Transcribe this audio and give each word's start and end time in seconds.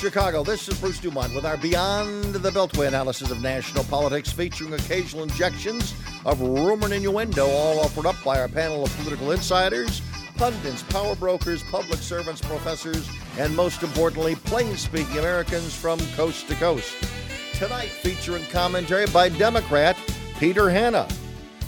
Chicago. 0.00 0.42
This 0.42 0.66
is 0.66 0.80
Bruce 0.80 0.98
Dumont 0.98 1.34
with 1.34 1.44
our 1.44 1.58
Beyond 1.58 2.32
the 2.32 2.50
Beltway 2.50 2.88
analysis 2.88 3.30
of 3.30 3.42
national 3.42 3.84
politics, 3.84 4.32
featuring 4.32 4.72
occasional 4.72 5.24
injections 5.24 5.94
of 6.24 6.40
rumor 6.40 6.86
and 6.86 6.94
innuendo, 6.94 7.46
all 7.46 7.80
offered 7.80 8.06
up 8.06 8.16
by 8.24 8.40
our 8.40 8.48
panel 8.48 8.82
of 8.82 8.96
political 8.96 9.32
insiders, 9.32 10.00
pundits, 10.36 10.82
power 10.84 11.14
brokers, 11.16 11.62
public 11.64 11.98
servants, 11.98 12.40
professors, 12.40 13.10
and 13.38 13.54
most 13.54 13.82
importantly, 13.82 14.36
plain 14.36 14.74
speaking 14.74 15.18
Americans 15.18 15.76
from 15.76 15.98
coast 16.16 16.48
to 16.48 16.54
coast. 16.54 16.94
Tonight, 17.52 17.90
featuring 17.90 18.46
commentary 18.46 19.06
by 19.08 19.28
Democrat 19.28 19.98
Peter 20.38 20.70
Hanna, 20.70 21.06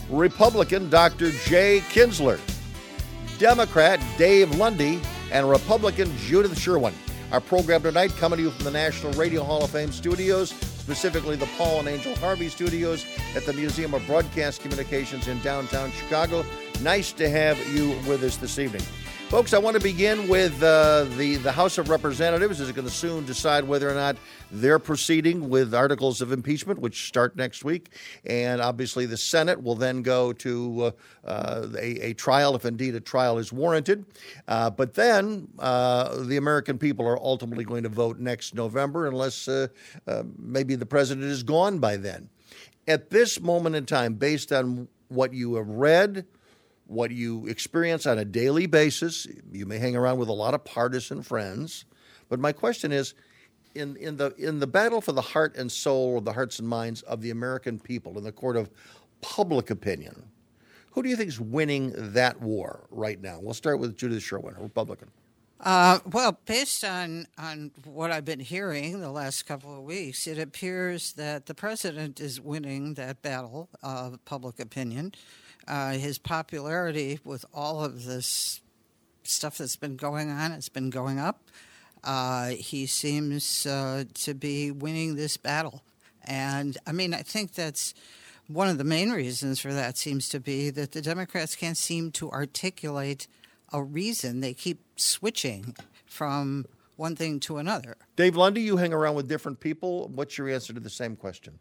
Republican 0.08 0.88
Dr. 0.88 1.32
Jay 1.32 1.80
Kinsler, 1.90 2.40
Democrat 3.38 4.00
Dave 4.16 4.56
Lundy, 4.56 5.02
and 5.30 5.50
Republican 5.50 6.10
Judith 6.16 6.58
Sherwin. 6.58 6.94
Our 7.32 7.40
program 7.40 7.82
tonight 7.82 8.10
coming 8.18 8.36
to 8.36 8.42
you 8.42 8.50
from 8.50 8.64
the 8.64 8.70
National 8.70 9.10
Radio 9.14 9.42
Hall 9.42 9.64
of 9.64 9.70
Fame 9.70 9.90
studios, 9.90 10.50
specifically 10.50 11.34
the 11.34 11.48
Paul 11.56 11.78
and 11.78 11.88
Angel 11.88 12.14
Harvey 12.16 12.50
studios 12.50 13.06
at 13.34 13.46
the 13.46 13.54
Museum 13.54 13.94
of 13.94 14.06
Broadcast 14.06 14.60
Communications 14.60 15.28
in 15.28 15.40
downtown 15.40 15.90
Chicago. 15.92 16.44
Nice 16.82 17.10
to 17.14 17.30
have 17.30 17.58
you 17.74 17.96
with 18.06 18.22
us 18.22 18.36
this 18.36 18.58
evening. 18.58 18.82
Folks, 19.32 19.54
I 19.54 19.58
want 19.58 19.78
to 19.78 19.82
begin 19.82 20.28
with 20.28 20.62
uh, 20.62 21.04
the, 21.16 21.36
the 21.36 21.52
House 21.52 21.78
of 21.78 21.88
Representatives 21.88 22.60
is 22.60 22.70
going 22.70 22.86
to 22.86 22.92
soon 22.92 23.24
decide 23.24 23.64
whether 23.64 23.88
or 23.88 23.94
not 23.94 24.18
they're 24.50 24.78
proceeding 24.78 25.48
with 25.48 25.74
articles 25.74 26.20
of 26.20 26.32
impeachment, 26.32 26.78
which 26.78 27.08
start 27.08 27.34
next 27.34 27.64
week. 27.64 27.94
And 28.26 28.60
obviously, 28.60 29.06
the 29.06 29.16
Senate 29.16 29.62
will 29.62 29.74
then 29.74 30.02
go 30.02 30.34
to 30.34 30.82
uh, 31.24 31.26
uh, 31.26 31.66
a, 31.78 32.10
a, 32.10 32.12
trial 32.12 32.54
if 32.54 32.66
indeed 32.66 32.94
a 32.94 33.00
trial 33.00 33.38
is 33.38 33.54
warranted. 33.54 34.04
Uh, 34.48 34.68
but 34.68 34.92
then 34.92 35.48
uh, 35.58 36.14
the 36.24 36.36
American 36.36 36.76
people 36.76 37.08
are 37.08 37.18
ultimately 37.18 37.64
going 37.64 37.84
to 37.84 37.88
vote 37.88 38.18
next 38.18 38.54
November, 38.54 39.06
unless 39.06 39.48
uh, 39.48 39.68
maybe 40.36 40.74
the 40.74 40.84
president 40.84 41.26
is 41.26 41.42
gone 41.42 41.78
by 41.78 41.96
then. 41.96 42.28
At 42.86 43.08
this 43.08 43.40
moment 43.40 43.76
in 43.76 43.86
time, 43.86 44.12
based 44.12 44.52
on 44.52 44.88
what 45.08 45.32
you 45.32 45.54
have 45.54 45.68
read, 45.68 46.26
what 46.86 47.10
you 47.10 47.46
experience 47.46 48.06
on 48.06 48.18
a 48.18 48.24
daily 48.24 48.66
basis. 48.66 49.26
You 49.50 49.66
may 49.66 49.78
hang 49.78 49.96
around 49.96 50.18
with 50.18 50.28
a 50.28 50.32
lot 50.34 50.54
of 50.54 50.64
partisan 50.64 51.22
friends, 51.22 51.84
but 52.28 52.38
my 52.38 52.52
question 52.52 52.92
is 52.92 53.14
in, 53.74 53.96
in, 53.96 54.16
the, 54.16 54.34
in 54.36 54.58
the 54.58 54.66
battle 54.66 55.00
for 55.00 55.12
the 55.12 55.22
heart 55.22 55.56
and 55.56 55.70
soul 55.70 56.18
of 56.18 56.24
the 56.24 56.32
hearts 56.32 56.58
and 56.58 56.68
minds 56.68 57.02
of 57.02 57.22
the 57.22 57.30
American 57.30 57.78
people 57.78 58.18
in 58.18 58.24
the 58.24 58.32
court 58.32 58.56
of 58.56 58.70
public 59.20 59.70
opinion, 59.70 60.24
who 60.90 61.02
do 61.02 61.08
you 61.08 61.16
think 61.16 61.28
is 61.28 61.40
winning 61.40 61.92
that 61.96 62.40
war 62.40 62.86
right 62.90 63.20
now? 63.20 63.38
We'll 63.40 63.54
start 63.54 63.78
with 63.78 63.96
Judith 63.96 64.22
Sherwin, 64.22 64.54
a 64.58 64.62
Republican. 64.62 65.10
Uh, 65.58 66.00
well, 66.10 66.38
based 66.44 66.82
on, 66.82 67.26
on 67.38 67.70
what 67.84 68.10
I've 68.10 68.24
been 68.24 68.40
hearing 68.40 69.00
the 69.00 69.12
last 69.12 69.46
couple 69.46 69.74
of 69.74 69.84
weeks, 69.84 70.26
it 70.26 70.36
appears 70.36 71.12
that 71.12 71.46
the 71.46 71.54
president 71.54 72.20
is 72.20 72.40
winning 72.40 72.94
that 72.94 73.22
battle 73.22 73.68
of 73.80 74.22
public 74.24 74.58
opinion 74.58 75.12
uh, 75.68 75.92
his 75.92 76.18
popularity 76.18 77.20
with 77.24 77.44
all 77.54 77.84
of 77.84 78.04
this 78.04 78.60
stuff 79.22 79.58
that's 79.58 79.76
been 79.76 79.96
going 79.96 80.30
on, 80.30 80.52
it's 80.52 80.68
been 80.68 80.90
going 80.90 81.18
up. 81.18 81.42
Uh, 82.04 82.48
he 82.48 82.86
seems 82.86 83.66
uh, 83.66 84.04
to 84.14 84.34
be 84.34 84.70
winning 84.70 85.14
this 85.14 85.36
battle. 85.36 85.82
And 86.24 86.76
I 86.86 86.92
mean, 86.92 87.14
I 87.14 87.22
think 87.22 87.54
that's 87.54 87.94
one 88.48 88.68
of 88.68 88.78
the 88.78 88.84
main 88.84 89.10
reasons 89.10 89.60
for 89.60 89.72
that 89.72 89.96
seems 89.96 90.28
to 90.30 90.40
be 90.40 90.70
that 90.70 90.92
the 90.92 91.02
Democrats 91.02 91.54
can't 91.54 91.76
seem 91.76 92.10
to 92.12 92.30
articulate 92.30 93.28
a 93.72 93.82
reason. 93.82 94.40
They 94.40 94.54
keep 94.54 94.80
switching 94.96 95.76
from 96.06 96.66
one 96.96 97.16
thing 97.16 97.40
to 97.40 97.56
another. 97.56 97.96
Dave 98.16 98.36
Lundy, 98.36 98.60
you 98.60 98.76
hang 98.76 98.92
around 98.92 99.14
with 99.14 99.28
different 99.28 99.60
people. 99.60 100.08
What's 100.14 100.36
your 100.36 100.48
answer 100.48 100.72
to 100.72 100.80
the 100.80 100.90
same 100.90 101.16
question? 101.16 101.58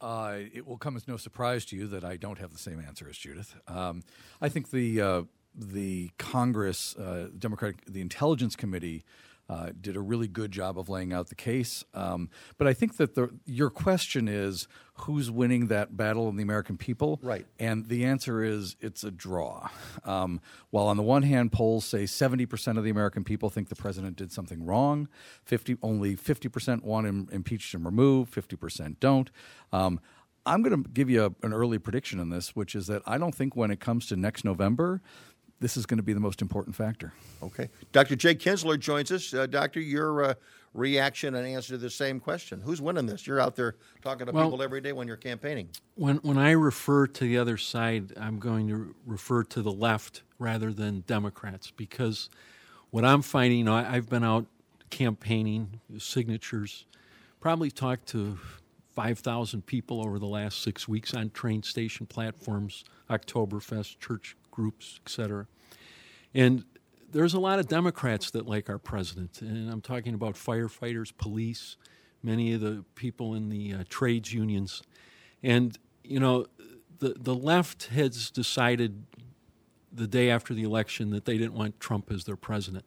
Uh, 0.00 0.38
it 0.54 0.66
will 0.66 0.78
come 0.78 0.96
as 0.96 1.08
no 1.08 1.16
surprise 1.16 1.64
to 1.66 1.76
you 1.76 1.86
that 1.88 2.04
I 2.04 2.16
don't 2.16 2.38
have 2.38 2.52
the 2.52 2.58
same 2.58 2.80
answer 2.80 3.08
as 3.08 3.16
Judith. 3.16 3.56
Um, 3.66 4.04
I 4.40 4.48
think 4.48 4.70
the 4.70 5.00
uh, 5.00 5.22
the 5.54 6.10
Congress, 6.18 6.94
uh, 6.96 7.28
Democratic, 7.36 7.84
the 7.86 8.00
Intelligence 8.00 8.54
Committee. 8.54 9.04
Uh, 9.48 9.70
did 9.80 9.96
a 9.96 10.00
really 10.00 10.28
good 10.28 10.52
job 10.52 10.78
of 10.78 10.90
laying 10.90 11.10
out 11.10 11.28
the 11.30 11.34
case, 11.34 11.82
um, 11.94 12.28
but 12.58 12.66
I 12.66 12.74
think 12.74 12.98
that 12.98 13.14
the, 13.14 13.30
your 13.46 13.70
question 13.70 14.28
is 14.28 14.68
who's 14.92 15.30
winning 15.30 15.68
that 15.68 15.96
battle 15.96 16.28
of 16.28 16.36
the 16.36 16.42
American 16.42 16.76
people, 16.76 17.18
right? 17.22 17.46
And 17.58 17.88
the 17.88 18.04
answer 18.04 18.44
is 18.44 18.76
it's 18.80 19.04
a 19.04 19.10
draw. 19.10 19.70
Um, 20.04 20.42
while 20.68 20.86
on 20.86 20.98
the 20.98 21.02
one 21.02 21.22
hand, 21.22 21.50
polls 21.50 21.86
say 21.86 22.04
seventy 22.04 22.44
percent 22.44 22.76
of 22.76 22.84
the 22.84 22.90
American 22.90 23.24
people 23.24 23.48
think 23.48 23.70
the 23.70 23.74
president 23.74 24.16
did 24.16 24.32
something 24.32 24.66
wrong, 24.66 25.08
fifty 25.44 25.78
only 25.80 26.14
fifty 26.14 26.50
percent 26.50 26.84
want 26.84 27.06
him 27.06 27.28
impeached 27.32 27.72
and 27.72 27.86
removed, 27.86 28.30
fifty 28.30 28.56
percent 28.56 29.00
don't. 29.00 29.30
Um, 29.72 29.98
I'm 30.44 30.62
going 30.62 30.82
to 30.82 30.90
give 30.90 31.10
you 31.10 31.24
a, 31.24 31.46
an 31.46 31.52
early 31.52 31.78
prediction 31.78 32.20
on 32.20 32.30
this, 32.30 32.56
which 32.56 32.74
is 32.74 32.86
that 32.86 33.02
I 33.06 33.18
don't 33.18 33.34
think 33.34 33.54
when 33.54 33.70
it 33.70 33.80
comes 33.80 34.06
to 34.06 34.16
next 34.16 34.44
November, 34.44 35.02
this 35.60 35.76
is 35.76 35.86
going 35.86 35.98
to 35.98 36.02
be 36.02 36.12
the 36.12 36.20
most 36.20 36.42
important 36.42 36.76
factor. 36.76 37.12
Okay. 37.42 37.68
Dr. 37.92 38.16
Jay 38.16 38.34
Kinsler 38.34 38.78
joins 38.78 39.10
us. 39.10 39.34
Uh, 39.34 39.46
doctor, 39.46 39.80
your 39.80 40.24
uh, 40.24 40.34
reaction 40.74 41.34
and 41.34 41.46
answer 41.46 41.70
to 41.70 41.78
the 41.78 41.90
same 41.90 42.20
question. 42.20 42.60
Who's 42.60 42.80
winning 42.80 43.06
this? 43.06 43.26
You're 43.26 43.40
out 43.40 43.56
there 43.56 43.76
talking 44.02 44.26
to 44.26 44.32
well, 44.32 44.44
people 44.44 44.62
every 44.62 44.80
day 44.80 44.92
when 44.92 45.08
you're 45.08 45.16
campaigning. 45.16 45.68
When, 45.96 46.16
when 46.18 46.38
I 46.38 46.52
refer 46.52 47.06
to 47.06 47.24
the 47.24 47.38
other 47.38 47.56
side, 47.56 48.12
I'm 48.18 48.38
going 48.38 48.68
to 48.68 48.94
refer 49.06 49.42
to 49.44 49.62
the 49.62 49.72
left 49.72 50.22
rather 50.38 50.72
than 50.72 51.00
Democrats 51.06 51.70
because 51.70 52.30
what 52.90 53.04
I'm 53.04 53.22
finding, 53.22 53.58
you 53.58 53.64
know, 53.64 53.74
I, 53.74 53.96
I've 53.96 54.08
been 54.08 54.24
out 54.24 54.46
campaigning, 54.90 55.80
signatures, 55.98 56.86
probably 57.40 57.70
talked 57.70 58.06
to 58.08 58.38
5,000 58.94 59.64
people 59.66 60.00
over 60.00 60.18
the 60.18 60.26
last 60.26 60.62
six 60.62 60.88
weeks 60.88 61.14
on 61.14 61.30
train 61.30 61.62
station 61.62 62.06
platforms, 62.06 62.84
Oktoberfest, 63.10 63.98
church 64.00 64.36
groups, 64.58 64.98
etc. 65.06 65.46
And 66.34 66.64
there's 67.12 67.32
a 67.32 67.38
lot 67.38 67.60
of 67.60 67.68
Democrats 67.68 68.32
that 68.32 68.44
like 68.44 68.68
our 68.68 68.78
president, 68.78 69.40
and 69.40 69.70
I'm 69.70 69.80
talking 69.80 70.14
about 70.14 70.34
firefighters, 70.34 71.16
police, 71.16 71.76
many 72.24 72.52
of 72.52 72.60
the 72.60 72.84
people 72.96 73.36
in 73.36 73.50
the 73.50 73.72
uh, 73.72 73.84
trades 73.88 74.34
unions, 74.34 74.82
and 75.44 75.78
you 76.02 76.18
know, 76.18 76.46
the 76.98 77.14
the 77.16 77.36
left 77.36 77.86
has 77.86 78.32
decided 78.32 79.04
the 79.92 80.08
day 80.08 80.28
after 80.28 80.54
the 80.54 80.64
election 80.64 81.10
that 81.10 81.24
they 81.24 81.38
didn't 81.38 81.54
want 81.54 81.78
Trump 81.78 82.10
as 82.10 82.24
their 82.24 82.36
president, 82.36 82.84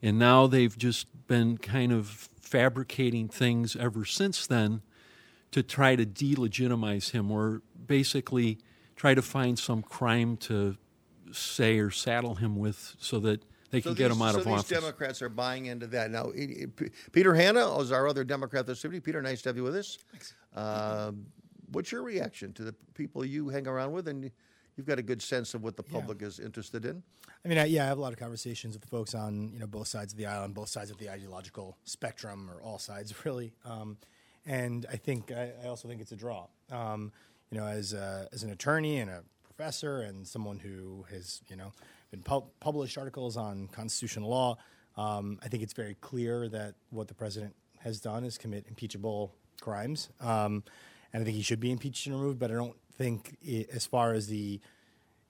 and 0.00 0.18
now 0.18 0.46
they've 0.46 0.78
just 0.78 1.06
been 1.26 1.58
kind 1.58 1.92
of 1.92 2.30
fabricating 2.40 3.28
things 3.28 3.76
ever 3.76 4.06
since 4.06 4.46
then 4.46 4.80
to 5.50 5.62
try 5.62 5.94
to 5.94 6.06
delegitimize 6.06 7.10
him 7.10 7.30
or 7.30 7.60
basically 7.86 8.58
try 8.96 9.14
to 9.14 9.22
find 9.22 9.58
some 9.58 9.82
crime 9.82 10.38
to 10.38 10.76
say 11.32 11.78
or 11.78 11.90
saddle 11.90 12.34
him 12.34 12.56
with 12.56 12.96
so 12.98 13.18
that 13.20 13.44
they 13.70 13.80
can 13.80 13.94
get 13.94 14.10
him 14.10 14.20
out 14.20 14.34
so 14.34 14.40
of 14.40 14.44
these 14.44 14.54
office. 14.54 14.68
Democrats 14.68 15.22
are 15.22 15.30
buying 15.30 15.66
into 15.66 15.86
that. 15.88 16.10
Now, 16.10 16.30
Peter 17.12 17.34
Hanna 17.34 17.78
is 17.78 17.90
our 17.90 18.06
other 18.06 18.22
Democrat 18.22 18.66
this 18.66 18.84
evening. 18.84 19.00
Peter, 19.00 19.22
nice 19.22 19.40
to 19.42 19.48
have 19.48 19.56
you 19.56 19.62
with 19.62 19.76
us. 19.76 19.98
Thanks. 20.10 20.34
Uh, 20.54 21.12
what's 21.70 21.90
your 21.90 22.02
reaction 22.02 22.52
to 22.52 22.64
the 22.64 22.74
people 22.94 23.24
you 23.24 23.48
hang 23.48 23.66
around 23.66 23.92
with? 23.92 24.08
And 24.08 24.30
you've 24.76 24.86
got 24.86 24.98
a 24.98 25.02
good 25.02 25.22
sense 25.22 25.54
of 25.54 25.62
what 25.62 25.76
the 25.76 25.82
public 25.82 26.20
yeah. 26.20 26.26
is 26.28 26.38
interested 26.38 26.84
in. 26.84 27.02
I 27.44 27.48
mean, 27.48 27.58
I, 27.58 27.64
yeah, 27.64 27.84
I 27.84 27.86
have 27.86 27.98
a 27.98 28.00
lot 28.00 28.12
of 28.12 28.18
conversations 28.18 28.74
with 28.74 28.84
folks 28.84 29.14
on 29.14 29.50
you 29.52 29.58
know 29.58 29.66
both 29.66 29.88
sides 29.88 30.12
of 30.12 30.18
the 30.18 30.26
aisle, 30.26 30.44
on 30.44 30.52
both 30.52 30.68
sides 30.68 30.90
of 30.90 30.98
the 30.98 31.10
ideological 31.10 31.76
spectrum, 31.84 32.50
or 32.50 32.62
all 32.62 32.78
sides 32.78 33.14
really. 33.24 33.52
Um, 33.64 33.96
and 34.44 34.86
I 34.92 34.96
think 34.96 35.32
I, 35.32 35.52
I, 35.64 35.68
also 35.68 35.88
think 35.88 36.00
it's 36.00 36.12
a 36.12 36.16
draw. 36.16 36.46
Um, 36.70 37.12
you 37.50 37.58
know, 37.58 37.66
as 37.66 37.92
a, 37.92 38.28
as 38.32 38.42
an 38.42 38.50
attorney 38.50 38.98
and 38.98 39.10
a 39.10 39.22
professor 39.54 40.00
and 40.00 40.26
someone 40.26 40.58
who 40.58 41.04
has, 41.10 41.42
you 41.48 41.56
know, 41.56 41.72
been 42.10 42.22
published 42.60 42.96
articles 42.98 43.36
on 43.36 43.68
constitutional 43.68 44.30
law. 44.30 44.56
Um, 44.96 45.38
I 45.42 45.48
think 45.48 45.62
it's 45.62 45.72
very 45.72 45.96
clear 46.00 46.48
that 46.48 46.74
what 46.90 47.08
the 47.08 47.14
president 47.14 47.54
has 47.80 48.00
done 48.00 48.24
is 48.24 48.38
commit 48.38 48.66
impeachable 48.68 49.34
crimes, 49.60 50.08
um, 50.20 50.62
and 51.12 51.22
I 51.22 51.24
think 51.24 51.36
he 51.36 51.42
should 51.42 51.60
be 51.60 51.70
impeached 51.70 52.06
and 52.06 52.14
removed. 52.14 52.38
But 52.38 52.50
I 52.50 52.54
don't 52.54 52.76
think, 52.96 53.36
it, 53.42 53.70
as 53.70 53.86
far 53.86 54.12
as 54.12 54.26
the 54.26 54.60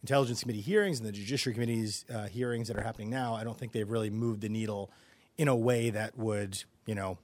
Intelligence 0.03 0.41
Committee 0.43 0.61
hearings 0.61 0.99
and 0.99 1.09
the 1.09 1.13
Judiciary 1.13 1.55
Committee's 1.55 2.05
uh, 2.13 2.27
hearings 2.27 2.69
that 2.69 2.77
are 2.77 2.83
happening 2.83 3.11
now, 3.11 3.35
I 3.35 3.45
don't 3.45 3.59
think 3.59 3.73
they've 3.73 3.89
really 3.89 4.11
moved 4.11 4.41
the 4.41 4.49
needle 4.49 4.91
in 5.37 5.49
a 5.49 5.57
way 5.57 5.91
that 5.91 6.17
would, 6.17 6.63
you 6.87 6.95
know, 6.95 7.19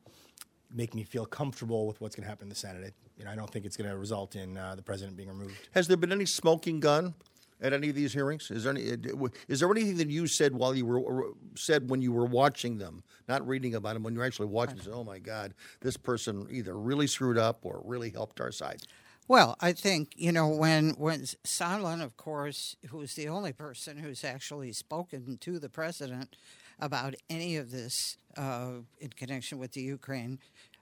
make 0.75 0.95
me 0.95 1.03
feel 1.03 1.27
comfortable 1.27 1.87
with 1.87 2.01
what's 2.01 2.15
going 2.15 2.25
to 2.25 2.29
happen 2.29 2.47
in 2.47 2.49
the 2.51 2.55
Senate. 2.55 2.95
You 3.19 3.25
know, 3.25 3.33
I 3.33 3.35
don't 3.35 3.51
think 3.51 3.65
it's 3.65 3.77
going 3.77 3.91
to 3.91 3.97
result 3.97 4.37
in 4.37 4.57
uh, 4.57 4.77
the 4.77 4.83
president 4.83 5.17
being 5.17 5.29
removed. 5.29 5.57
Has 5.73 5.89
there 5.89 5.97
been 5.97 6.13
any 6.13 6.27
smoking 6.27 6.79
gun 6.79 7.15
at 7.61 7.73
any 7.73 7.89
of 7.89 7.97
these 7.97 8.13
hearings? 8.13 8.51
Is 8.51 8.65
there 8.65 8.73
any? 8.73 8.93
Uh, 8.93 9.29
is 9.49 9.61
there 9.61 9.71
anything 9.71 9.97
that 9.97 10.09
you 10.09 10.27
said 10.27 10.55
while 10.55 10.75
you 10.75 10.87
were 10.87 11.33
said 11.57 11.91
when 11.91 12.01
you 12.01 12.13
were 12.13 12.27
watching 12.27 12.79
them, 12.79 13.03
not 13.29 13.47
reading 13.47 13.75
about 13.75 13.95
them, 13.95 14.05
when 14.05 14.15
you're 14.15 14.25
actually 14.25 14.47
watching? 14.47 14.81
Said, 14.81 14.93
"Oh 14.93 15.05
my 15.05 15.19
God, 15.19 15.55
this 15.81 15.97
person 15.97 16.47
either 16.51 16.79
really 16.79 17.09
screwed 17.09 17.39
up 17.39 17.59
or 17.63 17.83
really 17.85 18.11
helped 18.11 18.41
our 18.41 18.53
side." 18.53 18.83
Well, 19.27 19.57
I 19.61 19.73
think 19.73 20.13
you 20.17 20.33
know 20.33 20.49
when 20.49 20.91
when 20.91 21.23
Sondland, 21.45 22.03
of 22.03 22.17
course, 22.17 22.77
who's 22.91 23.15
the 23.15 23.29
only 23.29 23.53
person 23.53 23.99
who's 23.99 24.25
actually 24.25 24.73
spoken 24.73 25.39
to 25.41 25.59
the 25.59 25.69
president 25.69 26.37
about 26.81 27.15
any 27.29 27.57
of 27.57 27.71
this 27.71 28.17
uh, 28.37 28.75
in 29.01 29.11
connection 29.11 29.59
with 29.59 29.73
the 29.73 29.81
Ukraine. 29.81 30.39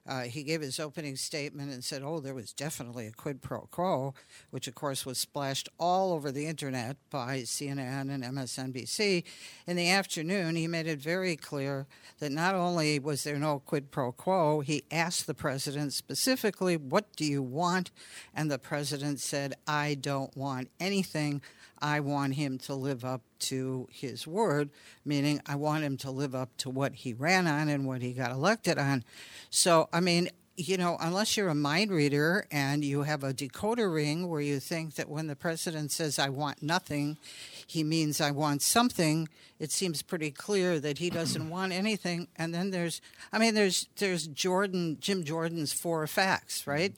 Uh, 0.06 0.22
he 0.22 0.42
gave 0.42 0.60
his 0.60 0.78
opening 0.78 1.16
statement 1.16 1.72
and 1.72 1.82
said, 1.82 2.02
Oh, 2.02 2.20
there 2.20 2.34
was 2.34 2.52
definitely 2.52 3.06
a 3.06 3.12
quid 3.12 3.42
pro 3.42 3.60
quo, 3.70 4.14
which 4.50 4.68
of 4.68 4.74
course 4.74 5.04
was 5.04 5.18
splashed 5.18 5.68
all 5.78 6.12
over 6.12 6.30
the 6.30 6.46
internet 6.46 6.96
by 7.10 7.40
CNN 7.40 8.10
and 8.10 8.22
MSNBC. 8.22 9.24
In 9.66 9.76
the 9.76 9.90
afternoon, 9.90 10.56
he 10.56 10.68
made 10.68 10.86
it 10.86 11.00
very 11.00 11.36
clear 11.36 11.86
that 12.20 12.32
not 12.32 12.54
only 12.54 12.98
was 12.98 13.24
there 13.24 13.38
no 13.38 13.58
quid 13.58 13.90
pro 13.90 14.12
quo, 14.12 14.60
he 14.60 14.84
asked 14.90 15.26
the 15.26 15.34
president 15.34 15.92
specifically, 15.92 16.76
What 16.76 17.14
do 17.16 17.24
you 17.24 17.42
want? 17.42 17.90
And 18.34 18.50
the 18.50 18.58
president 18.58 19.20
said, 19.20 19.54
I 19.66 19.94
don't 19.94 20.36
want 20.36 20.70
anything. 20.78 21.42
I 21.80 22.00
want 22.00 22.34
him 22.34 22.58
to 22.58 22.74
live 22.74 23.04
up 23.04 23.22
to 23.40 23.88
his 23.90 24.26
word, 24.26 24.70
meaning 25.04 25.40
I 25.46 25.56
want 25.56 25.84
him 25.84 25.96
to 25.98 26.10
live 26.10 26.34
up 26.34 26.56
to 26.58 26.70
what 26.70 26.94
he 26.94 27.12
ran 27.12 27.46
on 27.46 27.68
and 27.68 27.86
what 27.86 28.02
he 28.02 28.12
got 28.12 28.30
elected 28.30 28.78
on. 28.78 29.04
So, 29.50 29.88
I 29.92 30.00
mean, 30.00 30.30
you 30.56 30.76
know, 30.76 30.96
unless 31.00 31.36
you're 31.36 31.48
a 31.48 31.54
mind 31.54 31.90
reader 31.90 32.46
and 32.50 32.84
you 32.84 33.02
have 33.02 33.22
a 33.22 33.34
decoder 33.34 33.92
ring 33.92 34.28
where 34.28 34.40
you 34.40 34.58
think 34.58 34.94
that 34.94 35.08
when 35.08 35.26
the 35.26 35.36
president 35.36 35.92
says, 35.92 36.18
I 36.18 36.28
want 36.28 36.62
nothing, 36.62 37.18
he 37.66 37.84
means 37.84 38.20
I 38.20 38.30
want 38.30 38.62
something, 38.62 39.28
it 39.58 39.70
seems 39.70 40.02
pretty 40.02 40.30
clear 40.30 40.80
that 40.80 40.98
he 40.98 41.10
doesn't 41.10 41.50
want 41.50 41.72
anything. 41.72 42.28
And 42.36 42.54
then 42.54 42.70
there's, 42.70 43.00
I 43.32 43.38
mean, 43.38 43.54
there's, 43.54 43.88
there's 43.96 44.26
Jordan, 44.26 44.98
Jim 45.00 45.24
Jordan's 45.24 45.72
four 45.72 46.06
facts, 46.06 46.66
right? 46.66 46.94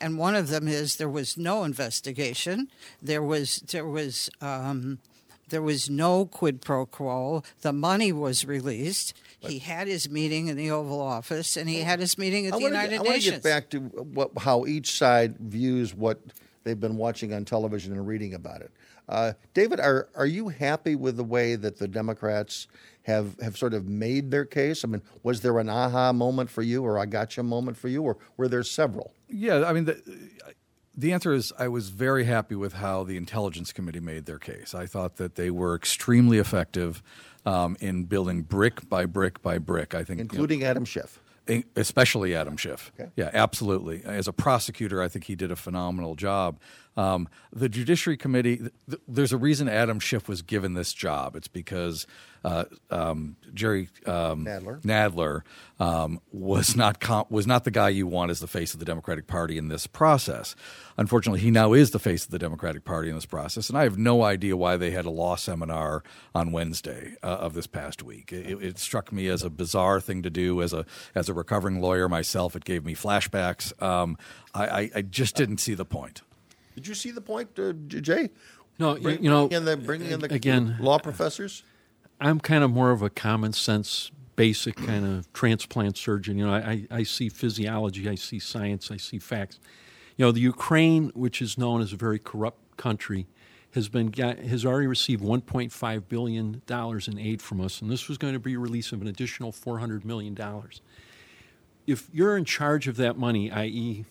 and 0.00 0.18
one 0.18 0.34
of 0.34 0.48
them 0.48 0.66
is 0.66 0.96
there 0.96 1.08
was 1.08 1.36
no 1.36 1.62
investigation. 1.62 2.68
There 3.02 3.22
was 3.22 3.58
there 3.70 3.86
was 3.86 4.30
um, 4.40 4.98
there 5.50 5.62
was 5.62 5.90
no 5.90 6.26
quid 6.26 6.60
pro 6.62 6.86
quo. 6.86 7.42
The 7.60 7.72
money 7.72 8.12
was 8.12 8.44
released. 8.44 9.14
But 9.42 9.52
he 9.52 9.58
had 9.58 9.88
his 9.88 10.10
meeting 10.10 10.48
in 10.48 10.56
the 10.56 10.70
Oval 10.70 11.00
Office, 11.00 11.56
and 11.56 11.68
he 11.68 11.80
had 11.80 11.98
his 11.98 12.18
meeting 12.18 12.46
at 12.46 12.54
I 12.54 12.58
the 12.58 12.64
United 12.64 12.90
get, 12.90 13.00
I 13.00 13.04
Nations. 13.04 13.06
I 13.06 13.08
want 13.08 13.24
to 13.24 13.30
get 13.30 13.42
back 13.42 13.70
to 13.70 13.78
what, 14.02 14.30
how 14.38 14.66
each 14.66 14.98
side 14.98 15.38
views 15.38 15.94
what 15.94 16.20
they've 16.64 16.78
been 16.78 16.96
watching 16.96 17.32
on 17.32 17.44
television 17.44 17.92
and 17.92 18.06
reading 18.06 18.34
about 18.34 18.60
it. 18.60 18.70
Uh, 19.08 19.32
David, 19.54 19.80
are 19.80 20.08
are 20.14 20.26
you 20.26 20.48
happy 20.48 20.94
with 20.94 21.16
the 21.16 21.24
way 21.24 21.56
that 21.56 21.78
the 21.78 21.88
Democrats 21.88 22.68
have 23.02 23.40
have 23.40 23.56
sort 23.56 23.74
of 23.74 23.88
made 23.88 24.30
their 24.30 24.44
case? 24.44 24.84
I 24.84 24.88
mean, 24.88 25.02
was 25.22 25.40
there 25.40 25.58
an 25.58 25.68
aha 25.68 26.12
moment 26.12 26.48
for 26.48 26.62
you, 26.62 26.84
or 26.84 26.98
a 26.98 27.06
gotcha 27.06 27.42
moment 27.42 27.76
for 27.76 27.88
you, 27.88 28.02
or 28.02 28.18
were 28.36 28.46
there 28.46 28.62
several? 28.62 29.12
Yeah, 29.28 29.64
I 29.64 29.72
mean, 29.72 29.86
the, 29.86 30.00
the 30.96 31.12
answer 31.12 31.32
is 31.32 31.52
I 31.58 31.68
was 31.68 31.88
very 31.88 32.24
happy 32.24 32.54
with 32.54 32.74
how 32.74 33.04
the 33.04 33.16
Intelligence 33.16 33.72
Committee 33.72 34.00
made 34.00 34.26
their 34.26 34.38
case. 34.38 34.74
I 34.74 34.86
thought 34.86 35.16
that 35.16 35.36
they 35.36 35.50
were 35.50 35.74
extremely 35.74 36.38
effective 36.38 37.02
um, 37.46 37.76
in 37.80 38.04
building 38.04 38.42
brick 38.42 38.88
by 38.88 39.06
brick 39.06 39.42
by 39.42 39.58
brick. 39.58 39.94
I 39.94 40.04
think, 40.04 40.20
including 40.20 40.60
you 40.60 40.64
know, 40.64 40.70
Adam 40.70 40.84
Schiff 40.84 41.20
especially 41.76 42.34
Adam 42.34 42.56
Schiff. 42.56 42.92
Okay. 42.98 43.10
Yeah, 43.16 43.30
absolutely. 43.32 44.02
As 44.04 44.28
a 44.28 44.32
prosecutor, 44.32 45.02
I 45.02 45.08
think 45.08 45.24
he 45.24 45.34
did 45.34 45.50
a 45.50 45.56
phenomenal 45.56 46.14
job. 46.14 46.58
Um, 46.96 47.28
the 47.52 47.68
Judiciary 47.68 48.16
Committee, 48.16 48.56
th- 48.56 49.02
there's 49.06 49.32
a 49.32 49.36
reason 49.36 49.68
Adam 49.68 50.00
Schiff 50.00 50.28
was 50.28 50.42
given 50.42 50.74
this 50.74 50.92
job. 50.92 51.36
It's 51.36 51.48
because 51.48 52.06
uh, 52.44 52.64
um, 52.90 53.36
Jerry 53.52 53.88
um, 54.06 54.46
Nadler, 54.46 54.80
Nadler 54.82 55.42
um, 55.78 56.20
was 56.32 56.74
not 56.74 57.00
com- 57.00 57.26
was 57.28 57.46
not 57.46 57.64
the 57.64 57.70
guy 57.70 57.90
you 57.90 58.06
want 58.06 58.30
as 58.30 58.40
the 58.40 58.46
face 58.46 58.72
of 58.72 58.80
the 58.80 58.86
Democratic 58.86 59.26
Party 59.26 59.58
in 59.58 59.68
this 59.68 59.86
process. 59.86 60.56
Unfortunately, 60.96 61.40
he 61.40 61.50
now 61.50 61.72
is 61.74 61.90
the 61.90 61.98
face 61.98 62.24
of 62.24 62.30
the 62.30 62.38
Democratic 62.38 62.84
Party 62.84 63.08
in 63.08 63.14
this 63.14 63.26
process, 63.26 63.68
and 63.68 63.76
I 63.76 63.82
have 63.82 63.98
no 63.98 64.22
idea 64.22 64.56
why 64.56 64.76
they 64.76 64.90
had 64.90 65.04
a 65.04 65.10
law 65.10 65.36
seminar 65.36 66.02
on 66.34 66.52
Wednesday 66.52 67.14
uh, 67.22 67.26
of 67.26 67.54
this 67.54 67.66
past 67.66 68.02
week. 68.02 68.32
It, 68.32 68.62
it, 68.62 68.78
struck 68.78 69.12
me 69.12 69.28
as 69.28 69.42
a 69.42 69.50
bizarre 69.50 70.00
thing 70.00 70.22
to 70.22 70.30
do 70.30 70.62
as 70.62 70.72
a 70.72 70.86
as 71.14 71.28
a 71.28 71.34
recovering 71.34 71.80
lawyer 71.80 72.08
myself. 72.08 72.56
It 72.56 72.64
gave 72.64 72.84
me 72.84 72.94
flashbacks. 72.94 73.80
Um, 73.82 74.16
I, 74.54 74.66
I, 74.66 74.90
I 74.96 75.02
just 75.02 75.36
didn't 75.36 75.58
see 75.58 75.74
the 75.74 75.84
point. 75.84 76.22
Did 76.80 76.88
you 76.88 76.94
see 76.94 77.10
the 77.10 77.20
point, 77.20 77.58
uh, 77.58 77.72
Jay? 77.88 78.30
No, 78.78 78.96
Bring, 78.96 79.22
you 79.22 79.28
know, 79.28 79.48
bringing 79.48 79.56
in 79.58 79.64
the, 79.66 79.76
bringing 79.76 80.10
in 80.10 80.20
the 80.20 80.32
again, 80.32 80.76
law 80.80 80.98
professors. 80.98 81.62
I'm 82.18 82.40
kind 82.40 82.64
of 82.64 82.70
more 82.70 82.90
of 82.90 83.02
a 83.02 83.10
common 83.10 83.52
sense, 83.52 84.10
basic 84.36 84.76
kind 84.76 85.04
of 85.04 85.30
transplant 85.34 85.98
surgeon. 85.98 86.38
You 86.38 86.46
know, 86.46 86.54
I, 86.54 86.86
I 86.90 87.02
see 87.02 87.28
physiology, 87.28 88.08
I 88.08 88.14
see 88.14 88.38
science, 88.38 88.90
I 88.90 88.96
see 88.96 89.18
facts. 89.18 89.60
You 90.16 90.24
know, 90.24 90.32
the 90.32 90.40
Ukraine, 90.40 91.12
which 91.14 91.42
is 91.42 91.58
known 91.58 91.82
as 91.82 91.92
a 91.92 91.96
very 91.96 92.18
corrupt 92.18 92.78
country, 92.78 93.26
has 93.72 93.90
been 93.90 94.12
has 94.14 94.64
already 94.64 94.86
received 94.86 95.22
1.5 95.22 96.08
billion 96.08 96.62
dollars 96.66 97.06
in 97.06 97.18
aid 97.18 97.42
from 97.42 97.60
us, 97.60 97.82
and 97.82 97.90
this 97.90 98.08
was 98.08 98.16
going 98.16 98.32
to 98.32 98.40
be 98.40 98.54
a 98.54 98.58
release 98.58 98.92
of 98.92 99.02
an 99.02 99.08
additional 99.08 99.52
400 99.52 100.06
million 100.06 100.34
dollars. 100.34 100.80
If 101.86 102.08
you're 102.12 102.36
in 102.38 102.46
charge 102.46 102.88
of 102.88 102.96
that 102.96 103.18
money, 103.18 103.50
i.e., 103.50 104.06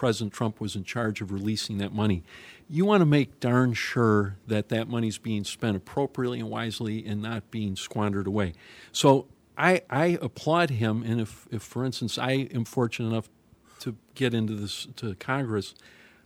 President 0.00 0.32
Trump 0.32 0.62
was 0.62 0.76
in 0.76 0.82
charge 0.82 1.20
of 1.20 1.30
releasing 1.30 1.76
that 1.76 1.92
money, 1.92 2.22
you 2.70 2.86
want 2.86 3.02
to 3.02 3.04
make 3.04 3.38
darn 3.38 3.74
sure 3.74 4.36
that 4.46 4.70
that 4.70 4.88
money's 4.88 5.18
being 5.18 5.44
spent 5.44 5.76
appropriately 5.76 6.40
and 6.40 6.48
wisely 6.48 7.04
and 7.04 7.20
not 7.20 7.50
being 7.50 7.76
squandered 7.76 8.26
away. 8.26 8.54
So 8.92 9.26
I, 9.58 9.82
I 9.90 10.18
applaud 10.22 10.70
him, 10.70 11.02
and 11.02 11.20
if, 11.20 11.46
if, 11.50 11.60
for 11.60 11.84
instance, 11.84 12.16
I 12.16 12.48
am 12.54 12.64
fortunate 12.64 13.08
enough 13.08 13.28
to 13.80 13.94
get 14.14 14.32
into 14.32 14.54
this 14.54 14.88
to 14.96 15.16
Congress, 15.16 15.74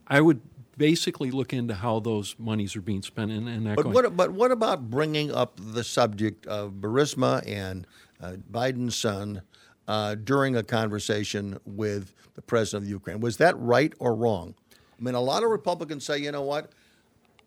I 0.07 0.21
would 0.21 0.41
basically 0.77 1.33
look 1.33 1.53
into 1.53 1.75
how 1.75 1.99
those 1.99 2.37
monies 2.39 2.77
are 2.77 2.81
being 2.81 3.03
spent. 3.03 3.33
And, 3.33 3.49
and 3.49 3.75
but 3.75 3.87
what 3.87 4.17
but 4.17 4.31
what 4.31 4.53
about 4.53 4.89
bringing 4.89 5.33
up 5.33 5.59
the 5.61 5.83
subject 5.83 6.47
of 6.47 6.75
Burisma 6.75 7.43
and 7.45 7.89
uh, 8.23 8.37
Biden's 8.53 8.95
son 8.95 9.43
uh, 9.89 10.15
during 10.15 10.55
a 10.55 10.63
conversation 10.63 11.59
with 11.65 12.15
the 12.35 12.43
president 12.43 12.85
of 12.85 12.91
Ukraine. 12.91 13.21
Was 13.21 13.37
that 13.39 13.59
right 13.59 13.93
or 13.99 14.15
wrong? 14.15 14.55
I 14.73 15.03
mean, 15.03 15.15
a 15.15 15.21
lot 15.21 15.43
of 15.43 15.51
Republicans 15.51 16.05
say, 16.05 16.19
you 16.19 16.33
know 16.33 16.43
what? 16.43 16.71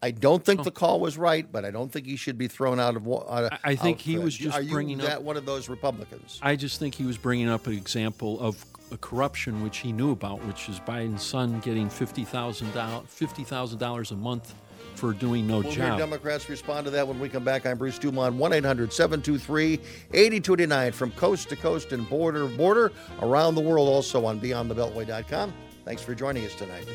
I 0.01 0.11
don't 0.11 0.45
think 0.45 0.63
the 0.63 0.71
call 0.71 0.99
was 0.99 1.17
right, 1.17 1.51
but 1.51 1.65
I 1.65 1.71
don't 1.71 1.91
think 1.91 2.05
he 2.05 2.17
should 2.17 2.37
be 2.37 2.47
thrown 2.47 2.79
out 2.79 2.95
of. 2.95 3.07
Uh, 3.07 3.49
I 3.63 3.75
think 3.75 3.99
he 3.99 4.17
was 4.19 4.37
just 4.37 4.55
are 4.55 4.61
you 4.61 4.71
bringing 4.71 4.99
that 4.99 5.17
up 5.17 5.21
one 5.23 5.37
of 5.37 5.45
those 5.45 5.69
Republicans. 5.69 6.39
I 6.41 6.55
just 6.55 6.79
think 6.79 6.93
he 6.93 7.03
was 7.03 7.17
bringing 7.17 7.49
up 7.49 7.65
an 7.65 7.73
example 7.73 8.39
of 8.39 8.63
a 8.91 8.97
corruption 8.97 9.63
which 9.63 9.77
he 9.77 9.91
knew 9.91 10.11
about, 10.11 10.43
which 10.45 10.69
is 10.69 10.79
Biden's 10.79 11.23
son 11.23 11.59
getting 11.61 11.89
fifty 11.89 12.23
thousand 12.23 12.73
dollars 12.73 13.07
fifty 13.07 13.43
thousand 13.43 13.79
dollars 13.79 14.11
a 14.11 14.15
month 14.15 14.53
for 14.97 15.13
doing 15.13 15.47
no 15.47 15.59
we'll 15.59 15.71
job. 15.71 15.89
Hear 15.89 15.97
Democrats 15.97 16.49
respond 16.49 16.85
to 16.85 16.91
that 16.91 17.07
when 17.07 17.19
we 17.19 17.29
come 17.29 17.43
back. 17.43 17.65
I'm 17.65 17.77
Bruce 17.77 17.99
Dumont, 17.99 18.35
1 18.35 18.53
800 18.53 18.91
723 18.91 19.73
8289 20.13 20.91
from 20.91 21.11
coast 21.11 21.49
to 21.49 21.55
coast 21.55 21.93
and 21.93 22.09
border 22.09 22.47
to 22.47 22.57
border 22.57 22.91
around 23.21 23.55
the 23.55 23.61
world, 23.61 23.87
also 23.87 24.25
on 24.25 24.39
BeyondTheBeltway.com. 24.39 25.53
Thanks 25.85 26.01
for 26.01 26.15
joining 26.15 26.45
us 26.45 26.55
tonight. 26.55 26.87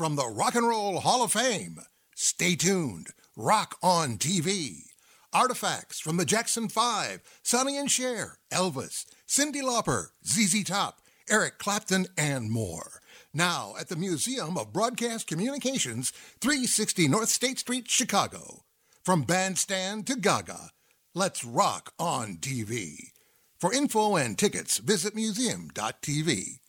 From 0.00 0.16
the 0.16 0.26
Rock 0.26 0.54
and 0.54 0.66
Roll 0.66 1.00
Hall 1.00 1.22
of 1.22 1.32
Fame. 1.32 1.76
Stay 2.14 2.56
tuned. 2.56 3.08
Rock 3.36 3.76
on 3.82 4.16
TV. 4.16 4.84
Artifacts 5.30 6.00
from 6.00 6.16
the 6.16 6.24
Jackson 6.24 6.70
5, 6.70 7.20
Sonny 7.42 7.76
and 7.76 7.90
Cher, 7.90 8.38
Elvis, 8.50 9.04
Cyndi 9.28 9.60
Lauper, 9.60 10.06
ZZ 10.26 10.64
Top, 10.64 11.02
Eric 11.28 11.58
Clapton, 11.58 12.06
and 12.16 12.50
more. 12.50 13.02
Now 13.34 13.74
at 13.78 13.90
the 13.90 13.96
Museum 13.96 14.56
of 14.56 14.72
Broadcast 14.72 15.26
Communications, 15.26 16.14
360 16.40 17.06
North 17.06 17.28
State 17.28 17.58
Street, 17.58 17.90
Chicago. 17.90 18.64
From 19.04 19.24
bandstand 19.24 20.06
to 20.06 20.16
Gaga, 20.16 20.70
let's 21.14 21.44
rock 21.44 21.92
on 21.98 22.38
TV. 22.38 23.10
For 23.58 23.70
info 23.70 24.16
and 24.16 24.38
tickets, 24.38 24.78
visit 24.78 25.14
museum.tv. 25.14 26.60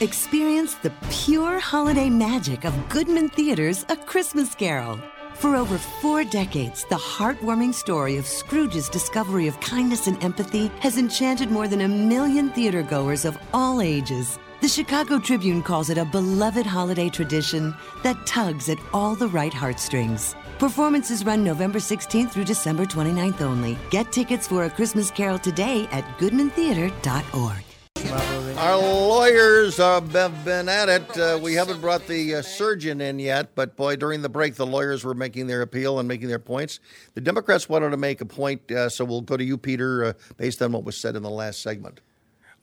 Experience 0.00 0.74
the 0.74 0.92
pure 1.08 1.60
holiday 1.60 2.10
magic 2.10 2.64
of 2.64 2.88
Goodman 2.88 3.28
Theatre's 3.28 3.86
A 3.88 3.94
Christmas 3.94 4.52
Carol. 4.52 4.98
For 5.34 5.54
over 5.54 5.78
four 5.78 6.24
decades, 6.24 6.84
the 6.86 6.96
heartwarming 6.96 7.72
story 7.72 8.16
of 8.16 8.26
Scrooge's 8.26 8.88
discovery 8.88 9.46
of 9.46 9.60
kindness 9.60 10.08
and 10.08 10.22
empathy 10.22 10.66
has 10.80 10.98
enchanted 10.98 11.48
more 11.48 11.68
than 11.68 11.82
a 11.82 11.88
million 11.88 12.50
theatergoers 12.50 13.24
of 13.24 13.38
all 13.52 13.80
ages. 13.80 14.36
The 14.60 14.68
Chicago 14.68 15.20
Tribune 15.20 15.62
calls 15.62 15.90
it 15.90 15.98
a 15.98 16.04
beloved 16.04 16.66
holiday 16.66 17.08
tradition 17.08 17.72
that 18.02 18.26
tugs 18.26 18.68
at 18.68 18.78
all 18.92 19.14
the 19.14 19.28
right 19.28 19.54
heartstrings. 19.54 20.34
Performances 20.58 21.24
run 21.24 21.44
November 21.44 21.78
16th 21.78 22.32
through 22.32 22.44
December 22.44 22.84
29th 22.84 23.42
only. 23.42 23.78
Get 23.90 24.10
tickets 24.10 24.48
for 24.48 24.64
A 24.64 24.70
Christmas 24.70 25.12
Carol 25.12 25.38
today 25.38 25.86
at 25.92 26.04
goodmantheater.org. 26.18 27.63
Our 28.10 28.78
lawyers 28.78 29.76
have 29.78 30.12
been 30.44 30.68
at 30.68 30.88
it. 30.88 31.18
Uh, 31.18 31.38
we 31.42 31.54
haven't 31.54 31.80
brought 31.80 32.06
the 32.06 32.36
uh, 32.36 32.42
surgeon 32.42 33.00
in 33.00 33.18
yet, 33.18 33.54
but 33.54 33.76
boy, 33.76 33.96
during 33.96 34.22
the 34.22 34.28
break, 34.28 34.54
the 34.54 34.66
lawyers 34.66 35.04
were 35.04 35.14
making 35.14 35.46
their 35.46 35.62
appeal 35.62 35.98
and 35.98 36.06
making 36.06 36.28
their 36.28 36.38
points. 36.38 36.80
The 37.14 37.20
Democrats 37.20 37.68
wanted 37.68 37.90
to 37.90 37.96
make 37.96 38.20
a 38.20 38.26
point, 38.26 38.70
uh, 38.70 38.88
so 38.88 39.04
we'll 39.04 39.20
go 39.20 39.36
to 39.36 39.44
you, 39.44 39.58
Peter, 39.58 40.04
uh, 40.04 40.12
based 40.36 40.62
on 40.62 40.72
what 40.72 40.84
was 40.84 40.96
said 40.96 41.16
in 41.16 41.22
the 41.22 41.30
last 41.30 41.62
segment. 41.62 42.00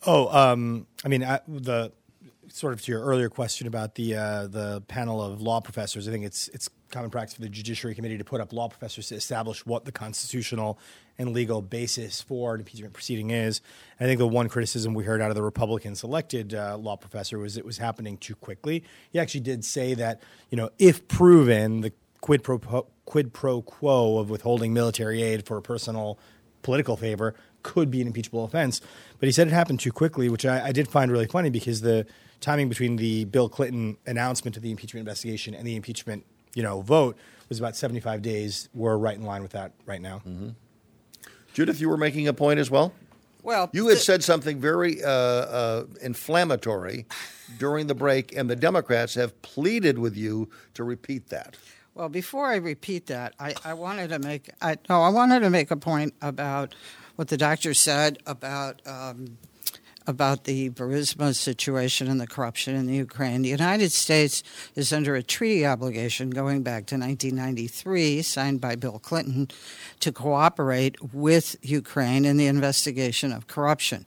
Oh, 0.06 0.28
um, 0.36 0.88
I 1.06 1.08
mean, 1.10 1.24
I, 1.24 1.40
the 1.48 1.92
sort 2.54 2.74
of 2.74 2.82
to 2.84 2.92
your 2.92 3.02
earlier 3.02 3.30
question 3.30 3.68
about 3.68 3.96
the 3.96 4.16
uh, 4.16 4.48
the 4.48 4.82
panel 4.88 5.22
of 5.22 5.42
law 5.42 5.62
professors, 5.62 6.08
I 6.08 6.12
think 6.12 6.26
it's 6.26 6.48
it's 6.50 6.70
common 6.90 7.10
practice 7.10 7.36
for 7.36 7.42
the 7.42 7.50
Judiciary 7.50 7.96
Committee 7.96 8.18
to 8.18 8.24
put 8.24 8.42
up 8.42 8.52
law 8.52 8.68
professors 8.68 9.08
to 9.08 9.16
establish 9.16 9.66
what 9.66 9.86
the 9.86 9.92
constitutional 9.92 10.78
and 11.18 11.34
legal 11.34 11.62
basis 11.62 12.22
for 12.22 12.54
an 12.54 12.62
impeachment 12.62 12.94
proceeding 12.94 13.30
is. 13.30 13.62
And 14.00 14.08
I 14.08 14.10
think 14.10 14.20
the 14.20 14.28
one 14.28 14.50
criticism 14.50 14.94
we 14.94 15.04
heard 15.04 15.22
out 15.22 15.30
of 15.30 15.36
the 15.36 15.44
Republican 15.44 15.96
selected 15.96 16.54
uh, 16.54 16.78
law 16.78 16.98
professor 16.98 17.40
was 17.40 17.58
it 17.58 17.66
was 17.66 17.78
happening 17.78 18.18
too 18.18 18.36
quickly. 18.36 18.84
He 19.12 19.20
actually 19.20 19.42
did 19.42 19.64
say 19.66 19.94
that 19.96 20.22
you 20.50 20.58
know 20.58 20.70
if 20.78 21.08
proven 21.08 21.82
the 21.82 21.94
quid 22.22 22.44
pro 22.44 22.60
quid 23.06 23.34
pro 23.34 23.62
quo 23.62 24.18
of 24.20 24.30
withholding 24.30 24.74
military 24.74 25.22
aid 25.24 25.46
for 25.46 25.60
personal 25.62 26.20
political 26.62 26.96
favor 26.96 27.34
could 27.64 27.92
be 27.92 28.02
an 28.02 28.08
impeachable 28.08 28.44
offense. 28.44 28.82
But 29.20 29.28
he 29.28 29.32
said 29.32 29.48
it 29.48 29.54
happened 29.54 29.80
too 29.80 29.92
quickly, 29.92 30.30
which 30.30 30.46
I, 30.46 30.68
I 30.68 30.72
did 30.72 30.88
find 30.88 31.12
really 31.12 31.28
funny 31.28 31.50
because 31.50 31.82
the 31.82 32.06
timing 32.42 32.68
between 32.68 32.98
the 32.98 33.26
Bill 33.26 33.48
Clinton 33.48 33.98
announcement 34.06 34.58
of 34.58 34.64
the 34.64 34.72
impeachment 34.72 35.02
investigation 35.02 35.54
and 35.54 35.66
the 35.66 35.76
impeachment, 35.76 36.26
you 36.54 36.64
know, 36.64 36.82
vote 36.82 37.18
was 37.48 37.60
about 37.60 37.76
75 37.76 38.22
days. 38.22 38.68
We're 38.74 38.98
right 38.98 39.16
in 39.16 39.24
line 39.24 39.42
with 39.42 39.52
that 39.52 39.72
right 39.86 40.02
now. 40.02 40.18
Mm-hmm. 40.28 40.50
Judith, 41.54 41.80
you 41.80 41.90
were 41.90 41.98
making 41.98 42.28
a 42.28 42.34
point 42.34 42.60
as 42.60 42.70
well. 42.70 42.94
Well, 43.44 43.70
you 43.74 43.88
had 43.88 43.98
said 43.98 44.24
something 44.24 44.60
very 44.60 45.04
uh, 45.04 45.10
uh, 45.10 45.86
inflammatory 46.02 47.08
during 47.58 47.88
the 47.88 47.96
break, 47.96 48.36
and 48.36 48.50
the 48.50 48.56
Democrats 48.56 49.16
have 49.16 49.42
pleaded 49.42 49.98
with 49.98 50.16
you 50.16 50.50
to 50.76 50.84
repeat 50.84 51.30
that. 51.30 51.58
Well, 51.96 52.08
before 52.08 52.46
I 52.46 52.58
repeat 52.58 53.08
that, 53.08 53.34
I, 53.40 53.56
I 53.66 53.74
wanted 53.74 54.10
to 54.10 54.20
make 54.20 54.50
I, 54.62 54.78
no, 54.90 55.02
I 55.02 55.10
wanted 55.10 55.42
to 55.42 55.50
make 55.50 55.72
a 55.72 55.76
point 55.76 56.14
about 56.22 56.76
what 57.16 57.28
the 57.28 57.38
doctor 57.38 57.74
said 57.74 58.20
about 58.26 58.82
um, 58.88 59.38
about 60.08 60.46
the 60.46 60.70
Burisma 60.70 61.36
situation 61.36 62.08
and 62.08 62.20
the 62.20 62.28
corruption 62.28 62.76
in 62.76 62.88
the 62.88 62.96
Ukraine. 62.96 63.42
The 63.42 63.50
United 63.50 63.92
States 63.92 64.44
is 64.76 64.92
under 64.92 65.16
a 65.16 65.24
treaty 65.24 65.66
obligation 65.66 66.30
going 66.30 66.64
back 66.64 66.86
to 66.88 66.96
1993, 66.96 68.22
signed 68.22 68.62
by 68.62 68.76
Bill 68.76 69.00
Clinton, 69.00 69.50
to 70.00 70.12
cooperate 70.12 71.14
with 71.14 71.56
Ukraine 71.62 72.26
in 72.26 72.38
the 72.38 72.48
investigation 72.48 73.32
of 73.32 73.48
corruption. 73.48 74.06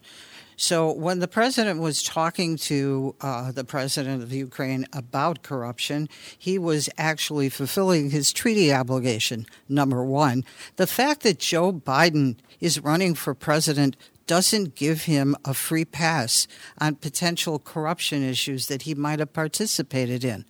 So 0.57 0.93
when 0.93 1.19
the 1.19 1.29
president 1.29 1.81
was 1.81 2.03
talking 2.03 2.57
to 2.59 3.15
uh, 3.21 3.53
the 3.53 3.65
president 3.65 4.23
of 4.23 4.33
Ukraine 4.33 4.87
about 4.93 5.43
corruption, 5.43 6.09
he 6.39 6.59
was 6.59 6.89
actually 6.97 7.49
fulfilling 7.49 8.11
his 8.11 8.33
treaty 8.33 8.73
obligation, 8.73 9.47
number 9.69 10.05
one. 10.05 10.45
The 10.77 10.87
fact 10.87 11.23
that 11.23 11.39
Joe 11.39 11.73
Biden 11.73 12.37
is 12.61 12.81
running 12.81 13.15
for 13.15 13.35
president 13.35 13.97
doesn't 14.27 14.75
give 14.75 15.05
him 15.05 15.37
a 15.45 15.55
free 15.55 15.85
pass 15.85 16.47
on 16.79 16.97
potential 16.97 17.59
corruption 17.59 18.23
issues 18.23 18.67
that 18.67 18.83
he 18.83 18.95
might 18.95 19.19
have 19.19 19.33
participated 19.33 20.25
in. 20.25 20.45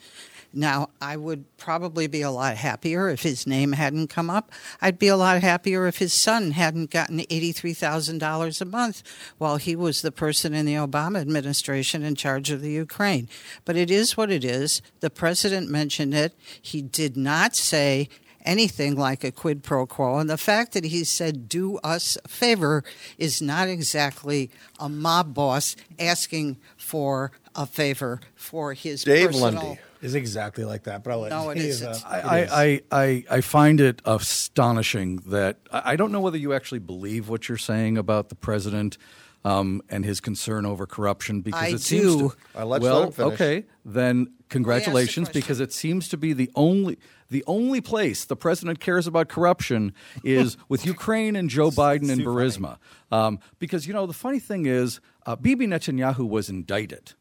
Now, 0.57 0.90
I 1.00 1.16
would 1.16 1.45
probably 1.57 2.07
be 2.07 2.23
a 2.23 2.31
lot 2.31 2.57
happier 2.57 3.09
if 3.09 3.23
his 3.23 3.45
name 3.45 3.73
hadn't 3.73 4.07
come 4.07 4.31
up. 4.31 4.52
I'd 4.81 5.00
be 5.00 5.09
a 5.09 5.16
lot 5.16 5.43
happier 5.43 5.88
if 5.88 5.99
his 5.99 6.12
son 6.12 6.52
hadn't 6.52 6.93
gotten 6.93 7.19
$83,000 7.19 8.61
a 8.61 8.64
month 8.64 9.02
while 9.38 9.57
he 9.57 9.75
was 9.75 10.00
the 10.00 10.12
person 10.12 10.54
in 10.54 10.64
the 10.64 10.75
Obama 10.75 11.21
administration 11.21 12.04
in 12.04 12.14
charge 12.14 12.52
of 12.52 12.62
the 12.62 12.71
Ukraine. 12.71 13.28
But 13.64 13.76
it 13.76 13.90
is 13.90 14.16
what 14.16 14.31
it 14.31 14.45
is. 14.45 14.81
The 15.00 15.11
president 15.11 15.69
mentioned 15.69 16.14
it. 16.14 16.35
He 16.62 16.83
did 16.83 17.16
not 17.16 17.57
say 17.57 18.09
anything 18.45 18.97
like 18.97 19.25
a 19.25 19.33
quid 19.33 19.63
pro 19.63 19.87
quo. 19.87 20.19
And 20.19 20.29
the 20.29 20.39
fact 20.39 20.73
that 20.73 20.85
he 20.85 21.05
said, 21.05 21.49
do 21.49 21.79
us 21.79 22.19
a 22.25 22.29
favor, 22.29 22.85
is 23.19 23.41
not 23.41 23.69
exactly 23.69 24.51
a 24.79 24.89
mob 24.89 25.35
boss 25.35 25.77
asking 25.99 26.59
for 26.77 27.33
a 27.55 27.67
favor 27.67 28.21
for 28.35 28.75
his 28.75 29.05
Dave 29.05 29.29
personal. 29.29 29.53
Lundy 29.53 29.81
is 30.03 30.15
exactly 30.15 30.65
like 30.65 30.85
that, 30.85 31.03
but 31.03 31.13
I'll 31.13 31.21
let 31.21 31.31
no, 31.31 31.51
it 31.51 31.55
Dave, 31.55 31.65
isn't. 31.65 32.05
Uh, 32.05 32.09
I, 32.09 32.39
it 32.39 32.45
is. 32.45 32.53
I, 32.53 32.83
I, 32.93 33.25
I 33.31 33.41
find 33.41 33.81
it 33.81 34.03
astonishing 34.05 35.17
that 35.27 35.59
I 35.73 35.97
don't 35.97 36.13
know 36.13 36.21
whether 36.21 36.37
you 36.37 36.53
actually 36.53 36.81
believe 36.81 37.29
what 37.29 37.49
you're 37.49 37.57
saying 37.57 37.97
about 37.97 38.29
the 38.29 38.35
president 38.35 38.99
um, 39.45 39.83
and 39.89 40.05
his 40.05 40.21
concern 40.21 40.67
over 40.67 40.87
corruption 40.87 41.43
because 41.43 41.63
I 41.63 41.69
it 41.69 41.81
seems 41.81 42.17
do. 42.17 42.29
to, 42.55 42.63
Uh, 42.63 42.67
well 42.81 43.01
let 43.17 43.19
okay 43.19 43.65
then 43.85 44.33
congratulations 44.49 45.29
because 45.29 45.61
it 45.61 45.73
seems 45.73 46.09
to 46.09 46.17
be 46.17 46.33
the 46.33 46.51
only 46.55 46.99
the 47.35 47.43
only 47.49 47.81
place 47.81 48.25
the 48.25 48.37
president 48.37 48.79
cares 48.79 49.09
about 49.09 49.29
corruption 49.29 49.93
is 50.23 50.57
with 50.69 50.87
Ukraine 50.87 51.35
and 51.35 51.50
Joe 51.50 51.71
Biden 51.71 52.09
and 52.09 52.21
too. 52.21 52.26
Burisma 52.26 52.79
um, 53.11 53.41
because 53.59 53.88
you 53.88 53.93
know 53.93 54.07
the 54.07 54.12
funny 54.12 54.38
thing 54.38 54.67
is 54.67 55.00
uh, 55.26 55.35
Bibi 55.35 55.67
Netanyahu 55.67 56.29
was 56.29 56.49
indicted. 56.49 57.14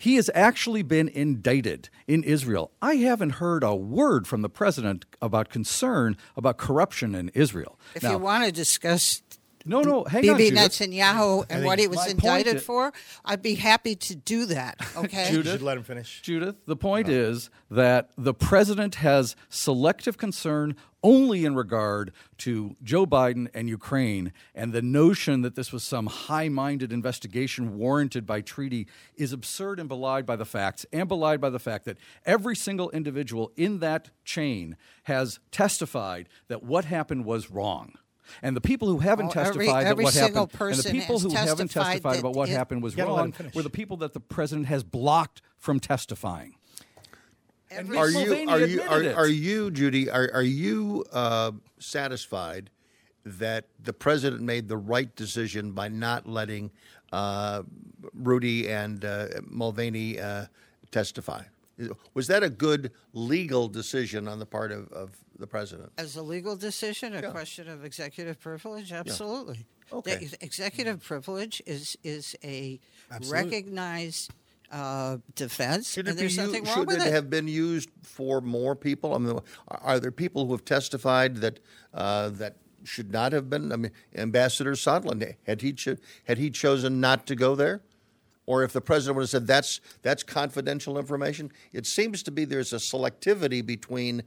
He 0.00 0.16
has 0.16 0.28
actually 0.34 0.82
been 0.82 1.06
indicted 1.06 1.88
in 2.08 2.24
Israel. 2.24 2.72
I 2.82 2.96
haven't 2.96 3.34
heard 3.34 3.62
a 3.62 3.72
word 3.72 4.26
from 4.26 4.42
the 4.42 4.48
president 4.48 5.04
about 5.20 5.48
concern 5.48 6.16
about 6.36 6.56
corruption 6.56 7.14
in 7.14 7.28
Israel. 7.28 7.78
If 7.94 8.02
Now- 8.02 8.10
you 8.10 8.18
want 8.18 8.44
to 8.44 8.50
discuss 8.50 9.22
no, 9.64 9.80
no, 9.82 10.04
hang 10.04 10.28
on, 10.28 10.36
Bibi 10.36 10.50
Judith. 10.50 10.72
Netanyahu 10.72 11.46
and 11.50 11.64
what 11.64 11.78
he 11.78 11.88
was 11.88 12.06
indicted 12.06 12.56
is- 12.56 12.62
for, 12.62 12.92
I'd 13.24 13.42
be 13.42 13.54
happy 13.54 13.94
to 13.96 14.14
do 14.14 14.46
that. 14.46 14.78
Okay. 15.02 15.32
you 15.32 15.42
should 15.42 15.62
let 15.62 15.76
him 15.76 15.82
finish. 15.84 16.20
Judith, 16.22 16.56
the 16.66 16.76
point 16.76 17.08
is 17.08 17.50
that 17.70 18.10
the 18.16 18.34
president 18.34 18.96
has 18.96 19.34
selective 19.48 20.16
concern 20.16 20.76
only 21.02 21.44
in 21.44 21.54
regard 21.56 22.12
to 22.38 22.76
Joe 22.82 23.06
Biden 23.06 23.48
and 23.54 23.68
Ukraine, 23.68 24.32
and 24.54 24.72
the 24.72 24.82
notion 24.82 25.40
that 25.42 25.56
this 25.56 25.72
was 25.72 25.82
some 25.82 26.06
high 26.06 26.48
minded 26.48 26.92
investigation 26.92 27.76
warranted 27.76 28.26
by 28.26 28.40
treaty 28.42 28.86
is 29.16 29.32
absurd 29.32 29.80
and 29.80 29.88
belied 29.88 30.26
by 30.26 30.36
the 30.36 30.44
facts, 30.44 30.86
and 30.92 31.08
belied 31.08 31.40
by 31.40 31.50
the 31.50 31.58
fact 31.58 31.84
that 31.86 31.98
every 32.24 32.54
single 32.54 32.90
individual 32.90 33.50
in 33.56 33.80
that 33.80 34.10
chain 34.24 34.76
has 35.04 35.40
testified 35.50 36.28
that 36.48 36.62
what 36.62 36.84
happened 36.84 37.24
was 37.24 37.50
wrong. 37.50 37.94
And 38.42 38.56
the 38.56 38.60
people 38.60 38.88
who 38.88 38.98
haven't 38.98 39.26
Oh, 39.26 39.30
testified 39.30 39.86
every 39.86 40.04
that 40.04 40.14
what 40.14 40.14
happened, 40.14 40.36
and 40.70 40.78
the 40.78 40.90
people 40.90 41.16
has 41.18 41.22
who 41.22 41.30
haven't 41.34 41.68
testified 41.68 41.84
testified 41.92 42.18
about 42.20 42.34
what 42.34 42.48
it- 42.48 42.52
happened 42.52 42.82
was 42.82 42.94
You 42.94 42.98
gotta 42.98 43.12
let 43.12 43.24
him 43.26 43.34
wrong 43.38 43.50
were 43.54 43.62
the 43.62 43.70
people 43.70 43.96
that 43.98 44.12
the 44.12 44.20
president 44.20 44.66
has 44.68 44.82
blocked 44.84 45.42
from 45.58 45.80
testifying. 45.80 46.56
Every- 47.70 47.96
Are 47.96 48.10
you 48.10 48.48
are 48.48 48.60
you 48.60 48.82
are, 48.82 49.02
it. 49.02 49.16
are 49.16 49.28
you 49.28 49.70
Judy 49.70 50.10
are 50.10 50.30
are 50.34 50.42
you 50.42 51.04
uh, 51.12 51.52
satisfied 51.78 52.70
that 53.24 53.66
the 53.82 53.92
president 53.92 54.42
made 54.42 54.68
the 54.68 54.76
right 54.76 55.14
decision 55.16 55.72
by 55.72 55.88
not 55.88 56.28
letting 56.28 56.70
uh, 57.12 57.62
Rudy 58.14 58.68
and 58.68 59.04
uh, 59.04 59.28
Mulvaney 59.48 60.20
uh, 60.20 60.46
testify? 60.90 61.44
Was 62.14 62.26
that 62.26 62.42
a 62.42 62.50
good 62.50 62.92
legal 63.14 63.68
decision 63.68 64.28
on 64.28 64.38
the 64.38 64.46
part 64.46 64.70
of, 64.70 64.92
of 64.92 65.10
the 65.42 65.46
president? 65.46 65.92
As 65.98 66.16
a 66.16 66.22
legal 66.22 66.56
decision, 66.56 67.14
a 67.14 67.30
question 67.30 67.68
of 67.68 67.84
executive 67.84 68.40
privilege, 68.40 68.92
absolutely. 68.92 69.66
Okay. 69.92 70.14
The 70.16 70.22
ex- 70.24 70.36
executive 70.40 71.02
privilege 71.02 71.60
is 71.66 71.98
is 72.02 72.34
a 72.42 72.80
recognized 73.28 74.30
uh, 74.70 75.18
defense, 75.34 75.92
Should 75.92 76.08
and 76.08 76.16
be 76.16 76.20
there's 76.22 76.36
u- 76.36 76.44
nothing 76.46 76.64
wrong 76.64 76.74
should 76.74 76.86
with 76.86 76.96
it 77.02 77.08
it. 77.08 77.12
have 77.12 77.28
been 77.28 77.46
used 77.48 77.90
for 78.02 78.40
more 78.40 78.74
people? 78.74 79.14
I 79.14 79.18
mean, 79.18 79.38
are- 79.68 79.80
are 79.82 80.00
there 80.00 80.10
people 80.10 80.46
who 80.46 80.52
have 80.52 80.64
testified 80.64 81.36
that 81.38 81.60
uh, 81.92 82.30
that 82.30 82.56
should 82.84 83.12
not 83.12 83.32
have 83.32 83.50
been? 83.50 83.70
I 83.72 83.76
mean, 83.76 83.92
Ambassador 84.14 84.72
Sondland 84.72 85.34
had 85.46 85.60
he 85.60 85.72
cho- 85.74 85.98
had 86.24 86.38
he 86.38 86.50
chosen 86.50 87.00
not 87.00 87.26
to 87.26 87.34
go 87.36 87.54
there, 87.54 87.82
or 88.46 88.64
if 88.64 88.72
the 88.72 88.80
president 88.80 89.16
would 89.16 89.22
have 89.24 89.30
said 89.30 89.46
that's 89.46 89.80
that's 90.00 90.22
confidential 90.22 90.98
information, 90.98 91.52
it 91.74 91.84
seems 91.86 92.22
to 92.22 92.30
be 92.30 92.46
there's 92.46 92.72
a 92.72 92.76
selectivity 92.76 93.64
between 93.64 94.22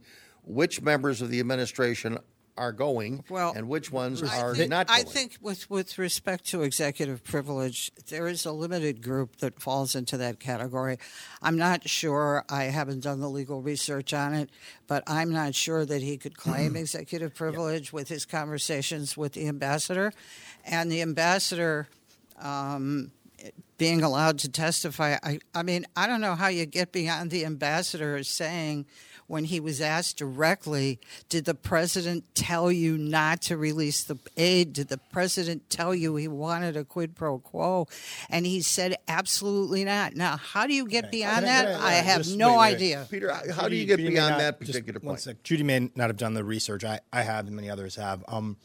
which 0.46 0.80
members 0.80 1.20
of 1.20 1.30
the 1.30 1.40
administration 1.40 2.18
are 2.58 2.72
going 2.72 3.22
Well, 3.28 3.52
and 3.54 3.68
which 3.68 3.92
ones 3.92 4.22
are 4.22 4.54
not 4.66 4.86
I 4.88 5.02
think 5.02 5.36
with, 5.42 5.68
with 5.68 5.98
respect 5.98 6.46
to 6.46 6.62
executive 6.62 7.22
privilege, 7.22 7.92
there 8.08 8.26
is 8.28 8.46
a 8.46 8.52
limited 8.52 9.02
group 9.02 9.36
that 9.36 9.60
falls 9.60 9.94
into 9.94 10.16
that 10.16 10.40
category. 10.40 10.98
I'm 11.42 11.58
not 11.58 11.88
sure, 11.88 12.44
I 12.48 12.64
haven't 12.64 13.00
done 13.00 13.20
the 13.20 13.28
legal 13.28 13.60
research 13.60 14.14
on 14.14 14.32
it, 14.34 14.50
but 14.86 15.02
I'm 15.06 15.30
not 15.30 15.54
sure 15.54 15.84
that 15.84 16.02
he 16.02 16.16
could 16.16 16.38
claim 16.38 16.76
executive 16.76 17.34
privilege 17.34 17.92
with 17.92 18.08
his 18.08 18.24
conversations 18.24 19.16
with 19.16 19.32
the 19.32 19.48
ambassador. 19.48 20.12
And 20.64 20.90
the 20.90 21.02
ambassador 21.02 21.88
um, 22.40 23.12
being 23.78 24.02
allowed 24.02 24.38
to 24.38 24.48
testify. 24.48 25.18
I, 25.22 25.38
I 25.54 25.62
mean, 25.62 25.86
I 25.94 26.06
don't 26.06 26.20
know 26.20 26.34
how 26.34 26.48
you 26.48 26.66
get 26.66 26.92
beyond 26.92 27.30
the 27.30 27.44
ambassador 27.44 28.22
saying 28.24 28.86
when 29.26 29.44
he 29.44 29.58
was 29.58 29.80
asked 29.80 30.16
directly, 30.18 30.98
did 31.28 31.44
the 31.44 31.54
president 31.54 32.24
tell 32.34 32.70
you 32.70 32.96
not 32.96 33.42
to 33.42 33.56
release 33.56 34.04
the 34.04 34.16
aid? 34.36 34.72
Did 34.72 34.88
the 34.88 34.98
president 34.98 35.68
tell 35.68 35.94
you 35.94 36.14
he 36.16 36.28
wanted 36.28 36.76
a 36.76 36.84
quid 36.84 37.16
pro 37.16 37.38
quo? 37.38 37.88
And 38.30 38.46
he 38.46 38.62
said, 38.62 38.96
absolutely 39.08 39.84
not. 39.84 40.14
Now, 40.14 40.36
how 40.36 40.66
do 40.66 40.74
you 40.74 40.86
get 40.86 41.10
beyond 41.10 41.44
Can 41.44 41.44
I- 41.44 41.62
that? 41.62 41.74
can 41.76 41.80
I- 41.84 41.86
I, 41.88 41.92
have 41.94 42.22
just- 42.22 42.36
no 42.36 42.50
wait, 42.50 42.58
wait. 42.58 42.74
idea. 42.76 43.06
Peter, 43.10 43.32
how 43.52 43.68
do 43.68 43.74
you 43.76 43.84
get 43.84 43.98
Judy 43.98 44.10
beyond 44.10 44.30
not- 44.32 44.38
that 44.38 44.58
particular 44.60 45.00
point? 45.00 45.20
sec. 45.20 45.42
Judy 45.42 45.62
may 45.64 45.90
not 45.96 46.08
have 46.08 46.16
done 46.16 46.34
the 46.34 46.44
research. 46.44 46.84
I, 46.84 47.00
I 47.12 47.22
have, 47.22 47.46
and 47.46 47.56
many 47.56 47.68
others 47.68 47.96
have. 47.96 48.24
Um, 48.28 48.56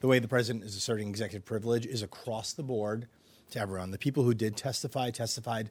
the 0.00 0.06
way 0.06 0.18
the 0.18 0.28
president 0.28 0.64
is 0.64 0.76
asserting 0.76 1.08
executive 1.08 1.44
privilege 1.44 1.84
is 1.84 2.02
across 2.02 2.52
the 2.52 2.62
board 2.62 3.06
to 3.50 3.58
everyone. 3.60 3.90
The 3.90 3.98
people 3.98 4.22
who 4.22 4.34
did 4.34 4.56
testify 4.56 5.10
testified 5.10 5.70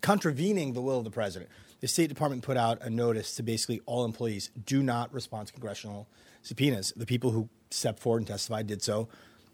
contravening 0.00 0.72
the 0.72 0.80
will 0.80 0.98
of 0.98 1.04
the 1.04 1.10
president. 1.10 1.50
The 1.80 1.88
State 1.88 2.08
Department 2.08 2.42
put 2.42 2.56
out 2.56 2.82
a 2.82 2.90
notice 2.90 3.36
to 3.36 3.42
basically 3.42 3.80
all 3.86 4.04
employees 4.04 4.50
do 4.66 4.82
not 4.82 5.12
respond 5.12 5.46
to 5.46 5.52
congressional 5.52 6.08
subpoenas. 6.42 6.92
The 6.96 7.06
people 7.06 7.30
who 7.30 7.48
stepped 7.70 8.00
forward 8.00 8.18
and 8.18 8.26
testified 8.26 8.66
did 8.66 8.82
so 8.82 9.08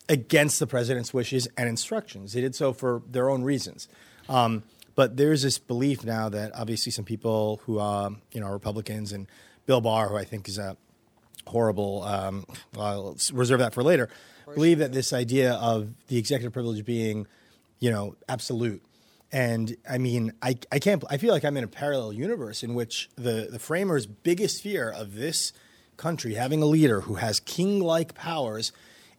against 0.09 0.59
the 0.59 0.66
president's 0.66 1.12
wishes 1.12 1.49
and 1.57 1.69
instructions. 1.69 2.33
They 2.33 2.40
did 2.40 2.54
so 2.54 2.73
for 2.73 3.02
their 3.11 3.28
own 3.28 3.43
reasons. 3.43 3.88
Um, 4.28 4.62
but 4.95 5.16
there's 5.16 5.43
this 5.43 5.59
belief 5.59 6.04
now 6.04 6.28
that 6.28 6.52
obviously 6.54 6.93
some 6.93 7.04
people 7.04 7.61
who 7.64 7.81
um, 7.81 8.23
you 8.33 8.40
know 8.40 8.47
are 8.47 8.52
Republicans 8.52 9.12
and 9.12 9.26
Bill 9.66 9.81
Barr, 9.81 10.09
who 10.09 10.16
I 10.16 10.25
think 10.25 10.49
is 10.49 10.59
a 10.59 10.76
horrible. 11.47 12.02
Um, 12.04 12.47
let's 12.75 13.31
reserve 13.33 13.59
that 13.59 13.75
for 13.75 13.83
later. 13.83 14.09
Believe 14.54 14.78
that 14.78 14.93
this 14.93 15.12
idea 15.12 15.54
of 15.54 15.88
the 16.09 16.19
executive 16.19 16.52
privilege 16.52 16.85
being, 16.85 17.26
you 17.81 17.90
know, 17.90 18.14
absolute. 18.28 18.83
And 19.35 19.76
I 19.91 19.99
mean, 19.99 20.33
I, 20.41 20.57
I 20.71 20.79
can't. 20.79 21.03
I 21.11 21.17
feel 21.17 21.33
like 21.33 21.45
I'm 21.45 21.57
in 21.57 21.64
a 21.64 21.69
parallel 21.69 22.12
universe 22.12 22.62
in 22.62 22.73
which 22.75 23.11
the 23.17 23.49
the 23.50 23.59
framers' 23.59 24.07
biggest 24.07 24.62
fear 24.62 24.88
of 24.88 25.17
this 25.17 25.53
country 25.97 26.35
having 26.35 26.62
a 26.62 26.67
leader 26.67 27.00
who 27.00 27.14
has 27.17 27.41
king-like 27.41 28.14
powers 28.14 28.71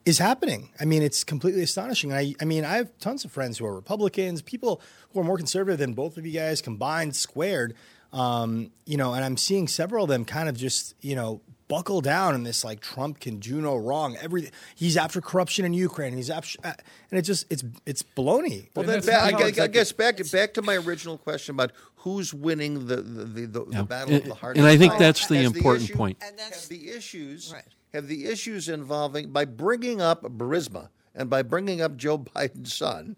is 0.06 0.20
happening. 0.20 0.70
I 0.80 0.86
mean, 0.86 1.02
it's 1.02 1.26
completely 1.26 1.64
astonishing. 1.64 2.14
I, 2.14 2.34
I 2.42 2.46
mean, 2.46 2.64
I 2.64 2.78
have 2.78 2.98
tons 3.00 3.26
of 3.26 3.32
friends 3.34 3.58
who 3.58 3.66
are 3.66 3.76
Republicans, 3.76 4.42
people 4.42 4.82
who 5.12 5.20
are 5.20 5.24
more 5.26 5.36
conservative 5.36 5.80
than 5.80 5.94
both 5.94 6.16
of 6.16 6.26
you 6.26 6.32
guys 6.32 6.62
combined, 6.62 7.14
squared. 7.16 7.76
Um, 8.14 8.72
you 8.86 8.96
know, 8.96 9.14
and 9.14 9.26
I'm 9.26 9.36
seeing 9.36 9.68
several 9.68 10.06
of 10.06 10.10
them 10.10 10.24
kind 10.24 10.48
of 10.48 10.56
just, 10.56 10.96
you 11.02 11.18
know, 11.18 11.42
buckle 11.68 12.02
down 12.02 12.36
in 12.36 12.44
this 12.44 12.64
like 12.64 12.80
Trump 12.80 13.20
can 13.20 13.38
do 13.40 13.60
no 13.62 13.76
wrong. 13.76 14.16
Every 14.22 14.50
he's 14.76 14.98
after 14.98 15.22
corruption 15.22 15.66
in 15.66 15.74
Ukraine. 15.74 16.16
He's 16.16 16.30
after, 16.30 16.60
uh, 16.64 16.74
and 17.12 17.18
it's 17.20 17.28
just 17.28 17.46
it's 17.52 17.64
it's 17.86 18.04
baloney. 18.04 18.70
Well, 18.76 18.88
And 18.90 18.90
then 18.90 19.02
back, 19.06 19.32
not 19.34 19.42
I, 19.42 19.46
how 19.46 19.52
gu- 19.52 19.62
I 19.64 19.68
guess 19.68 19.92
back 19.92 20.18
to 20.18 20.24
back 20.26 20.54
to 20.56 20.62
my 20.62 20.76
original 20.76 21.18
question 21.18 21.56
about 21.56 21.72
who's 21.96 22.34
winning 22.34 22.86
the 22.88 22.98
the, 22.98 23.26
the, 23.26 23.48
the, 23.48 23.66
Yeah. 23.72 23.78
the 23.80 23.84
battle 23.84 24.16
of 24.16 24.22
And- 24.22 24.32
the 24.32 24.36
heart. 24.36 24.58
and 24.58 24.66
I 24.66 24.78
think 24.78 24.98
that's 24.98 25.28
the 25.28 25.38
the 25.40 25.44
important 25.44 25.86
issue- 25.90 25.96
point. 25.98 26.18
And 26.22 26.38
that's- 26.38 26.62
have 26.62 26.70
the 26.70 26.90
issues 26.92 27.52
Right. 27.54 27.64
have 27.94 28.08
the 28.08 28.26
issues 28.26 28.70
involving 28.70 29.32
by 29.32 29.46
bringing 29.46 30.02
up 30.02 30.24
Burisma 30.24 30.90
and 31.16 31.30
by 31.30 31.42
bringing 31.42 31.82
up 31.82 31.96
Joe 31.98 32.18
Biden's 32.20 32.74
son, 32.74 33.16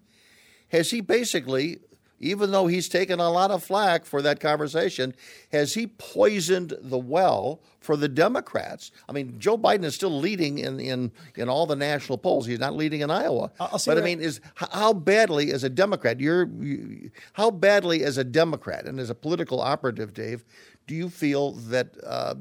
has 0.68 0.90
he 0.90 1.00
basically, 1.00 1.80
even 2.20 2.50
though 2.50 2.66
he's 2.66 2.88
taken 2.88 3.20
a 3.20 3.30
lot 3.30 3.50
of 3.50 3.62
flack 3.62 4.04
for 4.04 4.20
that 4.22 4.40
conversation, 4.40 5.14
has 5.52 5.74
he 5.74 5.86
poisoned 5.86 6.74
the 6.80 6.98
well 6.98 7.60
for 7.80 7.96
the 7.96 8.08
Democrats? 8.08 8.90
I 9.08 9.12
mean, 9.12 9.38
Joe 9.38 9.56
Biden 9.56 9.84
is 9.84 9.94
still 9.94 10.18
leading 10.18 10.58
in 10.58 10.80
in, 10.80 11.12
in 11.36 11.48
all 11.48 11.66
the 11.66 11.76
national 11.76 12.18
polls. 12.18 12.46
He's 12.46 12.58
not 12.58 12.74
leading 12.74 13.00
in 13.00 13.10
Iowa. 13.10 13.50
I'll- 13.60 13.68
I'll 13.72 13.78
say 13.78 13.92
but 13.92 13.98
I 13.98 14.04
mean, 14.04 14.20
is 14.20 14.40
how 14.56 14.92
badly 14.92 15.52
as 15.52 15.64
a 15.64 15.70
Democrat, 15.70 16.20
you're 16.20 16.46
you, 16.60 17.10
how 17.34 17.50
badly 17.50 18.04
as 18.04 18.18
a 18.18 18.24
Democrat 18.24 18.84
and 18.86 18.98
as 18.98 19.10
a 19.10 19.14
political 19.14 19.60
operative, 19.60 20.12
Dave, 20.14 20.44
do 20.86 20.94
you 20.94 21.08
feel 21.08 21.52
that 21.52 21.94
uh, 22.04 22.34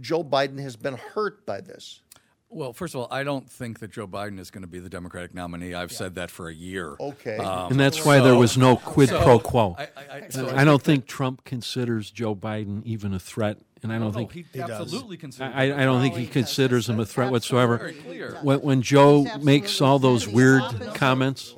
Joe 0.00 0.22
Biden 0.24 0.60
has 0.60 0.76
been 0.76 0.94
hurt 0.96 1.44
by 1.44 1.60
this? 1.60 2.00
Well, 2.50 2.72
first 2.72 2.94
of 2.94 3.00
all, 3.02 3.08
I 3.10 3.24
don't 3.24 3.48
think 3.48 3.80
that 3.80 3.90
Joe 3.92 4.06
Biden 4.06 4.38
is 4.38 4.50
going 4.50 4.62
to 4.62 4.68
be 4.68 4.78
the 4.78 4.88
Democratic 4.88 5.34
nominee. 5.34 5.74
I've 5.74 5.92
said 5.92 6.14
that 6.14 6.30
for 6.30 6.48
a 6.48 6.54
year. 6.54 6.96
Okay. 6.98 7.36
Um, 7.36 7.72
and 7.72 7.78
that's 7.80 8.04
why 8.06 8.20
there 8.20 8.34
was 8.36 8.56
no 8.56 8.76
quid 8.76 9.10
pro 9.10 9.38
quo. 9.38 9.76
I- 9.78 9.82
I- 9.82 9.88
I- 10.10 10.60
I, 10.62 10.64
don't 10.64 10.82
think 10.82 11.06
Trump 11.06 11.44
considers 11.44 12.10
Joe 12.10 12.34
Biden 12.34 12.82
even 12.84 13.12
a 13.12 13.18
threat, 13.18 13.58
and 13.82 13.92
I 13.92 13.98
don't 13.98 14.08
No, 14.08 14.12
think 14.26 14.32
he, 14.32 14.60
absolutely 14.60 15.18
considers. 15.18 15.52
I, 15.54 15.64
I 15.64 15.84
don't 15.84 16.00
think 16.00 16.16
he 16.16 16.26
considers 16.26 16.88
him 16.88 16.98
a 16.98 17.04
threat 17.06 17.30
whatsoever. 17.30 17.76
Very 17.76 17.92
clear. 17.94 18.38
When, 18.42 18.60
when 18.62 18.82
Joe 18.82 19.26
makes 19.42 19.80
all 19.82 19.98
those 19.98 20.26
weird 20.26 20.62
the 20.62 20.66
opposite. 20.66 20.94
comments, 20.94 21.54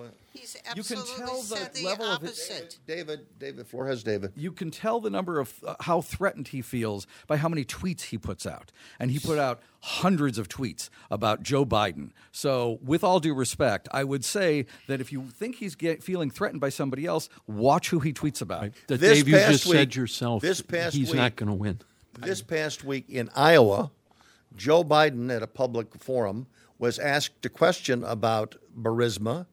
He's 0.75 0.91
You 0.91 0.97
can 0.97 1.05
tell 1.17 1.37
the 1.37 1.43
said 1.43 1.75
the 1.75 1.85
level 1.85 2.07
of 2.07 2.23
it- 2.23 2.27
opposite. 2.27 2.79
David, 2.87 3.27
David, 3.39 3.67
floor 3.67 3.87
has 3.87 4.03
David. 4.03 4.33
you 4.37 4.53
can 4.53 4.71
tell 4.71 5.01
the 5.01 5.11
number 5.11 5.41
of 5.41 5.53
uh, 5.67 5.75
how 5.81 6.01
threatened 6.01 6.49
he 6.49 6.63
feels 6.63 7.07
by 7.27 7.37
how 7.37 7.49
many 7.49 7.65
tweets 7.65 8.03
he 8.03 8.19
puts 8.19 8.47
out. 8.47 8.73
And 8.99 9.11
he 9.11 9.19
put 9.19 9.39
out 9.39 9.61
hundreds 9.81 10.39
of 10.39 10.49
tweets 10.49 10.91
about 11.11 11.43
Joe 11.43 11.65
Biden. 11.65 12.11
So, 12.33 12.79
with 12.83 13.03
all 13.03 13.21
due 13.21 13.35
respect, 13.35 13.89
I 13.93 14.05
would 14.05 14.25
say 14.25 14.67
that 14.87 15.01
if 15.01 15.11
you 15.13 15.29
think 15.31 15.57
he's 15.57 15.75
get, 15.75 16.03
feeling 16.03 16.31
threatened 16.31 16.61
by 16.61 16.69
somebody 16.69 17.07
else, 17.07 17.29
watch 17.47 17.91
who 17.91 18.01
he 18.01 18.13
tweets 18.13 18.41
about. 18.43 18.71
that 18.89 19.01
This 19.01 19.19
Dave, 19.19 19.29
you 19.29 19.35
past 19.37 19.51
just 19.53 19.65
said 19.69 19.95
yourself, 19.95 20.43
this 20.43 20.61
past 20.61 20.95
he's 20.97 21.09
week- 21.11 21.17
not 21.17 21.37
going 21.37 21.49
to 21.49 21.55
win. 21.55 21.81
This 22.19 22.43
past 22.43 22.85
week 22.85 23.07
in 23.09 23.31
Iowa, 23.35 23.91
Joe 24.55 24.85
Biden 24.85 25.35
at 25.35 25.43
a 25.43 25.47
public 25.47 25.95
forum 25.95 26.47
was 26.79 26.99
asked 26.99 27.45
a 27.47 27.49
question 27.49 28.03
about 28.05 28.57
Burisma, 28.79 29.47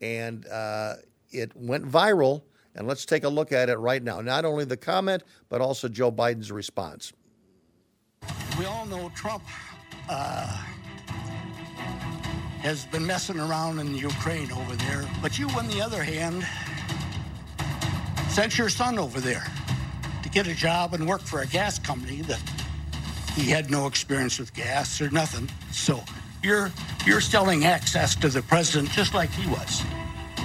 and 0.00 0.46
uh, 0.46 0.94
it 1.30 1.52
went 1.54 1.84
viral. 1.84 2.42
And 2.74 2.86
let's 2.88 3.04
take 3.04 3.24
a 3.24 3.28
look 3.28 3.52
at 3.52 3.68
it 3.68 3.76
right 3.76 4.02
now. 4.02 4.22
Not 4.22 4.46
only 4.46 4.64
the 4.64 4.78
comment, 4.78 5.24
but 5.50 5.60
also 5.60 5.88
Joe 5.88 6.10
Biden's 6.10 6.50
response. 6.50 7.12
We 8.58 8.64
all 8.64 8.86
know 8.86 9.10
Trump 9.14 9.42
uh, 10.08 10.46
has 12.60 12.86
been 12.86 13.06
messing 13.06 13.38
around 13.38 13.78
in 13.78 13.94
Ukraine 13.94 14.50
over 14.52 14.74
there, 14.76 15.04
but 15.20 15.38
you, 15.38 15.48
on 15.50 15.68
the 15.68 15.82
other 15.82 16.02
hand, 16.02 16.46
sent 18.30 18.56
your 18.56 18.70
son 18.70 18.98
over 18.98 19.20
there 19.20 19.44
to 20.22 20.28
get 20.30 20.46
a 20.46 20.54
job 20.54 20.94
and 20.94 21.06
work 21.06 21.20
for 21.20 21.40
a 21.40 21.46
gas 21.46 21.78
company 21.78 22.22
that 22.22 22.40
he 23.34 23.50
had 23.50 23.70
no 23.70 23.86
experience 23.86 24.38
with 24.38 24.54
gas 24.54 25.00
or 25.00 25.10
nothing. 25.10 25.50
So 25.72 26.02
you're 26.42 26.70
you're 27.06 27.20
selling 27.20 27.64
access 27.64 28.14
to 28.16 28.28
the 28.28 28.42
president 28.42 28.90
just 28.90 29.14
like 29.14 29.30
he 29.30 29.48
was. 29.50 29.82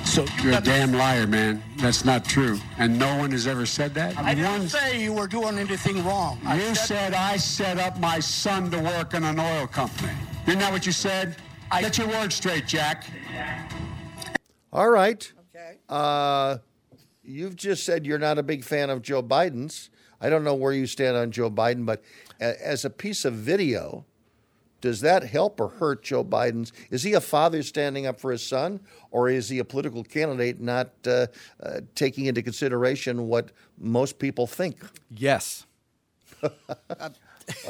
So 0.06 0.24
you 0.42 0.52
You're 0.52 0.58
a 0.60 0.62
damn 0.62 0.94
liar, 0.94 1.28
man. 1.28 1.62
That's 1.78 2.06
not 2.06 2.24
true. 2.24 2.58
And 2.78 2.98
no 2.98 3.18
one 3.18 3.32
has 3.32 3.46
ever 3.46 3.66
said 3.66 3.94
that. 3.96 4.18
I 4.18 4.34
didn't 4.34 4.52
One- 4.52 4.70
say 4.70 5.02
you 5.02 5.12
were 5.14 5.28
doing 5.28 5.60
anything 5.60 6.04
wrong. 6.06 6.40
I 6.46 6.56
you 6.62 6.76
said 6.76 7.14
I 7.14 7.36
set 7.38 7.78
up 7.78 8.00
my 8.00 8.20
son 8.20 8.72
to 8.72 8.80
work 8.80 9.14
in 9.14 9.24
an 9.24 9.40
oil 9.40 9.68
company. 9.68 10.14
Isn't 10.48 10.60
that 10.60 10.72
what 10.72 10.86
you 10.86 10.94
said? 10.94 11.36
I- 11.72 11.82
Get 11.82 11.98
your 11.98 12.08
words 12.08 12.36
straight, 12.36 12.66
Jack. 12.68 13.04
All 14.72 14.90
right. 14.90 15.32
Okay. 15.54 15.78
Uh, 15.90 16.58
you've 17.24 17.56
just 17.56 17.86
said 17.86 18.06
you're 18.06 18.20
not 18.20 18.38
a 18.38 18.44
big 18.44 18.64
fan 18.64 18.90
of 18.90 19.02
Joe 19.02 19.22
Biden's. 19.24 19.90
I 20.22 20.30
don't 20.30 20.44
know 20.44 20.56
where 20.56 20.74
you 20.74 20.88
stand 20.88 21.16
on 21.18 21.32
Joe 21.32 21.52
Biden, 21.52 21.86
but 21.86 22.02
as 22.40 22.86
a 22.86 22.90
piece 22.90 23.26
of 23.26 23.34
video, 23.34 24.06
does 24.82 25.02
that 25.02 25.24
help 25.24 25.60
or 25.60 25.70
hurt 25.70 26.04
Joe 26.04 26.24
Biden's? 26.24 26.72
Is 26.92 27.04
he 27.04 27.14
a 27.14 27.22
father 27.22 27.64
standing 27.64 28.06
up 28.06 28.20
for 28.20 28.32
his 28.32 28.46
son, 28.46 28.80
or 29.12 29.30
is 29.30 29.50
he 29.50 29.60
a 29.60 29.66
political 29.66 30.04
candidate 30.04 30.60
not 30.60 30.92
uh, 31.06 31.28
uh, 31.62 31.82
taking 31.96 32.26
into 32.26 32.42
consideration 32.42 33.28
what 33.28 33.52
most 33.78 34.20
people 34.20 34.48
think? 34.48 34.78
Yes. 35.10 35.66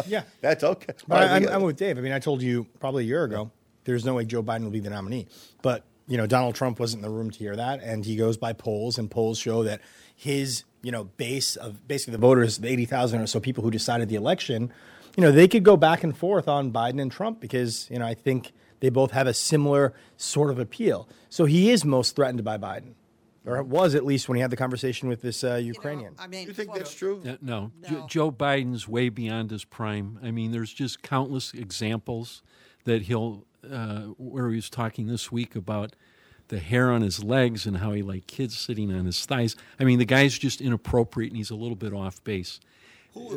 Yeah, 0.08 0.24
That's 0.42 0.64
okay. 0.64 0.94
But 1.08 1.16
All 1.16 1.22
right, 1.22 1.32
I, 1.32 1.40
we 1.40 1.48
I'm, 1.48 1.54
I'm 1.54 1.62
with 1.62 1.78
Dave. 1.78 2.00
I 2.00 2.02
mean, 2.02 2.12
I 2.12 2.18
told 2.18 2.42
you 2.42 2.66
probably 2.80 3.04
a 3.04 3.08
year 3.08 3.24
ago. 3.24 3.52
There's 3.84 4.04
no 4.04 4.16
way 4.16 4.26
Joe 4.26 4.42
Biden 4.42 4.64
will 4.64 4.72
be 4.72 4.80
the 4.80 4.90
nominee. 4.90 5.28
But 5.62 5.84
you 6.08 6.18
know, 6.18 6.26
Donald 6.26 6.56
Trump 6.56 6.80
wasn't 6.80 7.04
in 7.04 7.12
the 7.12 7.16
room 7.16 7.30
to 7.30 7.38
hear 7.38 7.56
that, 7.56 7.82
and 7.84 8.04
he 8.04 8.16
goes 8.16 8.38
by 8.38 8.54
polls, 8.54 8.98
and 8.98 9.12
polls 9.12 9.38
show 9.38 9.64
that 9.64 9.82
his 10.16 10.64
you 10.82 10.92
know 10.92 11.04
base 11.04 11.56
of 11.56 11.88
basically 11.88 12.14
the 12.14 12.18
voters, 12.18 12.58
the 12.58 12.70
80,000 12.70 13.22
or 13.22 13.28
so 13.28 13.40
people 13.40 13.64
who 13.64 13.72
decided 13.72 14.10
the 14.10 14.16
election, 14.16 14.72
you 15.18 15.24
know, 15.24 15.32
they 15.32 15.48
could 15.48 15.64
go 15.64 15.76
back 15.76 16.04
and 16.04 16.16
forth 16.16 16.48
on 16.48 16.72
Biden 16.72 17.02
and 17.02 17.12
Trump 17.12 17.42
because 17.42 17.90
you 17.90 18.00
know 18.00 18.06
I 18.06 18.14
think 18.14 18.54
they 18.80 18.90
both 18.90 19.12
have 19.12 19.28
a 19.28 19.34
similar 19.34 19.94
sort 20.16 20.52
of 20.52 20.60
appeal. 20.60 21.10
So 21.28 21.46
he 21.46 21.72
is 21.72 21.84
most 21.84 22.16
threatened 22.16 22.44
by 22.44 22.60
Biden, 22.60 22.94
or 23.44 23.62
was 23.64 23.96
at 23.96 24.06
least 24.06 24.30
when 24.30 24.36
he 24.36 24.42
had 24.42 24.52
the 24.52 24.58
conversation 24.58 25.10
with 25.10 25.24
this 25.24 25.44
uh, 25.44 25.56
You 25.56 25.74
know, 25.74 25.78
Ukrainian. 25.78 26.16
I 26.20 26.28
mean, 26.28 26.48
you 26.48 26.54
think 26.54 26.70
well, 26.70 26.78
that's 26.78 26.94
true? 26.94 27.24
Uh, 27.28 27.36
no, 27.42 27.72
Jo- 27.90 28.06
Joe 28.08 28.32
Biden's 28.32 28.88
way 28.88 29.10
beyond 29.10 29.50
his 29.50 29.66
prime. 29.66 30.20
I 30.22 30.30
mean, 30.30 30.52
there's 30.52 30.72
just 30.72 31.02
countless 31.02 31.52
examples 31.52 32.44
that 32.84 33.04
he'll, 33.04 33.46
uh, 33.70 34.02
where 34.18 34.50
he 34.50 34.56
was 34.56 34.70
talking 34.70 35.08
this 35.08 35.32
week 35.32 35.56
about 35.56 35.96
the 36.50 36.60
hair 36.60 36.92
on 36.92 37.02
his 37.02 37.24
legs 37.24 37.66
and 37.66 37.78
how 37.78 37.92
he 37.92 38.04
liked 38.04 38.28
kids 38.28 38.58
sitting 38.58 38.94
on 38.94 39.06
his 39.06 39.26
thighs. 39.26 39.56
I 39.80 39.84
mean, 39.84 39.98
the 39.98 40.06
guy's 40.06 40.38
just 40.38 40.62
inappropriate 40.62 41.32
and 41.32 41.38
he's 41.38 41.50
a 41.50 41.56
little 41.56 41.76
bit 41.76 41.94
off 41.94 42.24
base. 42.24 42.60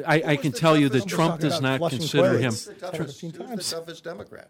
I, 0.07 0.23
I 0.33 0.37
can 0.37 0.53
tell 0.53 0.77
you 0.77 0.89
that 0.91 1.07
Trump 1.07 1.41
does 1.41 1.61
not 1.61 1.81
consider 1.91 2.39
him. 2.39 2.53
toilets. 2.53 2.65
Who's 2.67 2.75
the 2.77 2.81
toughest, 2.91 3.21
who's 3.21 3.33
the 3.71 3.77
toughest 3.77 4.05
Democrat? 4.05 4.49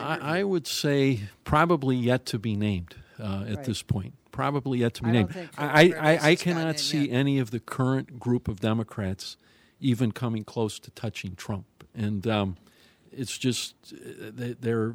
I, 0.00 0.38
I 0.40 0.44
would 0.44 0.66
say 0.66 1.22
probably 1.44 1.96
yet 1.96 2.24
to 2.26 2.38
be 2.38 2.54
named. 2.56 2.94
uh, 3.20 3.44
at 3.48 3.56
Right. 3.56 3.64
this 3.64 3.82
point. 3.82 4.14
Probably 4.30 4.78
yet 4.78 4.94
to 4.94 5.02
be 5.02 5.08
I 5.08 5.12
named. 5.12 5.48
I, 5.58 5.64
I, 5.64 5.68
I, 5.68 5.80
I 5.80 6.12
has 6.12 6.20
gotten 6.20 6.36
cannot 6.36 6.78
see 6.78 7.06
yet. 7.08 7.14
any 7.16 7.38
of 7.40 7.50
the 7.50 7.58
current 7.58 8.20
group 8.20 8.46
of 8.46 8.60
Democrats 8.60 9.36
even 9.80 10.12
coming 10.12 10.44
close 10.44 10.78
to 10.80 10.90
touching 10.92 11.34
Trump. 11.34 11.66
And 11.96 12.26
um, 12.28 12.56
it's 13.10 13.36
just, 13.36 13.74
uh, 13.92 14.30
they're, 14.60 14.94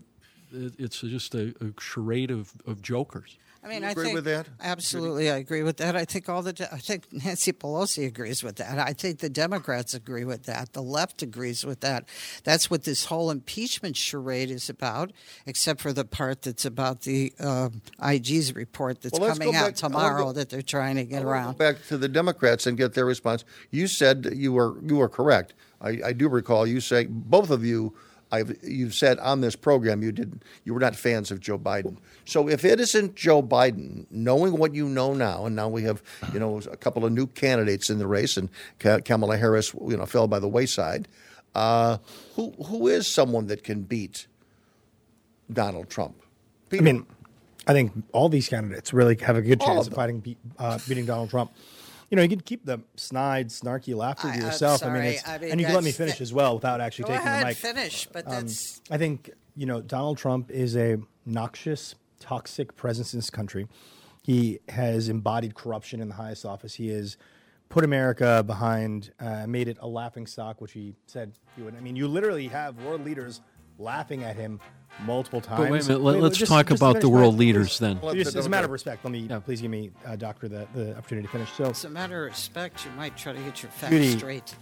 it's 0.53 1.01
just 1.01 1.35
a, 1.35 1.53
a 1.59 1.79
charade 1.81 2.31
of, 2.31 2.53
of 2.65 2.81
jokers. 2.81 3.37
I 3.63 3.69
mean, 3.69 3.81
You 3.81 3.87
I 3.87 3.91
agree 3.91 4.03
think 4.05 4.15
with 4.15 4.25
that, 4.25 4.47
absolutely, 4.61 5.31
I 5.31 5.37
agree 5.37 5.63
with 5.63 5.77
that. 5.77 5.95
I 5.95 6.03
think 6.05 6.27
all 6.27 6.41
the 6.41 6.67
I 6.71 6.77
think 6.77 7.05
Nancy 7.13 7.53
Pelosi 7.53 8.05
agrees 8.05 8.43
with 8.43 8.57
that. 8.57 8.77
I 8.77 8.91
think 8.93 9.19
the 9.19 9.29
Democrats 9.29 9.93
agree 9.93 10.25
with 10.25 10.43
that. 10.43 10.73
The 10.73 10.81
left 10.81 11.21
agrees 11.21 11.65
with 11.65 11.79
that. 11.79 12.09
That's 12.43 12.69
what 12.69 12.83
this 12.83 13.05
whole 13.05 13.31
impeachment 13.31 13.95
charade 13.95 14.51
is 14.51 14.69
about, 14.69 15.13
except 15.45 15.79
for 15.79 15.93
the 15.93 16.03
part 16.03 16.41
that's 16.41 16.65
about 16.65 17.01
the 17.01 17.31
uh, 17.39 17.69
IG's 18.05 18.53
report 18.53 19.01
that's 19.01 19.17
Well, 19.17 19.29
coming 19.31 19.55
out 19.55 19.67
back- 19.67 19.75
tomorrow 19.75 20.25
go- 20.25 20.31
that 20.33 20.49
they're 20.49 20.61
trying 20.61 20.97
to 20.97 21.05
get 21.05 21.21
I 21.21 21.25
around. 21.25 21.53
Go 21.53 21.71
back 21.71 21.77
to 21.87 21.97
the 21.97 22.09
Democrats 22.09 22.67
and 22.67 22.77
get 22.77 22.93
their 22.93 23.05
response. 23.05 23.45
You 23.71 23.87
said 23.87 24.27
you 24.33 24.51
were 24.51 24.75
you 24.85 24.97
were 24.97 25.09
correct. 25.09 25.53
I, 25.79 25.99
I 26.07 26.13
do 26.13 26.27
recall 26.27 26.67
you 26.67 26.81
say 26.81 27.05
both 27.05 27.49
of 27.49 27.63
you. 27.63 27.93
I've, 28.33 28.57
you've 28.63 28.95
said 28.95 29.19
on 29.19 29.41
this 29.41 29.55
program 29.55 30.01
you 30.01 30.11
did 30.11 30.43
you 30.63 30.73
were 30.73 30.79
not 30.79 30.95
fans 30.95 31.29
of 31.29 31.39
Joe 31.39 31.59
Biden. 31.59 31.97
So 32.25 32.49
if 32.49 32.65
it 32.65 32.79
isn't 32.79 33.15
Joe 33.15 33.43
Biden, 33.43 34.07
knowing 34.09 34.57
what 34.57 34.73
you 34.73 34.89
know 34.89 35.13
now, 35.13 35.45
and 35.45 35.55
now 35.55 35.69
we 35.69 35.83
have 35.83 36.01
you 36.33 36.39
know 36.39 36.57
a 36.71 36.75
couple 36.75 37.05
of 37.05 37.11
new 37.11 37.27
candidates 37.27 37.91
in 37.91 37.99
the 37.99 38.07
race, 38.07 38.35
and 38.35 38.49
Kamala 38.79 39.37
Harris 39.37 39.71
you 39.73 39.95
know 39.95 40.07
fell 40.07 40.27
by 40.27 40.39
the 40.39 40.47
wayside. 40.47 41.07
Uh, 41.53 41.97
who 42.35 42.51
who 42.65 42.87
is 42.87 43.05
someone 43.05 43.45
that 43.47 43.63
can 43.63 43.83
beat 43.83 44.25
Donald 45.51 45.91
Trump? 45.91 46.15
I 46.71 46.79
mean, 46.79 47.05
I 47.67 47.73
think 47.73 47.91
all 48.13 48.29
these 48.29 48.49
candidates 48.49 48.93
really 48.93 49.15
have 49.17 49.35
a 49.37 49.43
good 49.43 49.61
All 49.61 49.67
chance 49.67 49.85
of 49.85 49.93
of 49.93 49.97
fighting, 49.97 50.35
uh, 50.57 50.79
beating 50.87 51.05
Donald 51.05 51.29
Trump. 51.29 51.51
You 52.13 52.17
know, 52.17 52.21
you 52.21 52.29
can 52.29 52.41
keep 52.41 52.63
the 52.63 52.79
snide, 52.95 53.47
snarky 53.47 53.95
laughter 53.95 54.27
I- 54.27 54.37
to 54.37 54.45
yourself. 54.45 54.83
I 54.83 54.89
mean, 54.93 55.01
it's, 55.01 55.27
I 55.27 55.39
mean, 55.39 55.49
and 55.49 55.59
you 55.59 55.65
can 55.65 55.73
let 55.73 55.83
me 55.83 55.91
finish 55.91 56.21
as 56.21 56.31
well 56.31 56.53
without 56.53 56.79
actually 56.79 57.05
taking 57.05 57.25
ahead, 57.25 57.41
the 57.41 57.47
mic. 57.47 57.57
finish, 57.57 58.07
but 58.13 58.27
Um, 58.27 58.31
that's 58.45 58.81
I 58.91 58.99
think 58.99 59.31
you 59.55 59.65
know 59.65 59.81
Donald 59.81 60.19
Trump 60.19 60.51
is 60.51 60.77
a 60.77 60.99
noxious, 61.25 61.95
toxic 62.19 62.75
presence 62.75 63.15
in 63.15 63.17
this 63.17 63.31
country. 63.31 63.67
He 64.21 64.59
has 64.69 65.09
embodied 65.09 65.55
corruption 65.55 66.01
in 66.01 66.09
the 66.09 66.13
highest 66.13 66.45
office. 66.45 66.75
He 66.75 66.89
has 66.89 67.17
put 67.69 67.83
America 67.83 68.43
behind, 68.45 69.11
uh, 69.19 69.47
made 69.47 69.67
it 69.67 69.77
a 69.81 69.87
laughing 69.87 70.27
stock, 70.27 70.61
which 70.61 70.73
he 70.73 70.93
said 71.07 71.33
he 71.55 71.63
would. 71.63 71.75
I 71.75 71.79
mean, 71.79 71.95
you 71.95 72.07
literally 72.07 72.47
have 72.49 72.77
world 72.83 73.03
leaders 73.03 73.41
laughing 73.79 74.23
at 74.23 74.35
him 74.35 74.59
multiple 75.05 75.41
times. 75.41 75.59
But 75.61 75.71
wait 75.71 75.81
a 75.83 75.87
minute, 75.87 76.01
let, 76.03 76.19
let's 76.21 76.37
just- 76.37 76.51
talk 76.51 76.67
just 76.67 76.79
about 76.81 77.01
the 77.01 77.07
my- 77.07 77.13
world 77.13 77.35
please. 77.35 77.39
leaders 77.39 77.79
then. 77.79 77.99
Let 78.01 78.15
Just 78.15 78.35
as 78.35 78.45
a 78.45 78.49
matter 78.49 78.65
of 78.65 78.71
respect, 78.71 79.03
let 79.03 79.11
me 79.11 79.27
please 79.45 79.61
give 79.61 79.71
me, 79.71 79.91
uh, 80.05 80.15
Doctor, 80.15 80.47
the, 80.47 80.67
the 80.73 80.97
opportunity 80.97 81.27
to 81.27 81.31
finish. 81.31 81.51
So, 81.53 81.65
as 81.65 81.85
a 81.85 81.89
matter 81.89 82.25
of 82.25 82.31
respect, 82.31 82.85
you 82.85 82.91
might 82.91 83.17
try 83.17 83.33
to 83.33 83.39
get 83.41 83.61
your 83.63 83.71
facts 83.71 83.91
Judy, 83.91 84.17
straight. 84.17 84.55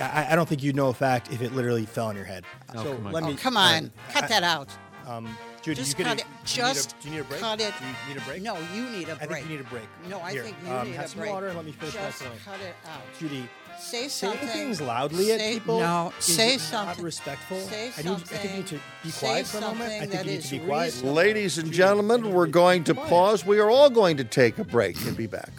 I, 0.00 0.28
I 0.32 0.36
don't 0.36 0.48
think 0.48 0.62
you'd 0.62 0.76
know 0.76 0.88
a 0.88 0.94
fact 0.94 1.32
if 1.32 1.42
it 1.42 1.52
literally 1.54 1.84
fell 1.86 2.06
on 2.06 2.16
your 2.16 2.24
head. 2.24 2.44
Oh, 2.74 2.82
so 2.84 2.94
come 2.96 3.06
on. 3.06 3.12
let 3.12 3.24
me. 3.24 3.32
Oh, 3.32 3.36
come 3.36 3.56
uh, 3.56 3.60
on, 3.60 3.90
cut 4.10 4.24
I- 4.24 4.28
that 4.28 4.42
out. 4.42 4.68
Um, 5.06 5.28
Judy, 5.62 5.80
Just 5.80 5.98
you 5.98 6.04
cut 6.04 6.18
could, 6.18 6.20
it. 6.20 6.26
do 6.46 6.60
you 6.60 6.62
need 6.66 6.70
a- 6.70 6.74
Just 6.74 7.00
do 7.00 7.08
you 7.08 7.14
need 7.14 7.20
a 7.20 7.24
break? 7.24 7.40
cut 7.40 7.60
it. 7.60 7.72
Do 7.78 7.84
you 8.08 8.14
need 8.14 8.22
a 8.22 8.26
break? 8.26 8.42
No, 8.42 8.56
you 8.74 8.82
need 8.90 9.08
a 9.08 9.16
break. 9.16 9.22
I 9.22 9.26
think 9.34 9.44
you 9.50 9.56
need 9.56 9.60
a 9.66 9.68
break. 9.68 9.88
No, 10.08 10.20
I 10.20 10.32
Here, 10.32 10.42
think 10.44 10.56
you 10.64 10.70
um, 10.72 10.86
need 10.86 10.96
have 10.96 11.04
a 11.06 11.08
some 11.08 11.26
water 11.26 11.46
and 11.48 11.56
let 11.56 11.64
me 11.66 11.72
finish 11.72 11.94
my 11.94 12.00
Just 12.02 12.22
point. 12.22 12.40
cut 12.44 12.60
it 12.60 12.74
out. 12.86 13.00
Judy, 13.18 13.48
Say 13.80 14.08
saying 14.08 14.32
something. 14.32 14.48
things 14.48 14.80
loudly 14.80 15.32
at 15.32 15.40
say, 15.40 15.54
people 15.54 15.78
No, 15.80 16.12
is 16.18 16.24
say 16.24 16.52
not 16.56 16.60
something. 16.60 17.04
respectful. 17.04 17.60
Say 17.60 17.90
I, 17.96 18.02
need, 18.02 18.10
I 18.10 18.16
think 18.16 18.44
you 18.44 18.56
need 18.58 18.66
to 18.66 18.68
something- 18.76 18.80
be 19.04 19.10
say 19.10 19.26
quiet 19.26 19.46
for 19.46 19.58
a 19.58 19.60
moment. 19.60 19.80
I 19.80 19.84
something 19.84 20.00
think 20.00 20.12
that 20.12 20.26
you 20.26 20.32
need 20.32 20.42
to 20.42 20.50
be 20.50 20.58
quiet. 20.60 20.84
reasonable. 20.86 21.14
Ladies 21.14 21.58
and 21.58 21.72
gentlemen, 21.72 22.32
we're 22.32 22.46
going 22.46 22.84
to 22.84 22.94
pause. 22.94 23.46
We 23.46 23.58
are 23.60 23.70
all 23.70 23.88
going 23.90 24.16
to 24.18 24.24
take 24.24 24.58
a 24.58 24.64
break 24.64 25.00
and 25.06 25.16
be 25.16 25.26
back. 25.26 25.50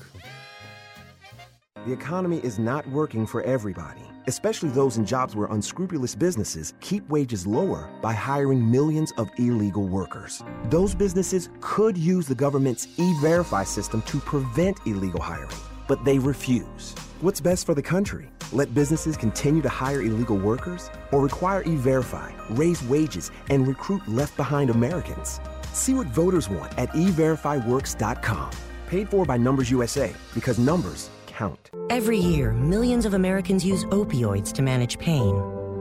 The 1.86 1.94
economy 1.94 2.40
is 2.44 2.60
not 2.60 2.86
working 2.90 3.26
for 3.26 3.42
everybody, 3.44 4.02
especially 4.28 4.70
those 4.70 4.98
in 4.98 5.06
jobs 5.06 5.34
where 5.34 5.48
unscrupulous 5.48 6.14
businesses 6.14 6.74
keep 6.82 7.08
wages 7.10 7.48
lower 7.48 7.90
by 8.02 8.12
hiring 8.14 8.70
millions 8.70 9.14
of 9.18 9.30
illegal 9.38 9.88
workers. 9.88 10.44
Those 10.66 10.94
businesses 10.94 11.50
could 11.62 11.98
use 11.98 12.28
the 12.28 12.36
government's 12.36 12.88
e 12.98 13.14
verify 13.22 13.64
system 13.64 14.02
to 14.04 14.20
prevent 14.20 14.78
illegal 14.86 15.22
hiring, 15.22 15.56
but 15.90 16.06
they 16.06 16.20
refuse. 16.20 16.96
What's 17.20 17.42
best 17.42 17.66
for 17.66 17.74
the 17.74 17.84
country? 17.84 18.30
Let 18.54 18.74
businesses 18.74 19.18
continue 19.18 19.62
to 19.64 19.70
hire 19.70 20.02
illegal 20.02 20.38
workers 20.38 20.90
or 21.12 21.20
require 21.20 21.64
e 21.64 21.76
verify, 21.76 22.32
raise 22.52 22.82
wages, 22.86 23.32
and 23.50 23.68
recruit 23.68 24.08
left 24.08 24.38
behind 24.38 24.70
Americans? 24.70 25.42
See 25.74 25.94
what 25.94 26.08
voters 26.08 26.48
want 26.48 26.72
at 26.78 26.90
everifyworks.com. 26.92 28.52
Paid 28.88 29.10
for 29.10 29.26
by 29.26 29.36
Numbers 29.36 29.70
USA 29.70 30.14
because 30.34 30.58
numbers 30.58 31.10
count. 31.28 31.72
Every 31.90 32.18
year, 32.18 32.54
millions 32.54 33.06
of 33.06 33.14
Americans 33.14 33.66
use 33.66 33.84
opioids 33.86 34.54
to 34.54 34.62
manage 34.62 34.98
pain. 35.00 35.36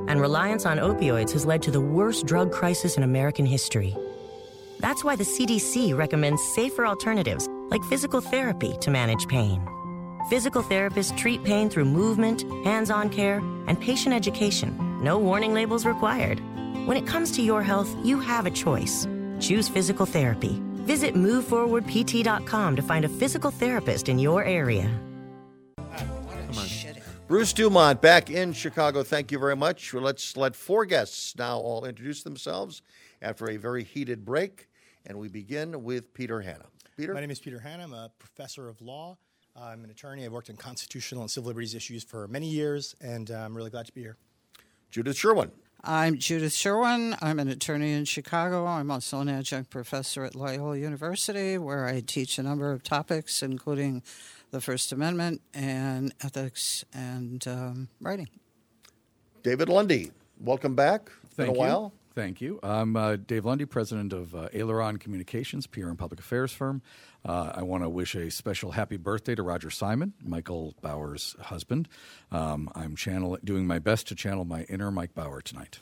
And 0.08 0.20
reliance 0.20 0.66
on 0.66 0.78
opioids 0.78 1.32
has 1.32 1.44
led 1.46 1.62
to 1.62 1.70
the 1.70 1.80
worst 1.80 2.26
drug 2.26 2.50
crisis 2.50 2.96
in 2.96 3.02
American 3.02 3.46
history. 3.46 3.96
That's 4.80 5.04
why 5.04 5.16
the 5.16 5.24
CDC 5.24 5.96
recommends 5.96 6.42
safer 6.54 6.86
alternatives 6.86 7.48
like 7.70 7.82
physical 7.84 8.20
therapy 8.20 8.76
to 8.80 8.90
manage 8.90 9.26
pain. 9.28 9.60
Physical 10.28 10.62
therapists 10.62 11.16
treat 11.16 11.42
pain 11.42 11.70
through 11.70 11.86
movement, 11.86 12.42
hands 12.62 12.90
on 12.90 13.08
care, 13.08 13.38
and 13.66 13.80
patient 13.80 14.14
education. 14.14 14.76
No 15.02 15.18
warning 15.18 15.54
labels 15.54 15.86
required. 15.86 16.38
When 16.86 16.98
it 16.98 17.06
comes 17.06 17.30
to 17.32 17.42
your 17.42 17.62
health, 17.62 17.88
you 18.04 18.20
have 18.20 18.44
a 18.44 18.50
choice. 18.50 19.08
Choose 19.40 19.70
physical 19.70 20.04
therapy. 20.04 20.60
Visit 20.84 21.14
moveforwardpt.com 21.14 22.76
to 22.76 22.82
find 22.82 23.04
a 23.06 23.08
physical 23.08 23.50
therapist 23.50 24.10
in 24.10 24.18
your 24.18 24.44
area. 24.44 24.90
Bruce 27.26 27.54
Dumont 27.54 28.02
back 28.02 28.28
in 28.28 28.52
Chicago. 28.52 29.02
Thank 29.02 29.32
you 29.32 29.38
very 29.38 29.56
much. 29.56 29.94
Let's 29.94 30.36
let 30.36 30.54
four 30.54 30.84
guests 30.84 31.36
now 31.36 31.58
all 31.58 31.86
introduce 31.86 32.22
themselves 32.22 32.82
after 33.22 33.48
a 33.48 33.56
very 33.56 33.84
heated 33.84 34.26
break. 34.26 34.68
And 35.06 35.18
we 35.18 35.28
begin 35.28 35.84
with 35.84 36.12
Peter 36.12 36.42
Hanna. 36.42 36.66
Peter? 36.98 37.14
My 37.14 37.20
name 37.20 37.30
is 37.30 37.38
Peter 37.38 37.60
Hanna. 37.60 37.84
I'm 37.84 37.94
a 37.94 38.10
professor 38.18 38.68
of 38.68 38.82
law. 38.82 39.16
I'm 39.60 39.84
an 39.84 39.90
attorney. 39.90 40.24
I've 40.24 40.32
worked 40.32 40.50
in 40.50 40.56
constitutional 40.56 41.22
and 41.22 41.30
civil 41.30 41.48
liberties 41.48 41.74
issues 41.74 42.04
for 42.04 42.28
many 42.28 42.46
years, 42.48 42.94
and 43.00 43.30
uh, 43.30 43.34
I'm 43.34 43.56
really 43.56 43.70
glad 43.70 43.86
to 43.86 43.92
be 43.92 44.00
here. 44.00 44.16
Judith 44.90 45.16
Sherwin. 45.16 45.50
I'm 45.82 46.18
Judith 46.18 46.52
Sherwin. 46.52 47.16
I'm 47.20 47.38
an 47.38 47.48
attorney 47.48 47.92
in 47.92 48.04
Chicago. 48.04 48.66
I'm 48.66 48.90
also 48.90 49.20
an 49.20 49.28
adjunct 49.28 49.70
professor 49.70 50.24
at 50.24 50.34
Loyola 50.34 50.76
University, 50.76 51.58
where 51.58 51.86
I 51.86 52.00
teach 52.00 52.38
a 52.38 52.42
number 52.42 52.72
of 52.72 52.82
topics, 52.82 53.42
including 53.42 54.02
the 54.50 54.60
First 54.60 54.92
Amendment 54.92 55.40
and 55.52 56.14
ethics 56.22 56.84
and 56.92 57.46
um, 57.46 57.88
writing. 58.00 58.28
David 59.42 59.68
Lundy. 59.68 60.10
Welcome 60.40 60.74
back. 60.74 61.10
It's 61.24 61.34
Thank 61.34 61.48
been 61.48 61.48
a 61.48 61.52
you. 61.52 61.58
while. 61.58 61.92
Thank 62.18 62.40
you. 62.40 62.58
I'm 62.64 62.96
uh, 62.96 63.14
Dave 63.14 63.44
Lundy, 63.44 63.64
president 63.64 64.12
of 64.12 64.34
uh, 64.34 64.48
Aileron 64.52 64.96
Communications, 64.96 65.68
PR 65.68 65.86
and 65.86 65.96
public 65.96 66.18
affairs 66.18 66.52
firm. 66.52 66.82
Uh, 67.24 67.52
I 67.54 67.62
want 67.62 67.84
to 67.84 67.88
wish 67.88 68.16
a 68.16 68.28
special 68.28 68.72
happy 68.72 68.96
birthday 68.96 69.36
to 69.36 69.42
Roger 69.44 69.70
Simon, 69.70 70.14
Michael 70.20 70.74
Bauer's 70.82 71.36
husband. 71.40 71.86
Um, 72.32 72.72
I'm 72.74 72.96
channel 72.96 73.38
doing 73.44 73.68
my 73.68 73.78
best 73.78 74.08
to 74.08 74.16
channel 74.16 74.44
my 74.44 74.64
inner 74.64 74.90
Mike 74.90 75.14
Bauer 75.14 75.40
tonight. 75.40 75.78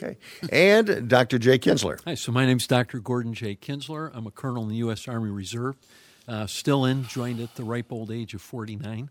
Okay. 0.00 0.16
And 0.52 1.08
Dr. 1.08 1.40
Jay 1.40 1.58
Kinsler. 1.58 1.98
Hi, 2.04 2.14
so 2.14 2.30
my 2.30 2.46
name's 2.46 2.68
Dr. 2.68 3.00
Gordon 3.00 3.34
J. 3.34 3.56
Kinsler. 3.56 4.12
I'm 4.14 4.28
a 4.28 4.30
colonel 4.30 4.62
in 4.62 4.68
the 4.68 4.76
U.S. 4.76 5.08
Army 5.08 5.30
Reserve, 5.30 5.74
uh, 6.28 6.46
still 6.46 6.84
in, 6.84 7.02
joined 7.02 7.40
at 7.40 7.56
the 7.56 7.64
ripe 7.64 7.90
old 7.90 8.12
age 8.12 8.32
of 8.32 8.42
49. 8.42 9.10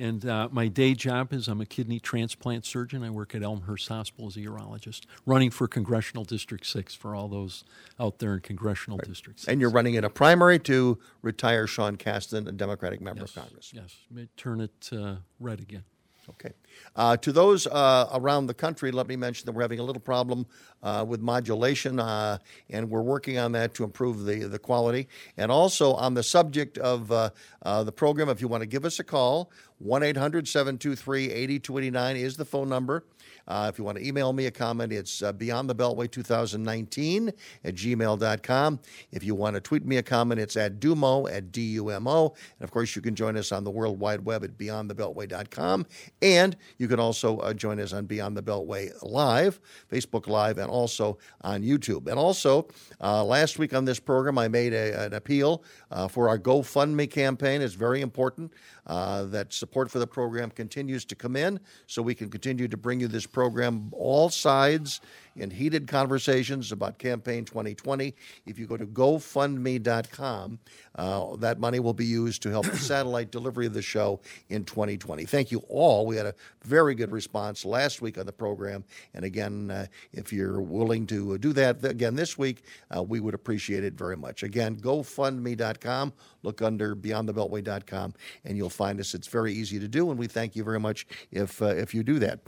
And 0.00 0.24
uh, 0.24 0.48
my 0.50 0.68
day 0.68 0.94
job 0.94 1.32
is 1.32 1.46
I'm 1.46 1.60
a 1.60 1.66
kidney 1.66 2.00
transplant 2.00 2.64
surgeon. 2.64 3.02
I 3.02 3.10
work 3.10 3.34
at 3.34 3.42
Elmhurst 3.42 3.88
Hospital 3.88 4.28
as 4.28 4.36
a 4.36 4.40
urologist, 4.40 5.02
running 5.26 5.50
for 5.50 5.68
Congressional 5.68 6.24
District 6.24 6.64
6 6.64 6.94
for 6.94 7.14
all 7.14 7.28
those 7.28 7.64
out 7.98 8.18
there 8.18 8.32
in 8.34 8.40
Congressional 8.40 8.98
District 8.98 9.40
6. 9.40 9.48
And 9.48 9.60
you're 9.60 9.70
running 9.70 9.94
in 9.94 10.04
a 10.04 10.10
primary 10.10 10.58
to 10.60 10.98
retire 11.20 11.66
Sean 11.66 11.98
Casten, 11.98 12.48
a 12.48 12.52
Democratic 12.52 13.02
member 13.02 13.24
of 13.24 13.34
Congress. 13.34 13.72
Yes, 13.74 13.94
may 14.10 14.26
turn 14.38 14.62
it 14.62 14.88
uh, 14.90 15.16
red 15.38 15.60
again. 15.60 15.84
Okay. 16.30 16.52
Uh, 16.96 17.16
to 17.16 17.32
those 17.32 17.66
uh, 17.66 18.08
around 18.12 18.46
the 18.46 18.54
country, 18.54 18.90
let 18.90 19.06
me 19.06 19.16
mention 19.16 19.46
that 19.46 19.52
we're 19.52 19.62
having 19.62 19.78
a 19.78 19.82
little 19.82 20.00
problem 20.00 20.46
uh, 20.82 21.04
with 21.06 21.20
modulation, 21.20 22.00
uh, 22.00 22.38
and 22.70 22.88
we're 22.88 23.02
working 23.02 23.38
on 23.38 23.52
that 23.52 23.74
to 23.74 23.84
improve 23.84 24.24
the, 24.24 24.44
the 24.44 24.58
quality. 24.58 25.08
And 25.36 25.52
also 25.52 25.94
on 25.94 26.14
the 26.14 26.22
subject 26.22 26.78
of 26.78 27.12
uh, 27.12 27.30
uh, 27.62 27.84
the 27.84 27.92
program, 27.92 28.28
if 28.28 28.40
you 28.40 28.48
want 28.48 28.62
to 28.62 28.66
give 28.66 28.84
us 28.84 28.98
a 28.98 29.04
call, 29.04 29.50
1 29.78 30.02
800 30.02 30.46
723 30.46 31.30
8289 31.30 32.16
is 32.16 32.36
the 32.36 32.44
phone 32.44 32.68
number. 32.68 33.04
If 33.52 33.78
you 33.78 33.84
want 33.84 33.98
to 33.98 34.06
email 34.06 34.32
me 34.32 34.46
a 34.46 34.50
comment, 34.50 34.92
it's 34.92 35.22
uh, 35.22 35.32
Beyond 35.32 35.68
the 35.68 35.74
Beltway 35.74 36.08
2019 36.08 37.32
at 37.64 37.74
gmail.com. 37.74 38.80
If 39.10 39.24
you 39.24 39.34
want 39.34 39.54
to 39.54 39.60
tweet 39.60 39.84
me 39.84 39.96
a 39.96 40.02
comment, 40.02 40.40
it's 40.40 40.56
at 40.56 40.78
Dumo 40.78 41.28
at 41.30 41.50
D 41.50 41.62
U 41.62 41.88
M 41.88 42.06
O. 42.06 42.26
And 42.28 42.64
of 42.64 42.70
course, 42.70 42.94
you 42.94 43.02
can 43.02 43.16
join 43.16 43.36
us 43.36 43.50
on 43.50 43.64
the 43.64 43.70
World 43.70 43.98
Wide 43.98 44.24
Web 44.24 44.44
at 44.44 44.56
beyondthebeltway.com 44.56 45.86
And 46.22 46.56
you 46.78 46.88
can 46.88 47.00
also 47.00 47.38
uh, 47.38 47.52
join 47.52 47.80
us 47.80 47.92
on 47.92 48.06
Beyond 48.06 48.36
the 48.36 48.42
Beltway 48.42 48.90
Live, 49.02 49.60
Facebook 49.90 50.26
Live, 50.26 50.58
and 50.58 50.70
also 50.70 51.18
on 51.42 51.62
YouTube. 51.62 52.08
And 52.08 52.18
also, 52.18 52.68
uh, 53.00 53.24
last 53.24 53.58
week 53.58 53.74
on 53.74 53.84
this 53.84 54.00
program, 54.00 54.38
I 54.38 54.48
made 54.48 54.72
a, 54.72 55.06
an 55.06 55.14
appeal 55.14 55.62
uh, 55.90 56.08
for 56.08 56.28
our 56.28 56.38
GoFundMe 56.38 57.10
campaign. 57.10 57.62
It's 57.62 57.74
very 57.74 58.00
important 58.00 58.52
uh, 58.90 59.22
that 59.22 59.52
support 59.52 59.88
for 59.88 60.00
the 60.00 60.06
program 60.06 60.50
continues 60.50 61.04
to 61.04 61.14
come 61.14 61.36
in 61.36 61.60
so 61.86 62.02
we 62.02 62.12
can 62.12 62.28
continue 62.28 62.66
to 62.66 62.76
bring 62.76 62.98
you 62.98 63.06
this 63.06 63.24
program, 63.24 63.88
all 63.92 64.28
sides 64.28 65.00
in 65.36 65.48
heated 65.48 65.86
conversations 65.86 66.72
about 66.72 66.98
campaign 66.98 67.44
2020. 67.44 68.12
If 68.46 68.58
you 68.58 68.66
go 68.66 68.76
to 68.76 68.86
GoFundMe.com, 68.86 70.58
uh, 70.96 71.36
that 71.36 71.60
money 71.60 71.78
will 71.78 71.94
be 71.94 72.04
used 72.04 72.42
to 72.42 72.50
help 72.50 72.66
the 72.66 72.76
satellite 72.92 73.30
delivery 73.30 73.66
of 73.66 73.74
the 73.74 73.82
show 73.82 74.20
in 74.48 74.64
2020. 74.64 75.24
Thank 75.24 75.52
you 75.52 75.60
all. 75.68 76.04
We 76.04 76.16
had 76.16 76.26
a 76.26 76.34
very 76.64 76.96
good 76.96 77.12
response 77.12 77.64
last 77.64 78.02
week 78.02 78.18
on 78.18 78.26
the 78.26 78.32
program. 78.32 78.84
And 79.14 79.24
again, 79.24 79.70
uh, 79.70 79.86
if 80.12 80.32
you're 80.32 80.60
willing 80.60 81.06
to 81.06 81.38
do 81.38 81.52
that 81.52 81.84
again 81.84 82.16
this 82.16 82.36
week, 82.36 82.64
uh, 82.94 83.02
we 83.02 83.20
would 83.20 83.34
appreciate 83.34 83.84
it 83.84 83.94
very 83.94 84.16
much. 84.16 84.42
Again, 84.42 84.76
GoFundMe.com. 84.76 86.12
Look 86.42 86.62
under 86.62 86.96
BeyondTheBeltway.com, 86.96 88.14
and 88.44 88.56
you'll 88.56 88.70
find 88.80 88.98
us. 88.98 89.14
It's 89.14 89.28
very 89.28 89.52
easy 89.52 89.78
to 89.78 89.88
do, 89.88 90.08
and 90.10 90.18
we 90.18 90.26
thank 90.26 90.56
you 90.56 90.64
very 90.64 90.80
much 90.80 91.06
if 91.30 91.60
uh, 91.60 91.66
if 91.66 91.94
you 91.94 92.02
do 92.02 92.18
that. 92.20 92.38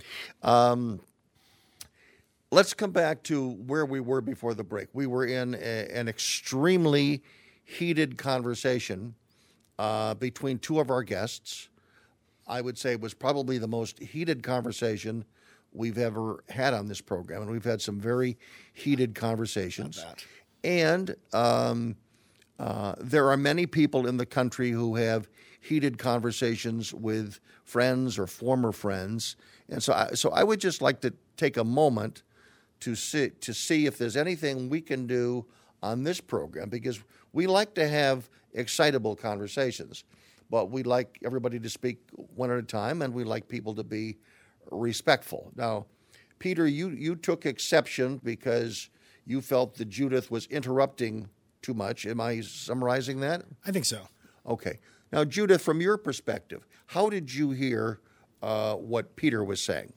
Um, 0.42 0.98
let's 2.50 2.72
come 2.72 2.90
back 2.90 3.22
to 3.24 3.50
where 3.66 3.84
we 3.84 4.00
were 4.00 4.22
before 4.22 4.54
the 4.54 4.64
break. 4.64 4.88
We 4.94 5.06
were 5.06 5.26
in 5.26 5.54
a, 5.54 5.88
an 5.92 6.08
extremely 6.08 7.22
heated 7.64 8.16
conversation 8.16 9.14
uh, 9.78 10.14
between 10.14 10.58
two 10.58 10.80
of 10.80 10.88
our 10.88 11.02
guests. 11.02 11.68
I 12.46 12.62
would 12.62 12.78
say 12.78 12.92
it 12.92 13.00
was 13.02 13.12
probably 13.12 13.58
the 13.58 13.68
most 13.68 13.98
heated 13.98 14.42
conversation 14.42 15.26
we've 15.70 15.98
ever 15.98 16.44
had 16.48 16.72
on 16.72 16.88
this 16.88 17.02
program, 17.02 17.42
and 17.42 17.50
we've 17.50 17.62
had 17.62 17.82
some 17.82 18.00
very 18.00 18.38
heated 18.72 19.14
conversations. 19.14 20.02
And 20.64 21.14
um, 21.34 21.96
uh, 22.58 22.94
there 22.98 23.30
are 23.30 23.36
many 23.36 23.66
people 23.66 24.06
in 24.06 24.16
the 24.16 24.26
country 24.26 24.70
who 24.70 24.96
have 24.96 25.28
heated 25.62 25.96
conversations 25.96 26.92
with 26.92 27.38
friends 27.64 28.18
or 28.18 28.27
former 28.27 28.72
friends, 28.72 29.37
and 29.68 29.83
so 29.83 29.92
I, 29.92 30.11
so 30.14 30.31
I 30.31 30.42
would 30.42 30.61
just 30.61 30.83
like 30.83 31.01
to 31.03 31.14
take 31.37 31.57
a 31.57 31.64
moment 31.64 32.25
to 32.81 32.96
see 32.96 33.31
to 33.40 33.55
see 33.55 33.87
if 33.87 33.96
there's 33.96 34.16
anything 34.16 34.68
we 34.68 34.81
can 34.81 35.07
do 35.07 35.46
on 35.83 36.03
this 36.03 36.20
program 36.20 36.68
because 36.68 37.01
we 37.33 37.46
like 37.46 37.75
to 37.75 37.88
have 37.88 38.29
excitable 38.55 39.14
conversations, 39.14 40.05
but 40.51 40.70
we 40.70 40.83
like 40.83 41.18
everybody 41.25 41.61
to 41.61 41.70
speak 41.70 41.98
one 42.35 42.51
at 42.51 42.59
a 42.59 42.62
time, 42.62 43.01
and 43.01 43.14
we 43.14 43.22
like 43.22 43.48
people 43.48 43.75
to 43.77 43.85
be 43.85 44.18
respectful. 44.70 45.53
Now, 45.55 45.87
Peter, 46.40 46.66
you 46.66 46.88
you 46.88 47.14
took 47.14 47.46
exception 47.46 48.20
because 48.25 48.90
you 49.25 49.40
felt 49.40 49.77
that 49.77 49.88
Judith 49.88 50.29
was 50.29 50.46
interrupting 50.46 51.29
too 51.62 51.75
much. 51.75 52.05
Am 52.05 52.20
I 52.20 52.40
summarizing 52.40 53.20
that? 53.20 53.44
I 53.64 53.70
think 53.70 53.85
so. 53.85 54.09
Okay. 54.44 54.81
Now, 55.12 55.25
Judith, 55.25 55.62
from 55.62 55.81
your 55.81 55.98
perspective, 55.98 56.66
how 56.87 57.11
did 57.11 57.35
you 57.35 57.51
hear 57.51 58.01
uh, 58.42 58.75
what 58.75 59.16
Peter 59.16 59.44
was 59.44 59.62
saying? 59.62 59.92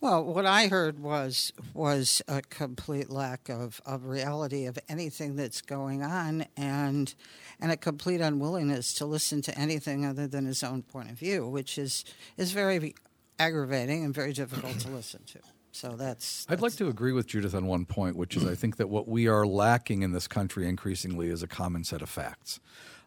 Well, 0.00 0.24
what 0.24 0.44
I 0.44 0.68
heard 0.68 1.00
was 1.00 1.52
was 1.72 2.20
a 2.28 2.42
complete 2.42 3.10
lack 3.10 3.48
of, 3.48 3.80
of 3.86 4.04
reality 4.04 4.66
of 4.66 4.78
anything 4.88 5.36
that's 5.36 5.62
going 5.62 6.02
on 6.02 6.46
and 6.56 7.14
and 7.58 7.72
a 7.72 7.76
complete 7.76 8.20
unwillingness 8.20 8.92
to 8.94 9.06
listen 9.06 9.40
to 9.42 9.58
anything 9.58 10.04
other 10.04 10.26
than 10.28 10.44
his 10.44 10.62
own 10.62 10.82
point 10.82 11.10
of 11.10 11.18
view, 11.18 11.48
which 11.48 11.78
is 11.78 12.04
is 12.36 12.52
very 12.52 12.94
aggravating 13.38 14.04
and 14.04 14.14
very 14.14 14.32
difficult 14.34 14.78
to 14.80 14.88
listen 14.88 15.22
to. 15.24 15.40
So 15.72 15.94
that's, 15.94 16.46
I'd 16.48 16.62
like 16.62 16.72
to 16.76 16.88
agree 16.88 17.12
with 17.12 17.26
Judith 17.26 17.54
on 17.54 17.66
one 17.66 17.84
point, 17.84 18.16
which 18.16 18.34
is 18.34 18.46
I 18.46 18.54
think 18.54 18.76
that 18.76 18.88
what 18.88 19.06
we 19.08 19.28
are 19.28 19.46
lacking 19.46 20.02
in 20.02 20.12
this 20.12 20.26
country 20.26 20.66
increasingly 20.66 21.28
is 21.28 21.42
a 21.42 21.46
common 21.46 21.84
set 21.84 22.00
of 22.00 22.08
facts. 22.08 22.60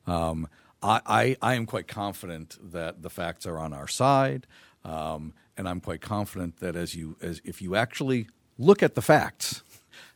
Um, 0.06 0.48
I, 0.82 1.02
I, 1.06 1.38
I, 1.42 1.54
am 1.56 1.66
quite 1.66 1.88
confident 1.88 2.58
that 2.72 3.02
the 3.02 3.10
facts 3.10 3.46
are 3.46 3.58
on 3.58 3.74
our 3.74 3.88
side, 3.88 4.48
um, 4.84 5.34
and 5.58 5.68
I'm 5.68 5.82
quite 5.82 6.02
confident 6.02 6.60
that 6.60 6.76
as 6.76 6.96
you 6.96 7.18
as 7.22 7.42
if 7.44 7.62
you 7.62 7.76
actually 7.76 8.28
look 8.58 8.82
at 8.82 8.96
the 8.96 9.02
facts, 9.02 9.64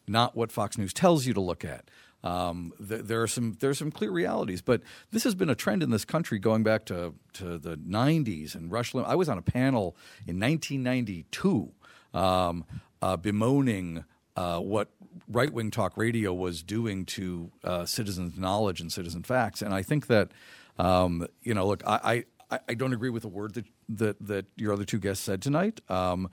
not 0.07 0.35
what 0.35 0.51
Fox 0.51 0.77
News 0.77 0.93
tells 0.93 1.25
you 1.25 1.33
to 1.33 1.41
look 1.41 1.65
at. 1.65 1.89
Um, 2.23 2.71
th- 2.77 3.01
there 3.01 3.21
are 3.21 3.27
some 3.27 3.57
there 3.59 3.69
are 3.69 3.75
some 3.75 3.91
clear 3.91 4.11
realities, 4.11 4.61
but 4.61 4.81
this 5.11 5.25
has 5.25 5.35
been 5.35 5.49
a 5.49 5.55
trend 5.55 5.83
in 5.83 5.89
this 5.89 6.05
country 6.05 6.39
going 6.39 6.63
back 6.63 6.85
to 6.85 7.13
to 7.33 7.57
the 7.57 7.75
'90s 7.75 8.55
and 8.55 8.71
Rush 8.71 8.93
Limbaugh. 8.93 9.07
I 9.07 9.15
was 9.15 9.27
on 9.27 9.37
a 9.37 9.41
panel 9.41 9.97
in 10.25 10.39
1992 10.39 11.71
um, 12.13 12.65
uh, 13.01 13.17
bemoaning 13.17 14.05
uh, 14.37 14.59
what 14.59 14.89
right 15.27 15.51
wing 15.51 15.71
talk 15.71 15.97
radio 15.97 16.33
was 16.33 16.63
doing 16.63 17.05
to 17.05 17.51
uh, 17.63 17.85
citizens' 17.85 18.37
knowledge 18.37 18.81
and 18.81 18.91
citizen 18.91 19.23
facts. 19.23 19.61
And 19.61 19.73
I 19.73 19.81
think 19.81 20.07
that, 20.07 20.31
um, 20.77 21.27
you 21.41 21.53
know, 21.53 21.67
look, 21.67 21.83
I, 21.85 22.25
I, 22.49 22.59
I, 22.67 22.73
don't 22.73 22.93
agree 22.93 23.09
with 23.09 23.25
a 23.25 23.27
word 23.27 23.53
that, 23.53 23.65
that, 23.89 24.27
that 24.27 24.45
your 24.55 24.73
other 24.73 24.85
two 24.85 24.99
guests 24.99 25.23
said 25.23 25.41
tonight. 25.41 25.81
Um, 25.89 26.29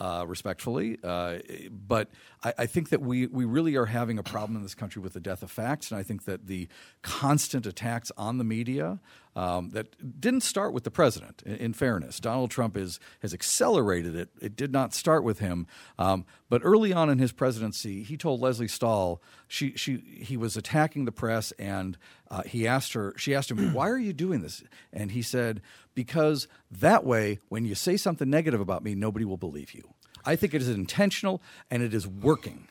uh, 0.00 0.24
respectfully. 0.26 0.98
Uh, 1.04 1.38
but 1.70 2.10
I, 2.42 2.54
I, 2.58 2.66
think 2.66 2.88
that 2.88 3.00
we, 3.00 3.28
we 3.28 3.44
really 3.44 3.76
are 3.76 3.86
having 3.86 4.18
a 4.18 4.22
problem 4.24 4.56
in 4.56 4.62
this 4.64 4.74
country 4.74 5.00
with 5.00 5.12
the 5.12 5.20
death 5.20 5.44
of 5.44 5.50
facts. 5.50 5.92
And 5.92 6.00
I 6.00 6.02
think 6.02 6.24
that 6.24 6.48
the 6.48 6.66
constant 7.02 7.66
attacks 7.66 8.10
on 8.16 8.38
the 8.38 8.42
media 8.42 8.98
um, 9.34 9.70
that 9.70 10.20
didn't 10.20 10.42
start 10.42 10.72
with 10.72 10.84
the 10.84 10.90
president, 10.90 11.42
in, 11.46 11.56
in, 11.56 11.72
fairness. 11.72 12.20
Donald 12.20 12.50
Trump 12.50 12.76
is, 12.76 13.00
has 13.20 13.32
accelerated 13.32 14.14
it. 14.14 14.28
It 14.40 14.56
did 14.56 14.72
not 14.72 14.92
start 14.92 15.24
with 15.24 15.38
him. 15.38 15.66
Um, 15.98 16.26
but 16.50 16.60
early 16.64 16.92
on 16.92 17.08
in 17.08 17.18
his 17.18 17.32
presidency, 17.32 18.02
he 18.02 18.16
told 18.16 18.40
Lesley 18.40 18.68
Stahl 18.68 19.22
she, 19.48 19.72
she, 19.74 19.98
he 19.98 20.36
was 20.36 20.56
attacking 20.56 21.06
the 21.06 21.12
press 21.12 21.52
and 21.52 21.96
uh, 22.30 22.42
he 22.42 22.66
asked 22.66 22.92
her, 22.92 23.14
she 23.16 23.34
asked 23.34 23.50
him, 23.50 23.72
Why 23.72 23.88
are 23.88 23.98
you 23.98 24.12
doing 24.12 24.42
this? 24.42 24.62
And 24.92 25.12
he 25.12 25.22
said, 25.22 25.62
Because 25.94 26.46
that 26.70 27.04
way, 27.04 27.38
when 27.48 27.64
you 27.64 27.74
say 27.74 27.96
something 27.96 28.28
negative 28.28 28.60
about 28.60 28.84
me, 28.84 28.94
nobody 28.94 29.24
will 29.24 29.38
believe 29.38 29.72
you. 29.72 29.94
I 30.24 30.36
think 30.36 30.54
it 30.54 30.62
is 30.62 30.68
intentional 30.68 31.42
and 31.70 31.82
it 31.82 31.94
is 31.94 32.06
working. 32.06 32.68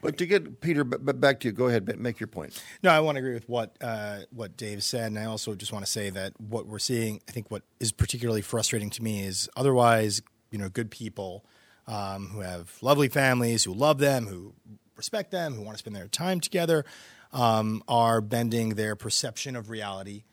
But 0.00 0.16
to 0.18 0.26
get 0.26 0.60
Peter 0.60 0.84
back 0.84 1.40
to 1.40 1.48
you, 1.48 1.52
go 1.52 1.66
ahead, 1.66 1.98
make 1.98 2.20
your 2.20 2.28
point. 2.28 2.62
No, 2.82 2.90
I 2.90 3.00
want 3.00 3.16
to 3.16 3.20
agree 3.20 3.34
with 3.34 3.48
what 3.48 3.76
uh, 3.80 4.20
what 4.30 4.56
Dave 4.56 4.84
said, 4.84 5.06
and 5.06 5.18
I 5.18 5.24
also 5.24 5.54
just 5.54 5.72
want 5.72 5.84
to 5.84 5.90
say 5.90 6.10
that 6.10 6.40
what 6.40 6.66
we're 6.66 6.78
seeing, 6.78 7.20
I 7.28 7.32
think, 7.32 7.50
what 7.50 7.62
is 7.80 7.90
particularly 7.90 8.42
frustrating 8.42 8.90
to 8.90 9.02
me 9.02 9.24
is 9.24 9.48
otherwise, 9.56 10.22
you 10.50 10.58
know, 10.58 10.68
good 10.68 10.90
people 10.90 11.44
um, 11.88 12.28
who 12.28 12.40
have 12.40 12.76
lovely 12.80 13.08
families, 13.08 13.64
who 13.64 13.72
love 13.72 13.98
them, 13.98 14.26
who 14.26 14.54
respect 14.96 15.30
them, 15.30 15.54
who 15.54 15.62
want 15.62 15.74
to 15.74 15.78
spend 15.78 15.96
their 15.96 16.08
time 16.08 16.38
together, 16.38 16.84
um, 17.32 17.82
are 17.88 18.20
bending 18.20 18.70
their 18.70 18.94
perception 18.94 19.56
of 19.56 19.70
reality 19.70 20.24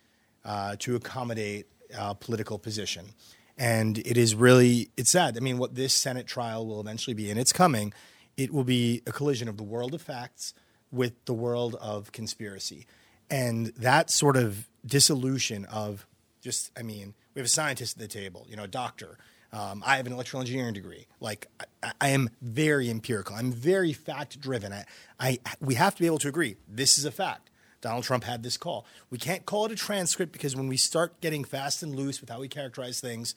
uh, 0.43 0.75
to 0.79 0.95
accommodate 0.95 1.67
a 1.97 2.13
political 2.13 2.59
position. 2.59 3.13
And 3.57 3.97
it 3.99 4.17
is 4.17 4.35
really 4.35 4.89
it's 4.97 5.11
sad. 5.11 5.37
I 5.37 5.39
mean, 5.39 5.57
what 5.57 5.75
this 5.75 5.93
Senate 5.93 6.27
trial 6.27 6.67
will 6.67 6.81
eventually 6.81 7.13
be, 7.13 7.31
and 7.31 7.39
it's 7.39 7.53
coming 7.53 7.93
it 8.37 8.53
will 8.53 8.63
be 8.63 9.01
a 9.05 9.11
collision 9.11 9.47
of 9.47 9.57
the 9.57 9.63
world 9.63 9.93
of 9.93 10.01
facts 10.01 10.53
with 10.91 11.13
the 11.25 11.33
world 11.33 11.75
of 11.75 12.11
conspiracy. 12.11 12.85
And 13.29 13.67
that 13.77 14.09
sort 14.09 14.37
of 14.37 14.67
dissolution 14.85 15.65
of 15.65 16.05
just, 16.41 16.71
I 16.77 16.83
mean, 16.83 17.15
we 17.33 17.39
have 17.39 17.47
a 17.47 17.49
scientist 17.49 17.97
at 17.97 18.01
the 18.01 18.07
table, 18.07 18.45
you 18.49 18.55
know, 18.55 18.63
a 18.63 18.67
doctor. 18.67 19.17
Um, 19.51 19.83
I 19.85 19.97
have 19.97 20.05
an 20.05 20.13
electrical 20.13 20.41
engineering 20.41 20.73
degree. 20.73 21.07
Like, 21.19 21.47
I, 21.81 21.91
I 22.01 22.09
am 22.09 22.29
very 22.41 22.89
empirical. 22.89 23.35
I'm 23.35 23.51
very 23.51 23.93
fact 23.93 24.39
driven. 24.39 24.73
I, 24.73 24.85
I, 25.19 25.39
we 25.59 25.75
have 25.75 25.95
to 25.95 26.01
be 26.01 26.05
able 26.05 26.19
to 26.19 26.27
agree 26.27 26.57
this 26.67 26.97
is 26.97 27.05
a 27.05 27.11
fact. 27.11 27.49
Donald 27.81 28.03
Trump 28.03 28.23
had 28.23 28.41
this 28.41 28.57
call. 28.57 28.85
We 29.09 29.17
can't 29.17 29.45
call 29.45 29.65
it 29.65 29.71
a 29.71 29.75
transcript 29.75 30.31
because 30.31 30.55
when 30.55 30.67
we 30.67 30.77
start 30.77 31.21
getting 31.21 31.43
fast 31.43 31.83
and 31.83 31.95
loose 31.95 32.19
with 32.19 32.29
how 32.29 32.39
we 32.39 32.47
characterize 32.47 32.99
things, 32.99 33.35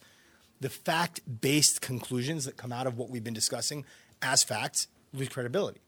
the 0.60 0.70
fact 0.70 1.20
based 1.40 1.80
conclusions 1.80 2.44
that 2.46 2.56
come 2.56 2.72
out 2.72 2.86
of 2.86 2.96
what 2.96 3.10
we've 3.10 3.22
been 3.22 3.34
discussing 3.34 3.84
as 4.22 4.42
facts 4.42 4.88
lose 5.12 5.28
credibility. 5.28 5.80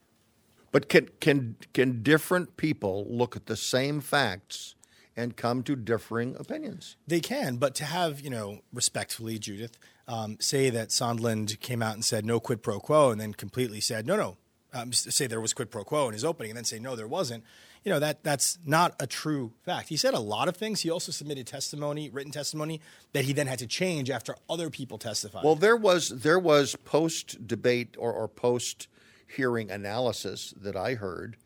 But 0.71 0.87
can 0.87 1.09
can 1.19 1.57
can 1.73 2.01
different 2.01 2.57
people 2.57 3.05
look 3.09 3.35
at 3.35 3.47
the 3.47 3.57
same 3.57 3.99
facts 3.99 4.75
and 5.15 5.35
come 5.35 5.63
to 5.63 5.75
differing 5.75 6.35
opinions? 6.39 6.95
They 7.05 7.19
can, 7.19 7.57
but 7.57 7.75
to 7.75 7.85
have 7.85 8.21
you 8.21 8.29
know 8.29 8.61
respectfully, 8.73 9.37
Judith, 9.37 9.77
um, 10.07 10.37
say 10.39 10.69
that 10.69 10.89
Sondland 10.89 11.59
came 11.59 11.81
out 11.81 11.95
and 11.95 12.05
said 12.05 12.25
no 12.25 12.39
quid 12.39 12.63
pro 12.63 12.79
quo, 12.79 13.11
and 13.11 13.19
then 13.19 13.33
completely 13.33 13.81
said 13.81 14.07
no, 14.07 14.15
no, 14.15 14.37
um, 14.73 14.93
say 14.93 15.27
there 15.27 15.41
was 15.41 15.53
quid 15.53 15.71
pro 15.71 15.83
quo 15.83 16.07
in 16.07 16.13
his 16.13 16.23
opening, 16.23 16.51
and 16.51 16.57
then 16.57 16.65
say 16.65 16.79
no, 16.79 16.95
there 16.95 17.07
wasn't. 17.07 17.43
You 17.83 17.91
know 17.91 17.99
that 17.99 18.23
that's 18.23 18.59
not 18.63 18.95
a 18.99 19.07
true 19.07 19.53
fact. 19.65 19.89
He 19.89 19.97
said 19.97 20.13
a 20.13 20.19
lot 20.19 20.47
of 20.47 20.55
things. 20.55 20.81
He 20.81 20.91
also 20.91 21.11
submitted 21.11 21.47
testimony, 21.47 22.09
written 22.09 22.31
testimony, 22.31 22.79
that 23.13 23.25
he 23.25 23.33
then 23.33 23.47
had 23.47 23.57
to 23.59 23.67
change 23.67 24.11
after 24.11 24.35
other 24.47 24.69
people 24.69 24.99
testified. 24.99 25.43
Well, 25.43 25.55
there 25.55 25.75
was 25.75 26.09
there 26.09 26.37
was 26.37 26.75
post 26.85 27.47
debate 27.47 27.95
or, 27.97 28.13
or 28.13 28.27
post 28.27 28.87
hearing 29.35 29.71
analysis 29.71 30.53
that 30.61 30.75
I 30.75 30.93
heard 30.93 31.37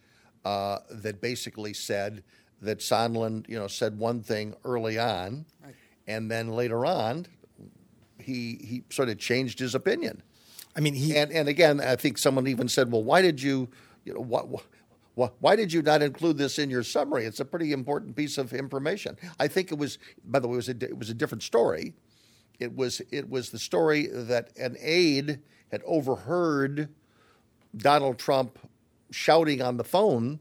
uh, 0.44 0.80
that 0.90 1.22
basically 1.22 1.74
said 1.74 2.24
that 2.62 2.80
Sondland, 2.80 3.48
you 3.48 3.58
know, 3.58 3.68
said 3.68 3.98
one 3.98 4.22
thing 4.22 4.56
early 4.66 5.00
on, 5.00 5.46
right. 5.64 5.76
and 6.08 6.30
then 6.30 6.50
later 6.50 6.86
on, 6.86 7.28
he 8.20 8.60
he 8.62 8.84
sort 8.90 9.08
of 9.08 9.18
changed 9.20 9.60
his 9.60 9.74
opinion. 9.74 10.22
I 10.76 10.82
mean, 10.82 10.96
he 10.96 11.16
and 11.16 11.32
and 11.32 11.48
again, 11.48 11.80
I 11.80 11.96
think 11.96 12.18
someone 12.18 12.48
even 12.48 12.68
said, 12.68 12.92
"Well, 12.92 13.04
why 13.04 13.22
did 13.22 13.42
you, 13.42 13.70
you 14.04 14.14
know, 14.14 14.20
what?" 14.20 14.66
Why, 15.16 15.56
did 15.56 15.72
you 15.72 15.82
not 15.82 16.02
include 16.02 16.38
this 16.38 16.60
in 16.60 16.70
your 16.70 16.84
summary? 16.84 17.26
It's 17.26 17.40
a 17.40 17.46
pretty 17.46 17.72
important 17.72 18.16
piece 18.18 18.38
of 18.38 18.54
information. 18.54 19.18
I 19.40 19.48
think 19.48 19.72
it 19.72 19.78
was, 19.78 19.98
by 20.26 20.40
the 20.40 20.48
way, 20.48 20.56
it 20.56 20.58
was 20.58 20.70
a, 20.70 20.84
it 20.84 20.98
was 20.98 21.10
a 21.10 21.14
different 21.14 21.42
story. 21.42 21.94
It 22.60 22.76
was 22.76 23.02
it 23.12 23.30
was 23.30 23.50
the 23.50 23.60
story 23.60 24.08
that 24.08 24.56
an 24.58 24.78
aide 24.80 25.40
had 25.72 25.82
overheard 25.86 26.90
Donald 27.76 28.18
Trump 28.18 28.60
shouting 29.12 29.62
on 29.62 29.78
the 29.78 29.84
phone. 29.84 30.40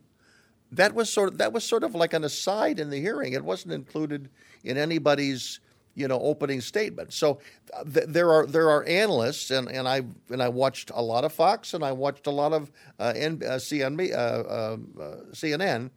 That 0.70 0.94
was 0.94 1.10
sort 1.10 1.32
of 1.32 1.38
that 1.38 1.52
was 1.52 1.64
sort 1.64 1.84
of 1.84 1.94
like 1.94 2.12
an 2.12 2.24
aside 2.24 2.80
in 2.80 2.90
the 2.90 3.00
hearing. 3.00 3.32
It 3.32 3.44
wasn't 3.44 3.74
included 3.74 4.28
in 4.64 4.76
anybody's 4.76 5.60
you 5.94 6.08
know 6.08 6.18
opening 6.20 6.60
statement. 6.60 7.12
So 7.12 7.38
uh, 7.72 7.84
th- 7.84 8.06
there 8.08 8.30
are 8.32 8.46
there 8.46 8.68
are 8.70 8.84
analysts, 8.84 9.50
and, 9.50 9.68
and 9.68 9.86
I 9.88 10.02
and 10.30 10.42
I 10.42 10.48
watched 10.48 10.90
a 10.94 11.02
lot 11.02 11.24
of 11.24 11.32
Fox, 11.32 11.74
and 11.74 11.84
I 11.84 11.92
watched 11.92 12.26
a 12.26 12.30
lot 12.32 12.52
of 12.52 12.70
uh, 12.98 13.12
N- 13.16 13.42
uh, 13.44 13.52
CNB, 13.56 14.12
uh, 14.12 14.72
um, 14.74 14.88
uh, 15.00 15.04
CNN, 15.32 15.90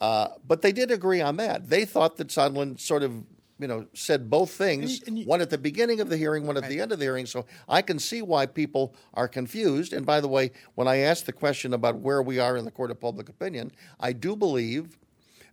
uh, 0.00 0.28
but 0.46 0.62
they 0.62 0.72
did 0.72 0.90
agree 0.90 1.20
on 1.20 1.36
that. 1.38 1.68
They 1.68 1.84
thought 1.84 2.16
that 2.18 2.28
Sondland 2.28 2.80
sort 2.80 3.02
of 3.02 3.12
you 3.58 3.66
know 3.66 3.86
said 3.94 4.30
both 4.30 4.50
things, 4.52 5.02
And 5.06 5.18
you- 5.18 5.26
one 5.26 5.40
at 5.40 5.50
the 5.50 5.58
beginning 5.58 6.00
of 6.00 6.08
the 6.08 6.16
hearing, 6.16 6.46
one 6.46 6.56
at 6.56 6.68
the 6.68 6.80
end 6.80 6.92
of 6.92 6.98
the 7.00 7.04
hearing. 7.04 7.26
So 7.26 7.44
I 7.68 7.82
can 7.82 7.98
see 7.98 8.22
why 8.22 8.46
people 8.46 8.94
are 9.14 9.26
confused. 9.26 9.92
And 9.92 10.06
by 10.06 10.20
the 10.20 10.28
way, 10.28 10.52
when 10.76 10.86
I 10.86 10.98
asked 10.98 11.26
the 11.26 11.32
question 11.32 11.74
about 11.74 11.96
where 11.98 12.22
we 12.22 12.38
are 12.38 12.56
in 12.56 12.64
the 12.64 12.70
court 12.70 12.90
of 12.92 13.00
public 13.00 13.28
opinion, 13.28 13.72
I 13.98 14.12
do 14.12 14.36
believe 14.36 14.96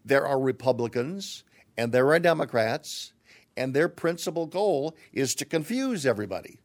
there 0.04 0.26
are 0.28 0.40
Republicans 0.40 1.44
and 1.78 1.92
there 1.92 2.08
are 2.14 2.20
Democrats, 2.20 3.12
and 3.58 3.74
their 3.74 3.90
principal 3.90 4.46
goal 4.46 4.96
is 5.14 5.36
to 5.36 5.46
confuse 5.46 6.06
everybody, 6.06 6.60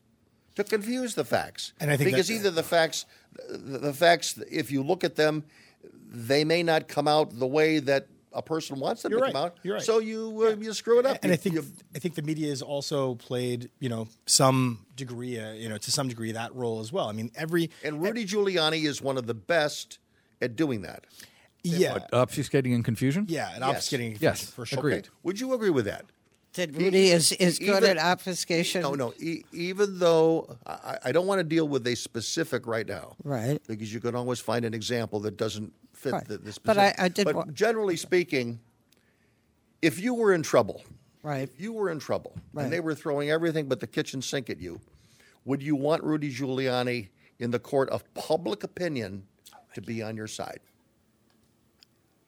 to 0.57 0.65
confuse 0.65 1.15
the 1.15 1.25
facts. 1.25 1.73
And 1.81 1.91
I 1.91 1.97
think 1.97 2.11
because 2.11 2.31
either 2.31 2.51
the 2.51 2.63
facts, 2.63 3.07
the, 3.49 3.79
the 3.79 3.93
facts, 3.93 4.39
if 4.51 4.71
you 4.71 4.83
look 4.83 5.05
at 5.05 5.17
them, 5.17 5.45
they 6.13 6.45
may 6.45 6.63
not 6.63 6.89
come 6.89 7.07
out 7.09 7.39
the 7.39 7.47
way 7.47 7.79
that 7.79 8.07
a 8.33 8.43
person 8.43 8.79
wants 8.79 9.03
them 9.03 9.11
You're 9.11 9.21
to 9.21 9.25
right. 9.25 9.33
come 9.33 9.43
out. 9.45 9.59
You're 9.65 9.75
right. 9.75 9.83
So 9.83 9.99
you 9.99 10.47
uh, 10.47 10.57
you 10.61 10.73
screw 10.73 11.01
it 11.01 11.07
up. 11.07 11.19
and 11.23 11.31
You- 11.31 11.35
I 11.35 11.37
think 11.37 11.55
you- 11.57 11.67
I 11.97 11.99
think 11.99 12.15
the 12.15 12.23
media 12.23 12.49
has 12.51 12.63
also 12.63 13.17
played 13.17 13.71
you 13.81 13.89
know 13.89 14.07
some 14.27 14.87
degree 14.95 15.39
uh, 15.41 15.53
you 15.53 15.69
know 15.69 15.79
to 15.79 15.91
some 15.91 16.07
degree 16.09 16.31
that 16.33 16.55
role 16.55 16.79
as 16.81 16.93
well. 16.93 17.09
I 17.09 17.13
mean 17.13 17.33
every 17.35 17.71
and 17.83 18.01
Rudy 18.01 18.25
Giuliani 18.25 18.85
is 18.85 19.03
one 19.03 19.17
of 19.19 19.27
the 19.27 19.35
best 19.35 19.99
at 20.41 20.55
doing 20.55 20.83
that. 20.83 21.07
yeah 21.65 21.95
What, 21.95 22.11
obfuscating 22.13 22.73
and 22.73 22.85
confusion? 22.85 23.27
yeah 23.29 23.51
and 23.55 23.65
Yes. 23.65 23.89
obfuscating 23.89 24.17
Yes, 24.21 24.45
for 24.49 24.65
sure. 24.65 24.79
agreed. 24.79 25.09
Would 25.25 25.41
you 25.41 25.53
agree 25.53 25.71
with 25.71 25.87
that? 25.87 26.05
That 26.55 26.73
Rudy 26.75 27.11
is, 27.11 27.31
is 27.33 27.59
good 27.61 27.85
at 27.85 27.97
obfuscation. 27.97 28.83
No, 28.83 28.95
no. 28.95 29.15
E- 29.21 29.43
even 29.53 29.99
though 30.01 30.57
I, 30.67 30.99
I 31.07 31.13
don't 31.13 31.27
want 31.29 31.39
to 31.39 31.45
deal 31.45 31.69
with 31.69 31.87
a 31.87 31.95
specific 31.95 32.67
right 32.67 32.87
now, 32.89 33.15
Right. 33.23 33.61
Because 33.69 33.93
you 33.95 34.01
can 34.01 34.17
always 34.17 34.41
find 34.41 34.65
an 34.65 34.75
example 34.75 35.21
that 35.21 35.37
doesn't 35.37 35.73
fit 35.93 36.13
Right. 36.13 36.27
the, 36.27 36.35
specific. 36.53 36.63
But 36.65 36.79
I- 36.79 36.95
I 36.99 37.09
did 37.09 37.25
But 37.25 37.35
wa- 37.37 37.45
generally 37.53 37.97
speaking, 37.97 38.59
if 39.81 40.01
you 40.01 40.13
were 40.15 40.33
in 40.35 40.43
trouble, 40.43 40.83
Right. 41.23 41.43
if 41.49 41.61
you 41.61 41.73
were 41.73 41.89
in 41.91 42.01
trouble, 42.01 42.35
Right. 42.53 42.65
and 42.65 42.73
they 42.73 42.81
were 42.81 42.95
throwing 42.97 43.31
everything 43.31 43.67
but 43.69 43.79
the 43.79 43.87
kitchen 43.87 44.21
sink 44.21 44.51
at 44.51 44.59
you, 44.59 44.81
would 45.45 45.63
you 45.63 45.77
want 45.77 46.03
Rudy 46.03 46.33
Giuliani 46.35 47.09
in 47.39 47.53
the 47.53 47.61
court 47.61 47.89
of 47.91 48.03
public 48.15 48.65
opinion 48.65 49.23
to 49.75 49.81
be 49.81 50.03
on 50.03 50.17
your 50.17 50.27
side? 50.27 50.59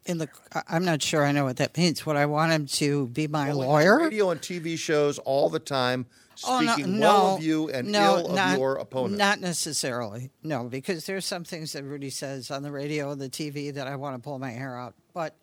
In 0.04 0.18
the, 0.18 0.28
I'm 0.68 0.84
not 0.84 1.00
sure 1.00 1.24
I 1.24 1.30
know 1.32 1.44
what 1.44 1.58
that 1.58 1.76
means. 1.76 2.04
Would 2.04 2.16
I 2.16 2.26
want 2.26 2.50
him 2.52 2.66
to 2.66 3.06
be 3.08 3.28
my 3.28 3.48
Well, 3.48 3.58
lawyer? 3.58 3.98
radio 3.98 4.30
and 4.30 4.40
TV 4.40 4.76
shows 4.76 5.18
all 5.18 5.48
the 5.48 5.60
time, 5.60 6.06
Oh, 6.44 6.58
no- 6.60 6.72
speaking 6.72 6.98
no, 6.98 7.06
well 7.08 7.36
of 7.36 7.42
you 7.42 7.68
and 7.70 7.92
no, 7.92 8.18
ill 8.18 8.28
not, 8.34 8.54
of 8.54 8.58
your 8.58 8.74
opponent. 8.76 9.16
Not 9.16 9.40
necessarily. 9.40 10.30
No, 10.42 10.64
because 10.64 11.06
there's 11.06 11.24
some 11.24 11.44
things 11.44 11.72
that 11.74 11.84
Rudy 11.84 12.10
says 12.10 12.50
on 12.50 12.62
the 12.64 12.72
radio 12.72 13.12
and 13.12 13.20
the 13.20 13.28
TV 13.28 13.72
that 13.74 13.86
I 13.86 13.94
want 13.94 14.16
to 14.16 14.20
pull 14.22 14.38
my 14.40 14.50
hair 14.50 14.76
out. 14.76 14.94
But 15.14 15.36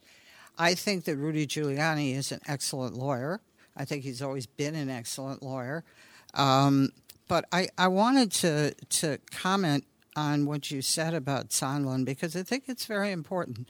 I 0.58 0.74
think 0.76 1.06
that 1.06 1.16
Rudy 1.16 1.48
Giuliani 1.48 2.16
is 2.16 2.34
an 2.34 2.42
excellent 2.48 2.96
lawyer. 2.96 3.40
I 3.78 3.86
think 3.86 4.04
he's 4.04 4.22
always 4.22 4.46
been 4.46 4.76
an 4.76 4.90
excellent 4.90 5.42
lawyer. 5.42 5.86
Um, 6.34 6.90
but 7.30 7.46
I, 7.54 7.70
I 7.78 7.88
wanted 7.88 8.32
to 8.34 8.74
to 8.74 9.20
comment 9.32 9.86
on 10.18 10.46
what 10.46 10.70
you 10.70 10.82
said 10.82 11.14
about 11.14 11.50
Sondland 11.50 12.04
because 12.04 12.36
I 12.36 12.44
think 12.44 12.64
it's 12.68 12.86
very 12.86 13.12
important. 13.12 13.68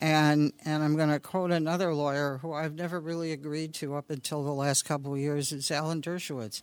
And 0.00 0.52
and 0.64 0.82
I'm 0.82 0.96
going 0.96 1.10
to 1.10 1.20
quote 1.20 1.50
another 1.50 1.94
lawyer 1.94 2.38
who 2.38 2.52
I've 2.52 2.74
never 2.74 2.98
really 3.00 3.32
agreed 3.32 3.74
to 3.74 3.94
up 3.94 4.08
until 4.08 4.42
the 4.42 4.52
last 4.52 4.84
couple 4.84 5.12
of 5.12 5.20
years 5.20 5.52
is 5.52 5.70
Alan 5.70 6.00
Dershowitz. 6.00 6.62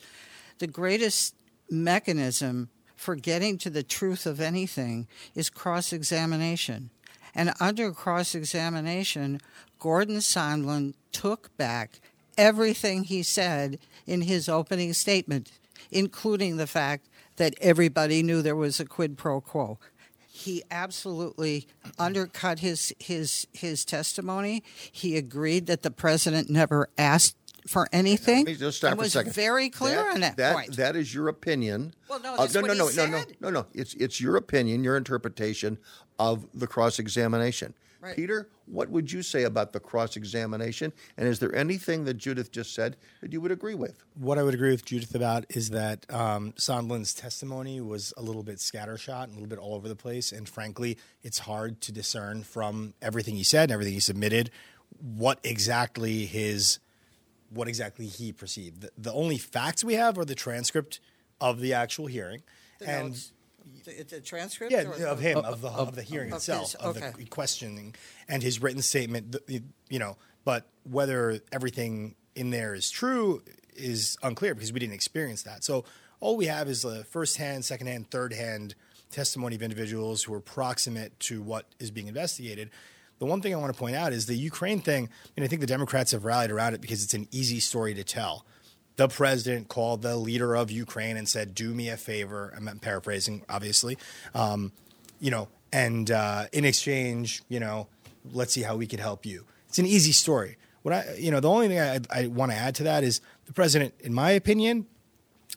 The 0.57 0.67
greatest 0.67 1.35
mechanism 1.69 2.69
for 2.95 3.15
getting 3.15 3.59
to 3.59 3.69
the 3.69 3.83
truth 3.83 4.25
of 4.25 4.41
anything 4.41 5.07
is 5.35 5.51
cross 5.51 5.93
examination. 5.93 6.89
And 7.35 7.53
under 7.59 7.91
cross 7.91 8.33
examination, 8.33 9.39
Gordon 9.79 10.17
Sondland 10.17 10.95
took 11.11 11.55
back 11.57 11.99
everything 12.37 13.03
he 13.03 13.21
said 13.21 13.77
in 14.07 14.21
his 14.21 14.49
opening 14.49 14.93
statement, 14.93 15.51
including 15.91 16.57
the 16.57 16.65
fact 16.65 17.07
that 17.35 17.53
everybody 17.61 18.23
knew 18.23 18.41
there 18.41 18.55
was 18.55 18.79
a 18.79 18.85
quid 18.85 19.15
pro 19.17 19.39
quo 19.41 19.77
he 20.37 20.63
absolutely 20.69 21.67
undercut 21.97 22.59
his 22.59 22.93
his 22.99 23.47
his 23.53 23.83
testimony. 23.83 24.63
He 24.91 25.17
agreed 25.17 25.65
that 25.65 25.81
the 25.81 25.89
president 25.89 26.47
never 26.49 26.89
asked 26.97 27.35
for 27.67 27.89
anything. 27.91 28.45
Let 28.45 28.45
me 28.45 28.55
just 28.55 28.77
stop 28.77 28.91
and 28.91 28.99
for 29.11 29.19
a 29.19 29.23
was 29.23 29.33
very 29.33 29.69
clear 29.69 30.11
on 30.11 30.21
that, 30.21 30.37
point. 30.55 30.77
That 30.77 30.95
is 30.95 31.13
your 31.13 31.27
opinion. 31.27 31.93
Well, 32.07 32.19
no, 32.21 32.35
Uh, 32.35 32.47
no, 32.53 32.61
no, 32.61 32.73
no, 32.73 32.89
no, 32.89 33.05
no, 33.07 33.23
no, 33.39 33.49
no. 33.49 33.65
It's 33.73 33.95
it's 33.95 34.21
your 34.21 34.35
opinion, 34.37 34.83
your 34.83 34.95
interpretation 34.95 35.79
of 36.19 36.45
the 36.53 36.67
cross 36.67 36.99
examination. 36.99 37.73
Right. 37.99 38.15
Peter, 38.15 38.49
what 38.65 38.89
would 38.89 39.11
you 39.11 39.23
say 39.23 39.43
about 39.43 39.73
the 39.73 39.79
cross 39.79 40.15
examination? 40.15 40.93
And 41.17 41.27
is 41.27 41.39
there 41.39 41.55
anything 41.55 42.05
that 42.05 42.15
Judith 42.15 42.51
just 42.51 42.73
said 42.73 42.97
that 43.21 43.33
you 43.33 43.41
would 43.41 43.51
agree 43.51 43.73
with? 43.73 44.03
What 44.13 44.37
I 44.37 44.43
would 44.43 44.53
agree 44.53 44.71
with 44.71 44.85
Judith 44.85 45.15
about 45.15 45.45
is 45.49 45.71
that 45.71 46.05
um, 46.13 46.53
Sondland's 46.53 47.13
testimony 47.13 47.81
was 47.81 48.13
a 48.17 48.21
little 48.21 48.43
bit 48.43 48.57
scattershot 48.57 49.23
and 49.23 49.31
a 49.31 49.35
little 49.35 49.47
bit 49.47 49.59
all 49.59 49.73
over 49.73 49.87
the 49.87 49.95
place. 49.95 50.31
And 50.31 50.47
frankly, 50.47 50.97
it's 51.23 51.39
hard 51.39 51.81
to 51.81 51.91
discern 51.91 52.43
from 52.43 52.93
everything 53.01 53.35
he 53.35 53.43
said 53.43 53.63
and 53.63 53.71
everything 53.71 53.93
he 53.93 53.99
submitted 53.99 54.51
what 54.99 55.39
exactly 55.43 56.25
his 56.25 56.79
what 57.49 57.67
exactly 57.67 58.07
he 58.07 58.33
perceived. 58.33 58.81
The, 58.81 58.91
the 58.97 59.13
only 59.13 59.37
facts 59.37 59.83
we 59.83 59.93
have 59.93 60.17
are 60.17 60.25
the 60.25 60.35
transcript 60.35 60.99
of 61.39 61.61
the 61.61 61.73
actual 61.73 62.07
hearing, 62.07 62.43
The 62.79 62.89
and 62.89 63.09
notes. 63.09 63.31
The, 63.87 64.03
the 64.03 64.19
transcript 64.21 64.73
yeah, 64.73 64.83
or- 64.83 65.05
of 65.07 65.19
him, 65.19 65.37
of 65.37 65.61
the 65.61 65.69
of, 65.69 65.95
the 65.95 66.01
hearing 66.03 66.31
of 66.33 66.37
itself, 66.37 66.73
his- 66.73 66.75
of 66.75 66.97
okay. 66.97 67.13
the 67.17 67.25
questioning, 67.25 67.95
and 68.27 68.43
his 68.43 68.61
written 68.61 68.81
statement. 68.81 69.31
the- 69.31 69.41
the- 69.47 69.63
You 69.89 69.99
know, 69.99 70.17
but 70.43 70.67
whether 70.83 71.39
everything 71.53 72.15
in 72.35 72.49
there 72.49 72.75
is 72.75 72.89
true 72.89 73.41
is 73.75 74.17
unclear 74.21 74.53
because 74.55 74.73
we 74.73 74.79
didn't 74.81 74.93
experience 74.95 75.43
that. 75.43 75.63
So 75.63 75.85
all 76.19 76.35
we 76.35 76.47
have 76.47 76.67
is 76.67 76.81
the 76.81 77.05
first-hand, 77.05 77.63
second-hand, 77.63 78.11
third-hand 78.11 78.75
testimony 79.11 79.55
of 79.55 79.61
individuals 79.61 80.23
who 80.23 80.33
are 80.33 80.41
proximate 80.41 81.17
to 81.21 81.41
what 81.41 81.65
is 81.79 81.89
being 81.91 82.07
investigated. 82.07 82.69
The 83.19 83.25
one 83.25 83.41
thing 83.41 83.53
I 83.53 83.57
want 83.57 83.73
to 83.73 83.79
point 83.79 83.95
out 83.95 84.11
is 84.13 84.25
the 84.25 84.35
Ukraine 84.35 84.81
thing, 84.81 85.09
and 85.37 85.45
I 85.45 85.47
think 85.47 85.61
the 85.61 85.67
Democrats 85.67 86.11
have 86.11 86.25
rallied 86.25 86.51
around 86.51 86.73
it 86.73 86.81
because 86.81 87.03
it's 87.03 87.13
an 87.13 87.27
easy 87.31 87.59
story 87.61 87.93
to 87.93 88.03
tell 88.03 88.45
the 88.97 89.07
president 89.07 89.69
called 89.69 90.01
the 90.01 90.17
leader 90.17 90.55
of 90.55 90.69
Ukraine 90.69 91.17
and 91.17 91.27
said, 91.27 91.55
"Do 91.55 91.73
me 91.73 91.89
a 91.89 91.97
favor." 91.97 92.53
I'm 92.55 92.79
paraphrasing, 92.79 93.43
obviously. 93.47 93.97
Um, 94.35 94.71
you 95.19 95.31
know, 95.31 95.47
and 95.71 96.11
uh, 96.11 96.45
in 96.51 96.65
exchange, 96.65 97.41
you 97.47 97.59
know, 97.59 97.87
let's 98.31 98.53
see 98.53 98.63
how 98.63 98.75
we 98.75 98.87
could 98.87 98.99
help 98.99 99.25
you. 99.25 99.45
It's 99.69 99.79
an 99.79 99.85
easy 99.85 100.11
story. 100.11 100.57
What 100.81 100.93
I, 100.93 101.15
you 101.17 101.31
know, 101.31 101.39
the 101.39 101.49
only 101.49 101.67
thing 101.67 101.79
I, 101.79 101.99
I 102.11 102.27
want 102.27 102.51
to 102.51 102.57
add 102.57 102.75
to 102.75 102.83
that 102.83 103.03
is 103.03 103.21
the 103.45 103.53
president, 103.53 103.93
in 103.99 104.13
my 104.13 104.31
opinion, 104.31 104.85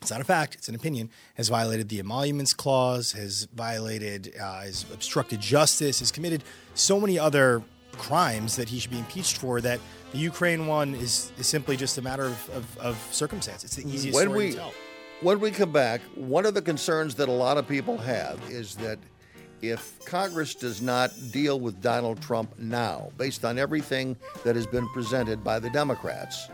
it's 0.01 0.11
not 0.11 0.19
a 0.19 0.23
fact, 0.23 0.55
it's 0.55 0.67
an 0.67 0.75
opinion, 0.75 1.09
has 1.35 1.49
violated 1.49 1.89
the 1.89 1.99
emoluments 1.99 2.53
clause, 2.53 3.11
has 3.11 3.47
violated, 3.53 4.33
uh, 4.41 4.61
has 4.61 4.85
obstructed 4.93 5.39
justice, 5.39 5.99
has 5.99 6.11
committed 6.11 6.43
so 6.73 6.99
many 6.99 7.19
other 7.19 7.63
crimes 7.93 8.55
that 8.55 8.69
he 8.69 8.79
should 8.79 8.91
be 8.91 8.97
impeached 8.97 9.37
for 9.37 9.61
that 9.61 9.79
the 10.11 10.17
Ukraine 10.17 10.67
one 10.67 10.93
is, 10.95 11.31
is 11.37 11.47
simply 11.47 11.77
just 11.77 11.97
a 11.97 12.01
matter 12.01 12.25
of, 12.25 12.49
of, 12.49 12.77
of 12.79 13.09
circumstance. 13.11 13.63
It's 13.63 13.75
the 13.75 13.87
easiest 13.87 14.15
when 14.15 14.27
story 14.27 14.45
we 14.45 14.51
to 14.51 14.57
tell. 14.57 14.73
when 15.21 15.39
we 15.39 15.51
come 15.51 15.71
back, 15.71 16.01
one 16.15 16.45
of 16.45 16.53
the 16.53 16.61
concerns 16.61 17.15
that 17.15 17.29
a 17.29 17.31
lot 17.31 17.57
of 17.57 17.67
people 17.67 17.97
have 17.97 18.39
is 18.49 18.75
that 18.77 18.99
if 19.61 20.03
Congress 20.05 20.55
does 20.55 20.81
not 20.81 21.11
deal 21.31 21.59
with 21.59 21.81
Donald 21.81 22.21
Trump 22.21 22.57
now, 22.57 23.11
based 23.17 23.45
on 23.45 23.59
everything 23.59 24.17
that 24.43 24.55
has 24.55 24.65
been 24.65 24.87
presented 24.89 25.43
by 25.43 25.59
the 25.59 25.69
Democrats, 25.69 26.49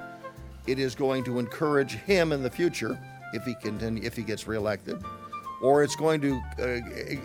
it 0.67 0.77
is 0.77 0.93
going 0.93 1.23
to 1.23 1.39
encourage 1.39 1.93
him 1.93 2.31
in 2.33 2.43
the 2.43 2.49
future 2.49 2.99
if 3.33 3.43
he 3.43 3.55
continue 3.55 4.03
if 4.03 4.15
he 4.15 4.23
gets 4.23 4.47
reelected, 4.47 5.01
or 5.61 5.83
it's 5.83 5.95
going 5.95 6.19
to 6.21 6.35
uh, 6.59 6.79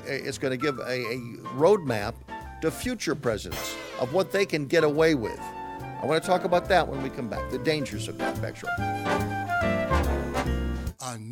it's 0.06 0.38
going 0.38 0.52
to 0.52 0.56
give 0.56 0.78
a, 0.78 0.92
a 0.92 1.18
roadmap 1.56 2.14
to 2.60 2.70
future 2.70 3.16
presidents 3.16 3.76
of 3.98 4.12
what 4.12 4.30
they 4.30 4.46
can 4.46 4.66
get 4.66 4.84
away 4.84 5.14
with. 5.16 5.40
I 6.02 6.06
want 6.06 6.22
to 6.22 6.28
talk 6.28 6.44
about 6.44 6.68
that 6.68 6.88
when 6.88 7.02
we 7.02 7.10
come 7.10 7.28
back. 7.28 7.48
The 7.50 7.58
dangers 7.58 8.08
of 8.08 8.18
that. 8.18 8.42
Back 8.42 8.56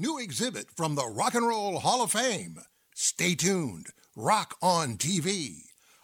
new 0.01 0.18
exhibit 0.18 0.71
from 0.77 0.95
the 0.95 1.07
Rock 1.07 1.35
and 1.35 1.47
Roll 1.47 1.79
Hall 1.81 2.03
of 2.03 2.12
Fame. 2.12 2.59
Stay 2.95 3.35
tuned. 3.35 3.89
Rock 4.16 4.57
on 4.62 4.97
TV. 4.97 5.62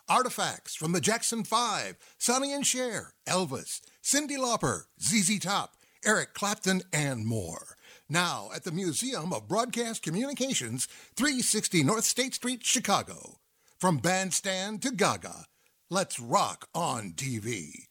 Artifacts 0.09 0.75
from 0.75 0.93
the 0.93 1.01
Jackson 1.01 1.43
5, 1.45 1.97
Sonny 2.19 2.53
and 2.53 2.67
Cher, 2.67 3.15
Elvis, 3.27 3.81
Cyndi 4.05 4.37
Lauper, 4.37 4.83
ZZ 5.01 5.41
Top, 5.41 5.77
Eric 6.05 6.35
Clapton, 6.35 6.83
and 6.93 7.27
more. 7.27 7.77
Now 8.09 8.51
at 8.55 8.65
the 8.65 8.71
Museum 8.71 9.33
of 9.33 9.49
Broadcast 9.49 10.03
Communications, 10.03 10.87
360 11.17 11.83
North 11.83 12.05
State 12.05 12.35
Street, 12.35 12.65
Chicago. 12.65 13.39
From 13.81 13.99
bandstand 13.99 14.83
to 14.83 14.93
Gaga, 14.93 15.47
let's 15.91 16.21
rock 16.21 16.69
on 16.75 17.13
TV. 17.17 17.86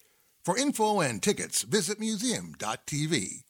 For 0.45 0.55
info 0.59 0.99
and 0.99 1.23
tickets, 1.23 1.63
visit 1.63 1.99
museum.tv. 1.99 3.41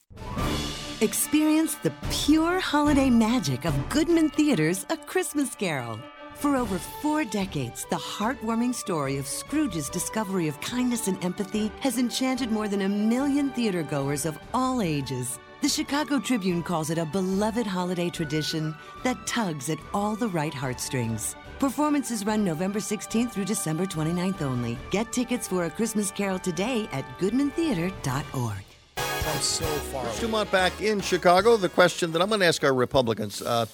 Experience 1.01 1.75
the 1.75 1.91
pure 2.09 2.61
holiday 2.61 3.09
magic 3.09 3.65
of 3.65 3.89
Goodman 3.89 4.29
Theatre's 4.29 4.85
A 4.89 4.95
Christmas 4.95 5.55
Carol. 5.55 5.99
For 6.35 6.55
over 6.55 6.79
four 6.79 7.25
decades, 7.25 7.85
the 7.89 7.97
heartwarming 7.97 8.73
story 8.73 9.17
of 9.17 9.27
Scrooge's 9.27 9.89
discovery 9.89 10.47
of 10.47 10.61
kindness 10.61 11.09
and 11.09 11.21
empathy 11.21 11.69
has 11.81 11.97
enchanted 11.97 12.49
more 12.49 12.69
than 12.69 12.83
a 12.83 12.87
million 12.87 13.51
theatergoers 13.51 14.25
of 14.25 14.39
all 14.53 14.81
ages. 14.81 15.37
The 15.61 15.67
Chicago 15.67 16.17
Tribune 16.17 16.63
calls 16.63 16.91
it 16.91 16.97
a 16.97 17.05
beloved 17.05 17.67
holiday 17.67 18.09
tradition 18.09 18.73
that 19.03 19.27
tugs 19.27 19.69
at 19.69 19.79
all 19.93 20.15
the 20.15 20.29
right 20.29 20.53
heartstrings. 20.53 21.35
Performances 21.59 22.25
run 22.25 22.43
November 22.43 22.79
16th 22.79 23.31
through 23.31 23.45
December 23.45 23.85
29th 23.85 24.41
only. 24.41 24.77
Get 24.91 25.13
tickets 25.13 25.47
for 25.47 25.65
A 25.65 25.69
Christmas 25.69 26.11
Carol 26.11 26.37
today 26.37 26.89
at 26.91 27.05
goodmantheater.org. 27.17 28.63
I'm 28.97 29.41
so 29.41 29.65
far 29.65 30.05
away. 30.05 30.19
Dumont 30.19 30.51
back 30.51 30.81
in 30.81 30.99
Chicago. 30.99 31.55
The 31.55 31.69
question 31.69 32.11
that 32.11 32.21
I'm 32.21 32.27
going 32.27 32.41
to 32.41 32.45
ask 32.45 32.61
our 32.63 32.73
Republicans. 32.73 33.41
Uh, 33.41 33.67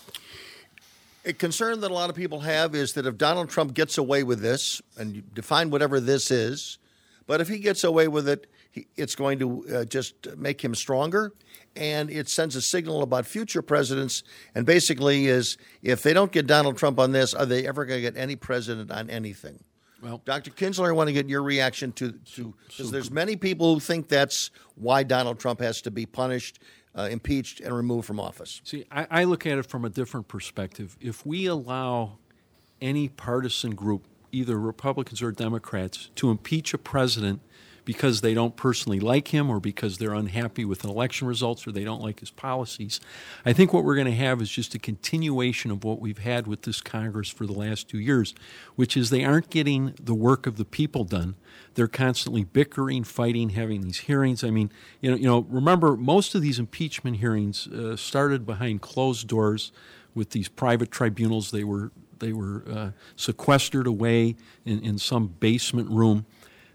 a 1.26 1.34
concern 1.34 1.82
that 1.82 1.90
a 1.90 1.94
lot 1.94 2.12
of 2.12 2.16
people 2.16 2.42
have 2.42 2.76
is 2.76 2.94
that 2.94 3.08
if 3.08 3.18
Donald 3.18 3.50
Trump 3.50 3.74
gets 3.74 3.98
away 3.98 4.24
with 4.24 4.42
this, 4.42 4.82
and 4.98 5.34
define 5.34 5.72
whatever 5.72 6.00
this 6.00 6.30
is, 6.30 6.78
but 7.26 7.42
if 7.42 7.48
he 7.48 7.58
gets 7.58 7.84
away 7.84 8.08
with 8.08 8.30
it, 8.30 8.48
he, 8.72 8.88
it's 8.96 9.16
going 9.16 9.40
to 9.40 9.68
uh, 9.68 9.86
just 9.86 10.36
make 10.38 10.64
him 10.64 10.74
stronger, 10.74 11.34
and 11.76 12.10
it 12.10 12.30
sends 12.30 12.56
a 12.56 12.62
signal 12.62 13.04
about 13.04 13.26
future 13.26 13.62
presidents. 13.62 14.24
And 14.56 14.66
basically, 14.66 15.28
is 15.28 15.58
if 15.84 16.02
they 16.02 16.14
don't 16.14 16.32
get 16.32 16.48
Donald 16.48 16.78
Trump 16.78 16.98
on 16.98 17.12
this, 17.12 17.34
are 17.34 17.46
they 17.46 17.68
ever 17.68 17.86
going 17.86 17.98
to 17.98 18.02
get 18.02 18.18
any 18.18 18.36
president 18.36 18.90
on 18.90 19.10
anything? 19.10 19.64
Well, 20.02 20.22
Dr. 20.26 20.50
Kinsler, 20.50 20.88
I 20.88 20.94
want 20.94 21.10
to 21.10 21.14
get 21.14 21.30
your 21.30 21.44
reaction 21.44 21.92
to 21.94 22.14
to 22.36 22.56
because 22.68 22.92
there's 22.92 23.12
many 23.12 23.36
people 23.36 23.76
who 23.76 23.80
think 23.80 24.08
that's 24.08 24.50
why 24.76 25.04
Donald 25.04 25.40
Trump 25.40 25.60
has 25.60 25.82
to 25.84 25.92
be 25.92 26.06
punished, 26.06 26.60
uh, 26.96 27.08
impeached, 27.12 27.60
and 27.60 27.76
removed 27.76 28.08
from 28.08 28.20
office. 28.20 28.62
See, 28.64 28.86
I, 28.90 29.08
I 29.12 29.24
look 29.26 29.46
at 29.46 29.60
it 29.60 29.66
from 29.68 29.86
a 29.86 29.90
different 29.90 30.28
perspective. 30.28 30.98
If 31.00 31.26
we 31.26 31.46
allow 31.46 32.18
any 32.82 33.10
partisan 33.10 33.76
group, 33.76 34.08
either 34.32 34.60
Republicans 34.60 35.22
or 35.22 35.32
Democrats, 35.32 36.10
to 36.16 36.32
impeach 36.32 36.74
a 36.74 36.80
president 36.80 37.42
because 37.86 38.22
they 38.22 38.34
don't 38.34 38.56
personally 38.56 39.00
like 39.00 39.30
him 39.30 39.50
or 39.50 39.60
because 39.60 39.98
they're 39.98 40.14
unhappy 40.14 40.66
with 40.66 40.84
election 40.84 41.28
results 41.28 41.66
or 41.66 41.72
they 41.72 41.84
don't 41.84 42.02
like 42.02 42.20
his 42.20 42.30
policies, 42.30 43.00
I 43.46 43.54
think 43.54 43.74
what 43.74 43.84
we're 43.84 43.96
going 43.96 44.06
to 44.06 44.16
have 44.16 44.42
is 44.42 44.50
just 44.50 44.76
a 44.76 44.80
continuation 44.80 45.72
of 45.72 45.84
what 45.84 46.00
we've 46.00 46.20
had 46.20 46.48
with 46.48 46.64
this 46.64 46.82
Congress 46.82 47.30
for 47.30 47.46
the 47.46 47.54
last 47.54 47.90
two 47.90 48.00
years, 48.00 48.36
which 48.76 48.96
is 48.96 49.10
they 49.10 49.24
aren't 49.24 49.50
getting 49.50 49.94
the 50.02 50.16
work 50.16 50.46
of 50.46 50.58
the 50.58 50.66
people 50.66 51.04
done. 51.04 51.36
They're 51.74 51.88
constantly 51.88 52.44
bickering, 52.44 53.04
fighting, 53.04 53.50
having 53.50 53.82
these 53.82 54.00
hearings. 54.00 54.44
I 54.44 54.52
mean, 54.52 54.72
you 55.00 55.12
know, 55.12 55.18
you 55.18 55.26
know. 55.26 55.46
Remember, 55.50 55.96
most 55.96 56.36
of 56.36 56.42
these 56.42 56.60
impeachment 56.60 57.18
hearings 57.18 57.68
uh, 57.68 57.96
started 57.96 58.46
behind 58.46 58.82
closed 58.82 59.28
doors 59.28 59.72
with 60.14 60.32
these 60.32 60.50
private 60.50 60.92
tribunals. 60.92 61.52
They 61.52 61.64
were 61.64 61.92
they 62.20 62.34
were 62.34 62.64
uh, 62.70 62.92
sequestered 63.16 63.88
away 63.88 64.36
in, 64.66 64.80
in 64.82 64.98
some 64.98 65.28
basement 65.40 65.90
room. 65.90 66.26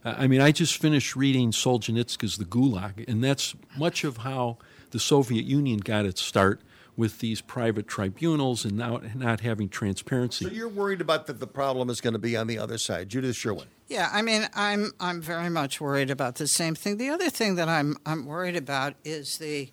I 0.06 0.28
mean, 0.28 0.40
I 0.40 0.52
just 0.52 0.80
finished 0.80 1.16
reading 1.16 1.50
Solzhenitsyn's 1.50 2.38
The 2.38 2.44
Gulag, 2.44 3.08
and 3.08 3.24
that's 3.24 3.56
much 3.76 4.04
of 4.04 4.18
how 4.18 4.58
the 4.92 5.00
Soviet 5.00 5.44
Union 5.44 5.80
got 5.80 6.04
its 6.04 6.22
start 6.22 6.60
with 6.96 7.18
these 7.18 7.40
private 7.40 7.88
tribunals 7.88 8.64
and 8.64 8.76
now 8.76 9.00
not 9.14 9.40
having 9.40 9.68
transparency. 9.68 10.44
So 10.44 10.50
you're 10.50 10.68
worried 10.68 11.00
about 11.00 11.26
that 11.26 11.40
the 11.40 11.46
problem 11.46 11.90
is 11.90 12.00
going 12.00 12.14
to 12.14 12.20
be 12.20 12.36
on 12.36 12.46
the 12.46 12.58
other 12.58 12.78
side, 12.78 13.08
Judith 13.08 13.36
Sherwin. 13.36 13.66
Yeah, 13.88 14.08
I 14.12 14.22
mean, 14.22 14.48
I'm 14.54 14.92
I'm 14.98 15.20
very 15.20 15.50
much 15.50 15.80
worried 15.80 16.10
about 16.10 16.36
the 16.36 16.48
same 16.48 16.74
thing. 16.74 16.96
The 16.96 17.10
other 17.10 17.28
thing 17.28 17.56
that 17.56 17.68
I'm 17.68 17.96
I'm 18.06 18.26
worried 18.26 18.56
about 18.56 18.94
is 19.04 19.38
the 19.38 19.70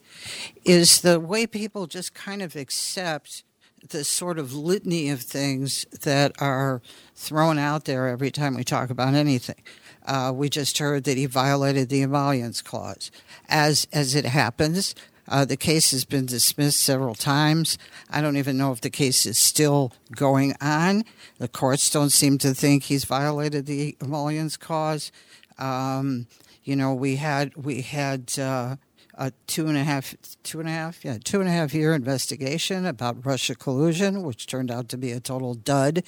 is 0.66 1.02
the 1.02 1.20
way 1.20 1.48
people 1.48 1.88
just 1.88 2.14
kind 2.14 2.42
of 2.42 2.56
accept 2.56 3.44
the 3.90 4.04
sort 4.04 4.40
of 4.40 4.54
litany 4.54 5.10
of 5.10 5.22
things 5.22 5.86
that 6.04 6.32
are 6.40 6.82
thrown 7.16 7.58
out 7.58 7.86
there 7.86 8.08
every 8.08 8.32
time 8.32 8.56
we 8.56 8.64
talk 8.64 8.90
about 8.90 9.14
anything. 9.14 9.62
Uh, 10.06 10.32
we 10.36 10.50
just 10.50 10.78
heard 10.78 11.04
that 11.06 11.18
he 11.18 11.26
violated 11.26 11.90
the 11.90 12.02
emoluments 12.02 12.62
clause. 12.62 13.12
As 13.48 13.88
as 13.94 14.16
it 14.16 14.26
happens, 14.26 14.96
uh, 15.28 15.46
the 15.46 15.58
case 15.58 15.92
has 15.92 16.06
been 16.06 16.26
dismissed 16.26 16.82
several 16.82 17.16
times. 17.16 17.78
I 18.10 18.22
don't 18.22 18.38
even 18.38 18.58
know 18.58 18.72
if 18.72 18.82
the 18.82 18.90
case 18.90 19.26
is 19.26 19.38
still 19.38 19.94
going 20.16 20.56
on. 20.60 21.04
The 21.38 21.48
courts 21.48 21.90
don't 21.90 22.10
seem 22.10 22.38
to 22.40 22.54
think 22.54 22.84
he's 22.84 23.06
violated 23.06 23.66
the 23.66 23.96
emoluments 24.02 24.58
clause. 24.58 25.12
Um, 25.58 26.28
you 26.64 26.76
know, 26.76 26.94
we 26.94 27.18
had 27.18 27.56
we 27.56 27.82
had 27.82 28.38
uh, 28.38 28.76
a 29.16 29.32
two 29.48 29.68
and 29.68 29.78
a 29.78 29.84
half, 29.84 30.16
two 30.44 30.60
and 30.60 30.68
a 30.68 30.72
half, 30.72 31.06
yeah, 31.06 31.18
two 31.24 31.40
and 31.40 31.50
a 31.50 31.52
half 31.52 31.74
year 31.74 31.94
investigation 31.94 32.86
about 32.86 33.26
Russia 33.26 33.56
collusion, 33.56 34.24
which 34.24 34.48
turned 34.48 34.72
out 34.72 34.90
to 34.90 34.98
be 34.98 35.12
a 35.12 35.20
total 35.20 35.54
dud. 35.54 36.04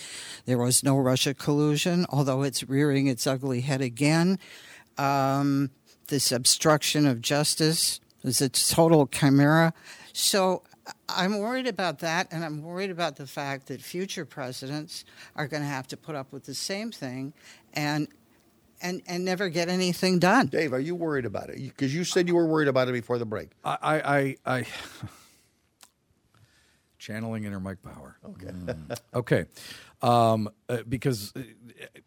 There 0.45 0.58
was 0.58 0.84
no 0.84 0.97
Russia 0.97 1.34
collusion, 1.34 2.06
although 2.10 2.41
it's 2.43 2.64
rearing 2.64 3.08
its 3.08 3.28
ugly 3.28 3.62
head 3.62 3.82
again. 3.82 4.39
Um, 4.97 5.72
this 6.08 6.32
obstruction 6.32 7.06
of 7.06 7.22
justice 7.22 7.99
is 8.24 8.41
a 8.41 8.49
total 8.49 9.08
chimera. 9.08 9.74
So 10.14 10.64
I'm 11.10 11.39
worried 11.39 11.68
about 11.68 11.99
that, 11.99 12.28
and 12.32 12.43
I'm 12.43 12.62
worried 12.62 12.91
about 12.91 13.16
the 13.16 13.28
fact 13.28 13.68
that 13.68 13.82
future 13.82 14.26
presidents 14.26 15.06
are 15.36 15.47
going 15.47 15.64
to 15.64 15.70
have 15.70 15.88
to 15.88 15.97
put 15.97 16.16
up 16.16 16.32
with 16.32 16.45
the 16.45 16.53
same 16.53 16.91
thing, 16.91 17.34
and 17.74 18.08
and 18.82 19.01
and 19.07 19.26
never 19.26 19.49
get 19.49 19.69
anything 19.69 20.19
done. 20.19 20.47
Dave, 20.47 20.73
are 20.73 20.80
you 20.80 20.95
worried 20.95 21.26
about 21.26 21.49
it? 21.49 21.57
Because 21.57 21.93
you 21.93 22.03
said 22.03 22.28
you 22.28 22.36
were 22.36 22.47
worried 22.47 22.67
about 22.67 22.88
it 22.88 22.91
before 22.91 23.17
the 23.17 23.26
break. 23.26 23.49
I, 23.63 23.78
I, 23.82 24.17
I, 24.17 24.36
I 24.45 24.67
channeling 26.97 27.43
inner 27.43 27.59
Mike 27.59 27.82
Bauer. 27.82 28.17
Okay. 28.26 28.47
Mm. 28.47 28.99
okay. 29.13 29.45
Um, 30.01 30.49
uh, 30.69 30.78
because 30.88 31.34
uh, 31.36 31.41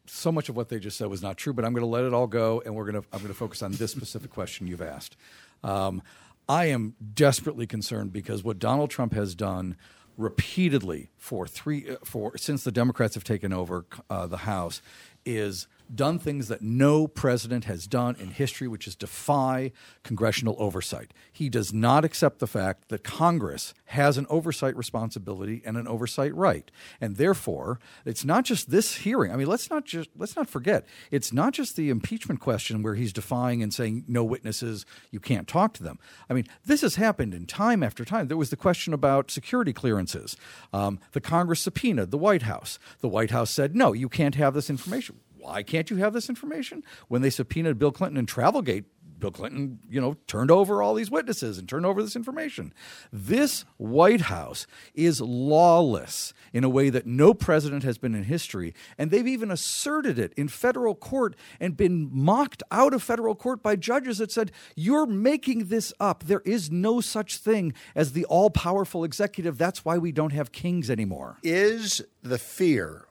so 0.06 0.30
much 0.30 0.48
of 0.48 0.56
what 0.56 0.68
they 0.68 0.78
just 0.78 0.96
said 0.96 1.08
was 1.08 1.22
not 1.22 1.36
true, 1.36 1.52
but 1.52 1.64
I'm 1.64 1.72
going 1.72 1.82
to 1.82 1.88
let 1.88 2.04
it 2.04 2.12
all 2.12 2.26
go, 2.26 2.62
and 2.64 2.74
we're 2.74 2.90
going 2.90 3.02
to 3.02 3.08
I'm 3.12 3.20
going 3.20 3.32
to 3.32 3.38
focus 3.38 3.62
on 3.62 3.72
this 3.72 3.92
specific 3.92 4.30
question 4.30 4.66
you've 4.66 4.82
asked. 4.82 5.16
Um, 5.62 6.02
I 6.48 6.66
am 6.66 6.94
desperately 7.14 7.66
concerned 7.66 8.12
because 8.12 8.42
what 8.42 8.58
Donald 8.58 8.90
Trump 8.90 9.12
has 9.12 9.34
done 9.34 9.76
repeatedly 10.16 11.10
for 11.16 11.46
three 11.46 11.90
uh, 11.90 11.96
for 12.04 12.36
since 12.36 12.64
the 12.64 12.72
Democrats 12.72 13.14
have 13.14 13.24
taken 13.24 13.52
over 13.52 13.86
uh, 14.10 14.26
the 14.26 14.38
House 14.38 14.82
is 15.24 15.68
done 15.95 16.18
things 16.18 16.49
that 16.49 16.62
no 16.62 17.07
president 17.07 17.64
has 17.64 17.86
done 17.86 18.16
in 18.18 18.28
history, 18.28 18.68
which 18.68 18.86
is 18.86 18.95
defy 18.95 19.72
congressional 20.03 20.57
oversight. 20.59 21.12
He 21.32 21.49
does 21.49 21.72
not 21.72 22.05
accept 22.05 22.39
the 22.39 22.47
fact 22.47 22.89
that 22.89 23.05
Congress 23.05 23.74
has 23.86 24.18
an 24.18 24.26
oversight 24.28 24.76
responsibility 24.76 25.62
and 25.64 25.76
an 25.76 25.89
oversight 25.89 26.34
right. 26.34 26.70
And 27.01 27.16
therefore, 27.16 27.78
it's 28.05 28.24
not 28.24 28.45
just 28.45 28.70
this 28.70 28.97
hearing. 28.97 29.32
I 29.32 29.36
mean, 29.36 29.47
let's 29.47 29.70
not 29.70 29.84
just 29.84 30.11
let's 30.16 30.36
not 30.36 30.49
forget. 30.49 30.86
It's 31.11 31.32
not 31.32 31.53
just 31.53 31.76
the 31.76 31.91
impeachment 31.91 32.41
question 32.41 32.82
where 32.82 32.95
he's 32.95 33.12
defying 33.12 33.62
and 33.62 33.72
saying 33.72 34.05
no 34.07 34.24
witnesses, 34.24 34.84
you 35.11 35.20
can't 35.20 35.49
talk 35.49 35.74
to 35.74 35.82
them. 35.82 35.99
I 36.28 36.34
mean, 36.34 36.47
this 36.64 36.82
has 36.82 36.97
happened 36.97 37.34
in 37.34 37.47
time 37.47 37.82
after 37.82 38.05
time. 38.05 38.28
There 38.28 38.36
was 38.36 38.51
the 38.51 38.57
question 38.57 38.93
about 38.93 39.30
security 39.30 39.72
clearances. 39.72 40.36
Um, 40.72 40.99
the 41.12 41.20
Congress 41.20 41.61
subpoenaed 41.61 42.11
the 42.11 42.18
White 42.18 42.43
House. 42.43 42.78
The 43.01 43.09
White 43.09 43.30
House 43.30 43.51
said, 43.51 43.74
no, 43.74 43.93
you 43.93 44.09
can't 44.09 44.34
have 44.34 44.55
this 44.55 44.70
information 44.70 45.20
why 45.39 45.62
can't 45.62 45.91
you 45.91 45.97
have 45.97 46.12
this 46.12 46.28
information? 46.28 46.84
When 47.09 47.22
they 47.22 47.30
subpoenaed 47.30 47.78
Bill 47.78 47.93
Clinton 47.93 48.18
in 48.18 48.26
Travelgate, 48.26 48.84
Bill 49.18 49.30
Clinton, 49.30 49.80
you 49.89 50.01
know, 50.01 50.16
turned 50.26 50.51
over 50.51 50.82
all 50.82 50.95
these 50.95 51.11
witnesses 51.11 51.59
and 51.59 51.68
turned 51.68 51.86
over 51.86 52.03
this 52.03 52.16
information. 52.16 52.72
This 53.12 53.64
White 53.76 54.22
House 54.22 54.66
is 54.95 55.20
lawless 55.20 56.32
in 56.53 56.64
a 56.64 56.68
way 56.68 56.91
that 56.91 57.07
no 57.07 57.34
president 57.34 57.82
has 57.82 57.99
been 57.99 58.14
in 58.14 58.24
history. 58.24 58.74
And 58.97 59.11
they've 59.11 59.26
even 59.26 59.51
asserted 59.51 60.18
it 60.18 60.32
in 60.36 60.49
federal 60.49 60.95
court 60.95 61.34
and 61.59 61.76
been 61.76 62.09
mocked 62.12 62.62
out 62.70 62.95
of 62.95 63.03
federal 63.03 63.34
court 63.34 63.62
by 63.62 63.76
judges 63.76 64.18
that 64.18 64.30
said, 64.30 64.53
You're 64.76 65.07
making 65.07 65.66
this 65.66 65.93
up. 65.99 66.24
There 66.24 66.43
is 66.45 66.70
no 66.70 67.01
such 67.01 67.39
thing 67.39 67.74
as 67.95 68.12
the 68.12 68.24
all 68.26 68.51
powerful 68.51 69.05
executive. 69.05 69.59
That's 69.59 69.84
why 69.84 69.99
we 69.99 70.12
don't 70.12 70.32
have 70.32 70.53
kings 70.53 70.91
anymore. 70.91 71.39
Is 71.43 72.03
the 72.22 72.39
fear 72.39 73.07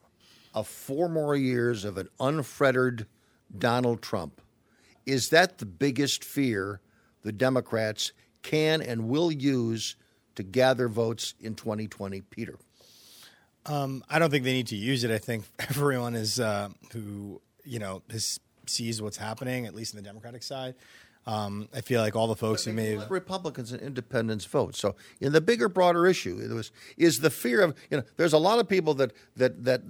of 0.60 0.68
four 0.68 1.08
more 1.10 1.36
years 1.36 1.86
of 1.86 1.98
an 1.98 2.10
unfettered 2.20 3.06
Donald 3.58 4.02
Trump. 4.02 4.42
Is 5.06 5.30
that 5.30 5.60
the 5.60 5.66
biggest 5.66 6.24
fear 6.24 6.82
the 7.24 7.32
Democrats 7.32 8.12
can 8.42 8.82
and 8.82 9.08
will 9.08 9.32
use 9.32 9.96
to 10.36 10.44
gather 10.44 10.88
votes 10.88 11.34
in 11.40 11.56
2020. 11.56 12.22
Peter. 12.22 12.58
Um, 13.66 14.04
I 14.10 14.20
don't 14.20 14.30
think 14.30 14.44
they 14.44 14.54
need 14.54 14.68
to 14.68 14.76
use 14.76 15.04
it. 15.04 15.12
I 15.12 15.18
think 15.18 15.46
everyone 15.60 16.16
is 16.16 16.40
uh, 16.40 16.70
who 16.94 17.42
you 17.64 17.80
know 17.80 18.02
has, 18.10 18.40
sees 18.66 19.02
what's 19.02 19.18
happening, 19.18 19.66
at 19.66 19.76
least 19.76 19.94
in 19.94 19.98
the 19.98 20.08
Democratic 20.08 20.44
side. 20.44 20.76
Um, 21.28 21.68
I 21.76 21.82
feel 21.82 22.02
like 22.02 22.16
all 22.16 22.28
the 22.28 22.38
folks 22.38 22.64
who 22.64 22.72
may 22.72 22.92
have 22.92 23.12
Republicans 23.12 23.74
and 23.74 23.82
independents 23.82 24.46
vote. 24.46 24.76
So, 24.76 24.96
in 25.20 25.34
the 25.34 25.42
bigger, 25.42 25.68
broader 25.68 26.08
issue, 26.08 26.40
it 26.40 26.54
was 26.54 26.72
is 26.96 27.20
the 27.20 27.30
fear 27.30 27.62
of 27.62 27.76
you 27.92 27.98
know. 27.98 28.04
There's 28.16 28.32
a 28.32 28.38
lot 28.38 28.60
of 28.60 28.70
people 28.70 28.94
that 28.96 29.12
that 29.36 29.66
that 29.66 29.82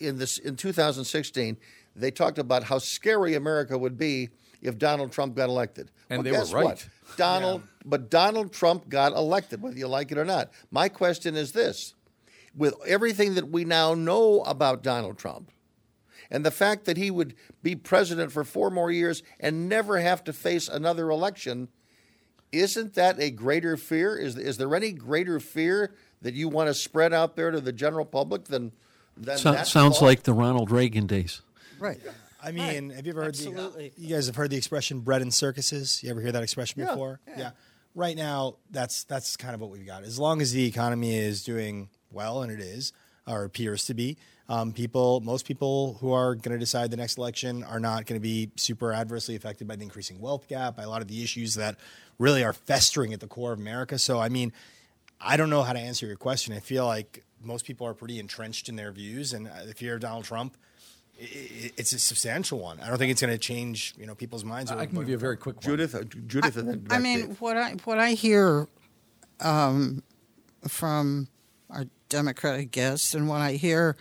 in 0.00 0.18
this 0.18 0.38
in 0.38 0.56
2016 0.56 1.56
they 1.96 2.10
talked 2.10 2.38
about 2.38 2.64
how 2.64 2.78
scary 2.78 3.34
America 3.34 3.78
would 3.78 3.96
be 3.96 4.30
if 4.60 4.76
Donald 4.78 5.12
Trump 5.12 5.36
got 5.36 5.48
elected. 5.48 5.92
And 6.10 6.24
well, 6.24 6.32
they 6.32 6.38
were 6.38 6.56
right. 6.56 6.64
What? 6.64 6.88
Donald, 7.16 7.62
but 7.84 8.10
Donald 8.10 8.52
Trump 8.52 8.88
got 8.88 9.12
elected, 9.12 9.62
whether 9.62 9.78
you 9.78 9.86
like 9.86 10.10
it 10.10 10.18
or 10.18 10.24
not. 10.24 10.50
My 10.72 10.88
question 10.88 11.36
is 11.36 11.52
this: 11.52 11.94
with 12.56 12.74
everything 12.86 13.34
that 13.34 13.48
we 13.48 13.64
now 13.64 13.94
know 13.94 14.40
about 14.42 14.82
Donald 14.82 15.18
Trump, 15.18 15.52
and 16.30 16.44
the 16.44 16.50
fact 16.50 16.84
that 16.84 16.96
he 16.96 17.10
would 17.10 17.34
be 17.62 17.74
president 17.76 18.32
for 18.32 18.44
four 18.44 18.70
more 18.70 18.90
years 18.90 19.22
and 19.40 19.68
never 19.68 19.98
have 19.98 20.24
to 20.24 20.32
face 20.32 20.68
another 20.68 21.10
election, 21.10 21.68
isn't 22.52 22.94
that 22.94 23.18
a 23.20 23.30
greater 23.30 23.76
fear? 23.76 24.16
Is, 24.16 24.36
is 24.36 24.56
there 24.58 24.74
any 24.74 24.92
greater 24.92 25.40
fear 25.40 25.94
that 26.22 26.34
you 26.34 26.48
want 26.48 26.68
to 26.68 26.74
spread 26.74 27.12
out 27.12 27.36
there 27.36 27.50
to 27.50 27.60
the 27.60 27.72
general 27.72 28.04
public 28.04 28.44
than, 28.44 28.72
than 29.16 29.38
So, 29.38 29.52
that 29.52 29.66
sounds 29.66 29.98
thought? 29.98 30.04
like 30.06 30.22
the 30.22 30.32
Ronald 30.32 30.70
Reagan 30.70 31.06
days. 31.06 31.42
Right. 31.78 32.00
I 32.42 32.52
mean, 32.52 32.90
have 32.90 33.06
you 33.06 33.12
ever 33.12 33.24
heard 33.24 33.34
the, 33.34 33.48
Absolutely. 33.48 33.92
you 33.96 34.14
guys 34.14 34.26
have 34.26 34.36
heard 34.36 34.50
the 34.50 34.56
expression 34.56 35.00
bread 35.00 35.22
and 35.22 35.32
circuses? 35.32 36.02
You 36.02 36.10
ever 36.10 36.20
hear 36.20 36.32
that 36.32 36.42
expression 36.42 36.80
Yeah, 36.80 36.90
before? 36.90 37.20
Yeah. 37.36 37.50
Right 37.94 38.16
now, 38.16 38.56
that's 38.70 39.04
that's 39.04 39.36
kind 39.36 39.54
of 39.54 39.60
what 39.60 39.70
we've 39.70 39.86
got. 39.86 40.02
As 40.02 40.18
long 40.18 40.42
as 40.42 40.52
the 40.52 40.66
economy 40.66 41.16
is 41.16 41.42
doing 41.44 41.88
well, 42.10 42.42
and 42.42 42.50
it 42.52 42.58
is, 42.60 42.92
or 43.26 43.44
appears 43.44 43.86
to 43.86 43.94
be, 43.94 44.18
um, 44.48 44.72
people, 44.72 45.20
most 45.20 45.46
people 45.46 45.96
who 46.00 46.12
are 46.12 46.34
going 46.34 46.52
to 46.52 46.58
decide 46.58 46.90
the 46.90 46.96
next 46.96 47.16
election 47.18 47.62
are 47.64 47.80
not 47.80 48.04
going 48.06 48.20
to 48.20 48.22
be 48.22 48.50
super 48.56 48.92
adversely 48.92 49.36
affected 49.36 49.66
by 49.66 49.76
the 49.76 49.82
increasing 49.82 50.20
wealth 50.20 50.48
gap, 50.48 50.76
by 50.76 50.82
a 50.82 50.88
lot 50.88 51.00
of 51.02 51.08
the 51.08 51.22
issues 51.22 51.54
that 51.54 51.76
really 52.18 52.44
are 52.44 52.52
festering 52.52 53.12
at 53.14 53.20
the 53.20 53.26
core 53.26 53.52
of 53.52 53.58
America. 53.58 53.98
So, 53.98 54.20
I 54.20 54.28
mean, 54.28 54.52
I 55.20 55.36
don't 55.38 55.48
know 55.50 55.62
how 55.62 55.72
to 55.72 55.78
answer 55.78 56.06
your 56.06 56.16
question. 56.16 56.52
I 56.54 56.60
feel 56.60 56.84
like 56.86 57.24
most 57.42 57.64
people 57.64 57.86
are 57.86 57.94
pretty 57.94 58.18
entrenched 58.18 58.68
in 58.68 58.76
their 58.76 58.92
views, 58.92 59.32
and 59.32 59.48
uh, 59.48 59.64
the 59.66 59.74
fear 59.74 59.94
of 59.94 60.00
Donald 60.00 60.24
Trump 60.24 60.56
i- 61.18 61.22
i- 61.24 61.72
it's 61.78 61.92
a 61.92 61.98
substantial 61.98 62.58
one. 62.58 62.80
I 62.80 62.88
don't 62.88 62.98
think 62.98 63.12
it's 63.12 63.20
going 63.22 63.32
to 63.32 63.38
change, 63.38 63.94
you 63.98 64.06
know, 64.06 64.14
people's 64.14 64.44
minds. 64.44 64.70
I 64.70 64.84
can 64.86 64.98
give 64.98 65.08
you 65.08 65.14
a 65.14 65.18
very 65.18 65.36
quick 65.38 65.56
one. 65.56 65.62
Judith, 65.62 65.94
uh, 65.94 66.02
Judith, 66.26 66.56
and 66.58 66.68
then 66.68 66.86
I 66.90 66.98
mean, 66.98 67.28
Dave. 67.28 67.40
what 67.40 67.56
I 67.56 67.70
what 67.84 67.98
I 67.98 68.10
hear 68.12 68.68
um, 69.40 70.02
from 70.68 71.28
our 71.70 71.86
Democratic 72.08 72.70
guests, 72.70 73.14
and 73.14 73.28
what 73.28 73.40
I 73.40 73.52
hear, 73.52 73.96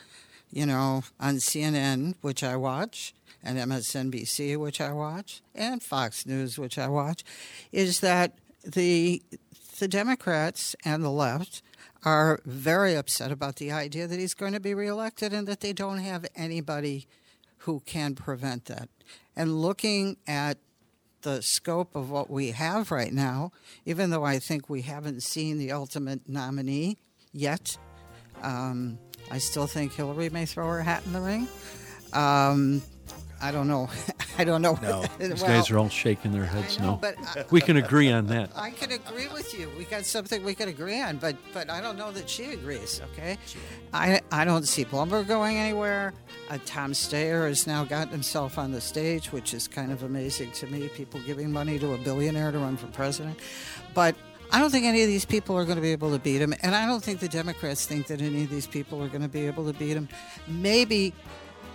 you 0.54 0.68
know, 0.68 1.04
on 1.20 1.36
CNN, 1.36 2.14
which 2.22 2.44
I 2.44 2.56
watch, 2.56 3.16
and 3.44 3.58
MSNBC, 3.58 4.58
which 4.58 4.80
I 4.80 4.94
watch, 4.94 5.42
and 5.56 5.82
Fox 5.82 6.26
News, 6.26 6.60
which 6.60 6.78
I 6.78 6.88
watch, 6.88 7.24
is 7.72 8.00
that 8.02 8.34
the 8.64 9.22
the 9.80 9.88
Democrats 9.88 10.76
and 10.86 11.04
the 11.04 11.10
left 11.10 11.64
are 12.06 12.40
very 12.46 12.96
upset 12.96 13.32
about 13.32 13.56
the 13.56 13.72
idea 13.72 14.08
that 14.08 14.20
he's 14.20 14.36
going 14.36 14.54
to 14.54 14.60
be 14.60 14.74
reelected 14.74 15.34
and 15.34 15.48
that 15.48 15.62
they 15.62 15.74
don't 15.74 15.98
have 15.98 16.26
anybody 16.36 17.08
who 17.60 17.80
can 17.82 18.14
prevent 18.14 18.66
that. 18.66 18.88
And 19.36 19.62
looking 19.62 20.18
at 20.28 20.58
the 21.24 21.42
scope 21.42 21.96
of 21.96 22.12
what 22.12 22.30
we 22.30 22.52
have 22.52 22.92
right 22.92 23.12
now, 23.12 23.52
even 23.86 24.10
though 24.12 24.24
I 24.24 24.38
think 24.38 24.70
we 24.70 24.84
haven't 24.84 25.24
seen 25.24 25.58
the 25.58 25.72
ultimate 25.72 26.30
nominee 26.30 26.98
yet, 27.32 27.78
um, 28.44 29.00
I 29.34 29.40
still 29.40 29.66
think 29.66 29.94
Hillary 29.94 30.30
may 30.30 30.46
throw 30.46 30.68
her 30.68 30.84
hat 30.84 31.02
in 31.08 31.12
the 31.14 31.20
ring. 31.20 31.48
Um, 32.14 32.84
I 33.42 33.52
don't 33.52 33.68
know. 33.68 33.90
I 34.38 34.44
don't 34.44 34.62
know. 34.62 34.78
No. 34.80 35.06
These 35.20 35.42
Well, 35.42 35.48
guys 35.60 35.72
are 35.72 35.80
all 35.80 35.90
shaking 35.90 36.32
their 36.32 36.46
heads 36.46 36.78
know, 36.78 36.92
no. 36.92 36.96
but 36.98 37.16
I- 37.20 37.44
we 37.50 37.60
can 37.60 37.78
agree 37.78 38.12
on 38.12 38.28
that. 38.28 38.52
I 38.56 38.70
can 38.70 38.92
agree 38.92 39.28
with 39.30 39.58
you. 39.58 39.72
We 39.76 39.86
got 39.86 40.06
something 40.06 40.44
we 40.44 40.54
can 40.54 40.70
agree 40.70 41.02
on, 41.02 41.18
but 41.18 41.36
but 41.52 41.68
I 41.72 41.82
don't 41.82 41.98
know 41.98 42.12
that 42.12 42.30
she 42.30 42.52
agrees. 42.52 43.02
Okay, 43.14 43.40
I 43.92 44.22
I 44.32 44.46
don't 44.46 44.68
see 44.68 44.86
Bloomberg 44.86 45.28
going 45.28 45.58
anywhere. 45.58 46.14
Uh, 46.52 46.60
Tom 46.66 46.92
Steyer 46.92 47.48
has 47.48 47.66
now 47.66 47.84
gotten 47.86 48.10
himself 48.14 48.60
on 48.60 48.72
the 48.72 48.82
stage, 48.82 49.32
which 49.32 49.56
is 49.56 49.68
kind 49.68 49.92
of 49.92 50.04
amazing 50.04 50.52
to 50.52 50.68
me. 50.68 50.90
People 50.90 51.20
giving 51.26 51.52
money 51.52 51.80
to 51.80 51.94
a 51.94 51.98
billionaire 51.98 52.52
to 52.52 52.60
run 52.60 52.78
for 52.78 52.86
president, 52.88 53.40
but. 53.96 54.16
I 54.54 54.60
don't 54.60 54.70
think 54.70 54.86
any 54.86 55.02
of 55.02 55.08
these 55.08 55.26
people 55.26 55.58
are 55.58 55.66
going 55.66 55.78
to 55.78 55.82
be 55.82 55.94
able 55.94 56.12
to 56.12 56.20
beat 56.20 56.40
him, 56.40 56.54
and 56.62 56.76
I 56.76 56.86
don't 56.86 57.04
think 57.04 57.20
the 57.20 57.28
Democrats 57.28 57.88
think 57.88 58.06
that 58.06 58.22
any 58.22 58.44
of 58.44 58.52
these 58.52 58.68
people 58.68 59.02
are 59.04 59.08
going 59.08 59.24
to 59.24 59.28
be 59.28 59.48
able 59.48 59.66
to 59.66 59.74
beat 59.74 59.98
him. 59.98 60.08
Maybe 60.48 61.12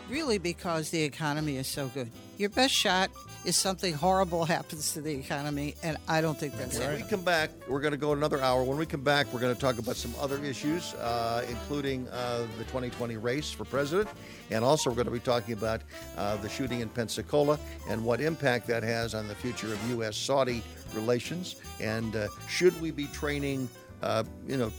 really 0.09 0.39
because 0.39 0.91
the 0.91 1.03
economy 1.03 1.57
is 1.57 1.67
so 1.67 1.89
good. 1.89 2.09
Your 2.37 2.51
best 2.51 2.73
shot 2.73 3.11
is 3.49 3.57
something 3.57 3.95
horrible 3.95 4.45
happens 4.45 4.93
to 4.93 5.01
the 5.01 5.11
economy, 5.11 5.75
and 5.83 5.97
I 6.07 6.21
don't 6.21 6.39
think 6.39 6.55
that's 6.59 6.79
When 6.79 6.91
it. 6.91 7.03
we 7.03 7.09
come 7.09 7.23
back, 7.23 7.49
we're 7.67 7.81
going 7.81 7.93
to 7.93 7.99
go 7.99 8.13
another 8.13 8.43
hour. 8.43 8.63
When 8.63 8.77
we 8.77 8.85
come 8.85 9.01
back, 9.01 9.33
we're 9.33 9.41
going 9.41 9.55
to 9.55 9.61
talk 9.61 9.79
about 9.79 9.97
some 9.97 10.13
other 10.21 10.37
issues, 10.45 10.93
uh, 10.95 11.47
including 11.49 12.07
uh, 12.09 12.47
the 12.59 12.65
2020 12.65 13.17
race 13.17 13.51
for 13.51 13.65
president. 13.65 14.11
And 14.51 14.63
also, 14.63 14.91
we're 14.91 14.97
going 14.97 15.07
to 15.07 15.13
be 15.13 15.19
talking 15.19 15.55
about 15.55 15.81
uh, 16.19 16.37
the 16.37 16.49
shooting 16.51 16.81
in 16.81 16.91
Pensacola 16.91 17.59
and 17.89 18.05
what 18.05 18.21
impact 18.21 18.67
that 18.67 18.83
has 18.83 19.15
on 19.15 19.29
the 19.29 19.35
future 19.35 19.73
of 19.73 19.91
U.S. 19.93 20.19
Saudi 20.19 20.63
relations. 20.93 21.57
And 21.81 22.17
uh, 22.17 22.29
should 22.49 22.79
we 22.83 22.91
be 22.91 23.07
training, 23.07 23.67
uh, 24.03 24.25
you 24.47 24.59
know, 24.59 24.71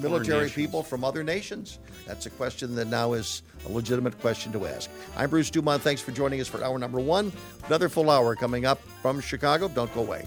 military 0.00 0.50
people 0.50 0.82
from 0.82 1.04
other 1.04 1.22
nations? 1.22 1.78
That's 2.06 2.26
a 2.26 2.30
question 2.30 2.74
that 2.76 2.88
now 2.88 3.14
is 3.14 3.42
a 3.66 3.72
legitimate 3.72 4.20
question 4.20 4.52
to 4.52 4.66
ask. 4.66 4.90
I'm 5.16 5.30
Bruce 5.30 5.50
Dumont. 5.50 5.82
Thanks 5.82 6.02
for 6.02 6.12
joining 6.12 6.40
us 6.40 6.48
for 6.48 6.62
hour 6.62 6.78
number 6.78 7.00
one. 7.00 7.32
Another 7.66 7.88
full 7.88 8.10
hour 8.10 8.36
coming 8.36 8.66
up 8.66 8.82
from 9.02 9.20
Chicago. 9.20 9.68
Don't 9.68 9.92
go 9.94 10.00
away. 10.00 10.26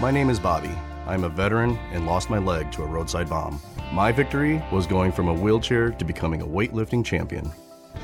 My 0.00 0.12
name 0.12 0.30
is 0.30 0.38
Bobby. 0.38 0.70
I'm 1.08 1.24
a 1.24 1.28
veteran 1.28 1.76
and 1.90 2.06
lost 2.06 2.30
my 2.30 2.38
leg 2.38 2.70
to 2.70 2.84
a 2.84 2.86
roadside 2.86 3.28
bomb. 3.28 3.60
My 3.92 4.12
victory 4.12 4.62
was 4.70 4.86
going 4.86 5.10
from 5.10 5.26
a 5.26 5.34
wheelchair 5.34 5.90
to 5.90 6.04
becoming 6.04 6.40
a 6.40 6.46
weightlifting 6.46 7.04
champion. 7.04 7.50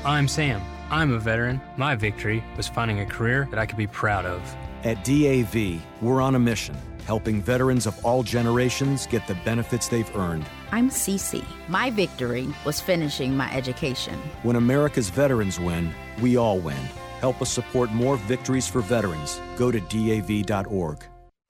I'm 0.03 0.27
Sam. 0.27 0.61
I'm 0.89 1.13
a 1.13 1.19
veteran. 1.19 1.61
My 1.77 1.95
victory 1.95 2.43
was 2.57 2.67
finding 2.67 2.99
a 2.99 3.05
career 3.05 3.47
that 3.49 3.59
I 3.59 3.65
could 3.65 3.77
be 3.77 3.87
proud 3.87 4.25
of. 4.25 4.41
At 4.83 5.05
DAV, 5.05 5.81
we're 6.01 6.19
on 6.19 6.35
a 6.35 6.39
mission, 6.39 6.75
helping 7.07 7.41
veterans 7.41 7.87
of 7.87 8.05
all 8.05 8.23
generations 8.23 9.07
get 9.07 9.25
the 9.25 9.35
benefits 9.45 9.87
they've 9.87 10.15
earned. 10.17 10.45
I'm 10.73 10.89
Cece. 10.89 11.45
My 11.69 11.91
victory 11.91 12.53
was 12.65 12.81
finishing 12.81 13.37
my 13.37 13.49
education. 13.53 14.15
When 14.43 14.57
America's 14.57 15.09
veterans 15.09 15.61
win, 15.61 15.93
we 16.21 16.35
all 16.35 16.59
win. 16.59 16.75
Help 17.21 17.41
us 17.41 17.49
support 17.49 17.89
more 17.91 18.17
victories 18.17 18.67
for 18.67 18.81
veterans. 18.81 19.39
Go 19.55 19.71
to 19.71 19.79
DAV.org. 19.79 21.05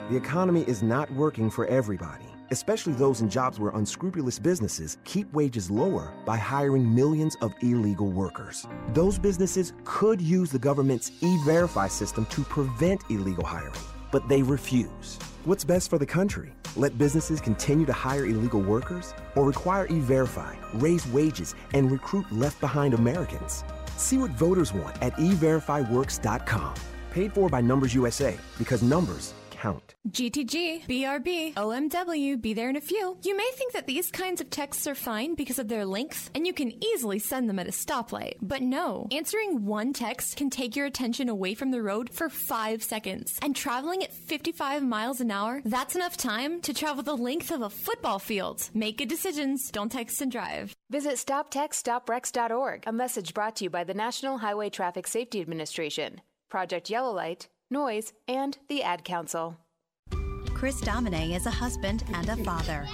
The 0.08 0.16
economy 0.16 0.64
is 0.68 0.84
not 0.84 1.12
working 1.14 1.49
for 1.49 1.66
everybody, 1.66 2.28
especially 2.51 2.93
those 2.93 3.22
in 3.22 3.30
jobs 3.30 3.60
where 3.60 3.72
unscrupulous 3.72 4.38
businesses 4.38 4.99
keep 5.03 5.34
wages 5.34 5.72
lower 5.72 6.14
by 6.28 6.38
hiring 6.38 6.93
millions 6.93 7.36
of 7.41 7.56
illegal 7.64 8.12
workers. 8.12 8.68
Those 8.89 9.18
businesses 9.18 9.74
could 9.84 10.22
use 10.22 10.51
the 10.51 10.60
government's 10.60 11.12
e 11.22 11.39
verify 11.43 11.88
system 11.88 12.28
to 12.28 12.43
prevent 12.43 13.01
illegal 13.10 13.43
hiring, 13.43 13.82
but 14.12 14.30
they 14.30 14.43
refuse. 14.43 15.18
What's 15.43 15.64
best 15.64 15.89
for 15.89 15.97
the 15.97 16.06
country? 16.06 16.53
Let 16.76 16.99
businesses 16.99 17.41
continue 17.41 17.88
to 17.88 17.93
hire 17.93 18.28
illegal 18.28 18.62
workers 18.62 19.12
or 19.34 19.43
require 19.43 19.88
e 19.88 19.97
verify, 20.01 20.56
raise 20.76 21.08
wages, 21.08 21.56
and 21.74 21.89
recruit 21.89 22.32
left 22.32 22.62
behind 22.62 22.93
Americans? 22.93 23.64
See 23.97 24.20
what 24.20 24.30
voters 24.38 24.72
want 24.72 25.01
at 25.01 25.14
everifyworks.com. 25.14 26.76
Paid 27.10 27.34
for 27.34 27.49
by 27.49 27.62
Numbers 27.62 27.95
USA 27.95 28.38
because 28.60 28.84
numbers 28.84 29.34
count. 29.56 29.95
GTG, 30.10 30.86
BRB, 30.86 31.53
OMW, 31.56 32.41
be 32.41 32.53
there 32.53 32.70
in 32.70 32.76
a 32.76 32.82
few. 32.82 33.18
You 33.24 33.36
may 33.36 33.49
think 33.56 33.74
that 33.74 33.88
these 33.88 34.12
kinds 34.12 34.41
of 34.41 34.49
texts 34.49 34.88
are 34.88 34.95
fine 34.95 35.36
because 35.36 35.60
of 35.60 35.68
their 35.68 35.86
length, 35.86 36.30
and 36.36 36.45
you 36.45 36.53
can 36.53 36.84
easily 36.84 37.20
send 37.20 37.49
them 37.49 37.60
at 37.60 37.68
a 37.68 37.72
stoplight. 37.72 38.36
But 38.41 38.62
no, 38.62 39.08
answering 39.12 39.66
one 39.66 39.93
text 39.93 40.38
can 40.38 40.49
take 40.49 40.76
your 40.76 40.86
attention 40.86 41.30
away 41.30 41.56
from 41.56 41.72
the 41.72 41.82
road 41.82 42.10
for 42.12 42.30
five 42.30 42.84
seconds. 42.84 43.38
And 43.41 43.56
traveling 43.56 44.03
at 44.03 44.14
55 44.14 44.84
miles 44.84 45.22
an 45.22 45.32
hour, 45.32 45.62
that's 45.66 45.95
enough 45.95 46.18
time 46.18 46.62
to 46.62 46.74
travel 46.74 47.03
the 47.03 47.18
length 47.18 47.51
of 47.51 47.62
a 47.62 47.70
football 47.70 48.20
field. 48.20 48.70
Make 48.74 48.97
good 48.97 49.10
decisions, 49.10 49.72
don't 49.72 49.91
text 49.91 50.22
and 50.22 50.32
drive. 50.32 50.76
Visit 50.89 51.16
StopTextStopWrecks.org, 51.16 52.84
a 52.86 52.91
message 52.91 53.34
brought 53.34 53.56
to 53.58 53.64
you 53.66 53.70
by 53.70 53.84
the 53.84 53.93
National 53.93 54.38
Highway 54.38 54.70
Traffic 54.70 55.08
Safety 55.08 55.41
Administration, 55.41 56.22
Project 56.49 56.89
Yellow 56.89 57.12
Light, 57.12 57.49
Noise, 57.72 58.13
and 58.28 58.59
the 58.70 58.84
Ad 58.84 59.03
Council. 59.03 59.57
Chris 60.53 60.80
Domine 60.82 61.32
is 61.32 61.47
a 61.47 61.51
husband 61.51 62.03
and 62.13 62.30
a 62.30 62.38
father. 62.38 62.86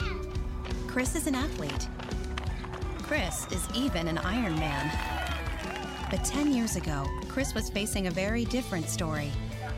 Chris 0.87 1.13
is 1.13 1.27
an 1.27 1.35
athlete. 1.35 1.89
Chris 3.03 3.45
is 3.51 3.67
even 3.75 4.07
an 4.07 4.17
Iron 4.19 4.55
Man. 4.55 4.89
But 6.09 6.23
10 6.23 6.53
years 6.53 6.77
ago, 6.77 7.05
Chris 7.27 7.53
was 7.53 7.69
facing 7.69 8.07
a 8.07 8.11
very 8.11 8.45
different 8.45 8.87
story 8.87 9.29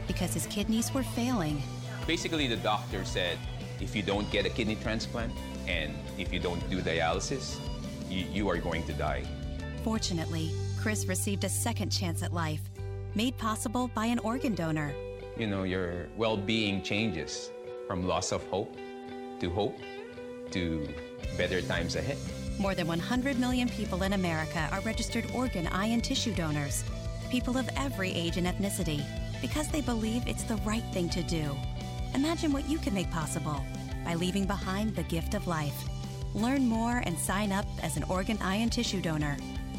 because 0.06 0.36
his 0.36 0.46
kidneys 0.46 0.94
were 0.94 1.02
failing. 1.02 1.62
Basically, 2.06 2.48
the 2.48 2.58
doctor 2.58 3.04
said 3.04 3.40
if 3.82 3.96
you 3.96 4.04
don't 4.04 4.30
get 4.32 4.46
a 4.46 4.50
kidney 4.50 4.76
transplant 4.76 5.34
and 5.68 5.96
if 6.20 6.32
you 6.32 6.40
don't 6.40 6.70
do 6.70 6.82
dialysis, 6.82 7.60
you, 8.10 8.26
you 8.32 8.48
are 8.48 8.58
going 8.58 8.84
to 8.86 8.94
die. 8.94 9.24
Fortunately, 9.84 10.52
Chris 10.80 11.08
received 11.08 11.44
a 11.46 11.50
second 11.50 11.90
chance 11.90 12.22
at 12.22 12.32
life, 12.32 12.62
made 13.16 13.38
possible 13.38 13.90
by 13.94 14.06
an 14.06 14.20
organ 14.20 14.56
donor. 14.56 14.94
You 15.38 15.48
know, 15.48 15.64
your 15.64 16.08
well 16.18 16.38
being 16.38 16.82
changes 16.82 17.52
from 17.88 18.08
loss 18.08 18.32
of 18.32 18.46
hope 18.48 18.76
to 19.40 19.50
hope 19.50 19.78
to 20.52 20.88
better 21.38 21.62
times 21.62 21.96
ahead. 21.96 22.18
More 22.60 22.76
than 22.76 22.88
100 22.88 23.40
million 23.40 23.68
people 23.68 24.04
in 24.04 24.14
America 24.14 24.70
are 24.72 24.82
registered 24.82 25.26
organ, 25.34 25.68
eye, 25.68 25.88
and 25.88 26.04
tissue 26.04 26.34
donors. 26.34 26.84
People 27.32 27.58
of 27.58 27.68
every 27.76 28.12
age 28.14 28.38
and 28.38 28.46
ethnicity, 28.46 29.04
because 29.42 29.68
they 29.70 29.82
believe 29.82 30.24
it's 30.28 30.44
the 30.44 30.58
right 30.58 30.84
thing 30.94 31.10
to 31.10 31.24
do. 31.24 31.56
Imagine 32.14 32.54
what 32.54 32.70
you 32.70 32.78
can 32.78 32.94
make 32.94 33.10
possible 33.10 33.66
by 34.06 34.14
leaving 34.14 34.46
behind 34.46 34.96
the 34.96 35.04
gift 35.04 35.34
of 35.34 35.48
life. 35.48 35.84
Learn 36.36 36.68
more 36.68 37.02
and 37.06 37.18
sign 37.18 37.52
up 37.52 37.66
as 37.82 37.98
an 37.98 38.04
organ, 38.04 38.38
eye, 38.42 38.58
and 38.58 38.72
tissue 38.72 39.02
donor. 39.02 39.38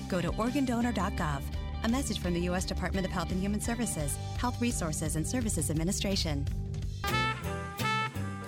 Go 0.08 0.20
to 0.20 0.30
organdonor.gov. 0.32 1.42
A 1.84 1.88
message 1.88 2.18
from 2.18 2.32
the 2.32 2.40
U.S. 2.40 2.64
Department 2.64 3.04
of 3.04 3.12
Health 3.12 3.30
and 3.30 3.38
Human 3.38 3.60
Services, 3.60 4.16
Health 4.38 4.58
Resources 4.58 5.16
and 5.16 5.26
Services 5.26 5.68
Administration. 5.68 6.46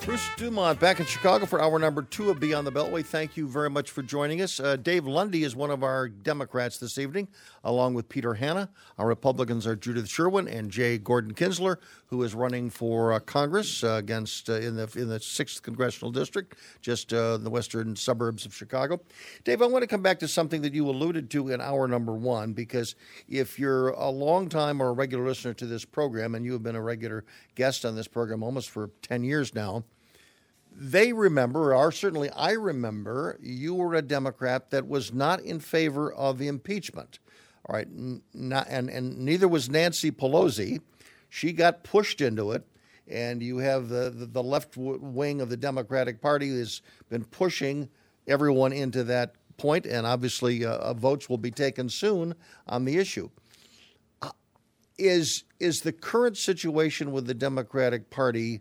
Bruce 0.07 0.31
Dumont 0.37 0.79
back 0.79 1.01
in 1.01 1.07
Chicago 1.07 1.47
for 1.47 1.61
hour 1.61 1.81
number 1.81 2.01
two 2.01 2.31
of 2.31 2.39
Beyond 2.39 2.65
the 2.65 2.71
Beltway. 2.71 3.05
Thank 3.05 3.37
you 3.37 3.49
very 3.49 3.69
much 3.69 3.91
for 3.91 4.03
joining 4.03 4.41
us. 4.41 4.61
Uh, 4.61 4.77
Dave 4.77 5.05
Lundy 5.05 5.43
is 5.43 5.57
one 5.57 5.73
of 5.73 5.83
our 5.83 6.09
Democrats 6.09 6.79
this 6.79 6.97
evening, 6.97 7.27
along 7.65 7.95
with 7.95 8.09
Peter 8.09 8.35
Hanna. 8.35 8.69
Our 8.99 9.09
Republicans 9.09 9.67
are 9.67 9.75
Judith 9.75 10.09
Sherwin 10.09 10.47
and 10.47 10.71
Jay 10.71 10.97
Gordon 10.97 11.35
Kinsler, 11.35 11.79
who 12.07 12.23
is 12.23 12.37
running 12.37 12.71
for 12.71 13.15
uh, 13.15 13.19
Congress 13.19 13.83
uh, 13.83 13.95
against 13.95 14.49
uh, 14.49 14.53
in 14.55 14.77
the 14.77 14.89
in 14.95 15.09
the 15.09 15.19
sixth 15.19 15.65
congressional 15.65 16.13
district, 16.13 16.57
just 16.81 17.13
uh, 17.13 17.35
in 17.35 17.43
the 17.43 17.51
western 17.51 17.97
suburbs 17.97 18.47
of 18.47 18.55
Chicago. 18.55 19.01
Dave, 19.43 19.61
I 19.61 19.67
want 19.67 19.83
to 19.83 19.89
come 19.89 20.03
back 20.03 20.21
to 20.21 20.29
something 20.29 20.63
that 20.63 20.73
you 20.73 20.89
alluded 20.89 21.31
to 21.31 21.49
in 21.49 21.61
hour 21.61 21.89
number 21.89 22.15
one, 22.15 22.53
because 22.53 22.95
if 23.29 23.59
you're 23.59 23.89
a 23.89 24.11
long 24.11 24.49
time 24.49 24.81
or 24.81 24.91
a 24.91 24.93
regular 24.93 25.27
listener 25.27 25.53
to 25.55 25.67
this 25.67 25.85
program, 25.85 26.37
and 26.37 26.45
you 26.45 26.53
have 26.53 26.63
been 26.63 26.77
a 26.77 26.81
regular 26.83 27.25
guest 27.57 27.85
on 27.85 27.97
this 27.97 28.07
program 28.07 28.45
almost 28.45 28.71
for 28.71 28.91
ten 29.03 29.25
years 29.25 29.53
now 29.53 29.83
they 30.79 31.13
remember, 31.13 31.75
or 31.75 31.91
certainly 31.91 32.31
I 32.31 32.53
remember, 32.53 33.39
you 33.41 33.75
were 33.75 33.95
a 33.95 34.03
Democrat 34.03 34.71
that 34.71 34.87
was 34.87 35.13
not 35.13 35.41
in 35.41 35.59
favor 35.59 36.13
of 36.13 36.43
impeachment. 36.43 37.19
All 37.65 37.75
right, 37.75 37.89
not, 38.35 38.67
and, 38.69 38.91
and 38.91 39.19
neither 39.19 39.49
was 39.49 39.71
Nancy 39.71 40.11
Pelosi. 40.11 40.81
She 41.29 41.53
got 41.53 41.83
pushed 41.83 42.21
into 42.21 42.53
it, 42.53 42.67
and 43.09 43.43
you 43.43 43.59
have 43.59 43.89
the, 43.89 44.11
the, 44.11 44.27
the 44.27 44.43
left 44.43 44.77
wing 44.77 45.41
of 45.41 45.49
the 45.49 45.57
Democratic 45.57 46.21
Party 46.21 46.57
has 46.59 46.83
been 47.09 47.25
pushing 47.25 47.89
everyone 48.27 48.73
into 48.73 49.03
that 49.05 49.35
point, 49.57 49.87
and 49.87 50.07
obviously 50.07 50.65
uh, 50.65 50.93
votes 50.93 51.29
will 51.29 51.39
be 51.39 51.51
taken 51.51 51.89
soon 51.89 52.35
on 52.69 52.85
the 52.85 52.99
issue. 52.99 53.31
Uh, 54.21 54.31
is 54.99 55.45
is 55.59 55.81
the 55.81 55.93
current 55.93 56.37
situation 56.37 57.13
with 57.13 57.27
the 57.27 57.35
Democratic 57.35 58.11
Party 58.11 58.61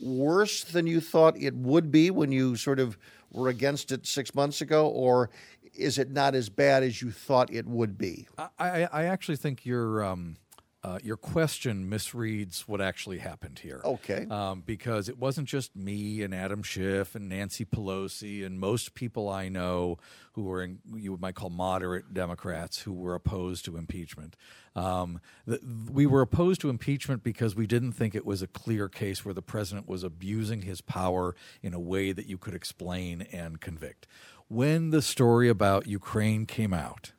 worse 0.00 0.64
than 0.64 0.86
you 0.86 1.00
thought 1.00 1.36
it 1.36 1.54
would 1.54 1.90
be 1.90 2.10
when 2.10 2.32
you 2.32 2.56
sort 2.56 2.78
of 2.78 2.98
were 3.30 3.48
against 3.48 3.92
it 3.92 4.06
six 4.06 4.34
months 4.34 4.60
ago, 4.60 4.86
or 4.88 5.30
is 5.74 5.98
it 5.98 6.10
not 6.10 6.34
as 6.34 6.48
bad 6.48 6.82
as 6.82 7.02
you 7.02 7.10
thought 7.10 7.52
it 7.52 7.66
would 7.66 7.98
be? 7.98 8.26
I, 8.58 8.88
I 8.92 9.04
actually 9.04 9.36
think 9.36 9.64
your 9.66 10.04
um, 10.04 10.36
uh, 10.84 10.98
your 11.02 11.16
question 11.16 11.90
misreads 11.90 12.60
what 12.60 12.80
actually 12.80 13.18
happened 13.18 13.58
here. 13.58 13.80
Okay, 13.84 14.26
um, 14.30 14.62
because 14.64 15.08
it 15.08 15.18
wasn't 15.18 15.48
just 15.48 15.74
me 15.74 16.22
and 16.22 16.32
Adam 16.32 16.62
Schiff 16.62 17.14
and 17.14 17.28
Nancy 17.28 17.64
Pelosi 17.64 18.46
and 18.46 18.60
most 18.60 18.94
people 18.94 19.28
I 19.28 19.48
know 19.48 19.98
who 20.32 20.44
were 20.44 20.62
in, 20.62 20.78
you 20.94 21.16
might 21.20 21.34
call 21.34 21.50
moderate 21.50 22.14
Democrats 22.14 22.82
who 22.82 22.92
were 22.92 23.16
opposed 23.16 23.64
to 23.64 23.76
impeachment. 23.76 24.36
Um, 24.76 25.20
the, 25.46 25.58
we 25.90 26.06
were 26.06 26.20
opposed 26.20 26.60
to 26.60 26.70
impeachment 26.70 27.24
because 27.24 27.56
we 27.56 27.66
didn't 27.66 27.92
think 27.92 28.14
it 28.14 28.24
was 28.24 28.40
a 28.40 28.46
clear 28.46 28.88
case 28.88 29.24
where 29.24 29.34
the 29.34 29.42
president 29.42 29.88
was 29.88 30.04
abusing 30.04 30.62
his 30.62 30.80
power 30.80 31.34
in 31.60 31.74
a 31.74 31.80
way 31.80 32.12
that 32.12 32.26
you 32.26 32.38
could 32.38 32.54
explain 32.54 33.22
and 33.32 33.60
convict. 33.60 34.06
When 34.46 34.90
the 34.90 35.02
story 35.02 35.48
about 35.48 35.88
Ukraine 35.88 36.46
came 36.46 36.72
out, 36.72 37.12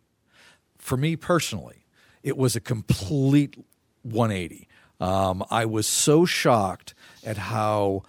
for 0.78 0.96
me 0.96 1.18
personally, 1.18 1.86
it 2.24 2.38
was 2.38 2.56
a 2.56 2.60
complete 2.62 3.56
180. 4.04 4.68
Um, 5.00 5.44
I 5.50 5.66
was 5.66 5.88
so 5.88 6.26
shocked 6.26 6.94
at 7.24 7.38
how 7.38 8.04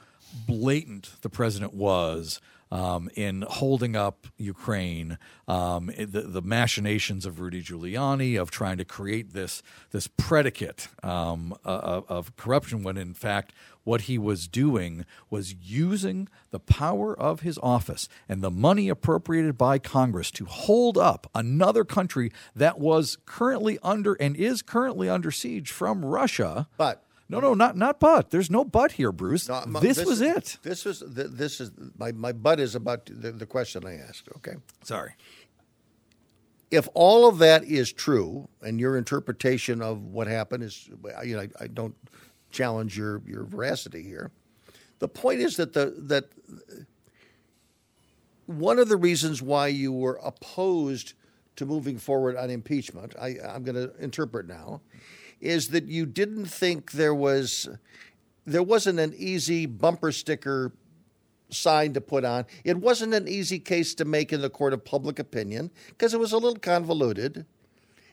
blatant 0.47 1.11
the 1.23 1.29
president 1.29 1.75
was 1.75 2.41
um, 2.71 3.11
in 3.15 3.43
holding 3.43 3.97
up 3.97 4.27
Ukraine, 4.37 5.19
um, 5.49 5.87
the, 5.97 6.23
the, 6.23 6.43
machinations 6.43 7.27
of 7.27 7.41
Rudy 7.41 7.63
Giuliani 7.63 8.41
of 8.41 8.51
trying 8.51 8.77
to 8.79 8.85
create 8.85 9.33
this 9.33 9.63
this 9.91 10.07
predicate 10.07 10.89
um, 11.03 11.55
uh, 11.65 12.03
of 12.09 12.37
corruption, 12.37 12.83
when 12.83 12.97
in 12.97 13.15
fact 13.15 13.53
what 13.83 14.03
he 14.03 14.19
was 14.19 14.47
doing 14.47 15.05
was 15.31 15.55
using 15.55 16.29
the 16.51 16.61
power 16.61 17.19
of 17.19 17.41
his 17.41 17.59
office 17.63 18.09
and 18.29 18.43
the 18.43 18.51
money 18.51 18.89
appropriated 18.89 19.57
by 19.57 19.79
Congress 19.79 20.31
to 20.31 20.45
hold 20.45 20.97
up 20.99 21.29
another 21.35 21.85
country 21.85 22.31
that 22.55 22.79
was 22.79 23.19
currently 23.27 23.79
under 23.83 24.15
and 24.15 24.37
is 24.37 24.63
currently 24.63 25.09
under 25.09 25.31
siege 25.31 25.71
from 25.71 26.05
Russia. 26.05 26.69
But 26.77 27.05
no, 27.31 27.41
no, 27.41 27.55
not 27.55 27.77
not 27.77 28.01
but. 28.01 28.31
There's 28.31 28.51
no 28.51 28.65
but 28.65 28.93
here, 28.93 29.13
Bruce. 29.13 29.49
No, 29.49 29.63
this, 29.81 29.99
this, 29.99 30.07
was 30.07 30.21
it. 30.21 30.59
This 30.63 30.85
was 30.85 31.03
this 31.07 31.61
is 31.61 31.71
my 31.97 32.13
my 32.13 32.33
but 32.33 32.61
is 32.61 32.75
about 32.75 33.07
the, 33.07 33.33
the 33.33 33.47
question 33.47 33.87
I 33.87 33.99
asked. 33.99 34.29
Okay, 34.39 34.55
sorry. 34.83 35.15
If 36.71 36.89
all 36.95 37.29
of 37.29 37.39
that 37.39 37.65
is 37.65 37.93
true, 37.93 38.49
and 38.63 38.79
your 38.79 38.97
interpretation 38.97 39.83
of 39.83 40.05
what 40.05 40.29
happened 40.29 40.63
is, 40.63 40.89
you 41.25 41.37
know, 41.37 41.43
I, 41.43 41.49
I 41.61 41.67
don't 41.67 41.95
challenge 42.51 42.99
your 42.99 43.23
your 43.27 43.45
veracity 43.45 44.03
here. 44.03 44.31
The 44.99 45.09
point 45.09 45.41
is 45.41 45.57
that 45.57 45.73
the 45.73 45.95
that 45.99 46.25
one 48.47 48.79
of 48.79 48.89
the 48.89 48.97
reasons 48.97 49.41
why 49.41 49.69
you 49.69 49.93
were 49.93 50.19
opposed 50.25 51.15
to 51.57 51.67
moving 51.67 51.99
forward 51.99 52.37
on 52.37 52.51
impeachment, 52.51 53.15
I, 53.21 53.37
I'm 53.47 53.63
going 53.63 53.77
to 53.77 53.93
interpret 54.03 54.47
now, 54.49 54.81
is 55.41 55.69
that 55.69 55.87
you 55.87 56.07
didn't 56.07 56.47
think 56.47 56.93
there 56.93 57.15
was 57.15 57.69
there 58.47 58.63
wasn't 58.63 58.99
an 58.99 59.15
easy 59.17 59.67
bumper 59.67 60.13
sticker 60.13 60.73
sign 61.51 61.93
to 61.95 62.01
put 62.01 62.25
on. 62.25 62.47
It 62.65 62.79
wasn't 62.79 63.15
an 63.15 63.29
easy 63.29 63.59
case 63.59 63.95
to 63.97 64.05
make 64.05 64.33
in 64.33 64.41
the 64.41 64.51
court 64.51 64.73
of 64.73 64.85
public 64.85 65.19
opinion 65.19 65.71
because 65.89 66.15
it 66.15 66.21
was 66.21 66.33
a 66.33 66.39
little 66.39 66.59
convoluted. 66.59 67.45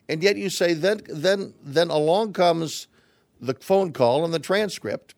And 0.09 0.23
yet 0.23 0.37
you 0.37 0.49
say 0.49 0.73
then 0.73 1.01
then 1.07 1.53
then 1.63 1.89
along 1.89 2.33
comes 2.33 2.87
the 3.39 3.53
phone 3.55 3.91
call 3.93 4.25
and 4.25 4.33
the 4.33 4.39
transcript 4.39 5.13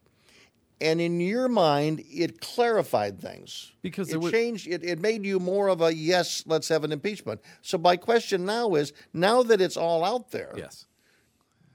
and 0.81 1.01
in 1.01 1.19
your 1.19 1.47
mind 1.47 2.03
it 2.09 2.41
clarified 2.41 3.19
things 3.19 3.73
because 3.81 4.11
it 4.11 4.19
was... 4.19 4.31
changed 4.31 4.67
it, 4.67 4.83
it 4.83 4.99
made 4.99 5.25
you 5.25 5.39
more 5.39 5.67
of 5.67 5.81
a 5.81 5.93
yes 5.93 6.43
let's 6.45 6.67
have 6.67 6.83
an 6.83 6.91
impeachment 6.91 7.39
so 7.61 7.77
my 7.77 7.95
question 7.95 8.45
now 8.45 8.75
is 8.75 8.93
now 9.13 9.43
that 9.43 9.61
it's 9.61 9.77
all 9.77 10.03
out 10.03 10.31
there 10.31 10.53
yes 10.55 10.85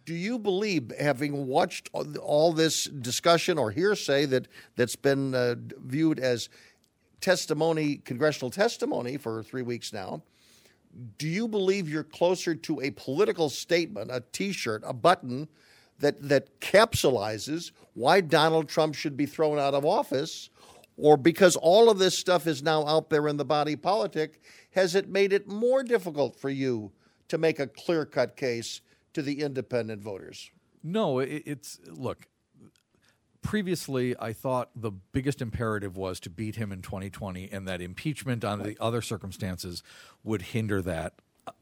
do 0.05 0.15
you 0.15 0.39
believe, 0.39 0.93
having 0.99 1.47
watched 1.47 1.89
all 1.93 2.53
this 2.53 2.85
discussion 2.85 3.59
or 3.59 3.71
hearsay 3.71 4.27
that 4.27 4.49
that's 4.77 4.97
been 4.97 5.35
uh, 5.35 5.55
viewed 5.79 6.19
as 6.19 6.49
testimony, 7.21 7.97
congressional 7.97 8.51
testimony 8.51 9.17
for 9.17 9.43
three 9.43 9.63
weeks 9.63 9.93
now, 9.93 10.23
do 11.19 11.27
you 11.27 11.49
believe 11.49 11.89
you're 11.89 12.05
closer 12.05 12.55
to 12.55 12.81
a 12.81 12.91
political 12.91 13.49
statement, 13.49 14.11
a 14.13 14.23
T-shirt, 14.33 14.83
a 14.85 14.93
button 14.93 15.49
that 15.99 16.21
that 16.29 16.61
capsulizes 16.61 17.73
why 17.95 18.21
Donald 18.21 18.69
Trump 18.69 18.95
should 18.95 19.17
be 19.17 19.27
thrown 19.27 19.59
out 19.59 19.75
of 19.75 19.85
office, 19.85 20.51
or 20.97 21.17
because 21.17 21.57
all 21.57 21.89
of 21.91 21.99
this 21.99 22.17
stuff 22.19 22.47
is 22.47 22.63
now 22.63 22.87
out 22.87 23.11
there 23.11 23.27
in 23.29 23.37
the 23.37 23.45
body 23.45 23.77
politic, 23.77 24.41
has 24.73 24.95
it 24.95 25.09
made 25.09 25.33
it 25.33 25.49
more 25.49 25.83
difficult 25.83 26.37
for 26.37 26.51
you 26.51 26.93
to 27.29 27.39
make 27.39 27.59
a 27.59 27.67
clear 27.67 28.05
cut 28.05 28.37
case 28.37 28.81
to 29.15 29.23
the 29.23 29.41
independent 29.41 30.03
voters? 30.03 30.51
No, 30.83 31.19
it, 31.19 31.43
it's 31.47 31.81
look. 31.89 32.27
Previously, 33.43 34.15
I 34.19 34.33
thought 34.33 34.71
the 34.75 34.91
biggest 34.91 35.43
imperative 35.43 35.97
was 35.97 36.19
to 36.21 36.31
beat 36.31 36.57
him 36.57 36.73
in 36.73 36.81
2020, 36.81 37.51
and 37.53 37.69
that 37.69 37.83
impeachment 37.83 38.43
on 38.43 38.63
the 38.63 38.77
other 38.81 39.03
circumstances 39.03 39.83
would 40.23 40.43
hinder 40.43 40.81
that. 40.83 41.15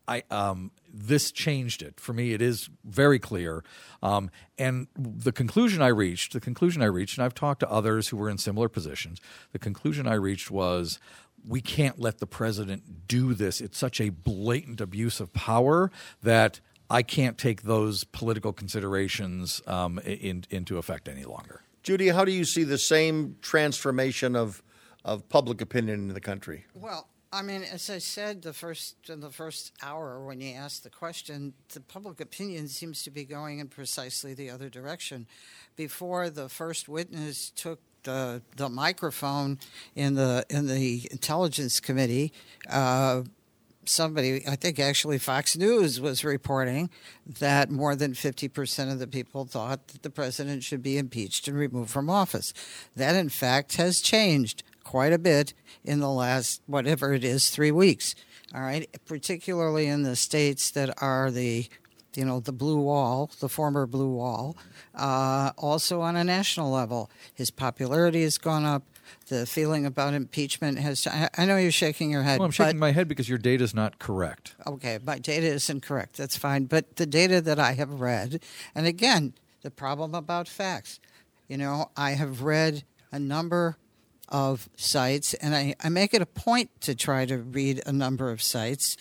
I 0.06 0.22
um, 0.30 0.70
this 0.92 1.32
changed 1.32 1.82
it 1.82 1.98
for 1.98 2.12
me. 2.12 2.34
It 2.34 2.42
is 2.42 2.70
very 2.84 3.18
clear, 3.18 3.64
um, 4.00 4.30
and 4.56 4.86
the 4.96 5.32
conclusion 5.32 5.82
I 5.82 5.88
reached, 5.88 6.32
the 6.32 6.40
conclusion 6.40 6.82
I 6.82 6.86
reached, 6.86 7.18
and 7.18 7.24
I've 7.24 7.34
talked 7.34 7.60
to 7.60 7.70
others 7.70 8.08
who 8.08 8.16
were 8.16 8.30
in 8.30 8.38
similar 8.38 8.68
positions. 8.68 9.20
The 9.50 9.58
conclusion 9.58 10.06
I 10.06 10.14
reached 10.14 10.52
was 10.52 11.00
we 11.46 11.60
can't 11.60 11.98
let 11.98 12.18
the 12.18 12.26
president 12.26 13.08
do 13.08 13.34
this. 13.34 13.60
It's 13.60 13.78
such 13.78 14.00
a 14.00 14.10
blatant 14.10 14.80
abuse 14.80 15.18
of 15.18 15.32
power 15.32 15.90
that 16.22 16.60
I 16.92 17.02
can't 17.02 17.38
take 17.38 17.62
those 17.62 18.04
political 18.04 18.52
considerations 18.52 19.62
um, 19.66 19.98
in, 20.00 20.44
into 20.50 20.76
effect 20.76 21.08
any 21.08 21.24
longer. 21.24 21.62
Judy, 21.82 22.08
how 22.08 22.26
do 22.26 22.32
you 22.32 22.44
see 22.44 22.64
the 22.64 22.78
same 22.78 23.36
transformation 23.40 24.36
of 24.36 24.62
of 25.04 25.28
public 25.28 25.60
opinion 25.60 26.08
in 26.08 26.14
the 26.14 26.20
country? 26.20 26.64
Well, 26.74 27.08
I 27.32 27.42
mean, 27.42 27.64
as 27.64 27.90
I 27.90 27.98
said 27.98 28.42
the 28.42 28.52
first 28.52 29.08
in 29.08 29.20
the 29.20 29.30
first 29.30 29.72
hour 29.82 30.24
when 30.24 30.40
you 30.40 30.54
asked 30.54 30.84
the 30.84 30.90
question, 30.90 31.54
the 31.72 31.80
public 31.80 32.20
opinion 32.20 32.68
seems 32.68 33.02
to 33.04 33.10
be 33.10 33.24
going 33.24 33.58
in 33.58 33.68
precisely 33.68 34.34
the 34.34 34.50
other 34.50 34.68
direction. 34.68 35.26
Before 35.74 36.28
the 36.30 36.48
first 36.48 36.88
witness 36.88 37.50
took 37.50 37.80
the 38.02 38.42
the 38.56 38.68
microphone 38.68 39.58
in 39.96 40.14
the 40.14 40.44
in 40.50 40.66
the 40.66 41.08
intelligence 41.10 41.80
committee. 41.80 42.32
Uh, 42.68 43.22
somebody, 43.84 44.46
I 44.46 44.56
think 44.56 44.78
actually 44.78 45.18
Fox 45.18 45.56
News 45.56 46.00
was 46.00 46.24
reporting 46.24 46.90
that 47.38 47.70
more 47.70 47.94
than 47.94 48.12
50% 48.12 48.92
of 48.92 48.98
the 48.98 49.06
people 49.06 49.44
thought 49.44 49.88
that 49.88 50.02
the 50.02 50.10
president 50.10 50.62
should 50.62 50.82
be 50.82 50.98
impeached 50.98 51.48
and 51.48 51.56
removed 51.56 51.90
from 51.90 52.10
office. 52.10 52.52
That, 52.96 53.16
in 53.16 53.28
fact, 53.28 53.76
has 53.76 54.00
changed 54.00 54.62
quite 54.84 55.12
a 55.12 55.18
bit 55.18 55.54
in 55.84 56.00
the 56.00 56.10
last, 56.10 56.62
whatever 56.66 57.12
it 57.12 57.24
is, 57.24 57.50
three 57.50 57.70
weeks. 57.70 58.14
All 58.54 58.60
right, 58.60 58.88
particularly 59.06 59.86
in 59.86 60.02
the 60.02 60.16
states 60.16 60.70
that 60.72 61.02
are 61.02 61.30
the 61.30 61.68
you 62.14 62.24
know, 62.24 62.40
the 62.40 62.52
blue 62.52 62.78
wall, 62.78 63.30
the 63.40 63.48
former 63.48 63.86
blue 63.86 64.10
wall, 64.10 64.56
uh, 64.94 65.50
also 65.56 66.00
on 66.00 66.16
a 66.16 66.24
national 66.24 66.70
level. 66.70 67.10
His 67.32 67.50
popularity 67.50 68.22
has 68.22 68.38
gone 68.38 68.64
up. 68.64 68.82
The 69.28 69.46
feeling 69.46 69.86
about 69.86 70.14
impeachment 70.14 70.78
has. 70.78 71.06
I, 71.06 71.28
I 71.36 71.46
know 71.46 71.56
you're 71.56 71.70
shaking 71.70 72.10
your 72.10 72.22
head. 72.22 72.38
Well, 72.38 72.46
I'm 72.46 72.52
shaking 72.52 72.78
my 72.78 72.92
head 72.92 73.08
because 73.08 73.28
your 73.28 73.38
data 73.38 73.64
is 73.64 73.74
not 73.74 73.98
correct. 73.98 74.54
Okay, 74.66 74.98
my 75.04 75.18
data 75.18 75.46
isn't 75.46 75.82
correct. 75.82 76.16
That's 76.16 76.36
fine. 76.36 76.64
But 76.64 76.96
the 76.96 77.06
data 77.06 77.40
that 77.40 77.58
I 77.58 77.72
have 77.72 78.00
read, 78.00 78.42
and 78.74 78.86
again, 78.86 79.34
the 79.62 79.70
problem 79.70 80.14
about 80.14 80.48
facts, 80.48 81.00
you 81.48 81.56
know, 81.56 81.90
I 81.96 82.12
have 82.12 82.42
read 82.42 82.84
a 83.10 83.18
number 83.18 83.76
of 84.28 84.68
sites, 84.76 85.34
and 85.34 85.54
I, 85.54 85.74
I 85.82 85.88
make 85.88 86.14
it 86.14 86.22
a 86.22 86.26
point 86.26 86.70
to 86.82 86.94
try 86.94 87.26
to 87.26 87.38
read 87.38 87.82
a 87.86 87.92
number 87.92 88.30
of 88.30 88.42
sites 88.42 88.96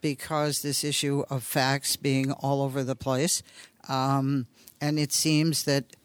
because 0.00 0.62
this 0.62 0.82
issue 0.82 1.22
of 1.30 1.44
facts 1.44 1.96
being 1.96 2.32
all 2.32 2.62
over 2.62 2.82
the 2.82 2.96
place. 2.96 3.42
Um, 3.88 4.46
and 4.80 4.98
it 4.98 5.12
seems 5.12 5.62
that 5.64 5.96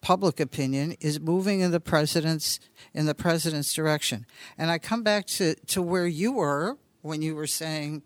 public 0.00 0.40
opinion 0.40 0.96
is 1.00 1.20
moving 1.20 1.60
in 1.60 1.70
the 1.70 1.80
president's 1.80 2.60
in 2.94 3.06
the 3.06 3.14
president's 3.14 3.72
direction. 3.72 4.26
And 4.56 4.70
I 4.70 4.78
come 4.78 5.02
back 5.02 5.26
to, 5.26 5.54
to 5.54 5.82
where 5.82 6.06
you 6.06 6.32
were 6.32 6.76
when 7.02 7.22
you 7.22 7.34
were 7.34 7.46
saying 7.46 8.02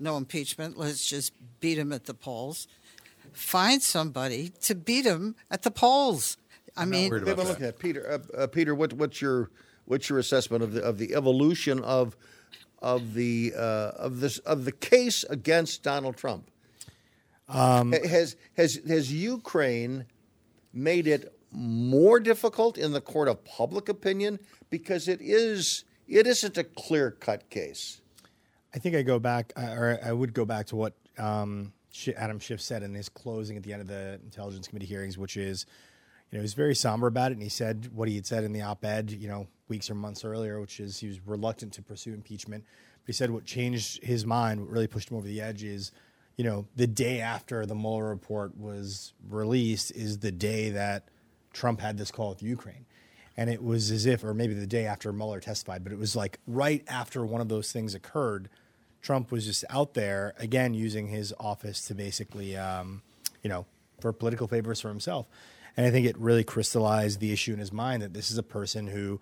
no 0.00 0.16
impeachment, 0.16 0.76
let's 0.76 1.08
just 1.08 1.32
beat 1.60 1.78
him 1.78 1.92
at 1.92 2.04
the 2.04 2.14
polls. 2.14 2.68
Find 3.32 3.82
somebody 3.82 4.50
to 4.62 4.74
beat 4.74 5.04
him 5.04 5.36
at 5.50 5.62
the 5.62 5.70
polls. 5.70 6.36
I 6.76 6.82
I'm 6.82 6.90
mean, 6.90 7.10
look 7.10 7.60
at. 7.60 7.78
Peter. 7.78 8.22
Uh, 8.36 8.42
uh, 8.42 8.46
Peter, 8.46 8.74
what, 8.74 8.92
what's 8.92 9.20
your 9.20 9.50
what's 9.84 10.08
your 10.08 10.18
assessment 10.18 10.62
of 10.62 10.72
the 10.72 10.82
of 10.82 10.98
the 10.98 11.14
evolution 11.14 11.82
of 11.82 12.16
of 12.80 13.14
the 13.14 13.52
uh, 13.56 13.92
of 13.96 14.20
this 14.20 14.38
of 14.38 14.64
the 14.64 14.72
case 14.72 15.24
against 15.24 15.82
Donald 15.82 16.16
Trump? 16.16 16.50
Um, 17.48 17.92
has 17.92 18.36
has 18.56 18.80
has 18.86 19.12
Ukraine 19.12 20.06
made 20.72 21.06
it 21.06 21.34
more 21.50 22.20
difficult 22.20 22.76
in 22.76 22.92
the 22.92 23.00
court 23.00 23.28
of 23.28 23.44
public 23.44 23.88
opinion 23.88 24.38
because 24.70 25.08
it 25.08 25.20
is 25.20 25.84
it 26.06 26.26
isn't 26.26 26.56
a 26.56 26.64
clear 26.64 27.10
cut 27.10 27.48
case. 27.50 28.00
I 28.74 28.78
think 28.78 28.96
I 28.96 29.02
go 29.02 29.18
back, 29.18 29.52
or 29.56 29.98
I 30.04 30.12
would 30.12 30.34
go 30.34 30.44
back 30.44 30.66
to 30.66 30.76
what 30.76 30.94
um, 31.18 31.72
Adam 32.16 32.38
Schiff 32.38 32.60
said 32.60 32.82
in 32.82 32.94
his 32.94 33.08
closing 33.08 33.56
at 33.56 33.62
the 33.62 33.72
end 33.72 33.82
of 33.82 33.88
the 33.88 34.20
Intelligence 34.24 34.68
Committee 34.68 34.86
hearings, 34.86 35.16
which 35.16 35.36
is, 35.36 35.66
you 36.30 36.36
know, 36.36 36.40
he 36.40 36.44
was 36.44 36.54
very 36.54 36.74
somber 36.74 37.06
about 37.06 37.30
it, 37.30 37.34
and 37.34 37.42
he 37.42 37.48
said 37.48 37.90
what 37.94 38.08
he 38.08 38.14
had 38.14 38.26
said 38.26 38.44
in 38.44 38.52
the 38.52 38.62
op-ed, 38.62 39.10
you 39.10 39.28
know, 39.28 39.46
weeks 39.68 39.90
or 39.90 39.94
months 39.94 40.24
earlier, 40.24 40.60
which 40.60 40.80
is 40.80 40.98
he 40.98 41.08
was 41.08 41.18
reluctant 41.26 41.72
to 41.74 41.82
pursue 41.82 42.12
impeachment. 42.12 42.64
But 43.02 43.06
he 43.06 43.12
said 43.12 43.30
what 43.30 43.44
changed 43.44 44.02
his 44.02 44.26
mind, 44.26 44.60
what 44.60 44.70
really 44.70 44.86
pushed 44.86 45.10
him 45.10 45.16
over 45.16 45.26
the 45.26 45.40
edge, 45.40 45.62
is, 45.62 45.92
you 46.38 46.44
know, 46.44 46.66
the 46.76 46.86
day 46.86 47.20
after 47.20 47.66
the 47.66 47.74
Mueller 47.74 48.08
report 48.08 48.56
was 48.56 49.12
released 49.28 49.90
is 49.90 50.20
the 50.20 50.30
day 50.30 50.70
that 50.70 51.08
Trump 51.52 51.80
had 51.80 51.98
this 51.98 52.12
call 52.12 52.30
with 52.30 52.42
Ukraine. 52.42 52.86
And 53.36 53.50
it 53.50 53.62
was 53.62 53.90
as 53.90 54.06
if, 54.06 54.22
or 54.22 54.32
maybe 54.32 54.54
the 54.54 54.66
day 54.66 54.86
after 54.86 55.12
Mueller 55.12 55.40
testified, 55.40 55.82
but 55.82 55.92
it 55.92 55.98
was 55.98 56.14
like 56.14 56.38
right 56.46 56.84
after 56.86 57.26
one 57.26 57.40
of 57.40 57.48
those 57.48 57.72
things 57.72 57.92
occurred, 57.92 58.48
Trump 59.02 59.32
was 59.32 59.46
just 59.46 59.64
out 59.68 59.94
there 59.94 60.32
again 60.38 60.74
using 60.74 61.08
his 61.08 61.34
office 61.40 61.84
to 61.86 61.94
basically, 61.94 62.56
um, 62.56 63.02
you 63.42 63.50
know, 63.50 63.66
for 64.00 64.12
political 64.12 64.46
favors 64.46 64.80
for 64.80 64.88
himself. 64.88 65.26
And 65.76 65.86
I 65.86 65.90
think 65.90 66.06
it 66.06 66.16
really 66.18 66.44
crystallized 66.44 67.18
the 67.18 67.32
issue 67.32 67.52
in 67.52 67.58
his 67.58 67.72
mind 67.72 68.02
that 68.02 68.14
this 68.14 68.30
is 68.30 68.38
a 68.38 68.44
person 68.44 68.86
who 68.86 69.20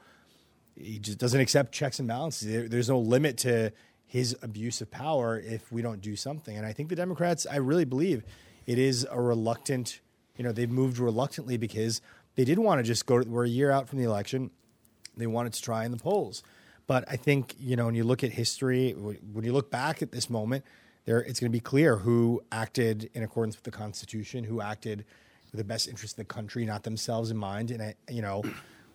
he 0.74 0.98
just 0.98 1.16
doesn't 1.16 1.40
accept 1.40 1.72
checks 1.72 1.98
and 1.98 2.08
balances. 2.08 2.48
There, 2.48 2.68
there's 2.68 2.90
no 2.90 2.98
limit 2.98 3.38
to 3.38 3.72
his 4.06 4.36
abuse 4.42 4.80
of 4.80 4.90
power 4.90 5.38
if 5.38 5.70
we 5.72 5.82
don't 5.82 6.00
do 6.00 6.16
something. 6.16 6.56
And 6.56 6.64
I 6.64 6.72
think 6.72 6.88
the 6.88 6.96
Democrats, 6.96 7.46
I 7.50 7.56
really 7.56 7.84
believe, 7.84 8.22
it 8.66 8.78
is 8.78 9.06
a 9.10 9.20
reluctant. 9.20 10.00
You 10.36 10.44
know, 10.44 10.52
they've 10.52 10.70
moved 10.70 10.98
reluctantly 10.98 11.56
because 11.56 12.00
they 12.36 12.44
did 12.44 12.58
want 12.58 12.78
to 12.78 12.82
just 12.82 13.06
go. 13.06 13.20
To, 13.20 13.28
we're 13.28 13.44
a 13.44 13.48
year 13.48 13.70
out 13.70 13.88
from 13.88 13.98
the 13.98 14.04
election. 14.04 14.50
They 15.16 15.26
wanted 15.26 15.54
to 15.54 15.62
try 15.62 15.84
in 15.84 15.90
the 15.90 15.96
polls. 15.96 16.42
But 16.86 17.04
I 17.08 17.16
think 17.16 17.54
you 17.58 17.74
know 17.74 17.86
when 17.86 17.94
you 17.94 18.04
look 18.04 18.22
at 18.22 18.32
history, 18.32 18.92
when 18.92 19.44
you 19.44 19.52
look 19.52 19.70
back 19.70 20.02
at 20.02 20.12
this 20.12 20.30
moment, 20.30 20.64
there 21.04 21.20
it's 21.20 21.40
going 21.40 21.50
to 21.50 21.56
be 21.56 21.60
clear 21.60 21.96
who 21.96 22.42
acted 22.52 23.10
in 23.14 23.22
accordance 23.22 23.56
with 23.56 23.64
the 23.64 23.70
Constitution, 23.70 24.44
who 24.44 24.60
acted 24.60 25.04
with 25.50 25.58
the 25.58 25.64
best 25.64 25.88
interest 25.88 26.14
of 26.14 26.18
the 26.18 26.32
country, 26.32 26.64
not 26.64 26.84
themselves 26.84 27.30
in 27.30 27.36
mind. 27.36 27.70
And 27.70 27.82
I, 27.82 27.94
you 28.08 28.22
know, 28.22 28.42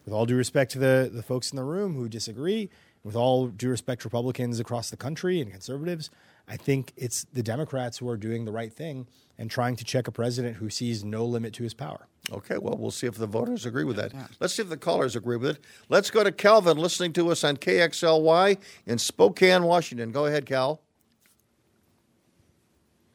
with 0.05 0.14
all 0.14 0.26
due 0.26 0.38
respect 0.38 0.72
to 0.72 0.80
the 0.80 1.09
the 1.12 1.24
folks 1.24 1.51
in 1.51 1.57
the 1.57 1.64
room 1.64 1.95
who 1.95 2.07
disagree, 2.07 2.70
with 3.04 3.16
all 3.16 3.47
due 3.47 3.70
respect 3.70 4.04
Republicans 4.04 4.60
across 4.60 4.89
the 4.89 4.97
country 4.97 5.41
and 5.41 5.52
conservatives, 5.52 6.10
I 6.47 6.58
think 6.58 6.93
it's 6.97 7.26
the 7.34 7.43
Democrats 7.43 7.97
who 7.97 8.10
are 8.10 8.18
doing 8.18 8.45
the 8.45 8.52
right 8.52 8.72
thing 8.74 9.08
and 9.38 9.49
trying 9.49 9.76
to 9.78 9.84
check 9.84 10.08
a 10.08 10.12
president 10.12 10.58
who 10.58 10.70
sees 10.70 11.04
no 11.04 11.26
limit 11.26 11.54
to 11.54 11.64
his 11.64 11.74
power. 11.74 12.08
Okay, 12.32 12.58
well, 12.58 12.76
we'll 12.78 12.91
see 12.91 13.08
if 13.08 13.16
the 13.16 13.28
voters 13.28 13.66
agree 13.66 13.84
with 13.84 13.95
that. 13.95 14.14
Let's 14.39 14.54
see 14.54 14.62
if 14.62 14.70
the 14.70 14.78
callers 14.78 15.16
agree 15.16 15.38
with 15.38 15.58
it. 15.58 15.66
Let's 15.89 16.12
go 16.12 16.24
to 16.24 16.32
Calvin 16.32 16.78
listening 16.78 17.14
to 17.14 17.32
us 17.32 17.43
on 17.43 17.58
KXLY 17.58 18.58
in 18.86 18.97
Spokane, 18.97 19.64
Washington. 19.64 20.12
Go 20.12 20.26
ahead, 20.28 20.45
Cal. 20.45 20.82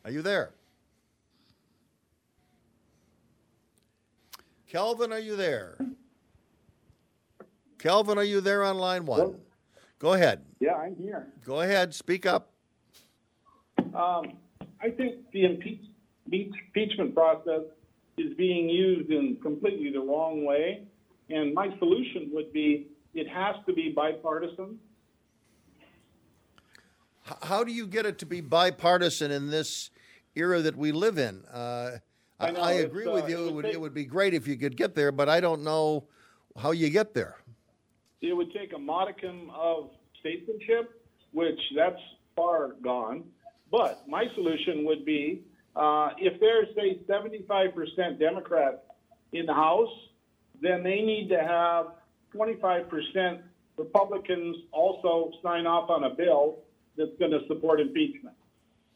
Are 0.05 0.11
you 0.11 0.23
there? 0.23 0.51
Calvin, 4.69 5.13
are 5.13 5.19
you 5.19 5.37
there? 5.37 5.79
Calvin, 7.79 8.19
are 8.19 8.25
you 8.25 8.41
there 8.41 8.65
on 8.65 8.79
line 8.79 9.07
one? 9.07 9.37
Go 9.99 10.13
ahead. 10.13 10.43
Yeah, 10.61 10.75
I'm 10.75 10.97
here. 10.97 11.27
Go 11.45 11.61
ahead. 11.61 11.95
Speak 11.95 12.27
up. 12.27 12.53
Um, 13.79 14.33
I 14.81 14.91
think 14.91 15.31
the 15.33 15.45
impeach, 15.45 15.81
impeachment 16.31 17.15
process 17.15 17.63
is 18.19 18.35
being 18.35 18.69
used 18.69 19.11
in 19.11 19.39
completely 19.43 19.91
the 19.91 20.01
wrong 20.01 20.45
way. 20.45 20.87
And 21.31 21.55
my 21.55 21.77
solution 21.79 22.31
would 22.33 22.53
be 22.53 22.89
it 23.15 23.29
has 23.29 23.57
to 23.67 23.73
be 23.73 23.93
bipartisan. 23.95 24.79
How 27.43 27.65
do 27.65 27.73
you 27.73 27.87
get 27.87 28.07
it 28.07 28.19
to 28.21 28.27
be 28.27 28.41
bipartisan 28.41 29.31
in 29.33 29.51
this 29.51 29.91
era 30.35 30.61
that 30.63 30.77
we 30.77 30.93
live 30.93 31.19
in? 31.19 31.43
Uh, 31.47 31.99
I, 32.39 32.51
know, 32.51 32.61
I, 32.61 32.73
agree 32.73 33.07
uh, 33.07 33.13
with 33.13 33.29
you. 33.29 33.49
it 33.49 33.53
would, 33.55 33.65
take- 33.65 33.75
it 33.75 33.81
would 33.81 33.95
be 33.95 34.05
great 34.05 34.35
if 34.35 34.47
you 34.47 34.57
could 34.57 34.77
get 34.77 34.95
there, 34.95 35.11
but 35.11 35.29
I 35.29 35.41
don't 35.41 35.65
know 35.65 36.05
how 36.57 36.71
you 36.71 36.91
get 36.91 37.15
there. 37.15 37.37
It 38.21 38.33
would 38.35 38.53
take 38.53 38.73
a 38.75 38.79
modicum 38.79 39.51
of 39.55 39.91
statesmanship, 40.21 41.03
which 41.33 41.61
that's 41.75 42.01
far 42.35 42.73
gone. 42.83 43.25
But 43.71 44.09
my 44.09 44.25
solution 44.35 44.85
would 44.85 45.05
be 45.05 45.43
Uh, 45.77 46.09
if 46.17 46.41
there's, 46.41 46.69
say, 46.75 46.99
75% 47.07 48.19
Democrats 48.19 48.79
in 49.33 49.45
the 49.45 49.53
House, 49.53 49.93
then 50.63 50.83
they 50.83 51.03
need 51.03 51.29
to 51.29 51.39
have 51.39 51.89
25% 52.35 53.43
Republicans 53.77 54.57
also 54.73 55.33
sign 55.43 55.67
off 55.67 55.91
on 55.91 56.05
a 56.05 56.11
bill 56.15 56.61
that's 56.97 57.11
going 57.19 57.31
to 57.31 57.47
support 57.47 57.79
impeachment. 57.79 58.35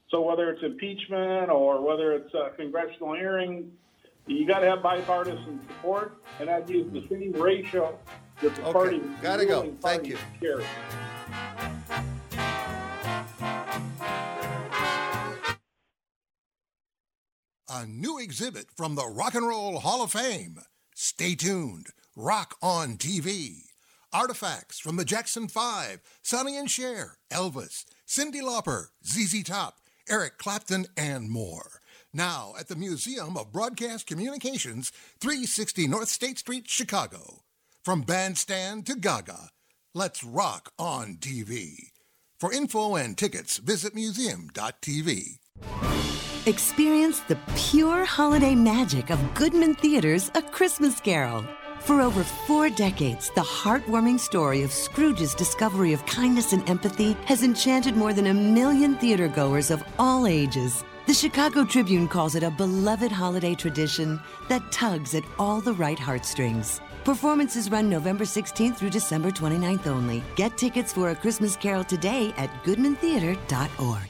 So 0.08 0.22
whether 0.22 0.48
it's 0.48 0.62
impeachment 0.62 1.50
or 1.50 1.82
whether 1.86 2.14
it's 2.14 2.32
a 2.32 2.56
congressional 2.56 3.14
hearing, 3.14 3.72
you 4.26 4.46
got 4.46 4.60
to 4.60 4.66
have 4.70 4.82
bipartisan 4.82 5.60
support, 5.68 6.16
and 6.40 6.48
I'd 6.48 6.68
use 6.70 6.90
the 6.94 7.06
same 7.10 7.32
ratio 7.32 7.98
that 8.42 8.54
the 8.56 8.62
Okay, 8.62 8.72
party. 8.72 9.02
gotta 9.22 9.46
go. 9.46 9.62
ruling 9.62 9.76
Thank 9.78 10.06
you. 10.06 10.16
carries. 10.40 10.66
A 17.68 17.86
new 17.86 18.18
exhibit 18.18 18.66
from 18.76 18.94
the 18.96 19.06
Rock 19.06 19.34
and 19.34 19.46
Roll 19.46 19.78
Hall 19.78 20.02
of 20.02 20.12
Fame. 20.12 20.58
Stay 20.94 21.34
tuned. 21.34 21.88
Rock 22.16 22.56
on 22.62 22.96
TV. 22.96 23.62
Artifacts 24.12 24.80
from 24.80 24.96
the 24.96 25.04
Jackson 25.04 25.46
5, 25.46 26.00
Sonny 26.22 26.56
and 26.56 26.68
Cher, 26.68 27.18
Elvis, 27.32 27.84
Cyndi 28.08 28.42
Lauper, 28.42 28.86
ZZ 29.06 29.44
Top, 29.44 29.76
Eric 30.08 30.36
Clapton, 30.36 30.86
and 30.96 31.30
more. 31.30 31.80
Now 32.12 32.54
at 32.58 32.66
the 32.66 32.74
Museum 32.74 33.36
of 33.36 33.52
Broadcast 33.52 34.08
Communications, 34.08 34.90
360 35.20 35.86
North 35.86 36.08
State 36.08 36.40
Street, 36.40 36.68
Chicago. 36.68 37.42
From 37.82 38.02
bandstand 38.02 38.84
to 38.88 38.94
Gaga, 38.94 39.48
let's 39.94 40.22
rock 40.22 40.70
on 40.78 41.16
TV. 41.16 41.88
For 42.38 42.52
info 42.52 42.96
and 42.96 43.16
tickets, 43.16 43.56
visit 43.56 43.94
museum.tv. 43.94 45.38
Experience 46.44 47.20
the 47.20 47.38
pure 47.56 48.04
holiday 48.04 48.54
magic 48.54 49.08
of 49.08 49.34
Goodman 49.34 49.76
Theatre's 49.76 50.30
A 50.34 50.42
Christmas 50.42 51.00
Carol. 51.00 51.42
For 51.80 52.02
over 52.02 52.22
four 52.22 52.68
decades, 52.68 53.30
the 53.34 53.40
heartwarming 53.40 54.20
story 54.20 54.62
of 54.62 54.72
Scrooge's 54.72 55.34
discovery 55.34 55.94
of 55.94 56.04
kindness 56.04 56.52
and 56.52 56.68
empathy 56.68 57.14
has 57.24 57.42
enchanted 57.42 57.96
more 57.96 58.12
than 58.12 58.26
a 58.26 58.34
million 58.34 58.96
theatergoers 58.96 59.70
of 59.70 59.82
all 59.98 60.26
ages. 60.26 60.84
The 61.06 61.14
Chicago 61.14 61.64
Tribune 61.64 62.08
calls 62.08 62.34
it 62.34 62.42
a 62.42 62.50
beloved 62.50 63.10
holiday 63.10 63.54
tradition 63.54 64.20
that 64.50 64.70
tugs 64.70 65.14
at 65.14 65.24
all 65.38 65.62
the 65.62 65.72
right 65.72 65.98
heartstrings. 65.98 66.78
Performances 67.04 67.70
run 67.70 67.88
November 67.88 68.24
16th 68.24 68.76
through 68.76 68.90
December 68.90 69.30
29th 69.30 69.86
only. 69.86 70.22
Get 70.36 70.56
tickets 70.58 70.92
for 70.92 71.10
A 71.10 71.14
Christmas 71.14 71.56
Carol 71.56 71.82
today 71.84 72.32
at 72.36 72.50
goodmantheater.org. 72.64 74.08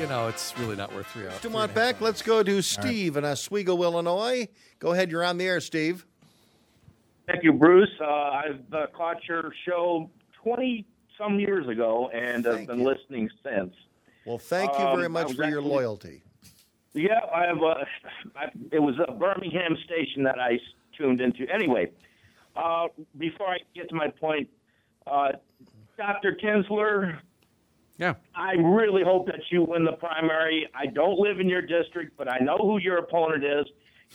You 0.00 0.08
know, 0.08 0.26
it's 0.28 0.52
really 0.58 0.74
not 0.76 0.92
worth 0.94 1.06
three 1.06 1.24
hours. 1.24 1.40
Dumont 1.40 1.72
back. 1.72 2.00
Let's 2.00 2.20
go 2.20 2.42
to 2.42 2.60
Steve 2.60 3.16
in 3.16 3.24
Oswego, 3.24 3.80
Illinois. 3.82 4.48
Go 4.80 4.92
ahead. 4.92 5.10
You're 5.10 5.24
on 5.24 5.38
the 5.38 5.46
air, 5.46 5.60
Steve. 5.60 6.04
Thank 7.28 7.44
you, 7.44 7.52
Bruce. 7.52 7.88
Uh, 8.00 8.04
I've 8.04 8.60
uh, 8.74 8.86
caught 8.94 9.16
your 9.28 9.52
show 9.66 10.10
20 10.42 10.84
some 11.16 11.38
years 11.38 11.68
ago 11.68 12.10
and 12.12 12.44
have 12.44 12.66
been 12.66 12.82
listening 12.84 13.30
since. 13.44 13.72
Well, 14.26 14.38
thank 14.38 14.72
you 14.72 14.78
very 14.84 15.06
Um, 15.06 15.12
much 15.12 15.24
I 15.24 15.28
was 15.28 15.36
for 15.36 15.44
your 15.44 15.58
actually- 15.60 15.70
loyalty. 15.70 16.22
Yeah, 16.94 17.20
I 17.34 17.46
have. 17.46 17.58
Uh, 17.58 17.74
I, 18.36 18.44
it 18.72 18.78
was 18.80 18.94
a 19.06 19.12
Birmingham 19.12 19.76
station 19.84 20.22
that 20.24 20.38
I 20.38 20.58
tuned 20.96 21.20
into. 21.20 21.46
Anyway, 21.52 21.90
uh, 22.56 22.86
before 23.18 23.48
I 23.48 23.58
get 23.74 23.88
to 23.90 23.94
my 23.94 24.08
point, 24.08 24.48
uh, 25.06 25.32
Dr. 25.96 26.36
Kinsler, 26.42 27.18
Yeah. 27.98 28.14
I 28.34 28.52
really 28.54 29.02
hope 29.04 29.26
that 29.26 29.40
you 29.50 29.62
win 29.64 29.84
the 29.84 29.92
primary. 29.92 30.68
I 30.74 30.86
don't 30.86 31.18
live 31.18 31.40
in 31.40 31.48
your 31.48 31.62
district, 31.62 32.16
but 32.16 32.28
I 32.32 32.38
know 32.38 32.56
who 32.58 32.78
your 32.78 32.98
opponent 32.98 33.44
is, 33.44 33.66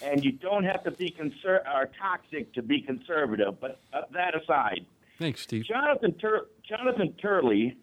and 0.02 0.24
you 0.24 0.32
don't 0.34 0.64
have 0.64 0.84
to 0.86 0.92
be 0.92 1.10
conser- 1.12 1.64
or 1.74 1.90
toxic 2.00 2.54
to 2.54 2.62
be 2.62 2.82
conservative. 2.82 3.60
But 3.60 3.80
uh, 3.94 4.02
that 4.14 4.36
aside, 4.42 4.86
Thanks, 5.18 5.42
Steve. 5.42 5.66
Jonathan 5.66 6.14
Tur- 6.18 6.48
Jonathan 6.68 7.14
Turley 7.22 7.76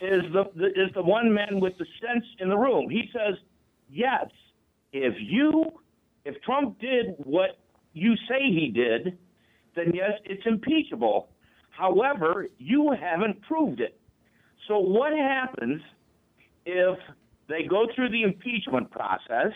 is 0.00 0.22
the, 0.32 0.44
the 0.54 0.66
is 0.68 0.90
the 0.94 1.02
one 1.02 1.32
man 1.32 1.60
with 1.60 1.76
the 1.78 1.86
sense 2.00 2.24
in 2.38 2.48
the 2.48 2.56
room. 2.56 2.88
He 2.90 3.10
says, 3.12 3.34
"Yes, 3.88 4.26
if 4.92 5.14
you 5.18 5.64
if 6.24 6.40
Trump 6.42 6.78
did 6.78 7.14
what 7.18 7.58
you 7.94 8.14
say 8.28 8.40
he 8.40 8.70
did, 8.74 9.18
then 9.74 9.92
yes, 9.94 10.12
it's 10.24 10.42
impeachable. 10.44 11.30
However, 11.70 12.48
you 12.58 12.92
haven't 12.92 13.40
proved 13.42 13.80
it. 13.80 13.98
So 14.66 14.78
what 14.78 15.12
happens 15.12 15.80
if 16.66 16.98
they 17.48 17.62
go 17.62 17.86
through 17.94 18.10
the 18.10 18.24
impeachment 18.24 18.90
process 18.90 19.52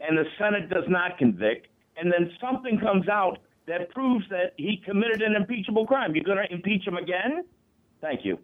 and 0.00 0.16
the 0.16 0.24
Senate 0.38 0.68
does 0.68 0.84
not 0.88 1.18
convict, 1.18 1.66
and 1.96 2.12
then 2.12 2.30
something 2.40 2.78
comes 2.78 3.08
out 3.08 3.38
that 3.66 3.90
proves 3.90 4.24
that 4.28 4.52
he 4.56 4.80
committed 4.84 5.22
an 5.22 5.34
impeachable 5.34 5.86
crime? 5.86 6.14
You're 6.14 6.24
going 6.24 6.46
to 6.46 6.52
impeach 6.52 6.86
him 6.86 6.96
again? 6.96 7.44
Thank 8.00 8.24
you. 8.24 8.38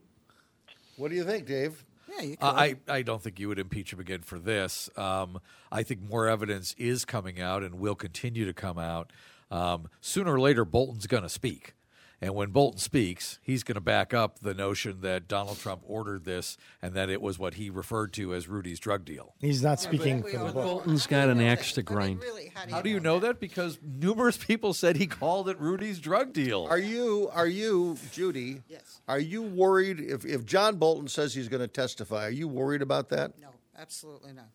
What 0.97 1.11
do 1.11 1.17
you 1.17 1.25
think, 1.25 1.47
Dave? 1.47 1.85
Yeah, 2.11 2.23
you 2.23 2.37
Uh, 2.41 2.53
I, 2.57 2.77
I 2.89 3.03
don't 3.03 3.23
think 3.23 3.39
you 3.39 3.49
would 3.49 3.59
impeach 3.59 3.93
him 3.93 4.01
again 4.01 4.23
for 4.23 4.39
this. 4.39 4.91
Um, 4.97 5.41
I 5.71 5.83
think 5.83 6.03
more 6.03 6.29
evidence 6.29 6.75
is 6.79 7.05
coming 7.05 7.41
out 7.41 7.63
and 7.63 7.77
will 7.77 7.95
continue 7.95 8.45
to 8.47 8.53
come 8.53 8.79
out. 8.79 9.13
Um, 9.51 9.89
sooner 10.01 10.35
or 10.35 10.41
later, 10.41 10.65
Bolton's 10.65 11.07
going 11.07 11.23
to 11.23 11.29
speak. 11.29 11.75
And 12.23 12.35
when 12.35 12.51
Bolton 12.51 12.79
speaks, 12.79 13.39
he's 13.43 13.63
going 13.63 13.77
to 13.77 13.81
back 13.81 14.13
up 14.13 14.41
the 14.41 14.53
notion 14.53 15.01
that 15.01 15.27
Donald 15.27 15.59
Trump 15.59 15.83
ordered 15.87 16.25
this 16.27 16.59
and 16.83 16.93
that 16.93 17.09
it 17.09 17.23
was 17.23 17.39
what 17.39 17.55
he 17.55 17.71
referred 17.71 18.13
to 18.15 18.35
as 18.35 18.47
Rudy's 18.47 18.79
drug 18.79 19.07
deal. 19.07 19.35
He's 19.41 19.63
not 19.63 19.81
speaking 19.81 20.23
for 20.23 20.31
the 20.31 20.39
book. 20.39 20.55
Bolton's 20.55 21.07
got 21.07 21.31
an 21.31 21.41
axe 21.41 21.73
to 21.73 21.83
grind. 21.83 22.23
How 22.71 22.83
do 22.83 22.91
you 22.91 23.01
know 23.01 23.21
that? 23.21 23.41
Because 23.41 23.79
numerous 23.83 24.37
people 24.37 24.75
said 24.75 24.97
he 24.97 25.07
called 25.07 25.49
it 25.49 25.59
Rudy's 25.59 25.99
drug 25.99 26.35
deal. 26.35 26.67
Are 26.69 26.79
you, 26.79 27.31
are 27.33 27.47
you, 27.47 27.97
Judy? 28.13 28.63
Yes. 28.69 29.01
Are 29.09 29.19
you 29.19 29.43
worried 29.43 29.99
if, 29.99 30.27
if 30.27 30.45
John 30.45 30.77
Bolton 30.77 31.09
says 31.09 31.35
he's 31.35 31.49
going 31.49 31.63
to 31.63 31.69
testify? 31.69 32.27
Are 32.27 32.31
you 32.31 32.49
worried 32.49 32.83
about 32.83 33.09
that? 33.09 33.39
No, 33.41 33.49
absolutely 33.79 34.35
not. 34.35 34.49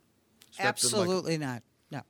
Step 0.51 0.75
to 0.75 0.87
the 0.87 0.97
mic. 0.97 1.01
Absolutely 1.01 1.37
not. 1.39 1.63
No. 1.89 2.01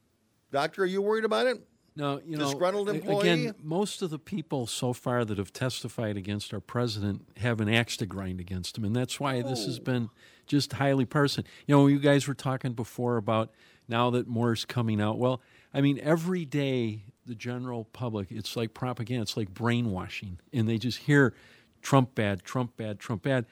Doctor, 0.51 0.83
are 0.83 0.85
you 0.85 1.01
worried 1.01 1.23
about 1.23 1.47
it? 1.47 1.65
No, 1.97 2.19
you 2.25 2.35
know, 2.37 2.45
Disgruntled 2.45 2.89
employee? 2.89 3.29
Again, 3.29 3.55
most 3.63 4.01
of 4.01 4.09
the 4.09 4.19
people 4.19 4.67
so 4.67 4.91
far 4.91 5.23
that 5.23 5.37
have 5.37 5.53
testified 5.53 6.17
against 6.17 6.53
our 6.53 6.59
president 6.59 7.25
have 7.37 7.61
an 7.61 7.69
axe 7.69 7.95
to 7.97 8.05
grind 8.05 8.39
against 8.41 8.77
him, 8.77 8.83
and 8.83 8.95
that's 8.95 9.19
why 9.19 9.41
this 9.41 9.63
Oh. 9.63 9.67
has 9.67 9.79
been 9.79 10.09
just 10.45 10.73
highly 10.73 11.05
partisan. 11.05 11.45
You 11.67 11.75
know, 11.75 11.87
you 11.87 11.99
guys 11.99 12.27
were 12.27 12.33
talking 12.33 12.73
before 12.73 13.15
about 13.17 13.51
now 13.87 14.09
that 14.09 14.27
more's 14.27 14.65
coming 14.65 14.99
out. 14.99 15.17
Well, 15.17 15.41
I 15.73 15.79
mean, 15.81 15.99
every 15.99 16.43
day 16.43 17.03
the 17.25 17.35
general 17.35 17.85
public, 17.85 18.27
it's 18.29 18.55
like 18.55 18.73
propaganda, 18.73 19.21
it's 19.23 19.37
like 19.37 19.53
brainwashing, 19.53 20.39
and 20.53 20.67
they 20.67 20.77
just 20.77 20.99
hear 20.99 21.33
Trump 21.81 22.13
bad, 22.13 22.43
Trump 22.43 22.75
bad, 22.77 22.99
Trump 22.99 23.23
bad. 23.23 23.45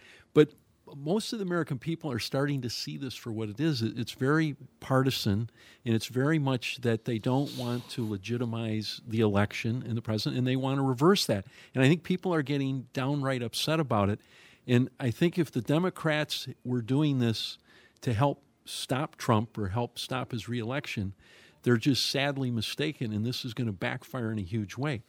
Most 0.95 1.33
of 1.33 1.39
the 1.39 1.45
American 1.45 1.79
people 1.79 2.11
are 2.11 2.19
starting 2.19 2.61
to 2.61 2.69
see 2.69 2.97
this 2.97 3.15
for 3.15 3.31
what 3.31 3.49
it 3.49 3.59
is. 3.59 3.81
It's 3.81 4.11
very 4.11 4.55
partisan, 4.79 5.49
and 5.85 5.95
it's 5.95 6.07
very 6.07 6.39
much 6.39 6.77
that 6.81 7.05
they 7.05 7.19
don't 7.19 7.55
want 7.57 7.89
to 7.91 8.07
legitimize 8.07 9.01
the 9.07 9.21
election 9.21 9.83
and 9.87 9.97
the 9.97 10.01
president, 10.01 10.37
and 10.37 10.47
they 10.47 10.55
want 10.55 10.77
to 10.77 10.83
reverse 10.83 11.25
that. 11.25 11.45
And 11.73 11.83
I 11.83 11.87
think 11.87 12.03
people 12.03 12.33
are 12.33 12.41
getting 12.41 12.87
downright 12.93 13.41
upset 13.41 13.79
about 13.79 14.09
it. 14.09 14.19
And 14.67 14.89
I 14.99 15.11
think 15.11 15.37
if 15.37 15.51
the 15.51 15.61
Democrats 15.61 16.47
were 16.63 16.81
doing 16.81 17.19
this 17.19 17.57
to 18.01 18.13
help 18.13 18.43
stop 18.65 19.17
Trump 19.17 19.57
or 19.57 19.69
help 19.69 19.99
stop 19.99 20.31
his 20.31 20.47
reelection, 20.47 21.13
they're 21.63 21.77
just 21.77 22.09
sadly 22.09 22.51
mistaken, 22.51 23.11
and 23.11 23.25
this 23.25 23.43
is 23.45 23.53
going 23.53 23.67
to 23.67 23.73
backfire 23.73 24.31
in 24.31 24.39
a 24.39 24.43
huge 24.43 24.77
way. 24.77 25.01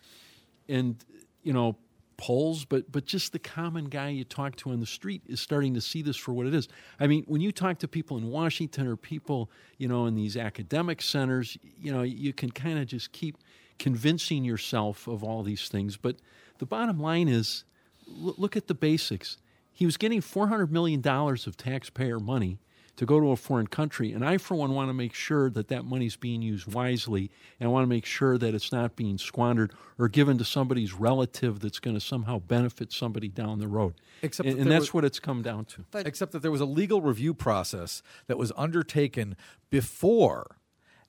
And 0.69 0.97
you 1.43 1.53
know, 1.53 1.77
polls, 2.17 2.65
but 2.65 2.91
but 2.91 3.05
just 3.05 3.33
the 3.33 3.39
common 3.39 3.87
guy 3.87 4.09
you 4.11 4.25
talk 4.25 4.57
to 4.57 4.71
on 4.71 4.81
the 4.81 4.87
street 4.87 5.23
is 5.27 5.41
starting 5.41 5.75
to 5.75 5.81
see 5.81 6.03
this 6.03 6.17
for 6.17 6.33
what 6.33 6.47
it 6.47 6.55
is. 6.55 6.69
I 6.99 7.07
mean, 7.07 7.25
when 7.27 7.41
you 7.41 7.53
talk 7.53 7.79
to 7.79 7.89
people 7.89 8.17
in 8.17 8.31
Washington 8.31 8.87
or 8.87 8.97
people, 8.97 9.51
you 9.79 9.89
know, 9.89 10.07
in 10.07 10.15
these 10.15 10.37
academic 10.37 11.03
centers, 11.03 11.59
you 11.81 11.93
know, 11.93 12.03
you 12.03 12.33
can 12.33 12.51
kind 12.51 12.79
of 12.79 12.87
just 12.87 13.13
keep 13.13 13.39
convincing 13.79 14.45
yourself 14.45 15.07
of 15.07 15.25
all 15.25 15.43
these 15.43 15.69
things. 15.69 15.97
But 15.97 16.17
the 16.59 16.67
bottom 16.67 17.01
line 17.01 17.29
is, 17.29 17.65
look 18.07 18.57
at 18.57 18.69
the 18.69 18.75
basics. 18.75 19.39
He 19.73 19.85
was 19.85 19.97
getting 19.97 20.21
four 20.21 20.49
hundred 20.49 20.71
million 20.73 21.01
dollars 21.01 21.47
of 21.47 21.57
taxpayer 21.57 22.21
money 22.21 22.59
to 22.97 23.07
go 23.07 23.21
to 23.21 23.31
a 23.31 23.37
foreign 23.37 23.67
country. 23.67 24.13
And 24.13 24.25
I, 24.25 24.39
for 24.39 24.55
one, 24.55 24.75
want 24.75 24.89
to 24.89 24.95
make 24.95 25.15
sure 25.15 25.51
that 25.51 25.69
that 25.69 25.85
money's 25.85 26.17
being 26.17 26.43
used 26.43 26.73
wisely. 26.73 27.31
And 27.59 27.69
I 27.69 27.71
want 27.71 27.85
to 27.85 27.89
make 27.89 28.07
sure 28.07 28.39
that 28.39 28.55
it's 28.55 28.73
not 28.73 28.97
being 28.97 29.19
squandered 29.19 29.73
or 29.99 30.09
given 30.09 30.39
to 30.39 30.45
somebody's 30.45 30.93
relative 30.93 31.61
that's 31.61 31.81
going 31.81 31.95
to 31.95 32.01
somehow 32.01 32.39
benefit 32.39 32.93
somebody 32.93 33.29
down 33.29 33.59
the 33.59 33.69
road. 33.69 33.95
Except 34.23 34.49
and 34.49 34.59
that 34.59 34.63
and 34.63 34.71
that's 34.71 34.81
was- 34.83 34.95
what 34.95 35.05
it's 35.05 35.19
come 35.21 35.43
down 35.43 35.65
to. 35.67 35.85
Except 36.07 36.33
that 36.33 36.43
there 36.43 36.51
was 36.51 36.61
a 36.61 36.67
legal 36.67 37.01
review 37.01 37.35
process 37.35 38.03
that 38.27 38.39
was 38.39 38.53
undertaken 38.57 39.37
before 39.71 40.57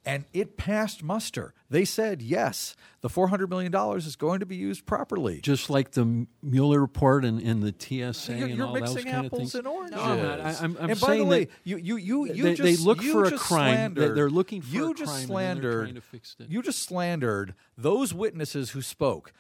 and 0.06 0.26
it 0.34 0.58
passed 0.58 1.03
muster. 1.03 1.53
They 1.70 1.84
said 1.84 2.22
yes, 2.22 2.76
the 3.01 3.10
four 3.10 3.28
hundred 3.30 3.49
million 3.49 3.72
dollars 3.72 4.06
is 4.06 4.16
going 4.16 4.39
to 4.39 4.45
be 4.45 4.56
used 4.56 4.86
properly. 4.86 5.41
Just 5.41 5.70
like 5.70 5.91
the 5.91 6.28
Mueller 6.43 6.80
report 6.80 7.26
and, 7.26 7.41
and 7.41 7.64
the 7.64 7.74
TSA 7.78 8.34
You're, 8.38 8.47
and 8.47 8.56
you're 8.58 8.68
all 8.68 8.74
those 8.74 8.93
mixing 8.95 9.12
kind 9.12 9.26
apples 9.26 9.34
of 9.34 9.39
things. 9.39 9.56
and 9.56 9.68
oranges. 9.68 9.97
No, 9.97 10.03
I'm 10.03 10.22
not. 10.22 10.39
I, 10.39 10.49
am 10.64 10.78
I'm 10.80 10.89
and 10.91 10.99
by 11.01 11.18
the 11.18 11.26
way, 11.26 11.47
you 11.64 11.78
you 11.78 11.95
you 11.97 12.26
you 12.26 12.43
they, 12.43 12.53
just 12.53 12.62
they 12.64 12.76
look 12.76 13.01
you 13.01 13.12
for 13.14 13.26
a 13.26 13.32
crime. 13.32 13.66
They- 13.95 14.01
Slandered, 14.01 14.18
They're 14.18 14.30
looking 14.30 14.62
for 14.62 14.76
you 14.76 14.91
a 14.91 14.93
just 14.93 15.12
crime 15.12 15.16
and 15.16 15.22
then 15.22 15.28
they're 15.28 15.28
slandered. 15.28 15.84
trying 15.86 15.95
to 15.95 16.01
fix 16.01 16.36
it. 16.39 16.49
You 16.49 16.62
just 16.62 16.84
slandered 16.84 17.56
those 17.78 18.14
witnesses 18.14 18.72
who 18.72 18.82
spoke, 18.82 19.34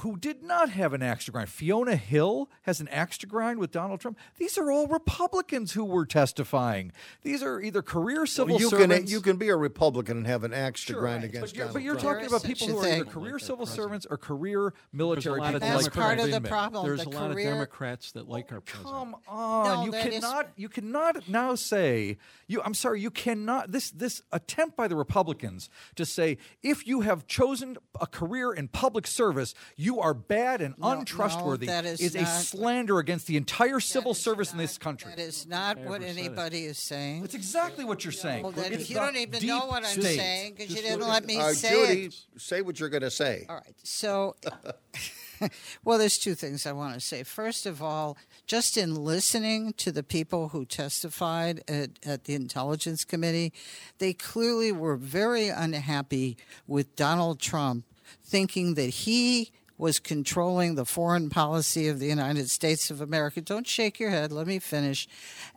who 0.00 0.16
did 0.16 0.42
not 0.42 0.70
have 0.70 0.92
an 0.92 1.02
axe 1.02 1.24
to 1.24 1.32
grind. 1.32 1.48
Fiona 1.48 1.96
Hill 1.96 2.48
has 2.62 2.80
an 2.80 2.86
axe 2.88 3.18
to 3.18 3.26
grind 3.26 3.58
with 3.58 3.72
Donald 3.72 4.00
Trump. 4.00 4.16
These 4.36 4.56
are 4.56 4.70
all 4.70 4.86
Republicans 4.86 5.72
who 5.72 5.84
were 5.84 6.06
testifying. 6.06 6.92
These 7.22 7.42
are 7.42 7.60
either 7.60 7.82
career 7.82 8.24
civil 8.24 8.54
Well, 8.54 8.60
you 8.60 8.70
servants. 8.70 8.94
can 8.96 9.06
you 9.08 9.20
can 9.20 9.36
be 9.36 9.48
a 9.48 9.56
Republican 9.56 10.18
and 10.18 10.26
have 10.28 10.44
an 10.44 10.54
axe 10.54 10.84
to 10.86 10.92
Sure, 10.92 11.00
grind 11.00 11.22
right. 11.24 11.30
against 11.30 11.54
But 11.54 11.56
you're, 11.56 11.64
Donald 11.66 11.74
but 11.74 11.82
you're 11.82 11.94
Trump. 11.96 12.18
talking 12.18 12.26
about 12.28 12.42
people 12.44 12.68
who 12.68 12.78
are 12.78 12.86
either 12.86 13.04
thing. 13.04 13.12
career 13.12 13.38
civil 13.40 13.66
servants 13.66 14.06
or 14.08 14.16
career 14.16 14.74
military 14.92 15.40
There's 15.40 15.40
a 15.40 15.42
lot 15.42 15.54
of 15.56 15.62
people. 15.62 15.74
That's 15.74 15.84
like 15.86 15.92
part 15.94 16.18
of 16.20 16.30
the 16.30 16.40
problem. 16.48 16.86
There's 16.86 17.02
the 17.04 17.08
a 17.08 17.10
lot 17.10 17.30
career, 17.32 17.48
of 17.48 17.54
Democrats 17.54 18.12
that 18.12 18.28
like 18.28 18.52
our 18.52 18.60
president. 18.60 18.94
Come 18.94 19.16
on, 19.26 19.64
No, 19.66 19.84
you 19.86 19.90
that 19.90 20.06
is- 20.06 20.14
cannot. 20.20 20.48
You 20.56 20.68
cannot 20.68 21.28
now 21.28 21.56
say 21.56 22.16
you. 22.46 22.62
I'm 22.64 22.74
sorry. 22.74 23.00
You 23.00 23.10
cannot. 23.10 23.72
This 23.72 23.90
this 23.90 24.22
attempt 24.30 24.76
by 24.76 24.86
the 24.86 24.94
Republicans 24.96 25.68
to 25.96 26.06
say 26.06 26.38
if 26.62 26.86
you 26.86 27.00
have 27.00 27.26
chosen 27.26 27.76
a 28.00 28.06
career 28.06 28.52
in 28.52 28.68
public 28.68 29.06
service, 29.08 29.47
you 29.76 30.00
are 30.00 30.14
bad 30.14 30.60
and 30.60 30.76
No, 30.78 30.92
no, 30.94 31.00
untrustworthy. 31.00 31.66
that 31.66 31.84
is 31.84 32.14
a 32.14 32.22
not- 32.22 32.28
slander 32.42 32.98
against 32.98 33.26
the 33.26 33.36
entire 33.36 33.80
civil 33.80 34.14
service 34.14 34.52
in 34.52 34.58
this 34.58 34.78
country. 34.78 35.10
That 35.14 35.22
is 35.22 35.46
not 35.46 35.78
what 35.78 36.00
never 36.00 36.12
said 36.12 36.16
it. 36.16 36.26
anybody 36.26 36.64
is 36.64 36.78
saying. 36.78 37.22
That's 37.22 37.34
exactly 37.34 37.84
what 37.84 38.04
you're 38.04 38.12
saying. 38.12 38.42
Well, 38.42 38.52
then 38.52 38.72
if 38.72 38.88
you 38.90 38.96
don't 38.96 39.16
even 39.16 39.46
know 39.46 39.66
what 39.66 39.84
I'm 39.84 40.00
state. 40.00 40.16
saying 40.16 40.54
because 40.56 40.74
you 40.74 40.82
didn't 40.82 41.00
look 41.00 41.08
let 41.08 41.22
at- 41.22 41.26
me 41.28 41.38
Uh, 41.38 41.52
say 41.52 41.86
Judy, 41.86 42.04
it. 42.06 42.14
say 42.36 42.62
what 42.62 42.78
you're 42.80 42.88
going 42.88 43.02
to 43.02 43.10
say. 43.10 43.46
All 43.48 43.56
right. 43.56 43.74
So, 43.82 44.36
well, 45.84 45.98
there's 45.98 46.18
two 46.18 46.34
things 46.34 46.66
I 46.66 46.72
want 46.72 46.94
to 46.94 47.00
say. 47.00 47.22
First 47.22 47.64
of 47.64 47.80
all, 47.82 48.16
just 48.46 48.76
in 48.76 48.94
listening 49.04 49.72
to 49.74 49.92
the 49.92 50.02
people 50.02 50.48
who 50.48 50.64
testified 50.64 51.62
at, 51.68 51.90
at 52.04 52.24
the 52.24 52.34
Intelligence 52.34 53.04
Committee, 53.04 53.52
they 53.98 54.12
clearly 54.12 54.72
were 54.72 54.96
very 54.96 55.48
unhappy 55.48 56.36
with 56.66 56.96
Donald 56.96 57.38
Trump, 57.40 57.84
thinking 58.24 58.74
that 58.74 58.90
he 58.90 59.50
was 59.78 60.00
controlling 60.00 60.74
the 60.74 60.84
foreign 60.84 61.30
policy 61.30 61.88
of 61.88 62.00
the 62.00 62.06
United 62.06 62.50
States 62.50 62.90
of 62.90 63.00
America. 63.00 63.40
Don't 63.40 63.66
shake 63.66 64.00
your 64.00 64.10
head. 64.10 64.32
Let 64.32 64.46
me 64.46 64.58
finish. 64.58 65.08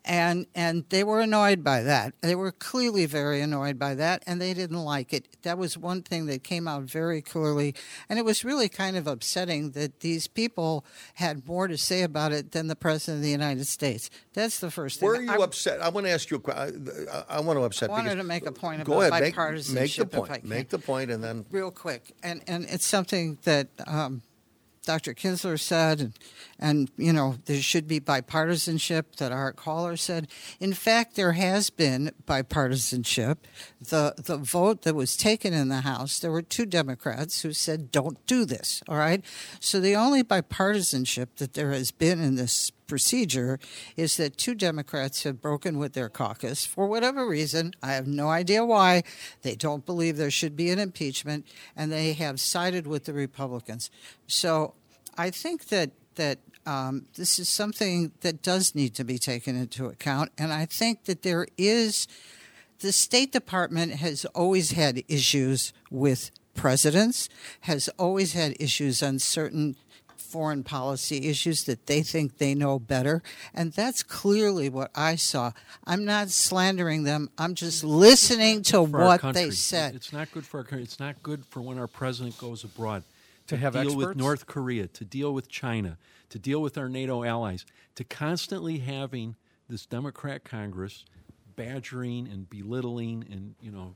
And 0.06 0.46
and 0.56 0.86
they 0.90 1.04
were 1.04 1.20
annoyed 1.20 1.64
by 1.64 1.82
that. 1.84 2.14
They 2.22 2.36
were 2.36 2.52
clearly 2.52 3.06
very 3.08 3.42
annoyed 3.42 3.78
by 3.78 3.96
that, 3.96 4.24
and 4.26 4.40
they 4.42 4.54
didn't 4.54 4.84
like 4.84 5.14
it. 5.14 5.42
That 5.42 5.58
was 5.58 5.78
one 5.78 6.04
thing 6.04 6.28
that 6.28 6.44
came 6.44 6.68
out 6.68 6.84
very 6.84 7.22
clearly, 7.22 7.76
and 8.10 8.18
it 8.18 8.26
was 8.26 8.46
really 8.46 8.70
kind 8.70 8.96
of 8.96 9.08
upsetting 9.08 9.72
that 9.72 10.00
these 10.02 10.28
people 10.28 10.86
had 11.16 11.48
more 11.48 11.68
to 11.68 11.78
say 11.78 12.04
about 12.04 12.32
it 12.32 12.52
than 12.52 12.68
the 12.68 12.76
president 12.76 13.18
of 13.20 13.24
the 13.24 13.30
United 13.30 13.66
States. 13.68 14.10
That's 14.34 14.60
the 14.60 14.72
first 14.72 15.00
thing. 15.00 15.08
Were 15.08 15.22
you 15.22 15.32
I, 15.32 15.44
upset? 15.44 15.82
I 15.82 15.90
want 15.90 16.06
to 16.08 16.12
ask 16.12 16.30
you 16.30 16.38
a 16.38 16.40
question. 16.40 16.88
I, 17.12 17.38
I 17.38 17.40
want 17.42 17.58
to 17.58 17.64
upset. 17.64 17.90
I 17.90 17.94
wanted 17.94 18.16
to 18.16 18.24
make 18.24 18.46
a 18.46 18.52
point 18.52 18.84
Go 18.84 19.02
about 19.02 19.22
ahead, 19.22 19.34
bipartisanship. 19.34 19.74
make 19.74 19.96
the 19.96 20.02
if 20.04 20.12
point. 20.12 20.32
I 20.32 20.38
can. 20.40 20.50
Make 20.50 20.70
the 20.70 20.80
point, 20.80 21.12
and 21.12 21.24
then 21.24 21.46
real 21.52 21.72
quick, 21.72 22.14
and 22.24 22.42
and 22.48 22.66
it's 22.66 22.86
something 22.86 23.38
that 23.44 23.68
um, 23.88 24.11
Dr. 24.84 25.14
Kinsler 25.14 25.60
said, 25.60 26.00
and, 26.00 26.20
and 26.60 26.92
you 26.98 27.14
know 27.14 27.38
there 27.46 27.62
should 27.62 27.88
be 27.88 28.00
bipartisanship. 28.00 29.18
That 29.18 29.32
our 29.32 29.52
caller 29.52 29.96
said. 29.96 30.28
In 30.60 30.74
fact, 30.74 31.16
there 31.16 31.34
has 31.34 31.70
been 31.70 32.12
bipartisanship. 32.28 33.38
The 33.80 34.16
the 34.18 34.38
vote 34.38 34.82
that 34.82 34.96
was 34.96 35.16
taken 35.16 35.54
in 35.54 35.70
the 35.70 35.82
House, 35.82 36.20
there 36.20 36.32
were 36.32 36.42
two 36.42 36.66
Democrats 36.66 37.42
who 37.42 37.54
said, 37.54 37.92
"Don't 37.92 38.26
do 38.26 38.44
this." 38.44 38.82
All 38.88 38.98
right. 38.98 39.24
So 39.60 39.80
the 39.80 39.96
only 39.96 40.24
bipartisanship 40.24 41.36
that 41.38 41.54
there 41.54 41.72
has 41.72 41.92
been 41.92 42.20
in 42.20 42.36
this 42.36 42.72
procedure 42.92 43.58
is 43.96 44.18
that 44.18 44.36
two 44.38 44.54
Democrats 44.54 45.24
have 45.24 45.42
broken 45.42 45.78
with 45.78 45.94
their 45.94 46.10
caucus 46.10 46.66
for 46.66 46.88
whatever 46.88 47.26
reason. 47.26 47.74
I 47.82 47.94
have 47.94 48.06
no 48.06 48.28
idea 48.28 48.66
why. 48.66 49.04
They 49.44 49.56
don't 49.56 49.86
believe 49.86 50.18
there 50.18 50.30
should 50.30 50.58
be 50.58 50.70
an 50.72 50.78
impeachment, 50.78 51.46
and 51.74 51.90
they 51.90 52.12
have 52.12 52.42
sided 52.42 52.86
with 52.86 53.06
the 53.06 53.14
Republicans. 53.14 53.90
So 54.28 54.74
I 55.18 55.30
think 55.30 55.70
that 55.70 55.92
that 56.16 56.40
um, 56.66 57.06
this 57.16 57.40
is 57.40 57.48
something 57.48 58.12
that 58.20 58.42
does 58.44 58.76
need 58.76 58.94
to 58.96 59.06
be 59.06 59.18
taken 59.18 59.56
into 59.56 59.86
account, 59.86 60.34
and 60.38 60.52
I 60.52 60.66
think 60.66 61.06
that 61.06 61.22
there 61.22 61.48
is. 61.58 62.10
The 62.80 62.92
State 62.92 63.32
Department 63.32 63.94
has 63.94 64.26
always 64.34 64.72
had 64.72 65.04
issues 65.08 65.72
with 65.92 66.32
presidents, 66.56 67.30
has 67.62 67.90
always 68.00 68.34
had 68.34 68.56
issues 68.60 69.04
on 69.04 69.20
certain 69.20 69.76
foreign 70.32 70.64
policy 70.64 71.28
issues 71.28 71.66
that 71.66 71.88
they 71.88 72.02
think 72.02 72.38
they 72.38 72.56
know 72.56 72.80
better. 72.80 73.22
And 73.54 73.74
that's 73.74 74.02
clearly 74.04 74.70
what 74.70 74.92
I 74.96 75.16
saw. 75.16 75.52
I'm 75.86 76.06
not 76.06 76.30
slandering 76.30 77.04
them, 77.04 77.30
I'm 77.38 77.56
just 77.56 77.84
listening 77.84 78.64
to 78.64 78.82
what 78.82 79.22
they 79.34 79.52
said. 79.52 79.96
It's 79.96 80.14
not 80.14 80.32
good 80.32 80.46
for 80.46 80.60
our 80.60 80.64
country. 80.64 80.84
It's 80.84 81.00
not 81.00 81.22
good 81.22 81.46
for 81.46 81.62
when 81.62 81.78
our 81.78 81.88
president 81.88 82.38
goes 82.38 82.64
abroad 82.64 83.04
To 83.48 83.58
have 83.58 83.76
a 83.76 83.84
deal 83.84 83.96
with? 83.96 84.16
North 84.16 84.48
Korea, 84.48 84.88
to 84.88 85.06
deal 85.06 85.34
with 85.34 85.50
China, 85.50 85.98
to 86.30 86.40
deal 86.40 86.62
with 86.62 86.78
our 86.78 86.88
NATO 86.90 87.24
allies, 87.24 87.66
to 87.96 88.04
constantly 88.04 88.80
having 88.80 89.36
this 89.68 89.86
Democrat 89.86 90.44
Congress 90.44 91.06
badgering 91.56 92.28
and 92.28 92.50
belittling 92.50 93.26
and 93.30 93.56
you 93.62 93.72
know 93.72 93.96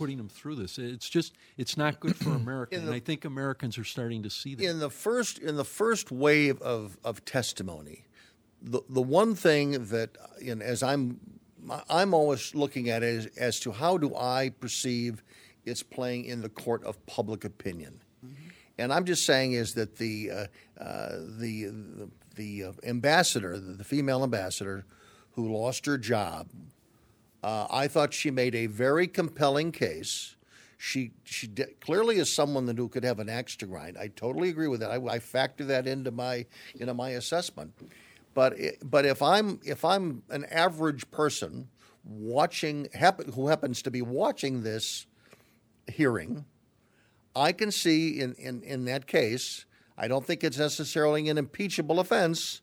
putting 0.00 0.16
them 0.16 0.30
through 0.30 0.54
this. 0.56 0.78
It's 0.78 1.08
just 1.10 1.34
it's 1.58 1.76
not 1.76 2.00
good 2.00 2.16
for 2.16 2.30
America, 2.44 2.74
In 2.74 2.80
and 2.80 2.88
the- 2.88 2.94
I 2.94 3.00
think 3.00 3.24
Americans 3.26 3.76
are 3.76 3.84
starting 3.84 4.22
to 4.22 4.30
see 4.30 4.54
that. 4.54 4.64
in 4.64 4.78
the 4.80 4.88
first 4.90 5.38
in 5.38 5.56
the 5.56 5.64
first 5.64 6.10
wave 6.10 6.60
of, 6.62 6.96
of 7.04 7.22
testimony, 7.26 8.06
the 8.62 8.80
the 8.88 9.02
one 9.02 9.34
thing 9.34 9.72
that 9.88 10.16
you 10.40 10.54
know, 10.54 10.64
as 10.64 10.82
I'm 10.82 11.20
I'm 11.90 12.14
always 12.14 12.54
looking 12.54 12.88
at 12.88 13.02
it 13.02 13.16
as, 13.18 13.26
as 13.36 13.60
to 13.60 13.72
how 13.72 13.98
do 13.98 14.16
I 14.16 14.48
perceive 14.58 15.22
it's 15.66 15.82
playing 15.82 16.24
in 16.24 16.40
the 16.40 16.48
court 16.48 16.82
of 16.84 17.04
public 17.04 17.44
opinion, 17.44 18.00
and 18.78 18.90
I'm 18.94 19.04
just 19.04 19.26
saying 19.26 19.52
is 19.52 19.74
that 19.74 19.96
the 19.96 20.30
uh, 20.30 20.82
uh, 20.82 21.08
the 21.38 21.66
the, 21.66 22.08
the 22.36 22.64
uh, 22.64 22.72
ambassador, 22.84 23.58
the, 23.60 23.74
the 23.74 23.84
female 23.84 24.24
ambassador, 24.24 24.86
who 25.32 25.52
lost 25.52 25.84
her 25.84 25.98
job, 25.98 26.48
uh, 27.42 27.66
I 27.70 27.88
thought 27.88 28.12
she 28.12 28.30
made 28.30 28.54
a 28.54 28.66
very 28.66 29.06
compelling 29.06 29.72
case. 29.72 30.36
She 30.76 31.12
she 31.24 31.46
de- 31.46 31.74
clearly 31.80 32.16
is 32.16 32.32
someone 32.32 32.66
that 32.66 32.78
who 32.78 32.88
could 32.88 33.04
have 33.04 33.20
an 33.20 33.28
axe 33.28 33.56
to 33.56 33.66
grind. 33.66 33.98
I 33.98 34.08
totally 34.08 34.48
agree 34.48 34.68
with 34.68 34.80
that. 34.80 34.90
I, 34.90 34.96
I 35.06 35.18
factor 35.18 35.64
that 35.66 35.86
into 35.86 36.10
my 36.10 36.46
into 36.78 36.94
my 36.94 37.10
assessment. 37.10 37.74
But 38.34 38.56
but 38.82 39.04
if 39.04 39.20
I'm 39.22 39.60
if 39.64 39.84
I'm 39.84 40.22
an 40.30 40.44
average 40.46 41.10
person 41.10 41.68
watching 42.04 42.88
happen, 42.94 43.32
who 43.32 43.48
happens 43.48 43.82
to 43.82 43.90
be 43.90 44.02
watching 44.02 44.62
this 44.62 45.06
hearing, 45.90 46.44
I 47.34 47.52
can 47.52 47.70
see 47.70 48.20
in, 48.20 48.34
in, 48.34 48.62
in 48.62 48.84
that 48.86 49.06
case, 49.06 49.66
I 49.96 50.08
don't 50.08 50.24
think 50.24 50.42
it's 50.42 50.58
necessarily 50.58 51.28
an 51.28 51.38
impeachable 51.38 52.00
offense, 52.00 52.62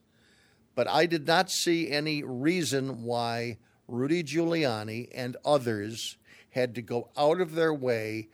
but 0.76 0.88
I 0.88 1.06
did 1.06 1.28
not 1.28 1.52
see 1.52 1.92
any 1.92 2.24
reason 2.24 3.04
why 3.04 3.58
Rudy 3.88 4.24
Giuliani 4.24 5.10
and 5.14 5.38
others 5.46 6.18
had 6.52 6.76
to 6.76 6.82
go 6.82 7.10
out 7.18 7.40
of 7.42 7.56
their 7.56 7.74
way 7.74 8.30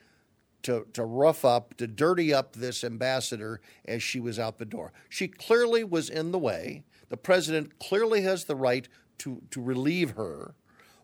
to, 0.64 0.88
to 0.94 1.04
rough 1.04 1.46
up, 1.46 1.76
to 1.78 1.88
dirty 1.88 2.34
up 2.34 2.54
this 2.54 2.84
ambassador 2.84 3.62
as 3.86 4.02
she 4.02 4.20
was 4.20 4.40
out 4.40 4.58
the 4.58 4.66
door. 4.66 4.94
She 5.10 5.28
clearly 5.28 5.84
was 5.84 6.10
in 6.10 6.32
the 6.32 6.40
way. 6.40 6.84
The 7.10 7.18
president 7.18 7.80
clearly 7.80 8.22
has 8.22 8.46
the 8.46 8.56
right 8.56 8.88
to, 9.20 9.42
to 9.52 9.62
relieve 9.62 10.12
her. 10.12 10.56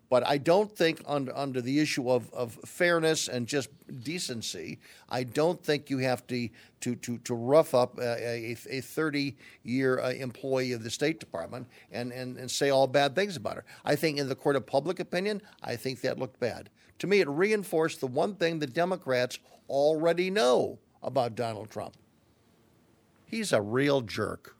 But 0.09 0.25
I 0.25 0.39
don't 0.39 0.71
think, 0.75 1.03
under, 1.05 1.35
under 1.37 1.61
the 1.61 1.79
issue 1.79 2.09
of, 2.09 2.33
of 2.33 2.53
fairness 2.65 3.27
and 3.27 3.45
just 3.45 3.69
decency, 4.03 4.79
I 5.07 5.23
don't 5.23 5.63
think 5.63 5.89
you 5.89 5.99
have 5.99 6.25
to 6.27 6.49
to, 6.81 6.95
to, 6.95 7.17
to 7.19 7.35
rough 7.35 7.75
up 7.75 7.99
a, 7.99 8.55
a 8.69 8.81
30 8.81 9.35
year 9.63 9.99
uh, 9.99 10.11
employee 10.11 10.71
of 10.71 10.83
the 10.83 10.89
State 10.89 11.19
Department 11.19 11.67
and, 11.91 12.11
and, 12.11 12.37
and 12.37 12.49
say 12.49 12.69
all 12.69 12.87
bad 12.87 13.15
things 13.15 13.35
about 13.35 13.57
her. 13.57 13.65
I 13.85 13.95
think, 13.95 14.17
in 14.17 14.29
the 14.29 14.35
court 14.35 14.55
of 14.55 14.65
public 14.65 14.99
opinion, 14.99 15.41
I 15.61 15.75
think 15.75 16.01
that 16.01 16.17
looked 16.17 16.39
bad. 16.39 16.69
To 16.99 17.07
me, 17.07 17.19
it 17.19 17.27
reinforced 17.27 17.99
the 17.99 18.07
one 18.07 18.35
thing 18.35 18.59
the 18.59 18.67
Democrats 18.67 19.39
already 19.69 20.29
know 20.29 20.79
about 21.03 21.35
Donald 21.35 21.69
Trump 21.69 21.95
he's 23.29 23.53
a 23.53 23.61
real 23.61 24.01
jerk. 24.01 24.55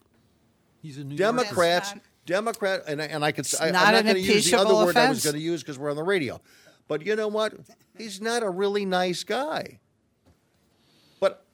He's 0.82 0.97
a 0.97 1.04
New 1.04 1.18
Democrats, 1.18 1.91
Yorker. 1.91 2.09
Democrat, 2.30 2.84
and 2.88 3.02
I- 3.02 3.06
and 3.06 3.26
I 3.26 3.32
could. 3.32 3.46
It's 3.46 3.60
I, 3.60 3.68
I'm 3.68 3.74
not 3.74 3.94
not 3.94 4.04
going 4.04 4.16
to 4.16 4.22
use 4.22 4.50
the 4.50 4.58
other 4.58 4.64
impeachable 4.70 4.86
word 4.86 4.98
I 4.98 5.10
was 5.10 5.24
going 5.24 5.36
to 5.36 5.42
use 5.42 5.62
because 5.62 5.78
we're 5.80 5.90
on 5.90 5.96
the 5.96 6.04
radio. 6.04 6.40
But 6.88 7.06
you 7.06 7.16
know 7.16 7.28
what? 7.28 7.54
He's 7.98 8.22
not 8.22 8.44
a 8.44 8.50
really 8.50 8.86
nice 8.86 9.24
guy. 9.24 9.80
But 11.20 11.46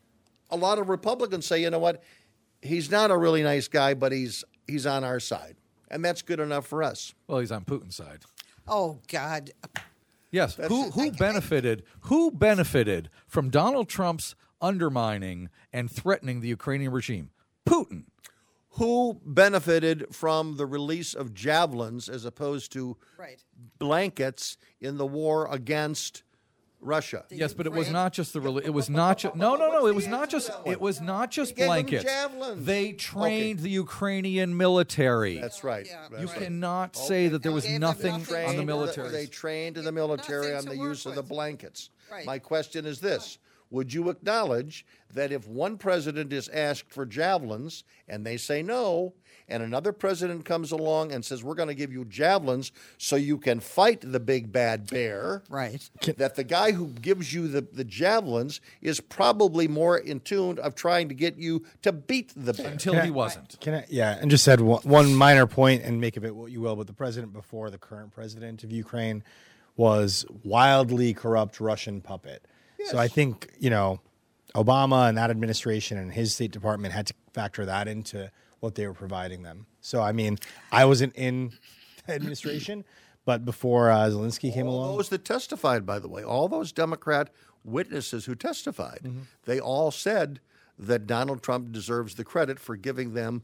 a 0.49 0.57
lot 0.57 0.77
of 0.79 0.89
Republicans 0.89 1.45
say, 1.45 1.61
you 1.61 1.69
know 1.69 1.79
what? 1.79 2.03
He's 2.61 2.89
not 2.91 3.11
a 3.11 3.17
really 3.17 3.43
nice 3.43 3.67
guy, 3.67 3.93
but 3.93 4.11
he's 4.11 4.43
he's 4.67 4.85
on 4.85 5.03
our 5.03 5.19
side, 5.19 5.55
and 5.89 6.03
that's 6.03 6.21
good 6.21 6.39
enough 6.39 6.67
for 6.67 6.83
us. 6.83 7.13
Well, 7.27 7.39
he's 7.39 7.51
on 7.51 7.63
Putin's 7.65 7.95
side. 7.95 8.19
Oh 8.67 8.99
God! 9.07 9.51
Yes. 10.31 10.55
That's 10.55 10.69
who 10.69 10.89
who 10.91 11.11
benefited? 11.11 11.83
Who 12.01 12.31
benefited 12.31 13.09
from 13.27 13.49
Donald 13.49 13.87
Trump's 13.87 14.35
undermining 14.61 15.49
and 15.71 15.89
threatening 15.91 16.41
the 16.41 16.47
Ukrainian 16.47 16.91
regime? 16.91 17.29
Putin. 17.67 18.05
Who 18.75 19.21
benefited 19.25 20.13
from 20.13 20.57
the 20.57 20.65
release 20.65 21.13
of 21.13 21.33
javelins 21.33 22.09
as 22.09 22.25
opposed 22.25 22.71
to 22.73 22.97
Right. 23.17 23.41
blankets 23.79 24.57
in 24.81 24.97
the 24.97 25.05
war 25.05 25.47
against 25.49 26.23
Russia? 26.81 27.23
Yes, 27.31 27.53
but 27.53 27.65
it 27.65 27.71
was 27.71 27.89
not 27.89 28.11
just 28.13 28.33
the 28.33 28.39
reli- 28.41 28.65
it 28.65 28.69
was 28.71 28.89
not 28.89 29.17
just 29.19 29.35
no 29.35 29.55
no 29.55 29.71
no 29.71 29.87
it 29.87 29.95
was 29.95 30.07
not 30.07 30.29
just 30.29 30.51
it 30.65 30.79
was 30.81 30.99
not 31.01 31.31
just 31.31 31.55
They 31.55 31.65
blankets. 31.65 32.05
They 32.57 32.91
trained 32.93 33.59
the 33.59 33.69
Ukrainian 33.69 34.55
military. 34.57 35.37
That's 35.39 35.63
right. 35.63 35.87
You 36.19 36.27
cannot 36.27 36.95
say 36.97 37.29
that 37.29 37.43
there 37.43 37.51
was 37.53 37.67
nothing 37.69 38.13
on 38.13 38.57
the 38.57 38.65
military. 38.65 39.09
They 39.09 39.25
trained 39.25 39.77
the 39.77 39.91
military 39.91 40.53
on 40.53 40.65
the 40.65 40.75
use 40.75 41.05
of 41.05 41.15
the 41.15 41.23
blankets. 41.23 41.89
Right. 42.11 42.25
My 42.25 42.39
question 42.39 42.85
is 42.85 42.99
this. 42.99 43.39
Would 43.71 43.93
you 43.93 44.09
acknowledge 44.09 44.85
that 45.13 45.31
if 45.31 45.47
one 45.47 45.77
president 45.77 46.31
is 46.31 46.49
asked 46.49 46.91
for 46.91 47.05
javelins 47.05 47.83
and 48.07 48.25
they 48.25 48.37
say 48.37 48.61
no, 48.61 49.13
and 49.47 49.61
another 49.61 49.91
president 49.91 50.43
comes 50.43 50.71
along 50.71 51.11
and 51.11 51.23
says, 51.23 51.43
We're 51.43 51.55
going 51.55 51.67
to 51.69 51.75
give 51.75 51.91
you 51.91 52.05
javelins 52.05 52.71
so 52.97 53.15
you 53.15 53.37
can 53.37 53.59
fight 53.59 54.01
the 54.01 54.19
big 54.19 54.51
bad 54.51 54.89
bear, 54.89 55.43
right? 55.49 55.87
that 56.17 56.35
the 56.35 56.43
guy 56.43 56.71
who 56.71 56.87
gives 56.87 57.33
you 57.33 57.47
the, 57.47 57.61
the 57.61 57.83
javelins 57.83 58.59
is 58.81 58.99
probably 58.99 59.67
more 59.67 59.97
in 59.97 60.19
tune 60.19 60.57
of 60.59 60.73
trying 60.73 61.09
to 61.09 61.15
get 61.15 61.37
you 61.37 61.63
to 61.83 61.91
beat 61.91 62.33
the 62.35 62.53
bear. 62.53 62.71
Until 62.71 62.93
can 62.93 63.03
he 63.03 63.09
I- 63.09 63.11
wasn't. 63.11 63.59
Can 63.59 63.75
I? 63.75 63.85
Yeah, 63.89 64.17
and 64.19 64.31
just 64.31 64.43
said 64.43 64.61
one, 64.61 64.81
one 64.83 65.13
minor 65.13 65.45
point, 65.45 65.83
and 65.83 66.01
make 66.01 66.17
of 66.17 66.25
it 66.25 66.35
what 66.35 66.51
you 66.51 66.61
will. 66.61 66.75
But 66.75 66.87
the 66.87 66.93
president 66.93 67.31
before 67.33 67.69
the 67.69 67.77
current 67.77 68.11
president 68.11 68.63
of 68.63 68.71
Ukraine 68.71 69.23
was 69.77 70.25
wildly 70.43 71.13
corrupt 71.13 71.59
Russian 71.59 72.01
puppet. 72.01 72.45
So 72.85 72.97
I 72.97 73.07
think 73.07 73.51
you 73.59 73.69
know 73.69 73.99
Obama 74.53 75.09
and 75.09 75.17
that 75.17 75.29
administration 75.29 75.97
and 75.97 76.13
his 76.13 76.33
State 76.33 76.51
Department 76.51 76.93
had 76.93 77.07
to 77.07 77.13
factor 77.33 77.65
that 77.65 77.87
into 77.87 78.31
what 78.59 78.75
they 78.75 78.87
were 78.87 78.93
providing 78.93 79.43
them. 79.43 79.65
So 79.81 80.01
I 80.01 80.11
mean, 80.11 80.37
I 80.71 80.85
wasn't 80.85 81.15
in 81.15 81.51
the 82.07 82.13
administration, 82.13 82.85
but 83.25 83.43
before 83.45 83.89
uh, 83.91 84.05
Zelensky 84.09 84.53
came 84.53 84.67
all 84.67 84.77
along, 84.85 84.97
those 84.97 85.09
that 85.09 85.25
testified, 85.25 85.85
by 85.85 85.99
the 85.99 86.07
way, 86.07 86.23
all 86.23 86.47
those 86.47 86.71
Democrat 86.71 87.29
witnesses 87.63 88.25
who 88.25 88.35
testified, 88.35 88.99
Mm-hmm. 89.03 89.19
they 89.45 89.59
all 89.59 89.91
said 89.91 90.39
that 90.77 91.07
Donald 91.07 91.41
Trump 91.41 91.71
deserves 91.71 92.15
the 92.15 92.23
credit 92.23 92.59
for 92.59 92.75
giving 92.75 93.13
them. 93.13 93.41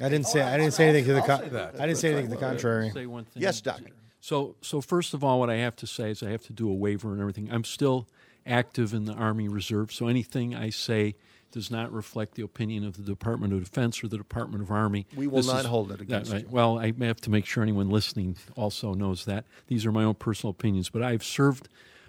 I 0.00 0.08
didn't 0.08 0.26
say 0.26 0.42
I 0.42 0.56
didn't 0.56 0.74
say 0.74 0.88
anything 0.88 1.06
to 1.06 1.12
the 1.14 1.20
I'll 1.20 1.26
con- 1.26 1.40
say 1.44 1.48
that. 1.50 1.74
I 1.80 1.86
didn't 1.86 1.98
say 1.98 2.12
anything 2.12 2.30
to 2.30 2.36
the 2.36 2.40
contrary. 2.40 2.90
Say 2.90 3.06
one 3.06 3.24
thing. 3.24 3.42
Yes, 3.42 3.60
Doc. 3.60 3.80
So, 4.20 4.54
so 4.60 4.80
first 4.80 5.14
of 5.14 5.24
all, 5.24 5.40
what 5.40 5.50
I 5.50 5.56
have 5.56 5.74
to 5.76 5.86
say 5.86 6.10
is 6.10 6.22
I 6.22 6.30
have 6.30 6.42
to 6.44 6.52
do 6.52 6.68
a 6.68 6.74
waiver 6.74 7.12
and 7.12 7.20
everything. 7.20 7.48
I'm 7.50 7.64
still 7.64 8.06
active 8.46 8.92
in 8.94 9.04
the 9.04 9.14
Army 9.14 9.48
Reserve, 9.48 9.92
so 9.92 10.08
anything 10.08 10.54
I 10.54 10.70
say 10.70 11.14
does 11.50 11.70
not 11.70 11.92
reflect 11.92 12.34
the 12.34 12.42
opinion 12.42 12.82
of 12.84 12.96
the 12.96 13.02
Department 13.02 13.52
of 13.52 13.62
Defense 13.62 14.02
or 14.02 14.08
the 14.08 14.16
Department 14.16 14.62
of 14.62 14.70
Army. 14.70 15.06
We 15.14 15.26
will 15.26 15.36
This 15.38 15.46
not 15.48 15.60
is- 15.60 15.66
hold 15.66 15.90
it 15.92 15.98
that- 15.98 16.00
against 16.00 16.32
right. 16.32 16.44
you. 16.44 16.48
Well, 16.50 16.78
I 16.78 16.92
have 17.00 17.20
to 17.20 17.30
make 17.30 17.44
sure 17.44 17.62
anyone 17.62 17.90
listening 17.90 18.36
also 18.56 18.94
knows 18.94 19.26
that 19.26 19.44
these 19.66 19.84
are 19.84 19.92
my 19.92 20.02
own 20.04 20.14
personal 20.14 20.50
opinions. 20.50 20.88
But 20.88 21.02
I've 21.02 21.22
served 21.22 21.68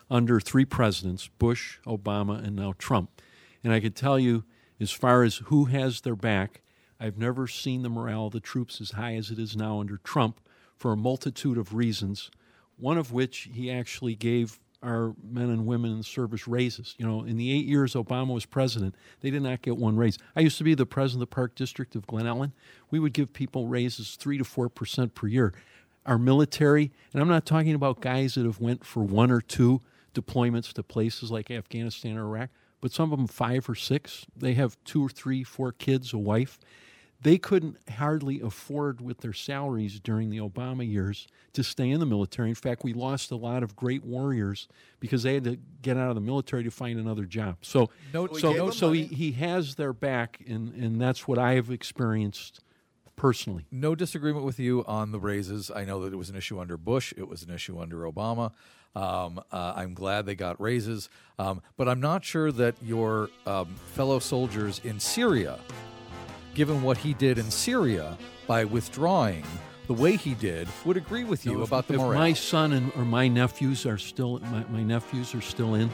under 0.09 0.39
three 0.39 0.65
presidents: 0.65 1.29
Bush, 1.39 1.79
Obama, 1.85 2.41
and 2.41 2.55
now 2.55 2.73
Trump. 2.77 3.21
And 3.63 3.73
I 3.73 3.79
could 3.81 3.95
tell 3.95 4.17
you, 4.17 4.43
as 4.79 4.91
far 4.91 5.23
as 5.23 5.37
who 5.45 5.65
has 5.65 6.01
their 6.01 6.15
back, 6.15 6.61
I've 6.99 7.17
never 7.17 7.47
seen 7.47 7.81
the 7.81 7.89
morale 7.89 8.27
of 8.27 8.33
the 8.33 8.39
troops 8.39 8.79
as 8.79 8.91
high 8.91 9.15
as 9.15 9.29
it 9.29 9.39
is 9.39 9.57
now 9.57 9.79
under 9.81 9.97
Trump 9.97 10.39
for 10.77 10.93
a 10.93 10.97
multitude 10.97 11.57
of 11.57 11.73
reasons. 11.73 12.31
One 12.77 12.97
of 12.97 13.11
which 13.11 13.49
he 13.53 13.69
actually 13.69 14.15
gave 14.15 14.59
our 14.83 15.13
men 15.23 15.49
and 15.49 15.65
women 15.65 15.91
in 15.91 16.03
service 16.03 16.47
raises. 16.47 16.95
You 16.97 17.07
know, 17.07 17.23
in 17.23 17.37
the 17.37 17.51
eight 17.51 17.65
years 17.65 17.93
Obama 17.93 18.33
was 18.33 18.45
president, 18.45 18.95
they 19.21 19.29
did 19.29 19.41
not 19.41 19.61
get 19.61 19.77
one 19.77 19.95
raise. 19.95 20.17
I 20.35 20.41
used 20.41 20.57
to 20.57 20.63
be 20.63 20.75
the 20.75 20.85
president 20.85 21.23
of 21.23 21.29
the 21.29 21.35
Park 21.35 21.55
District 21.55 21.95
of 21.95 22.05
Glen 22.05 22.25
Ellyn. 22.25 22.51
We 22.91 22.99
would 22.99 23.13
give 23.13 23.33
people 23.33 23.67
raises 23.67 24.15
three 24.15 24.37
to 24.37 24.43
four 24.43 24.69
percent 24.69 25.15
per 25.15 25.27
year. 25.27 25.53
Our 26.05 26.17
military, 26.17 26.91
and 27.13 27.21
I'm 27.21 27.29
not 27.29 27.45
talking 27.45 27.73
about 27.73 28.01
guys 28.01 28.35
that 28.35 28.45
have 28.45 28.59
went 28.59 28.85
for 28.85 29.01
one 29.01 29.31
or 29.31 29.39
two 29.39 29.81
deployments 30.13 30.73
to 30.73 30.83
places 30.83 31.31
like 31.31 31.49
Afghanistan 31.49 32.17
or 32.17 32.25
Iraq, 32.25 32.49
but 32.81 32.91
some 32.91 33.13
of 33.13 33.17
them 33.17 33.27
five 33.27 33.69
or 33.69 33.75
six. 33.75 34.25
They 34.35 34.53
have 34.55 34.77
two 34.83 35.05
or 35.05 35.09
three, 35.09 35.43
four 35.43 35.71
kids, 35.71 36.11
a 36.11 36.17
wife. 36.17 36.59
They 37.23 37.37
couldn't 37.37 37.77
hardly 37.89 38.41
afford 38.41 39.01
with 39.01 39.19
their 39.19 39.33
salaries 39.33 39.99
during 39.99 40.29
the 40.29 40.37
Obama 40.37 40.89
years 40.89 41.27
to 41.53 41.63
stay 41.63 41.89
in 41.89 41.99
the 41.99 42.05
military. 42.05 42.49
In 42.49 42.55
fact, 42.55 42.83
we 42.83 42.93
lost 42.93 43.31
a 43.31 43.35
lot 43.35 43.63
of 43.63 43.75
great 43.75 44.03
warriors 44.03 44.67
because 44.99 45.23
they 45.23 45.35
had 45.35 45.45
to 45.45 45.57
get 45.81 45.95
out 45.97 46.09
of 46.09 46.15
the 46.15 46.21
military 46.21 46.63
to 46.63 46.71
find 46.71 46.99
another 46.99 47.25
job. 47.25 47.57
So, 47.61 47.89
No- 48.13 48.27
so, 48.27 48.53
them 48.53 48.71
so 48.73 48.91
he, 48.91 49.03
he 49.05 49.31
has 49.33 49.75
their 49.75 49.93
back, 49.93 50.41
and, 50.47 50.73
and 50.73 50.99
that's 50.99 51.27
what 51.27 51.39
I 51.39 51.53
have 51.53 51.71
experienced 51.71 52.59
personally. 53.15 53.65
No 53.71 53.95
disagreement 53.95 54.45
with 54.45 54.59
you 54.59 54.83
on 54.85 55.11
the 55.11 55.19
raises. 55.19 55.71
I 55.71 55.85
know 55.85 56.03
that 56.03 56.13
it 56.13 56.17
was 56.17 56.29
an 56.29 56.35
issue 56.35 56.59
under 56.59 56.77
Bush. 56.77 57.13
It 57.15 57.27
was 57.27 57.43
an 57.43 57.51
issue 57.51 57.79
under 57.79 57.99
Obama. 57.99 58.51
Um, 58.95 59.41
uh, 59.51 59.73
I'm 59.75 59.93
glad 59.93 60.25
they 60.25 60.35
got 60.35 60.59
raises, 60.61 61.09
um, 61.39 61.61
but 61.77 61.87
I'm 61.89 61.99
not 61.99 62.23
sure 62.23 62.51
that 62.51 62.75
your 62.81 63.29
um, 63.47 63.75
fellow 63.93 64.19
soldiers 64.19 64.81
in 64.83 64.99
Syria, 64.99 65.57
given 66.53 66.81
what 66.81 66.97
he 66.97 67.13
did 67.13 67.37
in 67.37 67.49
Syria 67.49 68.17
by 68.47 68.65
withdrawing 68.65 69.43
the 69.87 69.93
way 69.93 70.15
he 70.15 70.33
did, 70.35 70.67
would 70.85 70.95
agree 70.97 71.23
with 71.23 71.45
you 71.45 71.57
Now, 71.57 71.61
if- 71.63 71.67
about 71.67 71.87
the 71.87 71.95
if 71.95 71.99
my 72.01 72.33
son 72.33 72.73
and 72.73 72.91
or 72.95 73.03
my 73.03 73.27
nephews 73.27 73.85
are 73.85 73.97
still 73.97 74.39
my, 74.39 74.63
my 74.69 74.83
nephews 74.83 75.35
are 75.35 75.41
still 75.41 75.75
in. 75.75 75.89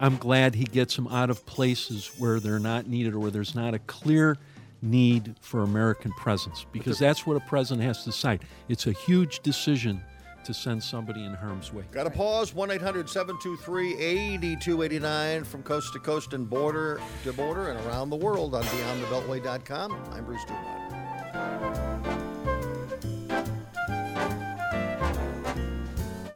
I'm 0.00 0.16
glad 0.16 0.54
he 0.54 0.64
gets 0.64 0.94
them 0.94 1.08
out 1.08 1.28
of 1.28 1.44
places 1.44 2.12
where 2.18 2.38
they're 2.38 2.60
not 2.60 2.86
needed 2.86 3.14
or 3.14 3.18
where 3.18 3.30
there's 3.32 3.54
not 3.54 3.74
a 3.74 3.80
clear 3.80 4.36
need 4.80 5.34
for 5.40 5.62
American 5.64 6.12
presence 6.12 6.64
because 6.72 7.00
that's 7.00 7.26
what 7.26 7.36
a 7.36 7.40
president 7.40 7.84
has 7.84 7.98
to 8.04 8.10
decide. 8.10 8.42
It's 8.68 8.86
a 8.86 8.92
huge 8.92 9.40
decision 9.40 10.00
to 10.44 10.54
send 10.54 10.82
somebody 10.82 11.24
in 11.24 11.34
harm's 11.34 11.72
way. 11.72 11.84
Got 11.92 12.04
to 12.04 12.10
pause 12.10 12.54
1 12.54 12.70
800 12.70 13.08
723 13.08 13.98
8289 13.98 15.44
from 15.44 15.62
coast 15.62 15.92
to 15.92 15.98
coast 15.98 16.32
and 16.32 16.48
border 16.48 17.00
to 17.24 17.32
border 17.32 17.70
and 17.70 17.86
around 17.86 18.10
the 18.10 18.16
world 18.16 18.54
on 18.54 18.62
BeyondTheBeltway.com. 18.64 19.96
I'm 20.12 20.24
Bruce 20.24 20.44
Dumont. 20.44 22.08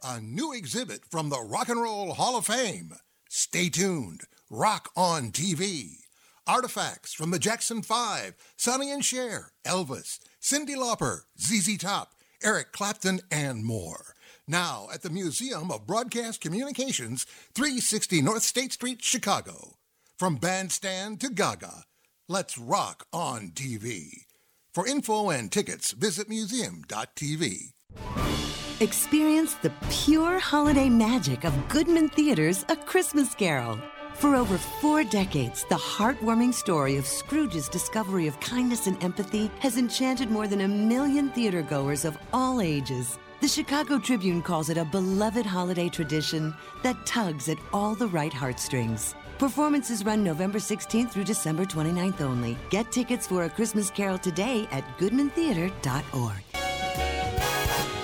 A 0.04 0.20
new 0.20 0.52
exhibit 0.52 1.00
from 1.10 1.30
the 1.30 1.40
Rock 1.40 1.68
and 1.68 1.80
Roll 1.80 2.12
Hall 2.14 2.36
of 2.36 2.46
Fame. 2.46 2.92
Stay 3.28 3.68
tuned. 3.70 4.22
Rock 4.50 4.90
on 4.94 5.30
TV. 5.30 6.02
Artifacts 6.46 7.14
from 7.14 7.30
the 7.30 7.38
Jackson 7.38 7.82
5, 7.82 8.34
Sonny 8.56 8.90
and 8.90 9.04
Cher, 9.04 9.52
Elvis, 9.64 10.18
Cyndi 10.42 10.74
Lauper, 10.74 11.20
ZZ 11.40 11.78
Top, 11.78 12.14
Eric 12.44 12.72
Clapton, 12.72 13.20
and 13.30 13.64
more. 13.64 14.14
Now 14.46 14.88
at 14.92 15.02
the 15.02 15.10
Museum 15.10 15.70
of 15.70 15.86
Broadcast 15.86 16.40
Communications, 16.40 17.24
360 17.54 18.22
North 18.22 18.42
State 18.42 18.72
Street, 18.72 19.02
Chicago. 19.02 19.76
From 20.18 20.36
bandstand 20.36 21.20
to 21.20 21.30
Gaga, 21.30 21.84
let's 22.28 22.58
rock 22.58 23.06
on 23.12 23.50
TV. 23.50 24.24
For 24.74 24.86
info 24.86 25.30
and 25.30 25.50
tickets, 25.50 25.92
visit 25.92 26.28
museum.tv. 26.28 27.72
Experience 28.80 29.54
the 29.54 29.72
pure 29.90 30.38
holiday 30.38 30.88
magic 30.88 31.44
of 31.44 31.68
Goodman 31.68 32.08
Theatre's 32.08 32.64
A 32.68 32.76
Christmas 32.76 33.34
Carol. 33.34 33.78
For 34.22 34.36
over 34.36 34.56
four 34.56 35.02
decades, 35.02 35.64
the 35.64 35.74
heartwarming 35.74 36.54
story 36.54 36.96
of 36.96 37.08
Scrooge's 37.08 37.68
discovery 37.68 38.28
of 38.28 38.38
kindness 38.38 38.86
and 38.86 39.02
empathy 39.02 39.50
has 39.58 39.78
enchanted 39.78 40.30
more 40.30 40.46
than 40.46 40.60
a 40.60 40.68
million 40.68 41.30
theatergoers 41.30 42.04
of 42.04 42.16
all 42.32 42.60
ages. 42.60 43.18
The 43.40 43.48
Chicago 43.48 43.98
Tribune 43.98 44.40
calls 44.40 44.70
it 44.70 44.78
a 44.78 44.84
beloved 44.84 45.44
holiday 45.44 45.88
tradition 45.88 46.54
that 46.84 47.04
tugs 47.04 47.48
at 47.48 47.58
all 47.72 47.96
the 47.96 48.06
right 48.06 48.32
heartstrings. 48.32 49.16
Performances 49.38 50.04
run 50.04 50.22
November 50.22 50.60
16th 50.60 51.10
through 51.10 51.24
December 51.24 51.64
29th 51.64 52.20
only. 52.20 52.56
Get 52.70 52.92
tickets 52.92 53.26
for 53.26 53.42
A 53.42 53.50
Christmas 53.50 53.90
Carol 53.90 54.18
today 54.18 54.68
at 54.70 54.84
goodmantheater.org. 54.98 56.61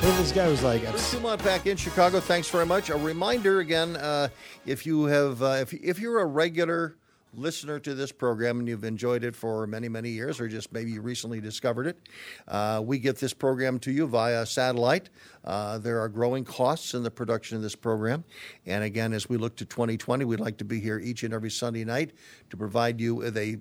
If 0.01 0.17
this 0.17 0.31
guy 0.31 0.47
was 0.47 0.63
like, 0.63 0.89
Bruce 0.89 1.11
Dumont 1.11 1.43
back 1.43 1.67
in 1.67 1.77
Chicago. 1.77 2.21
Thanks 2.21 2.49
very 2.49 2.65
much. 2.65 2.89
A 2.89 2.97
reminder 2.97 3.59
again, 3.59 3.97
uh, 3.97 4.29
if 4.65 4.87
you 4.87 5.07
have, 5.07 5.43
uh, 5.43 5.59
if 5.61 5.75
if 5.75 5.99
you're 5.99 6.21
a 6.21 6.25
regular 6.25 6.97
listener 7.35 7.81
to 7.81 7.95
this 7.95 8.13
program 8.13 8.61
and 8.61 8.69
you've 8.69 8.85
enjoyed 8.85 9.25
it 9.25 9.35
for 9.35 9.67
many 9.67 9.89
many 9.89 10.11
years, 10.11 10.41
or 10.41 10.47
just 10.47 10.73
maybe 10.73 10.93
you 10.93 11.01
recently 11.01 11.41
discovered 11.41 11.89
it, 11.89 11.99
uh, 12.47 12.81
we 12.83 13.01
get 13.01 13.19
this 13.19 13.35
program 13.35 13.81
to 13.81 13.91
you 13.91 14.07
via 14.07 14.47
satellite 14.47 15.11
Uh, 15.49 15.79
there 15.79 15.99
are 15.99 16.11
growing 16.11 16.45
costs 16.45 16.93
in 16.93 17.03
the 17.03 17.11
production 17.11 17.57
of 17.57 17.63
this 17.63 17.75
program. 17.75 18.23
And 18.67 18.85
again, 18.85 19.15
as 19.15 19.31
we 19.31 19.39
look 19.39 19.57
to 19.57 19.65
2020, 19.65 20.27
we'd 20.27 20.41
like 20.41 20.59
to 20.59 20.65
be 20.65 20.79
here 20.79 20.99
each 20.99 21.23
and 21.23 21.33
every 21.33 21.51
Sunday 21.51 21.87
night 21.87 22.13
to 22.51 22.57
provide 22.59 23.01
you 23.01 23.15
with 23.15 23.35
a 23.39 23.57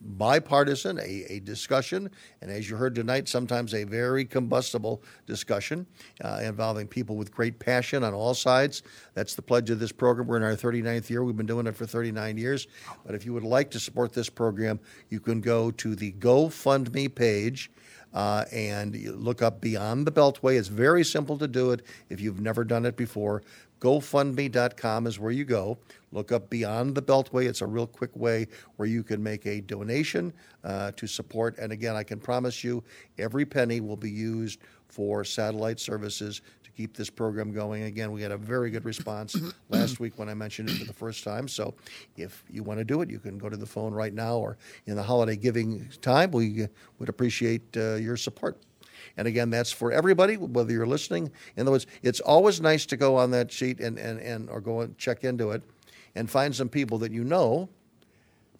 bipartisan, 0.00 0.98
a, 0.98 1.26
a 1.28 1.40
discussion, 1.40 2.10
and 2.40 2.50
as 2.50 2.70
you 2.70 2.76
heard 2.76 2.94
tonight, 2.94 3.28
sometimes 3.28 3.74
a 3.74 3.84
very 3.84 4.24
combustible 4.24 5.02
discussion 5.26 5.86
uh, 6.24 6.40
involving 6.42 6.86
people 6.88 7.14
with 7.14 7.30
great 7.30 7.58
passion 7.58 8.04
on 8.04 8.14
all 8.14 8.32
sides. 8.32 8.82
That's 9.12 9.34
the 9.34 9.42
pledge 9.42 9.68
of 9.68 9.78
this 9.78 9.92
program. 9.92 10.28
We're 10.28 10.38
in 10.38 10.42
our 10.44 10.56
39th 10.56 11.10
year. 11.10 11.22
We've 11.22 11.36
been 11.36 11.44
doing 11.44 11.66
it 11.66 11.76
for 11.76 11.84
39 11.84 12.38
years. 12.38 12.68
But 13.04 13.14
if 13.14 13.26
you 13.26 13.34
would 13.34 13.44
like 13.44 13.70
to 13.72 13.80
support 13.80 14.14
this 14.14 14.30
program, 14.30 14.80
you 15.10 15.20
can 15.20 15.42
go 15.42 15.70
to 15.72 15.94
the 15.94 16.12
GoFundMe 16.12 17.14
page. 17.14 17.70
Uh, 18.14 18.44
and 18.52 18.94
look 19.22 19.42
up 19.42 19.60
Beyond 19.60 20.06
the 20.06 20.12
Beltway. 20.12 20.58
It's 20.58 20.68
very 20.68 21.04
simple 21.04 21.36
to 21.38 21.46
do 21.46 21.72
it 21.72 21.82
if 22.08 22.20
you've 22.20 22.40
never 22.40 22.64
done 22.64 22.86
it 22.86 22.96
before. 22.96 23.42
GoFundMe.com 23.80 25.06
is 25.06 25.18
where 25.18 25.30
you 25.30 25.44
go. 25.44 25.78
Look 26.10 26.32
up 26.32 26.50
Beyond 26.50 26.94
the 26.94 27.02
Beltway. 27.02 27.46
It's 27.46 27.60
a 27.60 27.66
real 27.66 27.86
quick 27.86 28.16
way 28.16 28.48
where 28.76 28.88
you 28.88 29.02
can 29.02 29.22
make 29.22 29.46
a 29.46 29.60
donation 29.60 30.32
uh, 30.64 30.92
to 30.92 31.06
support. 31.06 31.58
And 31.58 31.70
again, 31.70 31.94
I 31.94 32.02
can 32.02 32.18
promise 32.18 32.64
you 32.64 32.82
every 33.18 33.44
penny 33.44 33.80
will 33.80 33.96
be 33.96 34.10
used 34.10 34.60
for 34.88 35.22
satellite 35.22 35.78
services 35.78 36.40
keep 36.78 36.96
this 36.96 37.10
program 37.10 37.50
going. 37.50 37.82
Again, 37.82 38.12
we 38.12 38.22
had 38.22 38.30
a 38.30 38.36
very 38.36 38.70
good 38.70 38.84
response 38.84 39.36
last 39.68 39.98
week 39.98 40.16
when 40.16 40.28
I 40.28 40.34
mentioned 40.34 40.70
it 40.70 40.76
for 40.76 40.84
the 40.84 40.92
first 40.92 41.24
time. 41.24 41.48
So 41.48 41.74
if 42.16 42.44
you 42.48 42.62
want 42.62 42.78
to 42.78 42.84
do 42.84 43.02
it, 43.02 43.10
you 43.10 43.18
can 43.18 43.36
go 43.36 43.48
to 43.48 43.56
the 43.56 43.66
phone 43.66 43.92
right 43.92 44.14
now 44.14 44.36
or 44.36 44.58
in 44.86 44.94
the 44.94 45.02
holiday 45.02 45.34
giving 45.34 45.88
time. 46.02 46.30
We 46.30 46.68
would 47.00 47.08
appreciate 47.08 47.76
uh, 47.76 47.96
your 47.96 48.16
support. 48.16 48.62
And 49.16 49.26
again, 49.26 49.50
that's 49.50 49.72
for 49.72 49.90
everybody, 49.90 50.36
whether 50.36 50.70
you're 50.70 50.86
listening. 50.86 51.32
In 51.56 51.62
other 51.62 51.72
words, 51.72 51.88
it's 52.02 52.20
always 52.20 52.60
nice 52.60 52.86
to 52.86 52.96
go 52.96 53.16
on 53.16 53.32
that 53.32 53.50
sheet 53.50 53.80
and, 53.80 53.98
and, 53.98 54.20
and 54.20 54.48
or 54.48 54.60
go 54.60 54.82
and 54.82 54.96
check 54.98 55.24
into 55.24 55.50
it 55.50 55.64
and 56.14 56.30
find 56.30 56.54
some 56.54 56.68
people 56.68 56.98
that 56.98 57.10
you 57.10 57.24
know. 57.24 57.68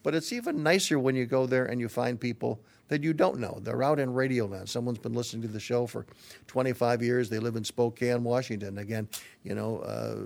But 0.03 0.17
it's 0.17 0.33
even 0.33 0.65
nicer 0.65 0.99
when 0.99 1.15
you 1.15 1.25
go 1.25 1.47
there 1.47 1.67
and 1.67 1.81
you 1.81 1.89
find 1.89 2.19
people 2.19 2.59
that 2.89 3.03
you 3.03 3.13
don't 3.13 3.39
know. 3.39 3.59
They're 3.63 3.83
out 3.83 3.99
in 3.99 4.13
radio 4.13 4.47
land. 4.47 4.69
Someone's 4.69 4.99
been 4.99 5.13
listening 5.13 5.43
to 5.43 5.49
the 5.49 5.61
show 5.61 5.87
for 5.87 6.07
25 6.47 7.03
years. 7.03 7.29
They 7.29 7.39
live 7.39 7.57
in 7.57 7.65
Spokane, 7.65 8.25
Washington. 8.25 8.79
Again, 8.79 9.09
you 9.45 9.55
know, 9.55 9.79
uh, 9.79 10.17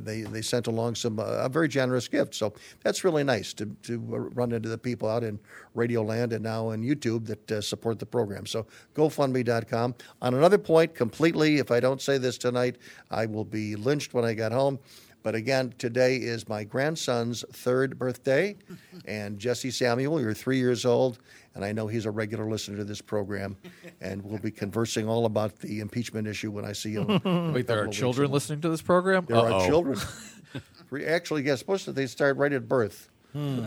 they 0.00 0.22
they 0.22 0.42
sent 0.42 0.66
along 0.66 0.96
some 0.96 1.18
uh, 1.18 1.24
a 1.24 1.48
very 1.48 1.68
generous 1.68 2.08
gift. 2.08 2.34
So 2.34 2.52
that's 2.82 3.04
really 3.04 3.24
nice 3.24 3.52
to 3.54 3.66
to 3.84 3.98
run 3.98 4.52
into 4.52 4.68
the 4.68 4.78
people 4.78 5.08
out 5.08 5.24
in 5.24 5.38
radio 5.74 6.02
land 6.02 6.32
and 6.32 6.42
now 6.42 6.68
on 6.68 6.82
YouTube 6.82 7.26
that 7.26 7.52
uh, 7.52 7.60
support 7.60 7.98
the 7.98 8.06
program. 8.06 8.46
So 8.46 8.66
GoFundMe.com. 8.94 9.94
On 10.22 10.34
another 10.34 10.58
point, 10.58 10.94
completely, 10.94 11.58
if 11.58 11.70
I 11.70 11.80
don't 11.80 12.02
say 12.02 12.18
this 12.18 12.38
tonight, 12.38 12.76
I 13.10 13.26
will 13.26 13.44
be 13.44 13.76
lynched 13.76 14.14
when 14.14 14.24
I 14.24 14.34
get 14.34 14.52
home. 14.52 14.78
But 15.22 15.34
again, 15.34 15.74
today 15.78 16.16
is 16.16 16.48
my 16.48 16.64
grandson's 16.64 17.44
third 17.52 17.98
birthday, 17.98 18.56
and 19.04 19.38
Jesse 19.38 19.70
Samuel, 19.70 20.20
you're 20.20 20.34
three 20.34 20.58
years 20.58 20.84
old, 20.84 21.18
and 21.54 21.64
I 21.64 21.72
know 21.72 21.86
he's 21.86 22.06
a 22.06 22.10
regular 22.10 22.48
listener 22.48 22.76
to 22.78 22.84
this 22.84 23.00
program, 23.00 23.56
and 24.00 24.22
we'll 24.22 24.38
be 24.38 24.50
conversing 24.50 25.08
all 25.08 25.26
about 25.26 25.58
the 25.58 25.80
impeachment 25.80 26.26
issue 26.28 26.50
when 26.50 26.64
I 26.64 26.72
see 26.72 26.92
him. 26.94 27.06
Wait, 27.52 27.66
there 27.66 27.82
are 27.82 27.88
children 27.88 28.30
listening 28.30 28.60
to 28.62 28.68
this 28.68 28.82
program? 28.82 29.26
There 29.28 29.36
Uh-oh. 29.36 29.52
are 29.60 29.66
children. 29.66 29.98
Re- 30.90 31.04
Actually, 31.04 31.42
yes, 31.42 31.58
supposed 31.58 31.84
to 31.84 31.92
they 31.92 32.06
start 32.06 32.36
right 32.36 32.52
at 32.52 32.68
birth. 32.68 33.10
Hmm. 33.32 33.66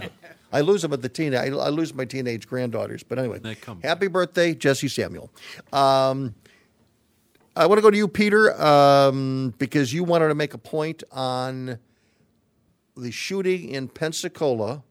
I 0.51 0.61
lose 0.61 0.81
them 0.81 0.91
at 0.91 1.01
the 1.03 1.09
teen. 1.09 1.35
I, 1.35 1.45
I 1.47 1.69
lose 1.69 1.93
my 1.93 2.03
teenage 2.03 2.47
granddaughters. 2.47 3.03
But 3.03 3.19
anyway, 3.19 3.39
happy 3.83 4.07
birthday, 4.07 4.55
Jesse 4.55 4.87
Samuel. 4.87 5.29
Um, 5.71 6.33
I 7.55 7.65
want 7.65 7.79
to 7.79 7.81
go 7.81 7.91
to 7.91 7.97
you, 7.97 8.07
Peter, 8.07 8.59
um, 8.61 9.53
because 9.57 9.93
you 9.93 10.03
wanted 10.03 10.29
to 10.29 10.35
make 10.35 10.53
a 10.53 10.57
point 10.57 11.03
on 11.11 11.79
the 12.95 13.11
shooting 13.11 13.69
in 13.69 13.89
Pensacola. 13.89 14.83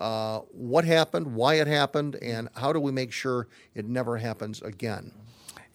Uh, 0.00 0.40
what 0.50 0.84
happened, 0.84 1.34
why 1.34 1.54
it 1.54 1.66
happened, 1.66 2.16
and 2.16 2.48
how 2.56 2.72
do 2.72 2.80
we 2.80 2.90
make 2.90 3.12
sure 3.12 3.46
it 3.74 3.86
never 3.86 4.16
happens 4.16 4.62
again? 4.62 5.12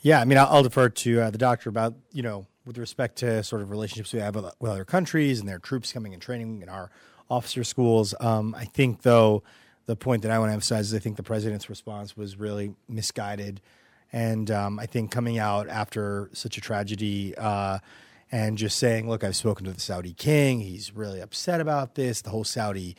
Yeah, 0.02 0.20
I 0.20 0.26
mean, 0.26 0.38
I'll, 0.38 0.64
defer 0.64 0.90
to 0.90 1.22
uh, 1.22 1.30
the 1.30 1.38
doctor 1.38 1.70
about 1.70 1.96
you 2.12 2.24
know 2.24 2.46
with 2.66 2.78
respect 2.78 3.18
to 3.18 3.44
sort 3.44 3.62
of 3.62 3.70
relationships 3.70 4.12
we 4.12 4.20
have 4.20 4.36
with, 4.36 4.46
with 4.60 4.72
other 4.72 4.86
countries 4.86 5.40
and 5.40 5.48
their 5.48 5.60
troops 5.60 5.94
coming 5.94 6.14
and 6.14 6.22
training 6.22 6.62
in 6.62 6.70
our 6.70 6.90
officer 7.30 7.64
schools. 7.64 8.14
Um, 8.20 8.56
I 8.56 8.66
think 8.66 9.04
though 9.04 9.44
the 9.86 9.96
point 9.96 10.24
that 10.24 10.32
I 10.32 10.40
want 10.40 10.50
to 10.50 10.54
emphasize 10.54 10.88
is 10.88 10.94
I 10.94 11.00
think 11.00 11.18
the 11.18 11.24
president's 11.24 11.70
response 11.70 12.18
was 12.18 12.38
really 12.38 12.76
misguided, 12.90 13.62
and 14.12 14.50
um, 14.52 14.80
I 14.80 14.86
think 14.86 15.12
coming 15.12 15.40
out 15.40 15.68
after 15.70 16.30
such 16.34 16.58
a 16.58 16.62
tragedy. 16.62 17.36
Uh, 17.38 17.80
and 18.32 18.58
just 18.58 18.78
saying, 18.78 19.08
look, 19.08 19.24
I've 19.24 19.36
spoken 19.36 19.66
to 19.66 19.72
the 19.72 19.80
Saudi 19.80 20.14
king. 20.14 20.60
He's 20.60 20.94
really 20.94 21.22
upset 21.22 21.62
about 21.62 21.96
this. 21.96 22.22
The 22.22 22.32
whole 22.32 22.44
Saudi, 22.44 22.96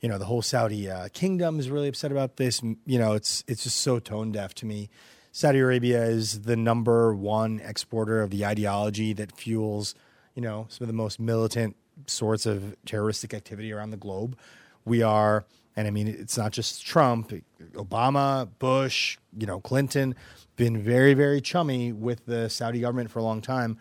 you 0.00 0.08
know, 0.08 0.18
the 0.18 0.26
whole 0.26 0.42
Saudi 0.42 0.88
uh, 0.88 1.08
kingdom 1.12 1.58
is 1.58 1.70
really 1.70 1.88
upset 1.88 2.12
about 2.12 2.36
this. 2.36 2.62
You 2.62 2.98
know, 2.98 3.14
it's 3.14 3.42
it's 3.48 3.64
just 3.64 3.78
so 3.78 3.98
tone 3.98 4.32
deaf 4.32 4.54
to 4.56 4.66
me. 4.66 4.90
Saudi 5.32 5.58
Arabia 5.58 6.04
is 6.04 6.42
the 6.42 6.56
number 6.56 7.14
one 7.14 7.60
exporter 7.62 8.22
of 8.22 8.30
the 8.30 8.46
ideology 8.46 9.12
that 9.14 9.36
fuels, 9.36 9.94
you 10.34 10.42
know, 10.42 10.66
some 10.70 10.84
of 10.84 10.88
the 10.88 10.94
most 10.94 11.20
militant 11.20 11.76
sorts 12.06 12.46
of 12.46 12.74
terroristic 12.86 13.34
activity 13.34 13.72
around 13.72 13.90
the 13.90 13.96
globe. 13.96 14.38
We 14.84 15.02
are, 15.02 15.44
and 15.74 15.86
I 15.86 15.90
mean, 15.90 16.08
it's 16.08 16.38
not 16.38 16.52
just 16.52 16.86
Trump, 16.86 17.32
Obama, 17.72 18.48
Bush, 18.58 19.18
you 19.36 19.46
know, 19.46 19.60
Clinton, 19.60 20.14
been 20.56 20.82
very, 20.82 21.14
very 21.14 21.40
chummy 21.40 21.92
with 21.92 22.26
the 22.26 22.48
Saudi 22.48 22.80
government 22.80 23.10
for 23.10 23.18
a 23.18 23.22
long 23.22 23.40
time. 23.40 23.78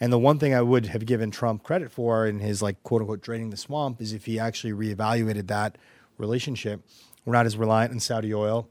And 0.00 0.12
the 0.12 0.18
one 0.18 0.38
thing 0.38 0.54
I 0.54 0.62
would 0.62 0.86
have 0.86 1.06
given 1.06 1.30
Trump 1.30 1.62
credit 1.64 1.90
for 1.90 2.26
in 2.26 2.38
his 2.38 2.62
like 2.62 2.82
quote 2.82 3.02
unquote 3.02 3.20
draining 3.20 3.50
the 3.50 3.56
swamp 3.56 4.00
is 4.00 4.12
if 4.12 4.26
he 4.26 4.38
actually 4.38 4.72
reevaluated 4.72 5.48
that 5.48 5.76
relationship. 6.18 6.82
We're 7.24 7.32
not 7.32 7.46
as 7.46 7.56
reliant 7.56 7.92
on 7.92 8.00
Saudi 8.00 8.32
oil. 8.32 8.68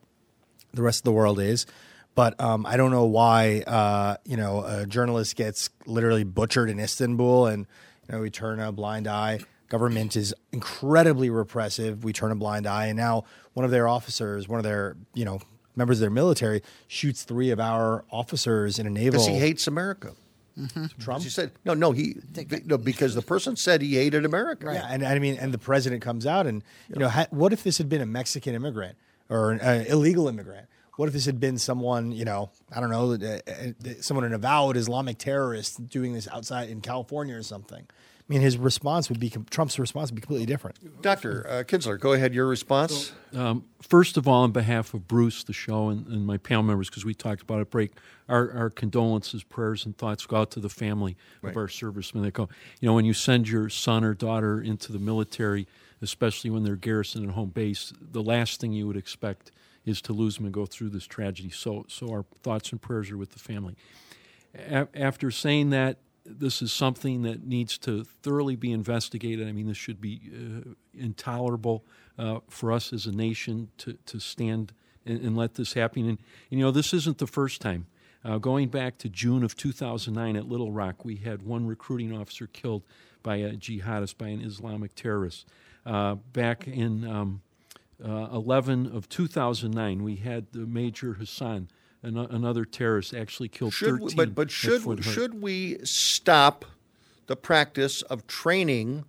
The 0.74 0.82
rest 0.82 1.02
of 1.02 1.04
the 1.04 1.12
world 1.12 1.40
is. 1.40 1.66
But 2.16 2.40
um, 2.42 2.66
I 2.66 2.78
don't 2.78 2.90
know 2.92 3.06
why 3.06 3.62
uh, 3.68 4.18
you 4.26 4.38
know 4.38 4.64
a 4.66 4.88
journalist 4.88 5.36
gets 5.36 5.70
literally 5.86 6.24
butchered 6.24 6.68
in 6.68 6.80
Istanbul, 6.80 7.46
and 7.46 7.68
you 8.08 8.16
know 8.16 8.22
we 8.22 8.32
turn 8.32 8.60
a 8.60 8.72
blind 8.72 9.08
eye. 9.08 9.40
Government 9.70 10.16
is 10.16 10.34
incredibly 10.52 11.30
repressive. 11.30 12.04
We 12.04 12.14
turn 12.14 12.32
a 12.32 12.36
blind 12.36 12.66
eye, 12.66 12.88
and 12.88 12.98
now 12.98 13.26
one 13.54 13.66
of 13.66 13.72
their 13.72 13.88
officers, 13.88 14.48
one 14.48 14.58
of 14.60 14.64
their 14.64 14.98
you 15.14 15.26
know 15.26 15.40
members 15.78 15.98
of 15.98 16.02
their 16.02 16.10
military, 16.10 16.62
shoots 16.88 17.24
three 17.24 17.52
of 17.52 17.60
our 17.60 18.04
officers 18.12 18.80
in 18.80 18.88
a 18.88 18.90
naval. 18.90 19.20
Because 19.20 19.28
he 19.28 19.40
hates 19.40 19.68
America. 19.68 20.14
Trump. 21.00 21.24
She 21.24 21.30
said, 21.30 21.52
no, 21.66 21.76
no, 21.76 21.92
he, 21.92 22.16
no, 22.66 22.80
because 22.80 23.14
the 23.14 23.22
person 23.22 23.56
said 23.56 23.82
he 23.82 23.96
hated 23.96 24.26
America. 24.26 24.72
Yeah, 24.74 24.88
and 24.90 25.06
I 25.06 25.20
mean, 25.20 25.36
and 25.36 25.54
the 25.54 25.60
president 25.60 26.02
comes 26.02 26.26
out 26.26 26.48
and 26.48 26.64
you 26.90 27.00
know, 27.00 27.10
ha- 27.10 27.28
what 27.30 27.54
if 27.54 27.64
this 27.64 27.78
had 27.78 27.90
been 27.90 28.02
a 28.02 28.08
Mexican 28.08 28.56
immigrant 28.56 28.98
or 29.30 29.52
an 29.52 29.60
uh, 29.60 29.86
illegal 29.88 30.28
immigrant? 30.28 30.68
What 30.96 31.06
if 31.06 31.14
this 31.14 31.26
had 31.26 31.40
been 31.40 31.60
someone, 31.60 32.12
you 32.12 32.26
know, 32.26 32.50
I 32.76 32.80
don't 32.80 32.90
know, 32.90 33.12
uh, 33.12 33.40
uh, 33.48 33.94
someone 34.02 34.26
an 34.26 34.34
avowed 34.34 34.78
Islamic 34.78 35.20
terrorist 35.20 35.90
doing 35.90 36.14
this 36.14 36.28
outside 36.28 36.70
in 36.70 36.82
California 36.82 37.36
or 37.36 37.44
something? 37.44 37.86
I 38.30 38.34
mean, 38.34 38.42
his 38.42 38.58
response 38.58 39.08
would 39.08 39.22
be 39.22 39.30
Trump's 39.50 39.80
response 39.80 40.10
would 40.12 40.16
be 40.16 40.22
completely 40.22 40.46
different. 40.46 41.02
Dr. 41.02 41.48
Uh, 41.48 41.64
Kinsler, 41.64 41.98
go 41.98 42.12
ahead. 42.12 42.34
Your 42.34 42.46
response. 42.46 43.14
Um, 43.34 43.64
first 43.82 44.18
of 44.18 44.28
all, 44.28 44.44
on 44.44 44.52
behalf 44.52 44.94
of 44.94 45.08
Bruce, 45.08 45.46
the 45.46 45.54
show, 45.54 45.88
and, 45.88 46.06
and 46.08 46.26
my 46.26 46.36
panel 46.36 46.64
members, 46.64 46.90
because 46.90 47.06
we 47.06 47.14
talked 47.14 47.42
about 47.42 47.62
it, 47.62 47.70
break 47.70 47.92
our, 48.28 48.52
our 48.52 48.70
condolences, 48.70 49.44
prayers, 49.44 49.86
and 49.86 49.98
thoughts 49.98 50.26
go 50.26 50.36
out 50.38 50.52
to 50.52 50.60
the 50.60 50.68
family 50.68 51.16
Right. 51.42 51.52
of 51.52 51.58
our 51.58 51.70
servicemen 51.70 52.26
that 52.26 52.34
go. 52.34 52.50
You 52.82 52.88
know, 52.88 52.94
when 52.96 53.06
you 53.06 53.14
send 53.14 53.48
your 53.48 53.70
son 53.70 54.04
or 54.04 54.14
daughter 54.14 54.60
into 54.60 54.92
the 54.92 55.00
military, 55.00 55.66
especially 56.02 56.50
when 56.50 56.64
they're 56.64 56.76
garrisoned 56.76 57.26
at 57.30 57.34
home 57.34 57.50
base, 57.52 57.94
the 58.02 58.22
last 58.22 58.60
thing 58.60 58.74
you 58.74 58.88
would 58.88 58.98
expect 58.98 59.52
is 59.86 60.02
to 60.02 60.12
lose 60.12 60.36
them 60.36 60.44
and 60.44 60.54
go 60.54 60.66
through 60.66 60.90
this 60.90 61.08
tragedy. 61.08 61.50
So, 61.50 61.86
so 61.88 62.10
our 62.12 62.26
thoughts 62.44 62.72
and 62.74 62.82
prayers 62.82 63.10
are 63.10 63.16
with 63.18 63.32
the 63.32 63.40
family. 63.40 63.76
A- 64.54 64.90
after 64.94 65.32
saying 65.32 65.70
that, 65.70 66.00
this 66.30 66.62
is 66.62 66.72
something 66.72 67.24
that 67.24 67.46
needs 67.46 67.78
to 67.80 68.04
thoroughly 68.04 68.56
be 68.56 68.72
investigated. 68.72 69.48
I 69.48 69.52
mean, 69.52 69.68
this 69.68 69.78
should 69.78 70.02
be 70.02 70.22
uh, 70.34 70.72
intolerable 70.94 71.86
uh, 72.18 72.40
for 72.50 72.72
us 72.72 72.92
as 72.92 73.06
a 73.06 73.12
nation 73.12 73.70
to, 73.80 73.94
to 74.06 74.20
stand 74.20 74.74
and, 75.06 75.22
and 75.22 75.38
let 75.38 75.56
this 75.56 75.74
happen. 75.74 76.08
And, 76.08 76.18
you 76.50 76.60
know, 76.60 76.72
this 76.72 76.94
isn't 76.94 77.18
the 77.18 77.28
first 77.28 77.62
time. 77.62 77.88
Uh, 78.26 78.38
going 78.38 78.68
back 78.68 78.98
to 78.98 79.10
June 79.10 79.44
of 79.44 79.56
2009 79.56 80.36
at 80.36 80.48
Little 80.48 80.72
Rock, 80.72 81.06
we 81.06 81.16
had 81.16 81.44
one 81.44 81.66
recruiting 81.66 82.16
officer 82.16 82.48
killed 82.48 82.84
by 83.24 83.38
a 83.38 83.54
jihadist, 83.54 84.18
by 84.18 84.28
an 84.28 84.42
Islamic 84.42 84.96
terrorist. 84.96 85.48
Uh, 85.86 86.16
back 86.16 86.68
in 86.68 87.08
um, 87.08 87.42
uh, 88.04 88.28
11 88.34 88.94
of 88.94 89.08
2009, 89.08 90.04
we 90.04 90.18
had 90.18 90.52
the 90.52 90.66
Major 90.66 91.14
Hassan, 91.14 91.70
an- 92.04 92.18
another 92.18 92.66
terrorist, 92.66 93.14
actually 93.14 93.50
killed 93.50 93.74
Should 93.74 94.00
13. 94.00 94.06
we, 94.06 94.14
but 94.16 94.36
but 94.36 94.48
at 94.48 94.52
should 94.52 94.82
Fort 94.82 95.04
Hood. 95.04 95.14
should 95.14 95.42
we 95.42 95.78
stop 95.84 96.66
the 97.28 97.36
practice 97.36 98.02
of 98.04 98.26
training 98.28 99.04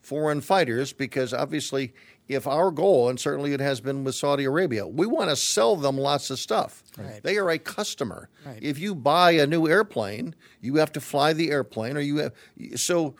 foreign 0.00 0.40
fighters 0.40 0.92
because 0.92 1.32
obviously, 1.32 1.94
if 2.28 2.46
our 2.46 2.70
goal, 2.70 3.08
and 3.08 3.20
certainly 3.20 3.52
it 3.52 3.60
has 3.60 3.80
been 3.80 4.04
with 4.04 4.14
Saudi 4.14 4.44
Arabia, 4.44 4.86
we 4.86 5.06
want 5.06 5.30
to 5.30 5.36
sell 5.36 5.76
them 5.76 5.98
lots 5.98 6.30
of 6.30 6.38
stuff. 6.38 6.82
Right. 6.96 7.22
They 7.22 7.36
are 7.36 7.50
a 7.50 7.58
customer. 7.58 8.28
Right. 8.46 8.58
If 8.62 8.78
you 8.78 8.94
buy 8.94 9.32
a 9.32 9.46
new 9.46 9.68
airplane, 9.68 10.34
you 10.60 10.76
have 10.76 10.92
to 10.92 11.00
fly 11.00 11.32
the 11.32 11.50
airplane, 11.50 11.96
or 11.96 12.00
you 12.00 12.18
have 12.18 12.32
so. 12.76 13.14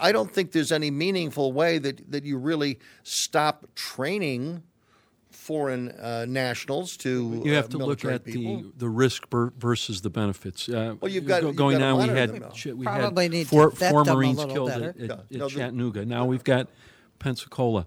I 0.00 0.12
don't 0.12 0.32
think 0.32 0.52
there's 0.52 0.70
any 0.70 0.92
meaningful 0.92 1.52
way 1.52 1.78
that, 1.78 2.08
that 2.12 2.22
you 2.24 2.38
really 2.38 2.78
stop 3.02 3.66
training 3.74 4.62
foreign 5.48 5.90
uh, 5.90 6.24
nationals 6.26 6.96
to 6.96 7.42
You 7.44 7.52
have 7.54 7.66
uh, 7.66 7.68
to 7.68 7.78
look 7.78 8.04
at 8.04 8.24
people. 8.24 8.62
the 8.62 8.72
the 8.78 8.88
risk 8.88 9.28
ber- 9.28 9.52
versus 9.58 10.00
the 10.00 10.08
benefits. 10.10 10.68
Uh, 10.68 10.94
Well, 11.00 11.10
you've 11.12 11.26
got- 11.26 11.42
go- 11.42 11.48
you've 11.48 11.56
going 11.56 11.78
got 11.78 11.84
to 11.96 12.00
on. 12.02 12.08
We 12.08 12.18
had 12.18 12.30
them, 12.30 12.50
ch- 12.52 12.66
we 12.80 12.84
Probably 12.86 13.24
had 13.24 13.32
need 13.32 13.46
four, 13.48 13.70
four 13.70 14.04
Marines 14.04 14.42
killed 14.46 14.68
better. 14.70 14.88
at, 14.90 14.96
at, 14.96 15.08
Yeah. 15.08 15.12
at 15.14 15.30
No, 15.32 15.48
the- 15.48 15.54
Chattanooga. 15.54 16.04
Now 16.06 16.24
we've 16.24 16.44
got 16.44 16.68
Pensacola. 17.18 17.86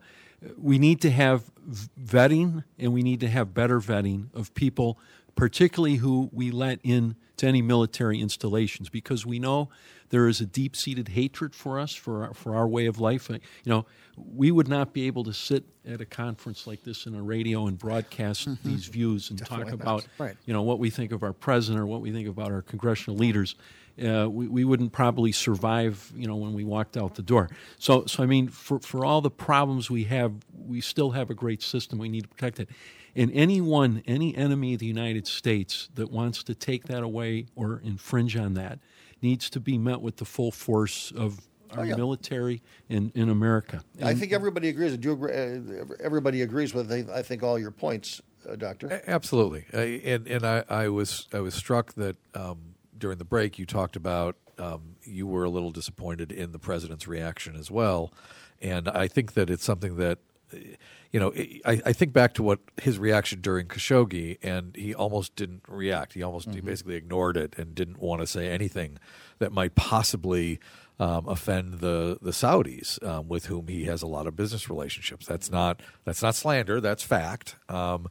We 0.55 0.77
need 0.77 1.01
to 1.01 1.09
have 1.09 1.51
vetting, 1.99 2.63
and 2.77 2.93
we 2.93 3.01
need 3.01 3.19
to 3.21 3.27
have 3.27 3.53
better 3.55 3.79
vetting 3.79 4.27
of 4.35 4.53
people, 4.53 4.99
particularly 5.35 5.95
who 5.95 6.29
we 6.31 6.51
let 6.51 6.79
in 6.83 7.15
to 7.37 7.47
any 7.47 7.61
military 7.63 8.19
installations, 8.21 8.89
because 8.89 9.25
we 9.25 9.39
know 9.39 9.69
there 10.09 10.27
is 10.27 10.41
a 10.41 10.45
deep-seated 10.45 11.09
hatred 11.09 11.53
for 11.53 11.79
us 11.79 11.93
for 11.93 12.25
our, 12.25 12.33
for 12.33 12.55
our 12.55 12.67
way 12.67 12.85
of 12.85 12.99
life. 12.99 13.29
You 13.29 13.39
know, 13.65 13.85
we 14.15 14.51
would 14.51 14.67
not 14.67 14.93
be 14.93 15.07
able 15.07 15.23
to 15.25 15.33
sit 15.33 15.63
at 15.85 16.01
a 16.01 16.05
conference 16.05 16.65
like 16.67 16.83
this 16.83 17.05
in 17.05 17.15
a 17.15 17.21
radio 17.21 17.67
and 17.67 17.77
broadcast 17.77 18.49
these 18.63 18.85
views 18.87 19.29
and 19.29 19.39
talk 19.39 19.59
Definitely 19.59 19.71
not. 19.71 19.81
about 19.81 20.07
Right. 20.17 20.35
you 20.45 20.53
know 20.53 20.63
what 20.63 20.79
we 20.79 20.89
think 20.89 21.11
of 21.11 21.23
our 21.23 21.33
president 21.33 21.81
or 21.81 21.85
what 21.85 22.01
we 22.01 22.11
think 22.11 22.27
about 22.27 22.51
our 22.51 22.61
congressional 22.61 23.17
leaders, 23.17 23.55
uh, 24.03 24.29
we, 24.29 24.47
we 24.47 24.63
wouldn't 24.63 24.91
probably 24.91 25.31
survive. 25.31 26.11
You 26.15 26.27
know 26.27 26.35
when 26.35 26.53
we 26.53 26.63
walked 26.63 26.97
out 26.97 27.15
the 27.15 27.21
door. 27.21 27.49
So 27.77 28.05
so 28.05 28.23
I 28.23 28.25
mean 28.25 28.47
for 28.49 28.79
for 28.79 29.05
all 29.05 29.21
the 29.21 29.31
problems 29.31 29.89
we 29.89 30.05
have, 30.05 30.33
we 30.57 30.81
still 30.81 31.11
have 31.11 31.29
a 31.29 31.35
great 31.35 31.61
system. 31.61 31.99
We 31.99 32.09
need 32.09 32.23
to 32.23 32.29
protect 32.29 32.59
it. 32.59 32.69
And 33.15 33.31
anyone, 33.33 34.03
any 34.05 34.35
enemy 34.35 34.73
of 34.75 34.79
the 34.79 34.85
United 34.85 35.25
States 35.25 35.89
that 35.95 36.11
wants 36.11 36.43
to 36.43 36.53
take 36.53 36.83
that 36.85 37.01
away 37.01 37.47
or 37.55 37.81
infringe 37.83 38.37
on 38.37 38.53
that 38.53 38.77
needs 39.21 39.49
to 39.51 39.59
be 39.59 39.77
met 39.77 40.01
with 40.01 40.17
the 40.17 40.25
full 40.25 40.51
force 40.51 41.11
of 41.15 41.41
our 41.71 41.81
Oh, 41.81 41.83
yeah. 41.83 41.95
military 41.95 42.61
in, 42.87 43.11
in 43.13 43.29
America. 43.29 43.83
I 44.01 44.13
think 44.13 44.31
everybody 44.31 44.69
agrees. 44.69 44.95
Do 44.97 45.09
you 45.09 45.13
agree, 45.15 45.33
uh, 45.33 45.85
everybody 46.01 46.41
agrees 46.41 46.73
with 46.73 46.91
I 46.91 47.21
think 47.21 47.43
all 47.43 47.59
your 47.59 47.71
points, 47.71 48.21
uh, 48.47 48.55
Doctor. 48.55 49.01
Absolutely, 49.05 49.65
uh, 49.73 49.77
and 49.79 50.27
and 50.27 50.45
I, 50.45 50.63
I 50.69 50.87
was 50.87 51.27
I 51.33 51.41
was 51.41 51.53
struck 51.53 51.93
that 51.95 52.15
um, 52.33 52.75
during 52.97 53.17
the 53.17 53.25
break 53.25 53.59
you 53.59 53.65
talked 53.65 53.97
about 53.97 54.37
um, 54.57 54.95
you 55.03 55.27
were 55.27 55.43
a 55.43 55.49
little 55.49 55.71
disappointed 55.71 56.31
in 56.31 56.53
the 56.53 56.59
president's 56.59 57.05
reaction 57.05 57.55
as 57.57 57.69
well, 57.69 58.13
and 58.61 58.87
I 58.87 59.09
think 59.09 59.33
that 59.33 59.49
it's 59.49 59.65
something 59.65 59.97
that 59.97 60.19
you 60.53 61.19
know 61.19 61.33
I, 61.65 61.81
I 61.85 61.93
think 61.93 62.13
back 62.13 62.33
to 62.35 62.43
what 62.43 62.59
his 62.81 62.97
reaction 62.99 63.41
during 63.41 63.67
Khashoggi, 63.67 64.37
and 64.41 64.75
he 64.75 64.93
almost 64.93 65.35
didn't 65.35 65.63
react. 65.67 66.13
He 66.13 66.23
almost 66.23 66.49
he 66.49 66.57
Mm-hmm. 66.57 66.67
basically 66.67 66.95
ignored 66.95 67.37
it 67.37 67.55
and 67.57 67.75
didn't 67.75 67.99
want 67.99 68.21
to 68.21 68.27
say 68.27 68.49
anything 68.49 68.97
that 69.39 69.51
might 69.51 69.75
possibly. 69.75 70.59
Um, 70.99 71.27
offend 71.27 71.75
the 71.75 72.17
the 72.23 72.31
Saudis 72.31 72.97
um, 73.07 73.27
with 73.27 73.45
whom 73.45 73.67
he 73.67 73.83
has 73.85 74.01
a 74.01 74.07
lot 74.07 74.25
of 74.25 74.35
business 74.35 74.67
relationships. 74.67 75.27
That's 75.27 75.51
not 75.51 75.79
that's 76.05 76.23
not 76.23 76.33
slander. 76.33 76.81
That's 76.81 77.03
fact. 77.03 77.55
Um, 77.69 78.07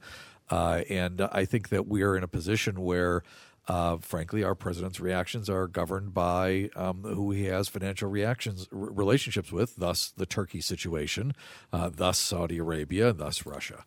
uh, 0.48 0.82
and 0.88 1.20
I 1.32 1.46
think 1.46 1.70
that 1.70 1.88
we 1.88 2.02
are 2.02 2.16
in 2.16 2.22
a 2.22 2.28
position 2.28 2.80
where, 2.82 3.24
uh, 3.68 3.96
frankly, 3.98 4.44
our 4.44 4.54
president's 4.54 5.00
reactions 5.00 5.50
are 5.50 5.66
governed 5.66 6.14
by 6.14 6.70
um, 6.76 7.02
who 7.02 7.32
he 7.32 7.46
has 7.46 7.68
financial 7.68 8.08
reactions 8.08 8.68
r- 8.72 8.78
relationships 8.78 9.50
with. 9.50 9.76
Thus, 9.76 10.12
the 10.16 10.26
Turkey 10.26 10.60
situation. 10.60 11.34
Uh, 11.72 11.90
thus, 11.92 12.18
Saudi 12.18 12.58
Arabia. 12.58 13.12
Thus, 13.12 13.44
Russia. 13.44 13.84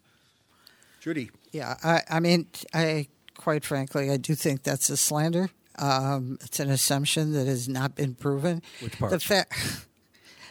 Judy. 0.99 1.31
Yeah, 1.51 1.75
I, 1.83 2.01
I 2.09 2.19
mean, 2.19 2.47
I 2.73 3.07
quite 3.37 3.63
frankly, 3.63 4.11
I 4.11 4.17
do 4.17 4.35
think 4.35 4.63
that's 4.63 4.89
a 4.89 4.97
slander. 4.97 5.49
Um, 5.77 6.37
it's 6.41 6.59
an 6.59 6.69
assumption 6.69 7.31
that 7.31 7.47
has 7.47 7.69
not 7.69 7.95
been 7.95 8.15
proven. 8.15 8.61
Which 8.81 8.99
part? 8.99 9.11
The 9.11 9.19
fact 9.19 9.53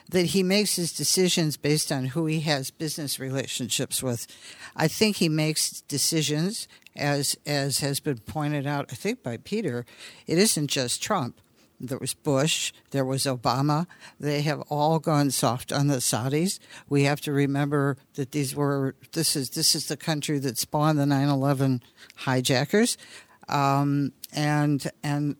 that 0.09 0.27
he 0.27 0.43
makes 0.43 0.77
his 0.77 0.93
decisions 0.93 1.57
based 1.57 1.93
on 1.93 2.07
who 2.07 2.27
he 2.27 2.41
has 2.41 2.71
business 2.71 3.21
relationships 3.21 4.03
with. 4.03 4.27
I 4.75 4.89
think 4.89 5.17
he 5.17 5.29
makes 5.29 5.83
decisions 5.83 6.67
as 6.97 7.37
as 7.47 7.81
has 7.81 8.01
been 8.01 8.19
pointed 8.19 8.67
out. 8.67 8.87
I 8.91 8.95
think 8.95 9.23
by 9.23 9.37
Peter, 9.37 9.85
it 10.27 10.39
isn't 10.39 10.69
just 10.69 11.03
Trump. 11.03 11.41
There 11.81 11.99
was 11.99 12.13
Bush, 12.13 12.73
there 12.91 13.05
was 13.05 13.23
Obama. 13.23 13.87
They 14.19 14.43
have 14.43 14.63
all 14.63 14.99
gone 14.99 15.31
soft 15.31 15.73
on 15.73 15.87
the 15.87 15.99
Saudis. 15.99 16.59
We 16.89 17.05
have 17.05 17.21
to 17.21 17.33
remember 17.33 17.97
that 18.15 18.33
these 18.33 18.55
were 18.57 18.97
this 19.13 19.37
is 19.37 19.51
this 19.51 19.75
is 19.75 19.87
the 19.87 19.97
country 19.97 20.39
that 20.41 20.59
spawned 20.59 20.99
the 20.99 21.05
9/11 21.05 21.81
hijackers, 22.17 22.97
um, 23.49 24.13
and 24.33 24.91
and 25.05 25.37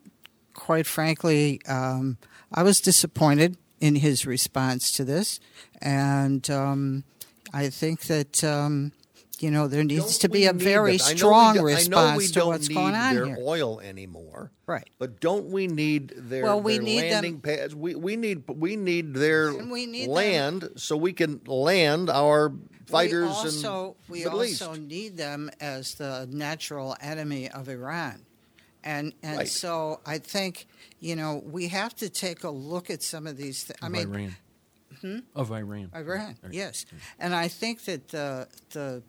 quite 0.53 0.87
frankly, 0.87 1.59
um, 1.67 2.17
I 2.53 2.63
was 2.63 2.79
disappointed 2.79 3.57
in 3.79 3.95
his 3.95 4.25
response 4.25 4.91
to 4.93 5.03
this, 5.05 5.39
and 5.81 6.49
um, 6.49 7.03
I 7.53 7.69
think 7.69 8.01
that. 8.03 8.43
Um, 8.43 8.91
you 9.41 9.51
know, 9.51 9.69
there 9.69 9.85
needs 9.85 10.17
to 10.17 10.27
be 10.27 10.47
a 10.47 10.51
very 10.51 10.97
that. 10.97 11.03
I 11.05 11.07
know 11.07 11.13
we 11.13 11.17
strong 11.17 11.55
don't- 11.55 11.63
I 11.63 11.63
know 11.63 11.67
we 11.69 11.73
response 11.75 12.27
to 12.27 12.33
don't 12.33 12.47
what's 12.49 12.67
need 12.67 12.75
going 12.75 12.93
on 12.93 13.15
their 13.15 13.25
here. 13.25 13.37
oil 13.39 13.79
anymore, 13.79 14.51
right? 14.65 14.89
But 14.99 15.21
don't 15.21 15.45
we 15.45 15.67
need 15.67 16.11
their, 16.17 16.43
Well, 16.43 16.59
we 16.59 16.73
their 16.73 16.81
need 16.83 16.99
them- 17.03 17.11
landing 17.13 17.39
pads? 17.39 17.73
We, 17.73 17.95
we 17.95 18.17
need 18.17 18.43
we 18.49 18.75
need 18.75 19.13
their 19.13 19.53
we 19.55 19.85
need 19.85 20.07
them- 20.07 20.13
land 20.13 20.69
so 20.75 20.97
we 20.97 21.13
can 21.13 21.39
land 21.47 22.09
our 22.09 22.51
fighters 22.87 23.29
we 23.29 23.29
also, 23.29 23.95
we 24.09 24.25
also 24.25 24.73
need 24.73 25.15
them 25.15 25.49
as 25.61 25.93
the 25.93 26.27
natural 26.29 26.97
enemy 26.99 27.47
of 27.49 27.69
Iran. 27.69 28.25
And 28.83 29.13
and 29.21 29.37
Right. 29.37 29.47
so 29.47 29.99
I 30.05 30.17
think 30.19 30.67
you 30.99 31.15
know 31.15 31.43
we 31.45 31.67
have 31.69 31.95
to 31.97 32.09
take 32.09 32.43
a 32.43 32.49
look 32.49 32.89
at 32.89 33.03
some 33.03 33.27
of 33.27 33.35
these. 33.37 33.65
Th- 33.65 33.77
I 33.81 33.87
Of 33.87 33.91
mean, 33.91 34.07
Iran. 34.13 34.35
Hmm? 35.01 35.19
Of 35.35 35.51
Iran. 35.51 35.91
Iran, 35.93 36.37
Right. 36.43 36.53
yes. 36.53 36.85
And 37.19 37.33
I 37.35 37.47
think 37.49 37.85
that 37.85 38.07
the 38.09 38.47
the 38.71 39.03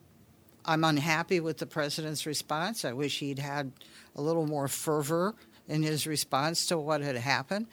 I'm 0.65 0.85
unhappy 0.85 1.41
with 1.41 1.59
the 1.59 1.67
president's 1.67 2.27
response. 2.27 2.85
I 2.85 2.93
wish 2.93 3.21
he'd 3.21 3.39
had 3.39 3.73
a 4.15 4.21
little 4.23 4.47
more 4.47 4.69
fervor 4.69 5.35
in 5.69 5.83
his 5.83 6.07
response 6.07 6.67
to 6.67 6.77
what 6.79 7.01
had 7.01 7.17
happened. 7.17 7.67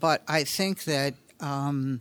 But 0.00 0.22
I 0.26 0.42
think 0.44 0.84
that 0.84 1.14
um, 1.40 2.00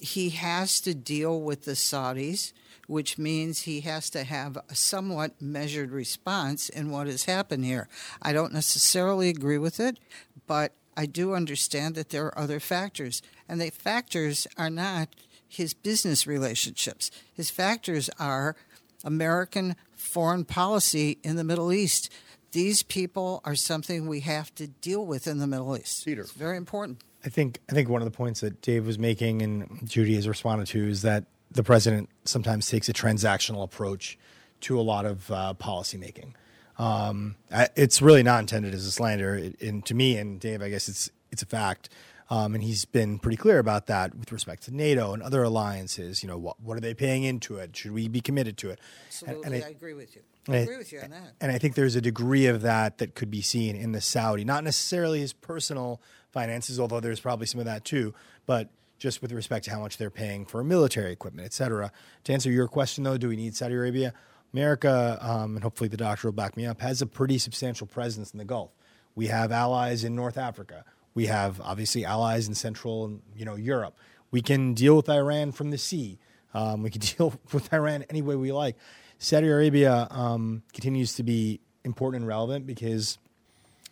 he 0.00 0.30
has 0.30 0.80
to 0.82 0.94
deal 0.94 1.40
with 1.40 1.64
the 1.64 1.72
Saudis, 1.72 2.52
which 2.86 3.18
means 3.18 3.62
he 3.62 3.80
has 3.80 4.10
to 4.10 4.24
have 4.24 4.56
a 4.68 4.74
somewhat 4.74 5.40
measured 5.40 5.90
response 5.90 6.68
in 6.68 6.90
what 6.90 7.06
has 7.06 7.24
happened 7.24 7.64
here. 7.64 7.88
I 8.20 8.32
don't 8.32 8.52
necessarily 8.52 9.28
agree 9.28 9.58
with 9.58 9.80
it, 9.80 9.98
but 10.46 10.72
I 10.96 11.06
do 11.06 11.34
understand 11.34 11.94
that 11.94 12.10
there 12.10 12.26
are 12.26 12.38
other 12.38 12.60
factors, 12.60 13.22
and 13.48 13.60
the 13.60 13.70
factors 13.70 14.46
are 14.58 14.70
not 14.70 15.08
his 15.48 15.74
business 15.74 16.26
relationships. 16.26 17.10
His 17.32 17.50
factors 17.50 18.10
are 18.18 18.56
American 19.04 19.76
foreign 19.94 20.44
policy 20.44 21.18
in 21.22 21.36
the 21.36 21.44
Middle 21.44 21.72
East. 21.72 22.10
These 22.52 22.82
people 22.82 23.40
are 23.44 23.54
something 23.54 24.06
we 24.06 24.20
have 24.20 24.54
to 24.56 24.66
deal 24.66 25.04
with 25.04 25.26
in 25.26 25.38
the 25.38 25.46
Middle 25.46 25.76
East. 25.76 26.04
Peter. 26.04 26.22
It's 26.22 26.32
very 26.32 26.56
important. 26.56 27.02
I 27.24 27.28
think 27.28 27.60
I 27.70 27.72
think 27.72 27.88
one 27.88 28.02
of 28.02 28.06
the 28.06 28.16
points 28.16 28.40
that 28.40 28.60
Dave 28.60 28.86
was 28.86 28.98
making 28.98 29.42
and 29.42 29.88
Judy 29.88 30.14
has 30.16 30.26
responded 30.26 30.66
to 30.68 30.88
is 30.88 31.02
that 31.02 31.24
the 31.54 31.62
president 31.62 32.08
sometimes 32.24 32.68
takes 32.68 32.88
a 32.88 32.92
transactional 32.92 33.62
approach 33.62 34.18
to 34.62 34.78
a 34.78 34.82
lot 34.82 35.04
of 35.04 35.30
uh, 35.30 35.54
policy 35.54 35.98
making. 35.98 36.34
Um, 36.78 37.36
it's 37.76 38.00
really 38.00 38.22
not 38.22 38.40
intended 38.40 38.74
as 38.74 38.86
a 38.86 38.90
slander, 38.90 39.36
it, 39.36 39.60
and 39.60 39.84
to 39.86 39.94
me 39.94 40.16
and 40.16 40.40
Dave, 40.40 40.62
I 40.62 40.70
guess 40.70 40.88
it's 40.88 41.10
it's 41.30 41.42
a 41.42 41.46
fact. 41.46 41.88
Um, 42.30 42.54
and 42.54 42.64
he's 42.64 42.86
been 42.86 43.18
pretty 43.18 43.36
clear 43.36 43.58
about 43.58 43.88
that 43.88 44.14
with 44.14 44.32
respect 44.32 44.62
to 44.62 44.74
NATO 44.74 45.12
and 45.12 45.22
other 45.22 45.42
alliances. 45.42 46.22
You 46.22 46.28
know, 46.28 46.38
what 46.38 46.60
what 46.60 46.76
are 46.76 46.80
they 46.80 46.94
paying 46.94 47.24
into 47.24 47.56
it? 47.56 47.76
Should 47.76 47.92
we 47.92 48.08
be 48.08 48.20
committed 48.20 48.56
to 48.58 48.70
it? 48.70 48.80
Absolutely, 49.08 49.44
and 49.44 49.64
I 49.64 49.68
agree 49.68 49.94
with 49.94 50.16
you. 50.16 50.22
I 50.48 50.56
and 50.56 50.62
agree 50.62 50.78
with 50.78 50.92
you 50.92 51.00
on 51.00 51.10
that. 51.10 51.34
And 51.40 51.52
I 51.52 51.58
think 51.58 51.74
there's 51.74 51.94
a 51.94 52.00
degree 52.00 52.46
of 52.46 52.62
that 52.62 52.98
that 52.98 53.14
could 53.14 53.30
be 53.30 53.42
seen 53.42 53.76
in 53.76 53.92
the 53.92 54.00
Saudi, 54.00 54.44
not 54.44 54.64
necessarily 54.64 55.20
his 55.20 55.32
personal 55.32 56.00
finances, 56.30 56.80
although 56.80 57.00
there's 57.00 57.20
probably 57.20 57.46
some 57.46 57.60
of 57.60 57.66
that 57.66 57.84
too, 57.84 58.14
but 58.46 58.70
just 59.02 59.20
with 59.20 59.32
respect 59.32 59.64
to 59.64 59.70
how 59.72 59.80
much 59.80 59.96
they're 59.96 60.10
paying 60.10 60.46
for 60.46 60.62
military 60.62 61.10
equipment, 61.10 61.44
et 61.44 61.52
cetera. 61.52 61.90
To 62.22 62.32
answer 62.32 62.52
your 62.52 62.68
question, 62.68 63.02
though, 63.02 63.18
do 63.18 63.28
we 63.28 63.34
need 63.34 63.56
Saudi 63.56 63.74
Arabia? 63.74 64.14
America, 64.54 65.18
um, 65.20 65.56
and 65.56 65.62
hopefully 65.64 65.88
the 65.88 65.96
doctor 65.96 66.28
will 66.28 66.32
back 66.32 66.56
me 66.56 66.66
up, 66.66 66.80
has 66.80 67.02
a 67.02 67.06
pretty 67.06 67.36
substantial 67.36 67.86
presence 67.86 68.30
in 68.30 68.38
the 68.38 68.44
Gulf. 68.44 68.70
We 69.16 69.26
have 69.26 69.50
allies 69.50 70.04
in 70.04 70.14
North 70.14 70.38
Africa. 70.38 70.84
We 71.14 71.26
have 71.26 71.60
obviously 71.60 72.04
allies 72.04 72.46
in 72.46 72.54
Central 72.54 73.20
you 73.34 73.44
know 73.44 73.56
Europe. 73.56 73.96
We 74.30 74.40
can 74.40 74.72
deal 74.72 74.94
with 74.94 75.08
Iran 75.08 75.50
from 75.50 75.70
the 75.70 75.78
sea. 75.78 76.20
Um, 76.54 76.82
we 76.82 76.90
can 76.90 77.00
deal 77.16 77.34
with 77.52 77.72
Iran 77.72 78.04
any 78.08 78.22
way 78.22 78.36
we 78.36 78.52
like. 78.52 78.76
Saudi 79.18 79.48
Arabia 79.48 80.06
um, 80.10 80.62
continues 80.72 81.14
to 81.14 81.24
be 81.24 81.60
important 81.84 82.22
and 82.22 82.28
relevant 82.28 82.66
because 82.66 83.18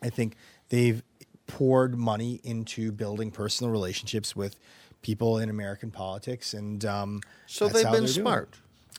I 0.02 0.10
think 0.10 0.36
they've 0.68 1.02
poured 1.48 1.98
money 1.98 2.40
into 2.44 2.92
building 2.92 3.32
personal 3.32 3.72
relationships 3.72 4.36
with 4.36 4.56
people 5.02 5.38
in 5.38 5.48
American 5.50 5.90
politics, 5.90 6.54
and 6.54 6.84
um, 6.84 7.20
So 7.46 7.68
they've 7.68 7.90
been 7.90 8.06
smart. 8.08 8.56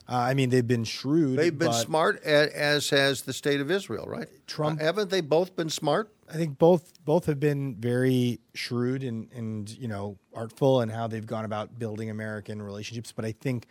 Uh, 0.09 0.15
I 0.15 0.33
mean, 0.33 0.49
they've 0.49 0.67
been 0.67 0.83
shrewd. 0.83 1.37
They've 1.37 1.57
been 1.57 1.71
smart, 1.73 2.21
as 2.23 2.89
has 2.89 3.21
the 3.21 3.33
state 3.33 3.61
of 3.61 3.71
Israel, 3.71 4.05
right? 4.07 4.27
Trump- 4.47 4.81
Uh, 4.81 4.83
haven't 4.83 5.09
they 5.09 5.21
both 5.21 5.55
been 5.55 5.69
smart? 5.69 6.11
I 6.29 6.33
think 6.33 6.57
both 6.57 6.93
both 7.05 7.25
have 7.25 7.39
been 7.39 7.75
very 7.75 8.39
shrewd 8.53 9.03
and 9.03 9.29
and 9.33 9.69
you 9.69 9.87
know 9.87 10.17
artful 10.33 10.81
in 10.81 10.89
how 10.89 11.07
they've 11.07 11.25
gone 11.25 11.45
about 11.45 11.77
building 11.77 12.09
American 12.09 12.61
relationships. 12.61 13.11
But 13.11 13.25
I 13.25 13.33
think, 13.33 13.67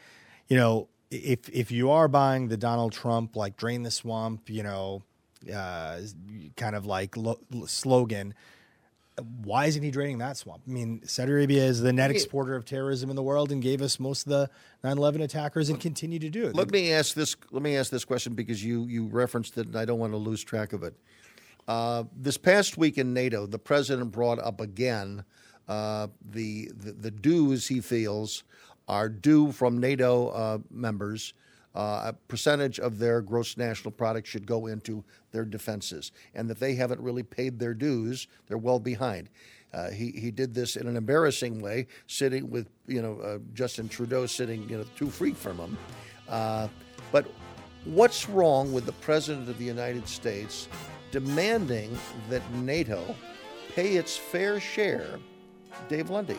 you 0.48 0.57
know, 0.57 0.89
if 1.11 1.48
if 1.48 1.70
you 1.70 1.90
are 1.90 2.07
buying 2.07 2.48
the 2.48 2.57
Donald 2.59 2.93
Trump 2.93 3.35
like 3.35 3.57
drain 3.57 3.82
the 3.82 3.90
swamp, 3.90 4.48
you 4.51 4.62
know, 4.62 5.02
uh, 5.52 6.01
kind 6.57 6.77
of 6.77 6.86
like 6.86 7.16
lo- 7.16 7.40
slogan. 7.66 8.35
Why 9.43 9.67
isn't 9.67 9.83
he 9.83 9.91
draining 9.91 10.19
that 10.19 10.37
swamp? 10.37 10.63
I 10.67 10.71
mean, 10.71 11.03
Saudi 11.05 11.33
Arabia 11.33 11.65
is 11.65 11.81
the 11.81 11.93
net 11.93 12.11
exporter 12.11 12.55
of 12.55 12.65
terrorism 12.65 13.11
in 13.11 13.17
the 13.17 13.23
world 13.23 13.53
and 13.53 13.63
gave 13.63 13.83
us 13.83 14.01
most 14.01 14.27
of 14.27 14.31
the 14.31 14.51
9/11 14.85 15.23
attackers 15.23 15.69
and 15.69 15.81
continue 15.81 16.19
to 16.19 16.31
do 16.31 16.47
it. 16.47 16.55
Let 16.55 16.71
me 16.71 16.93
ask 16.93 17.15
this. 17.15 17.37
Let 17.51 17.63
me 17.63 17.77
ask 17.77 17.91
this 17.91 18.05
question 18.05 18.35
because 18.35 18.65
you 18.65 18.85
you 18.85 19.07
referenced 19.07 19.57
it, 19.59 19.67
and 19.67 19.77
I 19.77 19.85
don't 19.85 19.99
want 19.99 20.13
to 20.13 20.19
lose 20.19 20.43
track 20.43 20.73
of 20.73 20.83
it. 20.83 20.95
Uh, 21.69 22.05
this 22.17 22.37
past 22.37 22.77
week 22.77 22.99
in 22.99 23.15
NATO, 23.15 23.47
the 23.47 23.59
president 23.59 24.11
brought 24.11 24.39
up 24.39 24.61
again 24.61 25.25
uh, 25.69 26.09
the, 26.31 26.71
the 26.77 26.93
the 26.93 27.11
dues 27.11 27.69
he 27.69 27.81
feels 27.81 28.43
are 28.89 29.09
due 29.09 29.53
from 29.53 29.79
NATO 29.79 30.29
uh, 30.29 30.59
members. 30.71 31.33
Uh, 31.75 32.03
a 32.07 32.13
percentage 32.27 32.81
of 32.81 32.99
their 32.99 33.21
gross 33.21 33.57
national 33.57 33.93
product 33.93 34.27
should 34.27 34.45
go 34.45 34.67
into 34.67 35.05
their 35.31 35.45
defenses, 35.45 36.11
and 36.35 36.51
that 36.51 36.59
they 36.59 36.75
haven't 36.75 37.01
really 37.01 37.23
paid 37.23 37.59
their 37.59 37.75
dues. 37.75 38.27
They're 38.49 38.59
well 38.59 38.81
behind. 38.81 39.29
Uh, 39.73 39.91
he 39.91 40.11
he 40.11 40.33
did 40.33 40.53
this 40.53 40.75
in 40.75 40.89
an 40.89 40.97
embarrassing 40.97 41.61
way, 41.61 41.87
sitting 42.09 42.51
with 42.51 42.69
you 42.89 43.01
know 43.01 43.21
uh, 43.21 43.39
Justin 43.55 43.89
Trudeau 43.89 44.27
sitting 44.27 44.69
you 44.69 44.79
know 44.79 44.85
two 44.97 45.11
feet 45.11 45.37
from 45.37 45.59
him. 45.59 45.79
Uh, 46.29 46.67
but 47.13 47.27
what's 47.85 48.29
wrong 48.29 48.73
with 48.73 48.85
the 48.85 48.93
president 48.93 49.49
of 49.49 49.59
the 49.59 49.65
United 49.65 50.09
States 50.09 50.69
demanding 51.13 51.97
that 52.29 52.43
NATO 52.55 53.15
pay 53.75 53.97
its 53.97 54.17
fair 54.17 54.59
share? 54.59 55.19
Dave 55.89 56.11
Lundy. 56.11 56.39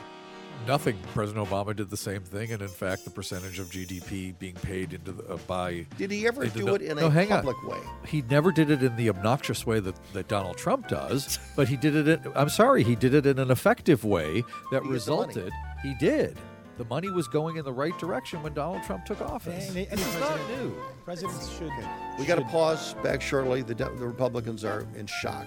Nothing. 0.68 0.98
President 1.14 1.48
Obama 1.50 1.76
did 1.76 1.90
the 1.90 1.98
same 1.98 2.22
thing, 2.22 2.52
and 2.54 2.62
in 2.62 2.68
fact, 2.68 3.04
the 3.04 3.10
percentage 3.10 3.58
of 3.60 3.68
GDP 3.72 4.38
being 4.38 4.54
paid 4.56 4.94
into 4.94 5.12
the, 5.12 5.34
uh, 5.34 5.38
by 5.48 5.86
Did 5.98 6.12
he 6.12 6.28
ever 6.28 6.46
do 6.46 6.66
the- 6.66 6.74
it 6.76 6.82
in 6.84 6.98
No, 6.98 7.08
a 7.08 7.10
hang 7.10 7.32
on. 7.32 7.40
public 7.44 7.64
way? 7.68 7.80
He 8.06 8.22
never 8.30 8.52
did 8.52 8.70
it 8.70 8.84
in 8.84 8.96
the 8.96 9.10
obnoxious 9.10 9.66
way 9.66 9.80
that, 9.80 9.96
that 10.14 10.28
Donald 10.28 10.58
Trump 10.58 10.88
does, 10.88 11.40
but 11.56 11.68
he 11.68 11.76
did 11.78 11.96
it. 11.96 12.08
In, 12.08 12.32
I'm 12.36 12.50
sorry, 12.50 12.84
he 12.84 12.96
did 12.96 13.14
it 13.14 13.26
in 13.26 13.40
an 13.40 13.50
effective 13.52 14.04
way 14.06 14.44
that 14.72 14.84
He 14.84 14.90
used 14.90 15.08
the 15.08 15.12
money. 15.16 15.28
resulted. 15.28 15.54
He 15.82 15.94
did. 15.96 16.38
The 16.78 16.86
money 16.86 17.10
was 17.10 17.28
going 17.28 17.58
in 17.58 17.66
the 17.66 17.74
right 17.74 17.98
direction 18.00 18.42
when 18.44 18.54
Donald 18.54 18.84
Trump 18.84 19.06
took 19.06 19.20
office. 19.22 19.72
Any, 19.72 19.88
any 19.88 19.98
This 19.98 20.16
is 20.16 20.20
not 20.22 20.40
new. 20.48 20.76
presidents 21.04 21.50
should. 21.58 21.72
We 22.18 22.26
got 22.26 22.36
to 22.36 22.46
pause 22.46 22.94
back 23.04 23.22
shortly. 23.22 23.62
The, 23.62 23.74
the 23.76 23.90
Republicans 24.08 24.64
are 24.64 24.86
in 24.96 25.06
shock. 25.08 25.46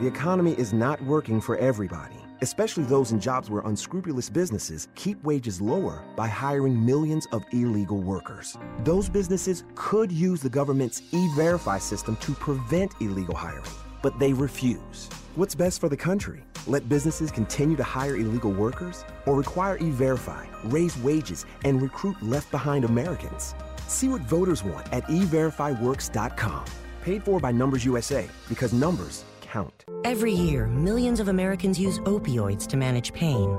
The 0.00 0.06
economy 0.06 0.52
is 0.52 0.72
not 0.72 1.02
working 1.02 1.40
for 1.40 1.56
everybody, 1.56 2.14
especially 2.40 2.84
those 2.84 3.10
in 3.10 3.18
jobs 3.18 3.50
where 3.50 3.62
unscrupulous 3.62 4.30
businesses 4.30 4.86
keep 4.94 5.20
wages 5.24 5.60
lower 5.60 6.04
by 6.14 6.28
hiring 6.28 6.86
millions 6.86 7.26
of 7.32 7.42
illegal 7.52 8.00
workers. 8.00 8.56
Those 8.84 9.08
businesses 9.08 9.64
could 9.74 10.12
use 10.12 10.40
the 10.40 10.48
government's 10.48 11.02
e 11.10 11.28
verify 11.34 11.78
system 11.78 12.14
to 12.14 12.32
prevent 12.34 12.94
illegal 13.00 13.34
hiring, 13.34 13.64
but 14.00 14.16
they 14.20 14.32
refuse. 14.32 15.08
What's 15.34 15.56
best 15.56 15.80
for 15.80 15.88
the 15.88 15.96
country? 15.96 16.44
Let 16.68 16.88
businesses 16.88 17.32
continue 17.32 17.74
to 17.76 17.82
hire 17.82 18.14
illegal 18.14 18.52
workers 18.52 19.04
or 19.26 19.34
require 19.34 19.78
e 19.78 19.90
verify, 19.90 20.46
raise 20.66 20.96
wages, 20.98 21.44
and 21.64 21.82
recruit 21.82 22.22
left 22.22 22.52
behind 22.52 22.84
Americans? 22.84 23.56
See 23.88 24.08
what 24.08 24.22
voters 24.22 24.62
want 24.62 24.92
at 24.92 25.02
everifyworks.com. 25.08 26.64
Paid 27.02 27.24
for 27.24 27.40
by 27.40 27.50
Numbers 27.50 27.84
USA 27.84 28.28
because 28.48 28.72
numbers 28.72 29.24
count. 29.52 29.84
Every 30.04 30.32
year, 30.32 30.66
millions 30.66 31.20
of 31.20 31.28
Americans 31.28 31.78
use 31.78 31.98
opioids 32.00 32.66
to 32.68 32.76
manage 32.76 33.12
pain. 33.12 33.50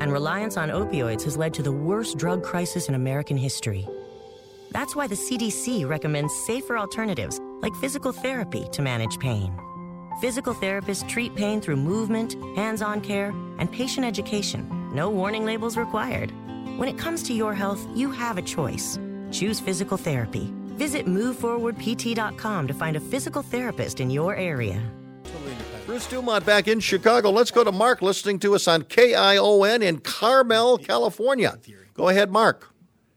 And 0.00 0.12
reliance 0.12 0.56
on 0.56 0.70
opioids 0.70 1.22
has 1.24 1.36
led 1.36 1.54
to 1.54 1.62
the 1.62 1.72
worst 1.72 2.18
drug 2.18 2.42
crisis 2.42 2.88
in 2.88 2.94
American 2.94 3.36
history. 3.36 3.86
That's 4.72 4.96
why 4.96 5.06
the 5.06 5.14
CDC 5.14 5.88
recommends 5.88 6.34
safer 6.46 6.76
alternatives 6.76 7.40
like 7.62 7.74
physical 7.76 8.12
therapy 8.12 8.66
to 8.72 8.82
manage 8.82 9.18
pain. 9.20 9.56
Physical 10.20 10.54
therapists 10.54 11.08
treat 11.08 11.34
pain 11.34 11.60
through 11.60 11.76
movement, 11.76 12.34
hands 12.56 12.82
on 12.82 13.00
care, 13.00 13.32
and 13.58 13.70
patient 13.70 14.06
education. 14.06 14.68
No 14.94 15.10
warning 15.10 15.44
labels 15.44 15.76
required. 15.76 16.32
When 16.78 16.88
it 16.88 16.98
comes 16.98 17.22
to 17.24 17.32
your 17.32 17.54
health, 17.54 17.86
you 17.94 18.10
have 18.10 18.38
a 18.38 18.42
choice. 18.42 18.98
Choose 19.30 19.60
physical 19.60 19.96
therapy. 19.96 20.52
Visit 20.76 21.06
moveforwardpt.com 21.06 22.66
to 22.66 22.74
find 22.74 22.96
a 22.96 23.00
physical 23.00 23.42
therapist 23.42 24.00
in 24.00 24.10
your 24.10 24.34
area. 24.34 24.82
Bruce 25.86 26.06
Dumont 26.08 26.46
back 26.46 26.66
in 26.66 26.80
Chicago. 26.80 27.30
Let's 27.30 27.50
go 27.50 27.62
to 27.62 27.70
Mark 27.72 28.00
listening 28.00 28.38
to 28.40 28.54
us 28.54 28.66
on 28.66 28.82
KION 28.84 29.82
in 29.82 29.98
Carmel, 29.98 30.78
California. 30.78 31.58
Go 31.92 32.08
ahead, 32.08 32.30
Mark. 32.30 32.70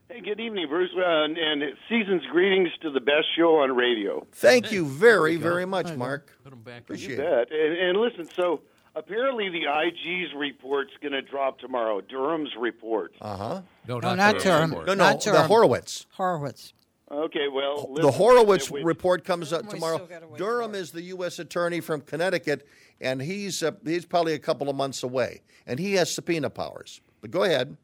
Hey, 0.10 0.20
good 0.22 0.40
evening, 0.40 0.68
Bruce, 0.68 0.90
uh, 0.98 1.02
and, 1.24 1.38
and 1.38 1.64
season's 1.88 2.26
greetings 2.32 2.70
to 2.82 2.92
the 2.92 3.00
best 3.00 3.28
show 3.38 3.58
on 3.60 3.76
radio. 3.76 4.26
Thank 4.34 4.72
you 4.72 4.86
very, 4.86 5.38
very 5.38 5.66
much, 5.66 5.94
Mark. 5.96 6.32
You 6.46 6.52
Appreciate 6.78 7.20
it. 7.20 7.50
bet. 7.50 7.58
And, 7.58 7.78
and 7.78 7.98
listen, 8.00 8.28
so 8.34 8.62
apparently 8.96 9.50
the 9.50 9.64
IG's 9.66 10.34
report's 10.36 10.92
going 11.02 11.14
to 11.14 11.22
drop 11.22 11.60
tomorrow. 11.60 12.02
Durham's 12.02 12.50
report. 12.60 13.14
Uh 13.22 13.38
huh. 13.38 13.62
No, 13.88 14.00
No, 14.00 14.16
not 14.16 14.40
Durham. 14.40 14.72
No, 14.72 14.82
no, 14.84 14.94
Not 14.94 15.22
the 15.24 15.32
Durham. 15.32 15.48
Horowitz. 15.48 16.06
Horowitz. 16.12 16.74
Okay, 17.10 17.48
well, 17.48 17.94
The 17.96 18.12
Horowitz 18.12 18.66
it 18.66 18.72
would- 18.72 18.84
report 18.86 19.24
comes 19.24 19.54
up 19.54 19.70
tomorrow. 19.70 19.96
still 19.96 20.08
gotta 20.08 20.28
wait 20.28 20.38
Durham 20.38 20.76
is 20.76 20.92
the 20.92 21.02
U.S. 21.04 21.40
attorney 21.40 21.80
from 21.80 22.02
Connecticut, 22.02 22.68
and 23.00 23.22
he's 23.22 23.64
uh, 23.64 23.72
he's 23.86 24.06
probably 24.06 24.34
a 24.34 24.40
couple 24.40 24.70
of 24.70 24.76
months 24.76 25.04
away, 25.04 25.42
and 25.66 25.80
he 25.80 25.94
has 25.94 26.14
subpoena 26.14 26.50
powers. 26.50 27.00
But 27.22 27.32
go 27.32 27.44
ahead. 27.44 27.78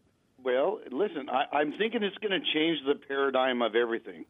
Well, 0.43 0.79
listen, 0.91 1.29
I, 1.29 1.45
I'm 1.53 1.71
thinking 1.77 2.03
it's 2.03 2.17
going 2.17 2.31
to 2.39 2.45
change 2.53 2.79
the 2.85 2.95
paradigm 2.95 3.61
of 3.61 3.75
everything 3.75 4.25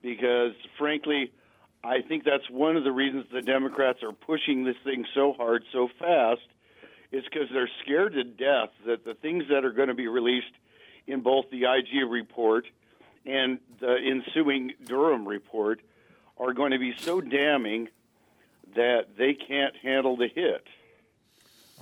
because, 0.00 0.52
frankly, 0.78 1.30
I 1.84 2.00
think 2.00 2.24
that's 2.24 2.48
one 2.50 2.76
of 2.76 2.84
the 2.84 2.92
reasons 2.92 3.26
the 3.30 3.42
Democrats 3.42 4.02
are 4.02 4.12
pushing 4.12 4.64
this 4.64 4.76
thing 4.82 5.04
so 5.14 5.34
hard, 5.34 5.62
so 5.70 5.88
fast, 5.98 6.40
is 7.12 7.22
because 7.24 7.48
they're 7.52 7.68
scared 7.84 8.14
to 8.14 8.24
death 8.24 8.70
that 8.86 9.04
the 9.04 9.12
things 9.12 9.44
that 9.50 9.66
are 9.66 9.72
going 9.72 9.88
to 9.88 9.94
be 9.94 10.08
released 10.08 10.52
in 11.06 11.20
both 11.20 11.44
the 11.50 11.64
IG 11.64 12.08
report 12.08 12.64
and 13.24 13.58
the 13.80 13.96
ensuing 13.96 14.72
Durham 14.84 15.26
report 15.26 15.80
are 16.38 16.52
going 16.52 16.72
to 16.72 16.78
be 16.78 16.94
so 16.98 17.20
damning 17.20 17.88
that 18.74 19.16
they 19.16 19.34
can't 19.34 19.76
handle 19.76 20.16
the 20.16 20.28
hit. 20.28 20.66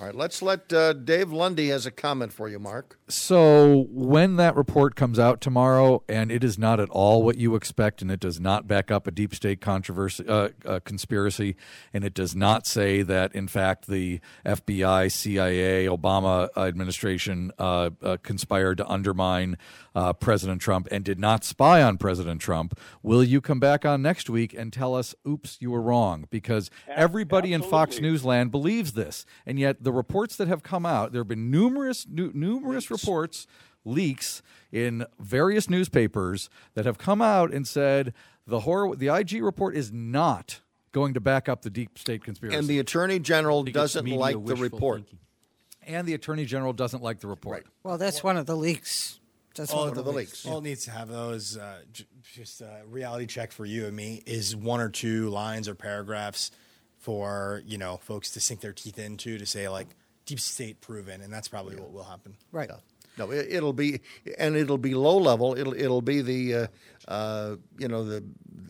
All 0.01 0.07
right, 0.07 0.15
let's 0.15 0.41
let 0.41 0.73
uh, 0.73 0.95
Dave 0.95 1.31
Lundy 1.31 1.69
has 1.69 1.85
a 1.85 1.91
comment 1.91 2.33
for 2.33 2.49
you, 2.49 2.59
Mark. 2.59 2.99
So 3.09 3.87
when 3.91 4.37
that 4.37 4.57
report 4.57 4.95
comes 4.95 5.19
out 5.19 5.43
tomorrow, 5.43 6.03
and 6.09 6.33
it 6.33 6.43
is 6.43 6.59
not 6.59 6.81
at 6.81 6.89
all 6.89 7.23
what 7.23 7.37
you 7.37 7.55
expect, 7.55 8.01
and 8.01 8.11
it 8.11 8.19
does 8.19 8.41
not 8.41 8.67
back 8.67 8.91
up 8.91 9.07
a 9.07 9.11
deep 9.11 9.35
state 9.35 9.61
controversy, 9.61 10.25
uh, 10.27 10.51
uh, 10.65 10.81
conspiracy, 10.85 11.55
and 11.93 12.03
it 12.03 12.15
does 12.15 12.35
not 12.35 12.67
say 12.67 13.03
that 13.03 13.35
in 13.35 13.47
fact 13.47 13.89
the 13.89 14.21
FBI, 14.47 15.13
CIA, 15.13 15.85
Obama 15.85 16.49
administration 16.57 17.53
uh, 17.59 17.91
uh, 18.03 18.17
conspired 18.23 18.79
to 18.79 18.89
undermine 18.89 19.59
uh, 19.95 20.13
President 20.13 20.61
Trump 20.61 20.89
and 20.91 21.05
did 21.05 21.19
not 21.19 21.45
spy 21.45 21.83
on 21.83 21.99
President 21.99 22.41
Trump. 22.41 22.79
Will 23.03 23.25
you 23.25 23.41
come 23.41 23.61
back 23.61 23.85
on 23.85 24.03
next 24.03 24.31
week 24.31 24.55
and 24.55 24.73
tell 24.73 24.95
us, 24.95 25.15
"Oops, 25.27 25.59
you 25.61 25.71
were 25.71 25.83
wrong"? 25.83 26.27
Because 26.31 26.71
everybody 26.89 27.53
in 27.53 27.63
Fox 27.63 28.01
News 28.01 28.25
land 28.25 28.51
believes 28.51 28.93
this, 28.93 29.27
and 29.45 29.59
yet 29.59 29.83
the 29.83 29.90
reports 29.93 30.37
that 30.37 30.49
have 30.49 30.63
come 30.63 30.85
out, 30.87 31.13
there 31.13 31.21
have 31.21 31.29
been 31.29 31.51
numerous 31.51 32.07
nu- 32.09 32.33
numerous 32.35 32.91
reports, 32.91 33.47
leaks 33.85 34.43
in 34.73 35.07
various 35.19 35.69
newspapers 35.71 36.51
that 36.75 36.85
have 36.87 36.99
come 36.99 37.23
out 37.23 37.53
and 37.53 37.67
said 37.67 38.13
the 38.47 38.61
horror, 38.61 38.95
the 38.95 39.09
IG 39.09 39.43
report 39.43 39.75
is 39.77 39.91
not 39.93 40.61
going 40.93 41.15
to 41.15 41.21
back 41.21 41.49
up 41.49 41.63
the 41.63 41.71
deep 41.71 41.99
state 41.99 42.23
conspiracy. 42.25 42.59
And 42.59 42.67
the 42.69 42.79
attorney 42.79 43.19
general 43.19 43.63
doesn't 43.63 44.07
like 44.07 44.35
the 44.35 44.39
wishful 44.39 44.63
report. 44.63 45.03
and 45.87 46.07
the 46.07 46.15
attorney 46.15 46.45
general 46.45 46.73
doesn't 46.73 47.03
like 47.03 47.21
the 47.21 47.27
report. 47.29 47.67
Well, 47.83 47.97
that's 47.99 48.23
one 48.23 48.37
of 48.37 48.47
the 48.47 48.57
leaks. 48.57 49.19
That's 49.57 49.73
all 49.73 49.89
one 49.89 49.99
of 49.99 50.05
the 50.05 50.13
leaks. 50.13 50.47
All 50.47 50.59
it 50.59 50.65
needs 50.65 50.85
to 50.85 50.91
have 50.93 51.09
those 51.09 51.57
uh, 51.57 51.81
j- 51.93 52.05
just 52.35 52.61
a 52.61 52.83
reality 52.89 53.27
check 53.27 53.51
for 53.51 53.65
you 53.67 53.87
and 53.87 53.97
me 53.97 54.23
is 54.27 54.55
one 54.55 54.81
or 54.81 54.89
two 54.89 55.29
lines 55.31 55.69
or 55.69 55.75
paragraphs 55.75 56.51
for 57.01 57.63
you 57.67 57.79
know 57.79 57.97
folks 57.97 58.31
to 58.33 58.41
sink 58.41 58.61
their 58.61 58.73
teeth 58.73 58.99
into 58.99 59.39
to 59.39 59.47
say 59.47 59.69
like 59.69 59.89
deep 60.27 60.39
state 60.41 60.81
proven, 60.81 61.21
and 61.21 61.33
that's 61.33 61.49
probably 61.49 61.77
what 61.77 61.93
will 61.93 62.05
happen. 62.05 62.37
Right. 62.53 62.71
No, 63.19 63.33
it, 63.33 63.49
it'll 63.51 63.73
be, 63.73 64.01
and 64.39 64.57
it'll 64.57 64.79
be 64.79 64.95
low 64.95 65.19
level. 65.19 65.59
It'll 65.59 65.75
it'll 65.75 66.01
be 66.01 66.23
the, 66.23 66.55
uh, 66.55 66.67
uh, 67.09 67.57
you 67.77 67.89
know, 67.89 68.05
the 68.05 68.25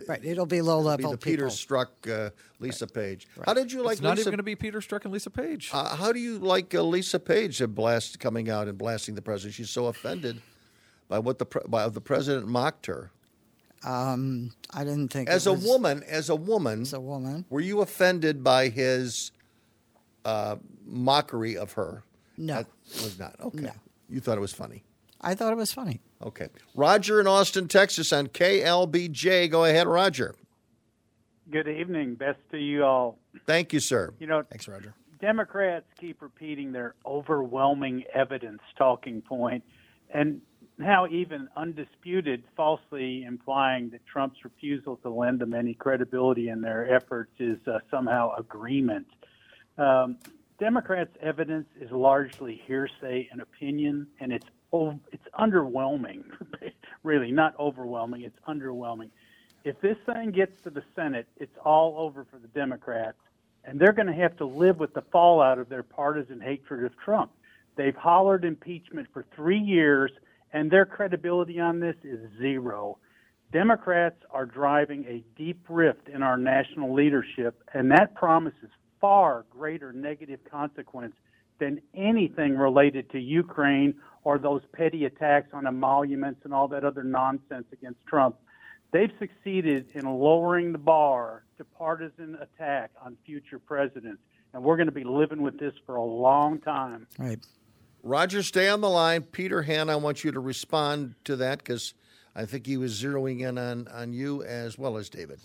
Right, 0.08 0.24
it'll 0.24 0.46
be 0.46 0.62
low 0.62 0.80
it'll 0.80 0.96
be 0.96 1.04
level 1.04 1.10
the 1.12 1.18
Peter 1.18 1.48
people. 1.48 1.50
Strzok 1.50 2.26
uh, 2.26 2.30
Lisa 2.58 2.86
Page. 2.86 3.28
How 3.44 3.54
did 3.54 3.70
you 3.70 3.82
like? 3.82 3.94
it's 3.94 4.02
not 4.02 4.16
Lisa? 4.16 4.22
even 4.22 4.30
going 4.32 4.38
to 4.38 4.42
be 4.42 4.56
Peter 4.56 4.80
Strzok 4.80 5.04
and 5.04 5.12
Lisa 5.12 5.30
Page. 5.30 5.70
Uh, 5.72 5.94
how 5.94 6.12
do 6.12 6.18
you 6.18 6.38
like 6.38 6.74
uh, 6.74 6.82
Lisa 6.82 7.20
Page 7.20 7.60
uh, 7.60 7.66
blast 7.66 8.18
coming 8.18 8.48
out 8.48 8.66
and 8.66 8.78
blasting 8.78 9.14
the 9.14 9.22
president? 9.22 9.54
She's 9.54 9.70
so 9.70 9.86
offended 9.86 10.40
by 11.08 11.18
what 11.18 11.38
the 11.38 11.46
pre- 11.46 11.62
by 11.68 11.88
the 11.88 12.00
president 12.00 12.48
mocked 12.48 12.86
her. 12.86 13.10
Um, 13.84 14.52
I 14.72 14.84
didn't 14.84 15.08
think 15.08 15.28
As 15.28 15.46
it 15.46 15.50
a 15.50 15.52
was- 15.54 15.64
woman, 15.64 16.02
as 16.06 16.28
a 16.28 16.36
woman, 16.36 16.82
As 16.82 16.92
a 16.92 17.00
woman, 17.00 17.44
were 17.48 17.60
you 17.60 17.80
offended 17.80 18.44
by 18.44 18.68
his 18.68 19.32
uh, 20.24 20.56
mockery 20.84 21.56
of 21.56 21.72
her? 21.72 22.02
No. 22.36 22.56
That 22.56 22.66
was 23.02 23.18
not 23.18 23.36
okay. 23.40 23.60
No. 23.62 23.72
You 24.08 24.20
thought 24.20 24.36
it 24.36 24.42
was 24.42 24.52
funny. 24.52 24.82
I 25.20 25.34
thought 25.34 25.52
it 25.52 25.56
was 25.56 25.72
funny. 25.72 26.00
Okay, 26.22 26.48
Roger 26.74 27.20
in 27.20 27.26
Austin, 27.26 27.68
Texas, 27.68 28.12
on 28.12 28.26
KLBJ. 28.28 29.50
Go 29.50 29.64
ahead, 29.64 29.86
Roger. 29.86 30.34
Good 31.50 31.68
evening. 31.68 32.14
Best 32.14 32.38
to 32.52 32.58
you 32.58 32.84
all. 32.84 33.18
Thank 33.46 33.72
you, 33.72 33.80
sir. 33.80 34.12
You 34.18 34.26
know, 34.26 34.42
Thanks, 34.50 34.68
Roger. 34.68 34.94
Democrats 35.20 35.86
keep 35.98 36.22
repeating 36.22 36.72
their 36.72 36.94
overwhelming 37.06 38.04
evidence 38.14 38.60
talking 38.78 39.20
point, 39.22 39.62
and 40.12 40.40
now 40.80 41.06
even 41.06 41.48
undisputed, 41.56 42.42
falsely 42.56 43.24
implying 43.24 43.90
that 43.90 44.04
Trump's 44.06 44.42
refusal 44.44 44.96
to 44.98 45.10
lend 45.10 45.38
them 45.38 45.54
any 45.54 45.74
credibility 45.74 46.48
in 46.48 46.60
their 46.60 46.92
efforts 46.92 47.32
is 47.38 47.58
uh, 47.68 47.78
somehow 47.90 48.34
agreement. 48.36 49.06
Um, 49.78 50.16
Democrats' 50.58 51.16
evidence 51.22 51.68
is 51.80 51.90
largely 51.90 52.60
hearsay 52.66 53.28
and 53.30 53.40
opinion, 53.40 54.06
and 54.20 54.32
it's 54.32 54.46
it's 54.72 55.26
underwhelming. 55.38 56.22
really, 57.02 57.32
not 57.32 57.58
overwhelming. 57.58 58.22
It's 58.22 58.38
underwhelming. 58.48 59.10
If 59.64 59.80
this 59.80 59.96
thing 60.06 60.30
gets 60.30 60.62
to 60.62 60.70
the 60.70 60.82
Senate, 60.94 61.26
it's 61.36 61.56
all 61.64 61.96
over 61.98 62.24
for 62.30 62.38
the 62.38 62.48
Democrats, 62.48 63.18
and 63.64 63.80
they're 63.80 63.92
going 63.92 64.06
to 64.06 64.14
have 64.14 64.36
to 64.38 64.46
live 64.46 64.78
with 64.78 64.94
the 64.94 65.02
fallout 65.12 65.58
of 65.58 65.68
their 65.68 65.82
partisan 65.82 66.40
hatred 66.40 66.84
of 66.84 66.96
Trump. 66.98 67.32
They've 67.76 67.96
hollered 67.96 68.44
impeachment 68.44 69.08
for 69.12 69.24
three 69.34 69.58
years, 69.58 70.12
and 70.52 70.70
their 70.70 70.86
credibility 70.86 71.60
on 71.60 71.80
this 71.80 71.96
is 72.04 72.20
zero. 72.38 72.98
Democrats 73.52 74.16
are 74.30 74.46
driving 74.46 75.04
a 75.06 75.24
deep 75.36 75.60
rift 75.68 76.08
in 76.08 76.22
our 76.22 76.36
national 76.36 76.94
leadership, 76.94 77.62
and 77.74 77.90
that 77.90 78.14
promises 78.14 78.70
far 79.00 79.44
greater 79.50 79.92
negative 79.92 80.40
consequence 80.50 81.14
than 81.58 81.80
anything 81.94 82.56
related 82.56 83.10
to 83.10 83.18
Ukraine 83.18 83.94
or 84.24 84.38
those 84.38 84.62
petty 84.72 85.04
attacks 85.04 85.48
on 85.52 85.66
emoluments 85.66 86.40
and 86.44 86.54
all 86.54 86.68
that 86.68 86.84
other 86.84 87.02
nonsense 87.02 87.66
against 87.72 88.04
Trump. 88.06 88.36
They've 88.92 89.12
succeeded 89.18 89.86
in 89.94 90.04
lowering 90.04 90.72
the 90.72 90.78
bar 90.78 91.44
to 91.58 91.64
partisan 91.64 92.36
attack 92.40 92.90
on 93.04 93.16
future 93.24 93.58
presidents, 93.58 94.22
and 94.52 94.62
we're 94.62 94.76
going 94.76 94.88
to 94.88 94.92
be 94.92 95.04
living 95.04 95.42
with 95.42 95.58
this 95.58 95.74
for 95.86 95.96
a 95.96 96.04
long 96.04 96.58
time. 96.60 97.06
Right. 97.18 97.38
Roger, 98.02 98.42
stay 98.42 98.68
on 98.68 98.80
the 98.80 98.88
line. 98.88 99.22
Peter 99.22 99.62
Han, 99.62 99.90
I 99.90 99.96
want 99.96 100.24
you 100.24 100.32
to 100.32 100.40
respond 100.40 101.14
to 101.24 101.36
that 101.36 101.58
because 101.58 101.94
I 102.34 102.44
think 102.46 102.66
he 102.66 102.76
was 102.76 103.00
zeroing 103.00 103.40
in 103.40 103.58
on, 103.58 103.88
on 103.88 104.12
you 104.12 104.42
as 104.42 104.78
well 104.78 104.96
as 104.96 105.08
David. 105.08 105.40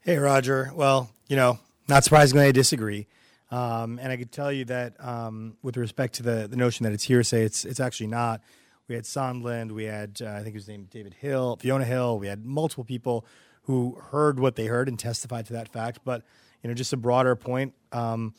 Hey, 0.00 0.16
Roger. 0.16 0.72
Well, 0.74 1.10
you 1.28 1.36
know, 1.36 1.58
not 1.88 2.04
surprisingly, 2.04 2.46
I 2.46 2.52
disagree. 2.52 3.06
Um, 3.50 3.98
and 4.00 4.12
I 4.12 4.16
could 4.16 4.30
tell 4.30 4.52
you 4.52 4.64
that 4.66 4.94
um, 5.04 5.56
with 5.62 5.76
respect 5.76 6.14
to 6.14 6.22
the, 6.22 6.46
the 6.48 6.56
notion 6.56 6.84
that 6.84 6.92
it's 6.92 7.04
hearsay, 7.04 7.44
it's 7.44 7.64
it's 7.64 7.80
actually 7.80 8.06
not. 8.06 8.40
We 8.88 8.94
had 8.94 9.04
Sondland, 9.04 9.72
we 9.72 9.84
had 9.84 10.20
uh, 10.22 10.30
I 10.30 10.42
think 10.42 10.54
his 10.54 10.68
name 10.68 10.86
David 10.90 11.14
Hill, 11.14 11.58
Fiona 11.60 11.84
Hill. 11.84 12.18
We 12.18 12.28
had 12.28 12.44
multiple 12.44 12.84
people 12.84 13.26
who 13.62 13.98
heard 14.10 14.38
what 14.38 14.56
they 14.56 14.66
heard 14.66 14.88
and 14.88 14.98
testified 14.98 15.46
to 15.46 15.52
that 15.54 15.68
fact. 15.68 16.00
But 16.04 16.22
you 16.62 16.68
know, 16.68 16.74
just 16.74 16.92
a 16.92 16.96
broader 16.96 17.34
point, 17.34 17.74
um, 17.92 18.34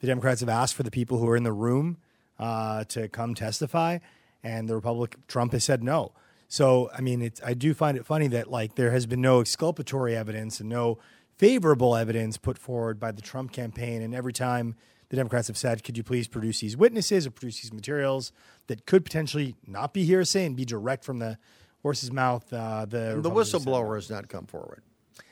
the 0.00 0.06
Democrats 0.06 0.40
have 0.40 0.48
asked 0.48 0.74
for 0.74 0.82
the 0.82 0.90
people 0.90 1.18
who 1.18 1.28
are 1.28 1.36
in 1.36 1.44
the 1.44 1.52
room 1.52 1.98
uh, 2.38 2.84
to 2.84 3.08
come 3.08 3.34
testify, 3.34 3.98
and 4.42 4.68
the 4.68 4.74
Republic 4.74 5.16
Trump 5.28 5.52
has 5.52 5.64
said 5.64 5.82
no. 5.82 6.12
So 6.48 6.90
I 6.96 7.00
mean, 7.00 7.22
it's, 7.22 7.40
I 7.44 7.54
do 7.54 7.74
find 7.74 7.96
it 7.96 8.06
funny 8.06 8.28
that 8.28 8.50
like 8.50 8.74
there 8.76 8.90
has 8.92 9.06
been 9.06 9.20
no 9.20 9.40
exculpatory 9.40 10.16
evidence 10.16 10.60
and 10.60 10.68
no 10.68 10.98
favorable 11.36 11.96
evidence 11.96 12.36
put 12.38 12.58
forward 12.58 12.98
by 12.98 13.12
the 13.12 13.22
Trump 13.22 13.52
campaign, 13.52 14.02
and 14.02 14.14
every 14.14 14.32
time 14.32 14.74
the 15.08 15.16
Democrats 15.16 15.48
have 15.48 15.58
said, 15.58 15.82
"Could 15.84 15.96
you 15.96 16.02
please 16.04 16.28
produce 16.28 16.60
these 16.60 16.76
witnesses 16.76 17.26
or 17.26 17.30
produce 17.30 17.60
these 17.60 17.72
materials 17.72 18.32
that 18.68 18.86
could 18.86 19.04
potentially 19.04 19.56
not 19.66 19.92
be 19.92 20.04
hearsay 20.04 20.46
and 20.46 20.56
be 20.56 20.64
direct 20.64 21.04
from 21.04 21.18
the 21.18 21.38
horse's 21.82 22.12
mouth?" 22.12 22.52
Uh, 22.52 22.84
the 22.84 22.98
the 22.98 23.16
Republicans 23.16 23.52
have 23.52 23.62
said 23.62 23.70
no. 23.70 23.72
whistleblower 23.72 23.94
has 23.96 24.10
not 24.10 24.28
come 24.28 24.46
forward. 24.46 24.82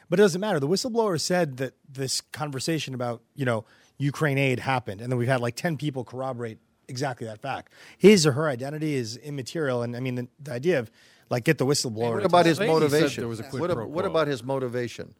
But 0.08 0.20
it 0.20 0.22
doesn't 0.22 0.40
matter. 0.40 0.60
The 0.60 0.68
whistleblower 0.68 1.20
said 1.20 1.56
that 1.56 1.74
this 1.88 2.20
conversation 2.20 2.94
about, 2.94 3.22
you 3.34 3.44
know, 3.44 3.64
Ukraine 3.98 4.38
aid 4.38 4.60
happened. 4.60 5.00
And 5.00 5.10
then 5.10 5.18
we've 5.18 5.28
had 5.28 5.40
like 5.40 5.56
10 5.56 5.76
people 5.76 6.04
corroborate 6.04 6.58
exactly 6.88 7.26
that 7.26 7.40
fact. 7.40 7.72
His 7.98 8.26
or 8.26 8.32
her 8.32 8.48
identity 8.48 8.94
is 8.94 9.16
immaterial. 9.16 9.82
And 9.82 9.96
I 9.96 10.00
mean, 10.00 10.14
the, 10.14 10.28
the 10.42 10.52
idea 10.52 10.78
of 10.78 10.90
like 11.30 11.44
get 11.44 11.58
the 11.58 11.66
whistleblower. 11.66 12.14
What 12.14 12.24
about 12.24 12.46
his 12.46 12.58
testify- 12.58 12.72
motivation? 12.72 13.28
What, 13.52 13.70
ab- 13.70 13.78
what 13.88 14.04
about 14.04 14.28
his 14.28 14.42
motivation? 14.42 15.14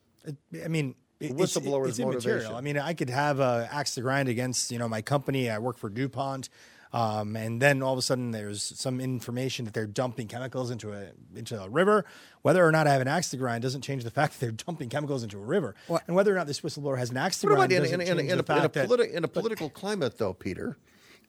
I 0.63 0.69
mean, 0.69 0.95
it- 1.21 1.31
it's, 1.31 1.33
whistleblower's 1.33 1.91
it's 1.91 1.99
immaterial. 1.99 2.53
motivation. 2.53 2.55
I 2.55 2.61
mean, 2.61 2.79
I 2.79 2.95
could 2.95 3.11
have 3.11 3.41
a 3.41 3.69
axe 3.73 3.95
to 3.95 4.01
grind 4.01 4.29
against 4.29 4.71
you 4.71 4.79
know 4.79 4.89
my 4.89 5.03
company. 5.03 5.49
I 5.49 5.59
work 5.59 5.79
for 5.79 5.89
Dupont, 5.89 6.49
um, 6.93 7.35
and 7.37 7.63
then 7.63 7.83
all 7.83 7.93
of 7.93 7.99
a 7.99 8.03
sudden 8.03 8.31
there's 8.31 8.63
some 8.63 9.01
information 9.01 9.65
that 9.65 9.75
they're 9.75 9.87
dumping 9.87 10.29
chemicals 10.29 10.71
into 10.71 10.93
a 10.93 11.07
into 11.35 11.61
a 11.61 11.69
river. 11.69 12.05
Whether 12.43 12.65
or 12.67 12.73
not 12.73 12.87
I 12.87 12.93
have 12.93 13.01
an 13.01 13.09
axe 13.09 13.31
to 13.31 13.37
grind 13.37 13.63
doesn't 13.63 13.83
change 13.83 14.05
the 14.05 14.11
fact 14.19 14.35
that 14.35 14.41
they're 14.41 14.53
dumping 14.67 14.89
chemicals 14.91 15.23
into 15.23 15.39
a 15.39 15.45
river. 15.45 15.75
And 16.07 16.15
whether 16.15 16.33
or 16.33 16.37
not 16.37 16.47
this 16.47 16.61
whistleblower 16.61 16.99
has 16.99 17.11
an 17.11 17.17
axe 17.17 17.41
to 17.41 17.47
grind 17.47 17.73
in, 17.73 17.83
doesn't 17.83 17.95
in, 17.95 18.01
in, 18.01 18.07
change 18.07 18.21
in, 18.21 18.27
the 18.27 18.33
a, 18.33 18.35
in, 18.35 18.41
a, 18.41 18.43
fact 18.43 18.73
that 18.75 18.89
politi- 18.89 19.13
in 19.13 19.25
a 19.25 19.29
political 19.29 19.71
climate, 19.71 20.19
though, 20.19 20.35
Peter? 20.35 20.77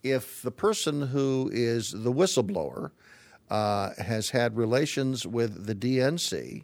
If 0.04 0.42
the 0.42 0.52
person 0.52 1.08
who 1.08 1.50
is 1.52 1.92
the 1.92 2.12
whistleblower 2.12 2.92
uh, 3.50 3.92
has 3.98 4.30
had 4.32 4.58
relations 4.58 5.26
with 5.26 5.66
the 5.66 5.76
DNC, 5.76 6.64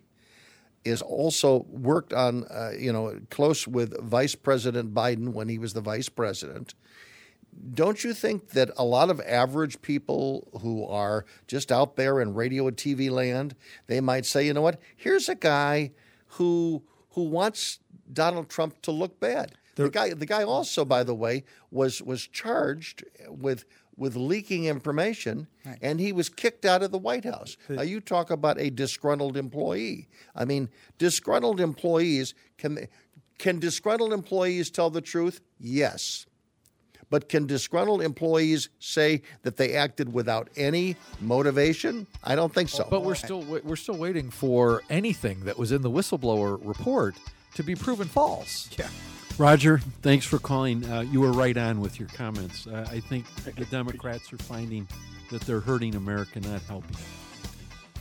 is 0.84 1.02
also 1.02 1.66
worked 1.70 2.14
on, 2.14 2.46
uh, 2.46 2.72
you 2.78 2.92
know, 2.92 3.20
close 3.30 3.68
with 3.68 4.00
Vice 4.04 4.36
President 4.36 4.94
Biden 4.94 5.30
when 5.30 5.48
he 5.48 5.58
was 5.58 5.74
the 5.74 5.82
vice 5.82 6.10
president. 6.10 6.74
Don't 7.74 8.04
you 8.04 8.14
think 8.14 8.50
that 8.52 8.72
a 8.78 8.84
lot 8.84 9.10
of 9.10 9.20
average 9.22 9.82
people 9.82 10.48
who 10.62 10.86
are 10.88 11.26
just 11.48 11.72
out 11.72 11.98
there 11.98 12.22
in 12.22 12.34
radio 12.34 12.68
and 12.68 12.78
TV 12.78 13.12
land, 13.12 13.56
they 13.88 14.00
might 14.00 14.26
say, 14.26 14.46
you 14.46 14.54
know 14.54 14.62
what? 14.62 14.80
Here's 14.96 15.30
a 15.30 15.36
guy 15.36 15.92
who 16.28 16.84
who 17.12 17.24
wants 17.24 17.80
Donald 18.12 18.50
Trump 18.50 18.82
to 18.84 18.92
look 18.92 19.20
bad. 19.20 19.54
The 19.84 19.90
guy, 19.90 20.14
the 20.14 20.26
guy 20.26 20.44
also, 20.44 20.86
by 20.86 21.04
the 21.04 21.16
way, 21.16 21.44
was 21.70 22.02
was 22.02 22.28
charged 22.28 23.04
with 23.28 23.66
with 23.98 24.16
leaking 24.16 24.66
information, 24.66 25.48
and 25.82 26.00
he 26.00 26.12
was 26.12 26.30
kicked 26.30 26.66
out 26.66 26.82
of 26.82 26.92
the 26.92 26.98
White 26.98 27.26
House. 27.26 27.58
now 27.70 27.82
you 27.82 28.00
talk 28.00 28.32
about 28.32 28.60
a 28.60 28.70
disgruntled 28.70 29.38
employee. 29.38 30.08
I 30.36 30.46
mean, 30.46 30.70
disgruntled 30.98 31.60
employees 31.60 32.34
can 32.58 32.88
can 33.38 33.60
disgruntled 33.60 34.14
employees 34.14 34.70
tell 34.70 34.90
the 34.90 35.02
truth? 35.02 35.42
Yes. 35.60 36.26
But 37.10 37.28
can 37.28 37.46
disgruntled 37.46 38.02
employees 38.02 38.70
say 38.80 39.24
that 39.42 39.58
they 39.58 39.74
acted 39.74 40.14
without 40.14 40.50
any 40.56 40.96
motivation? 41.20 42.08
I 42.24 42.36
don't 42.36 42.54
think 42.54 42.70
so. 42.70 42.88
But 42.90 43.04
we're 43.04 43.16
still 43.16 43.42
we're 43.42 43.76
still 43.76 43.98
waiting 43.98 44.32
for 44.32 44.82
anything 44.90 45.42
that 45.42 45.58
was 45.58 45.72
in 45.74 45.82
the 45.82 45.92
whistleblower 45.92 46.58
report 46.66 47.16
to 47.56 47.64
be 47.64 47.76
proven 47.76 48.08
false. 48.08 48.70
Yeah. 48.80 48.88
Roger, 49.38 49.80
thanks 50.02 50.26
for 50.26 50.38
calling. 50.38 50.86
Uh, 50.86 51.02
you 51.02 51.20
were 51.22 51.32
right 51.32 51.58
on 51.58 51.82
with 51.82 52.00
your 52.00 52.10
comments. 52.10 52.68
Uh, 52.68 52.88
I 52.92 53.00
think 53.00 53.26
the 53.56 53.66
Democrats 53.66 54.32
are 54.32 54.38
finding 54.38 54.88
that 55.32 55.42
they're 55.42 55.60
hurting 55.60 55.96
America, 55.96 56.40
not 56.40 56.62
helping. 56.64 56.98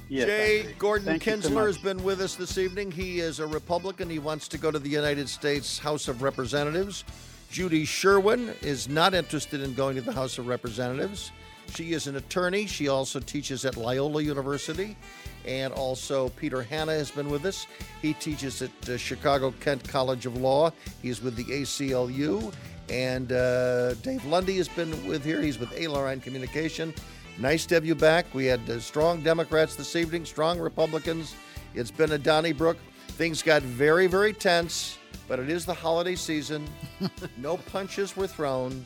Yes, 0.09 0.27
Jay. 0.27 0.75
Gordon 0.79 1.07
Thank 1.07 1.25
you 1.25 1.41
so 1.41 1.49
Kinsler 1.49 1.67
has 1.67 1.79
been 1.79 2.03
with 2.03 2.21
us 2.21 2.35
this 2.35 2.59
evening. 2.59 2.91
He 2.91 3.21
is 3.21 3.39
a 3.39 3.47
Republican. 3.47 4.11
He 4.11 4.19
wants 4.19 4.49
to 4.49 4.59
go 4.59 4.71
to 4.73 4.79
the 4.79 4.89
United 4.89 5.29
States 5.29 5.79
House 5.79 6.09
of 6.09 6.21
Representatives. 6.21 7.05
Judy 7.51 7.85
Sherwin 7.85 8.53
is 8.61 8.89
not 8.89 9.15
interested 9.15 9.61
in 9.61 9.73
going 9.75 9.95
to 9.97 10.03
the 10.03 10.13
House 10.13 10.39
of 10.39 10.49
Representatives. 10.49 11.31
She 11.75 11.93
is 11.93 12.09
an 12.09 12.17
attorney. 12.17 12.67
She 12.67 12.89
also 12.89 13.21
teaches 13.21 13.65
at 13.65 13.77
Loyola 13.77 14.23
University. 14.23 14.97
And 15.47 15.73
also, 15.73 16.29
Peter 16.31 16.63
Hanna 16.63 16.93
has 16.93 17.11
been 17.11 17.29
with 17.29 17.45
us. 17.45 17.67
He 18.03 18.13
teaches 18.15 18.63
at 18.63 18.89
uh, 18.89 18.97
Chicago 18.97 19.53
Kent 19.61 19.89
College 19.89 20.27
of 20.27 20.37
Law. 20.37 20.73
He's 21.03 21.23
with 21.23 21.37
the 21.37 21.45
ACLU. 21.45 22.53
And 22.89 23.33
uh, 23.33 23.95
Dave 23.95 24.25
Lundy 24.25 24.57
has 24.57 24.69
been 24.69 25.07
with 25.07 25.25
here. 25.25 25.41
He's 25.41 25.59
with 25.59 25.73
A-Line 25.79 26.21
Communication. 26.21 26.93
Nice 27.39 27.65
to 27.67 27.75
have 27.77 27.87
you 27.87 27.95
back. 27.95 28.27
We 28.35 28.47
had 28.47 28.69
uh, 28.69 28.81
strong 28.81 29.23
Democrats 29.23 29.77
this 29.77 29.97
evening, 29.97 30.25
strong 30.25 30.59
Republicans. 30.59 31.35
It's 31.75 31.91
been 31.91 32.13
a 32.13 32.19
Donnybrook. 32.19 32.77
Things 33.09 33.43
got 33.43 33.63
very, 33.63 34.07
very 34.09 34.33
tense, 34.33 34.99
but 35.29 35.39
it 35.39 35.49
is 35.49 35.65
the 35.65 35.75
holiday 35.75 36.17
season. 36.17 36.67
no 37.37 37.57
punches 37.57 38.17
were 38.17 38.27
thrown. 38.27 38.85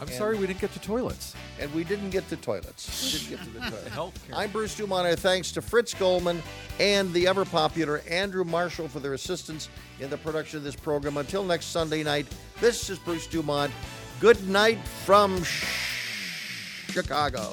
I'm 0.00 0.08
And- 0.08 0.16
sorry 0.16 0.36
we 0.38 0.46
didn't 0.46 0.60
get 0.60 0.72
to 0.72 0.80
toilets. 0.80 1.34
And 1.60 1.72
we 1.72 1.84
didn't 1.84 2.10
get 2.10 2.28
to 2.30 2.36
toilets. 2.36 3.04
We 3.04 3.10
didn't 3.18 3.30
get 3.30 3.40
to 3.44 3.50
the 3.50 3.60
toilet. 3.70 3.86
Healthcare. 3.92 4.34
I'm 4.34 4.50
Bruce 4.50 4.74
Dumont. 4.76 5.06
Our 5.06 5.14
thanks 5.16 5.52
to 5.52 5.62
Fritz 5.62 5.94
Goldman 5.94 6.42
and 6.80 7.12
the 7.12 7.26
ever 7.28 7.44
popular 7.44 8.02
Andrew 8.10 8.44
Marshall 8.44 8.88
for 8.88 9.00
their 9.00 9.14
assistance 9.14 9.68
in 10.00 10.10
the 10.10 10.18
production 10.18 10.58
of 10.58 10.64
this 10.64 10.74
program. 10.76 11.16
Until 11.16 11.44
next 11.44 11.66
Sunday 11.66 12.02
night, 12.02 12.26
this 12.60 12.90
is 12.90 12.98
Bruce 12.98 13.26
Dumont. 13.28 13.72
Good 14.20 14.48
night 14.48 14.78
from 15.04 15.42
Chicago. 16.90 17.52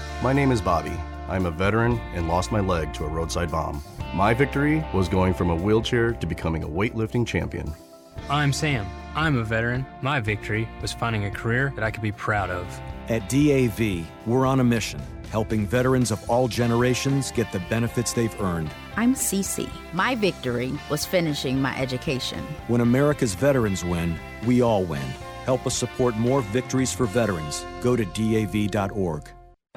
My 0.21 0.33
name 0.33 0.51
is 0.51 0.61
Bobby. 0.61 0.95
I'm 1.27 1.47
a 1.47 1.51
veteran 1.51 1.97
and 2.13 2.27
lost 2.27 2.51
my 2.51 2.59
leg 2.59 2.93
to 2.93 3.05
a 3.05 3.07
roadside 3.07 3.49
bomb. 3.49 3.81
My 4.13 4.35
victory 4.35 4.85
was 4.93 5.09
going 5.09 5.33
from 5.33 5.49
a 5.49 5.55
wheelchair 5.55 6.11
to 6.11 6.27
becoming 6.27 6.61
a 6.63 6.67
weightlifting 6.67 7.25
champion. 7.25 7.73
I'm 8.29 8.53
Sam. 8.53 8.85
I'm 9.15 9.35
a 9.39 9.43
veteran. 9.43 9.83
My 10.03 10.19
victory 10.19 10.69
was 10.79 10.93
finding 10.93 11.25
a 11.25 11.31
career 11.31 11.73
that 11.73 11.83
I 11.83 11.89
could 11.89 12.03
be 12.03 12.11
proud 12.11 12.51
of. 12.51 12.67
At 13.09 13.29
DAV, 13.29 14.05
we're 14.27 14.45
on 14.45 14.59
a 14.59 14.63
mission, 14.63 15.01
helping 15.31 15.65
veterans 15.65 16.11
of 16.11 16.29
all 16.29 16.47
generations 16.47 17.31
get 17.31 17.51
the 17.51 17.59
benefits 17.61 18.13
they've 18.13 18.39
earned. 18.39 18.69
I'm 18.97 19.15
Cece. 19.15 19.71
My 19.91 20.13
victory 20.13 20.71
was 20.91 21.03
finishing 21.03 21.59
my 21.59 21.75
education. 21.79 22.45
When 22.67 22.81
America's 22.81 23.33
veterans 23.33 23.83
win, 23.83 24.15
we 24.45 24.61
all 24.61 24.83
win. 24.83 25.01
Help 25.45 25.65
us 25.65 25.75
support 25.75 26.15
more 26.17 26.41
victories 26.41 26.93
for 26.93 27.07
veterans. 27.07 27.65
Go 27.81 27.95
to 27.95 28.05
DAV.org. 28.05 29.31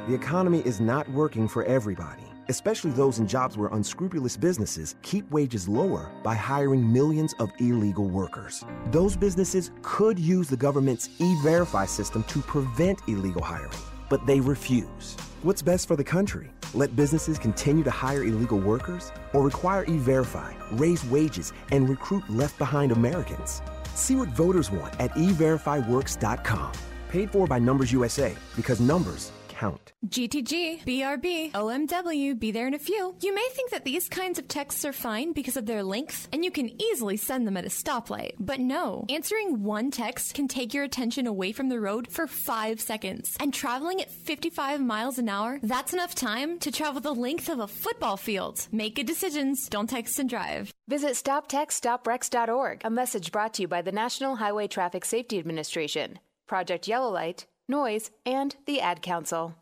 The 0.07 0.15
economy 0.15 0.61
is 0.67 0.83
not 0.83 1.09
working 1.09 1.49
for 1.49 1.65
everybody, 1.65 2.25
especially 2.49 2.91
those 2.91 3.21
in 3.21 3.27
jobs 3.27 3.57
where 3.57 3.71
unscrupulous 3.71 4.37
businesses 4.37 4.97
keep 5.01 5.31
wages 5.31 5.67
lower 5.67 6.13
by 6.23 6.35
hiring 6.35 6.93
millions 6.93 7.35
of 7.39 7.51
illegal 7.59 8.07
workers. 8.07 8.67
Those 8.89 9.17
businesses 9.17 9.71
could 9.81 10.19
use 10.19 10.49
the 10.49 10.59
government's 10.59 11.09
e 11.21 11.35
verify 11.43 11.87
system 11.87 12.23
to 12.25 12.41
prevent 12.43 13.01
illegal 13.09 13.41
hiring, 13.41 13.73
but 14.11 14.27
they 14.27 14.41
refuse. 14.41 15.17
What's 15.43 15.63
best 15.63 15.89
for 15.89 15.97
the 15.97 16.05
country? 16.05 16.51
Let 16.75 16.95
businesses 16.95 17.39
continue 17.39 17.85
to 17.85 17.91
hire 17.91 18.25
illegal 18.25 18.59
workers 18.59 19.11
or 19.33 19.41
require 19.41 19.85
e 19.85 19.97
verify, 19.97 20.53
raise 20.73 21.03
wages, 21.07 21.55
and 21.73 21.89
recruit 21.89 22.29
left 22.29 22.59
behind 22.59 22.93
Americans? 22.93 23.63
See 23.95 24.17
what 24.17 24.29
voters 24.29 24.71
want 24.71 25.01
at 25.01 25.13
everifyworks.com. 25.13 26.73
Paid 27.09 27.31
for 27.31 27.47
by 27.47 27.59
Numbers 27.59 27.91
USA 27.93 28.37
because 28.55 28.81
numbers 28.81 29.31
count. 29.55 29.93
GTG, 30.07 30.85
BRB, 30.85 31.53
OMW, 31.53 32.39
be 32.39 32.51
there 32.51 32.67
in 32.67 32.75
a 32.75 32.79
few. 32.79 33.15
You 33.21 33.35
may 33.35 33.49
think 33.53 33.71
that 33.71 33.85
these 33.85 34.09
kinds 34.09 34.39
of 34.39 34.49
texts 34.49 34.85
are 34.85 34.93
fine 34.93 35.33
because 35.33 35.57
of 35.57 35.67
their 35.67 35.83
length, 35.83 36.29
and 36.33 36.45
you 36.45 36.51
can 36.51 36.81
easily 36.81 37.17
send 37.17 37.47
them 37.47 37.57
at 37.57 37.65
a 37.65 37.69
stoplight. 37.69 38.35
But 38.39 38.61
no, 38.61 39.07
answering 39.09 39.63
one 39.63 39.91
text 39.91 40.35
can 40.35 40.49
take 40.49 40.75
your 40.75 40.85
attention 40.85 41.27
away 41.27 41.53
from 41.53 41.69
the 41.69 41.81
road 41.81 42.09
for 42.11 42.27
five 42.27 42.81
seconds. 42.81 43.37
And 43.41 43.55
traveling 43.55 44.01
at 44.01 44.11
55 44.11 44.81
miles 44.81 45.19
an 45.19 45.29
hour, 45.29 45.59
that's 45.63 45.93
enough 45.93 46.15
time 46.15 46.59
to 46.59 46.71
travel 46.71 47.01
the 47.01 47.15
length 47.15 47.49
of 47.49 47.61
a 47.61 47.69
football 47.69 48.17
field. 48.17 48.67
Make 48.73 48.97
good 48.97 49.07
decisions, 49.07 49.69
don't 49.69 49.89
text 49.89 50.19
and 50.19 50.29
drive. 50.29 50.73
Visit 50.89 51.13
StopTextStopWrecks.org, 51.13 52.83
a 52.85 52.91
message 52.91 53.33
brought 53.33 53.55
to 53.55 53.63
you 53.63 53.69
by 53.69 53.83
the 53.83 53.93
National 53.93 54.37
Highway 54.37 54.67
Traffic 54.67 55.05
Safety 55.05 55.39
Administration, 55.39 56.19
Project 56.47 56.87
Yellow 56.89 57.11
Light, 57.11 57.47
Noise, 57.67 58.11
and 58.27 58.55
the 58.67 58.79
Ad 58.79 59.01
Council. 59.01 59.55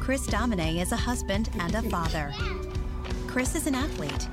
Chris 0.00 0.26
Domine 0.26 0.78
is 0.78 0.92
a 0.92 0.96
husband 0.96 1.50
and 1.58 1.74
a 1.74 1.82
father. 1.82 2.32
Chris 3.26 3.54
is 3.54 3.66
an 3.66 3.74
athlete. 3.74 4.28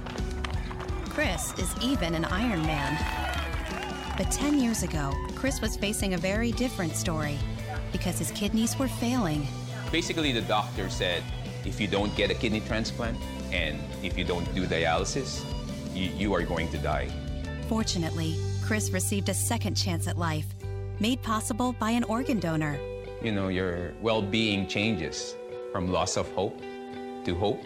Chris 1.09 1.53
is 1.59 1.75
even 1.83 2.15
an 2.15 2.23
Iron 2.23 2.61
Man. 2.61 2.97
But 4.17 4.31
10 4.31 4.61
years 4.61 4.83
ago, 4.83 5.13
Chris 5.35 5.59
was 5.59 5.75
facing 5.75 6.13
a 6.13 6.17
very 6.17 6.53
different 6.53 6.95
story 6.95 7.37
because 7.91 8.17
his 8.17 8.31
kidneys 8.31 8.79
were 8.79 8.87
failing. 8.87 9.45
Basically, 9.91 10.31
the 10.31 10.41
doctor 10.41 10.89
said 10.89 11.21
if 11.65 11.81
you 11.81 11.87
don't 11.87 12.15
get 12.15 12.31
a 12.31 12.33
kidney 12.33 12.61
transplant 12.61 13.17
and 13.51 13.77
if 14.01 14.17
you 14.17 14.23
don't 14.23 14.45
do 14.55 14.65
dialysis, 14.65 15.43
you, 15.93 16.11
you 16.11 16.33
are 16.33 16.43
going 16.43 16.69
to 16.69 16.77
die. 16.77 17.09
Fortunately, 17.67 18.37
Chris 18.63 18.91
received 18.91 19.27
a 19.27 19.33
second 19.33 19.75
chance 19.75 20.07
at 20.07 20.17
life, 20.17 20.45
made 20.99 21.21
possible 21.21 21.73
by 21.79 21.91
an 21.91 22.03
organ 22.05 22.39
donor. 22.39 22.79
You 23.21 23.31
know, 23.31 23.47
your 23.47 23.93
well 24.01 24.21
being 24.21 24.67
changes 24.67 25.35
from 25.71 25.91
loss 25.91 26.17
of 26.17 26.31
hope 26.33 26.59
to 27.25 27.35
hope 27.35 27.63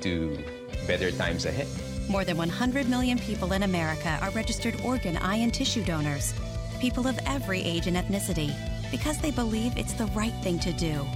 to 0.00 0.38
better 0.86 1.10
times 1.10 1.46
ahead. 1.46 1.68
More 2.08 2.24
than 2.24 2.36
100 2.36 2.88
million 2.88 3.18
people 3.18 3.52
in 3.52 3.62
America 3.62 4.18
are 4.20 4.30
registered 4.30 4.78
organ, 4.84 5.16
eye, 5.16 5.36
and 5.36 5.52
tissue 5.52 5.84
donors. 5.84 6.34
People 6.80 7.06
of 7.06 7.18
every 7.24 7.62
age 7.62 7.86
and 7.86 7.96
ethnicity, 7.96 8.54
because 8.90 9.18
they 9.18 9.30
believe 9.30 9.76
it's 9.76 9.94
the 9.94 10.06
right 10.06 10.34
thing 10.42 10.58
to 10.60 10.72
do. 10.72 11.06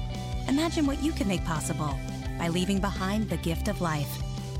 Imagine 0.49 0.87
what 0.87 1.03
you 1.03 1.13
can 1.13 1.29
make 1.29 1.45
possible 1.45 1.99
by 2.39 2.49
leaving 2.49 2.79
behind 2.79 3.29
the 3.29 3.37
gift 3.39 3.69
of 3.69 3.83
life. 3.83 4.09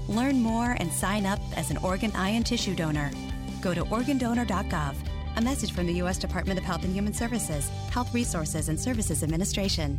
Learn 0.07 0.41
more 0.41 0.77
and 0.79 0.93
sign 0.93 1.25
up 1.25 1.41
as 1.57 1.71
an 1.71 1.79
organ, 1.79 2.13
eye, 2.15 2.31
and 2.31 2.45
tissue 2.45 2.75
donor. 2.75 3.11
Go 3.63 3.73
to 3.73 3.85
organdonor.gov. 3.85 4.95
A 5.39 5.41
message 5.41 5.71
from 5.71 5.87
the 5.87 5.93
U.S. 6.03 6.19
Department 6.19 6.59
of 6.59 6.65
Health 6.65 6.83
and 6.83 6.93
Human 6.93 7.15
Services, 7.15 7.69
Health 7.93 8.13
Resources 8.13 8.69
and 8.69 8.81
Services 8.81 9.23
Administration. 9.23 9.97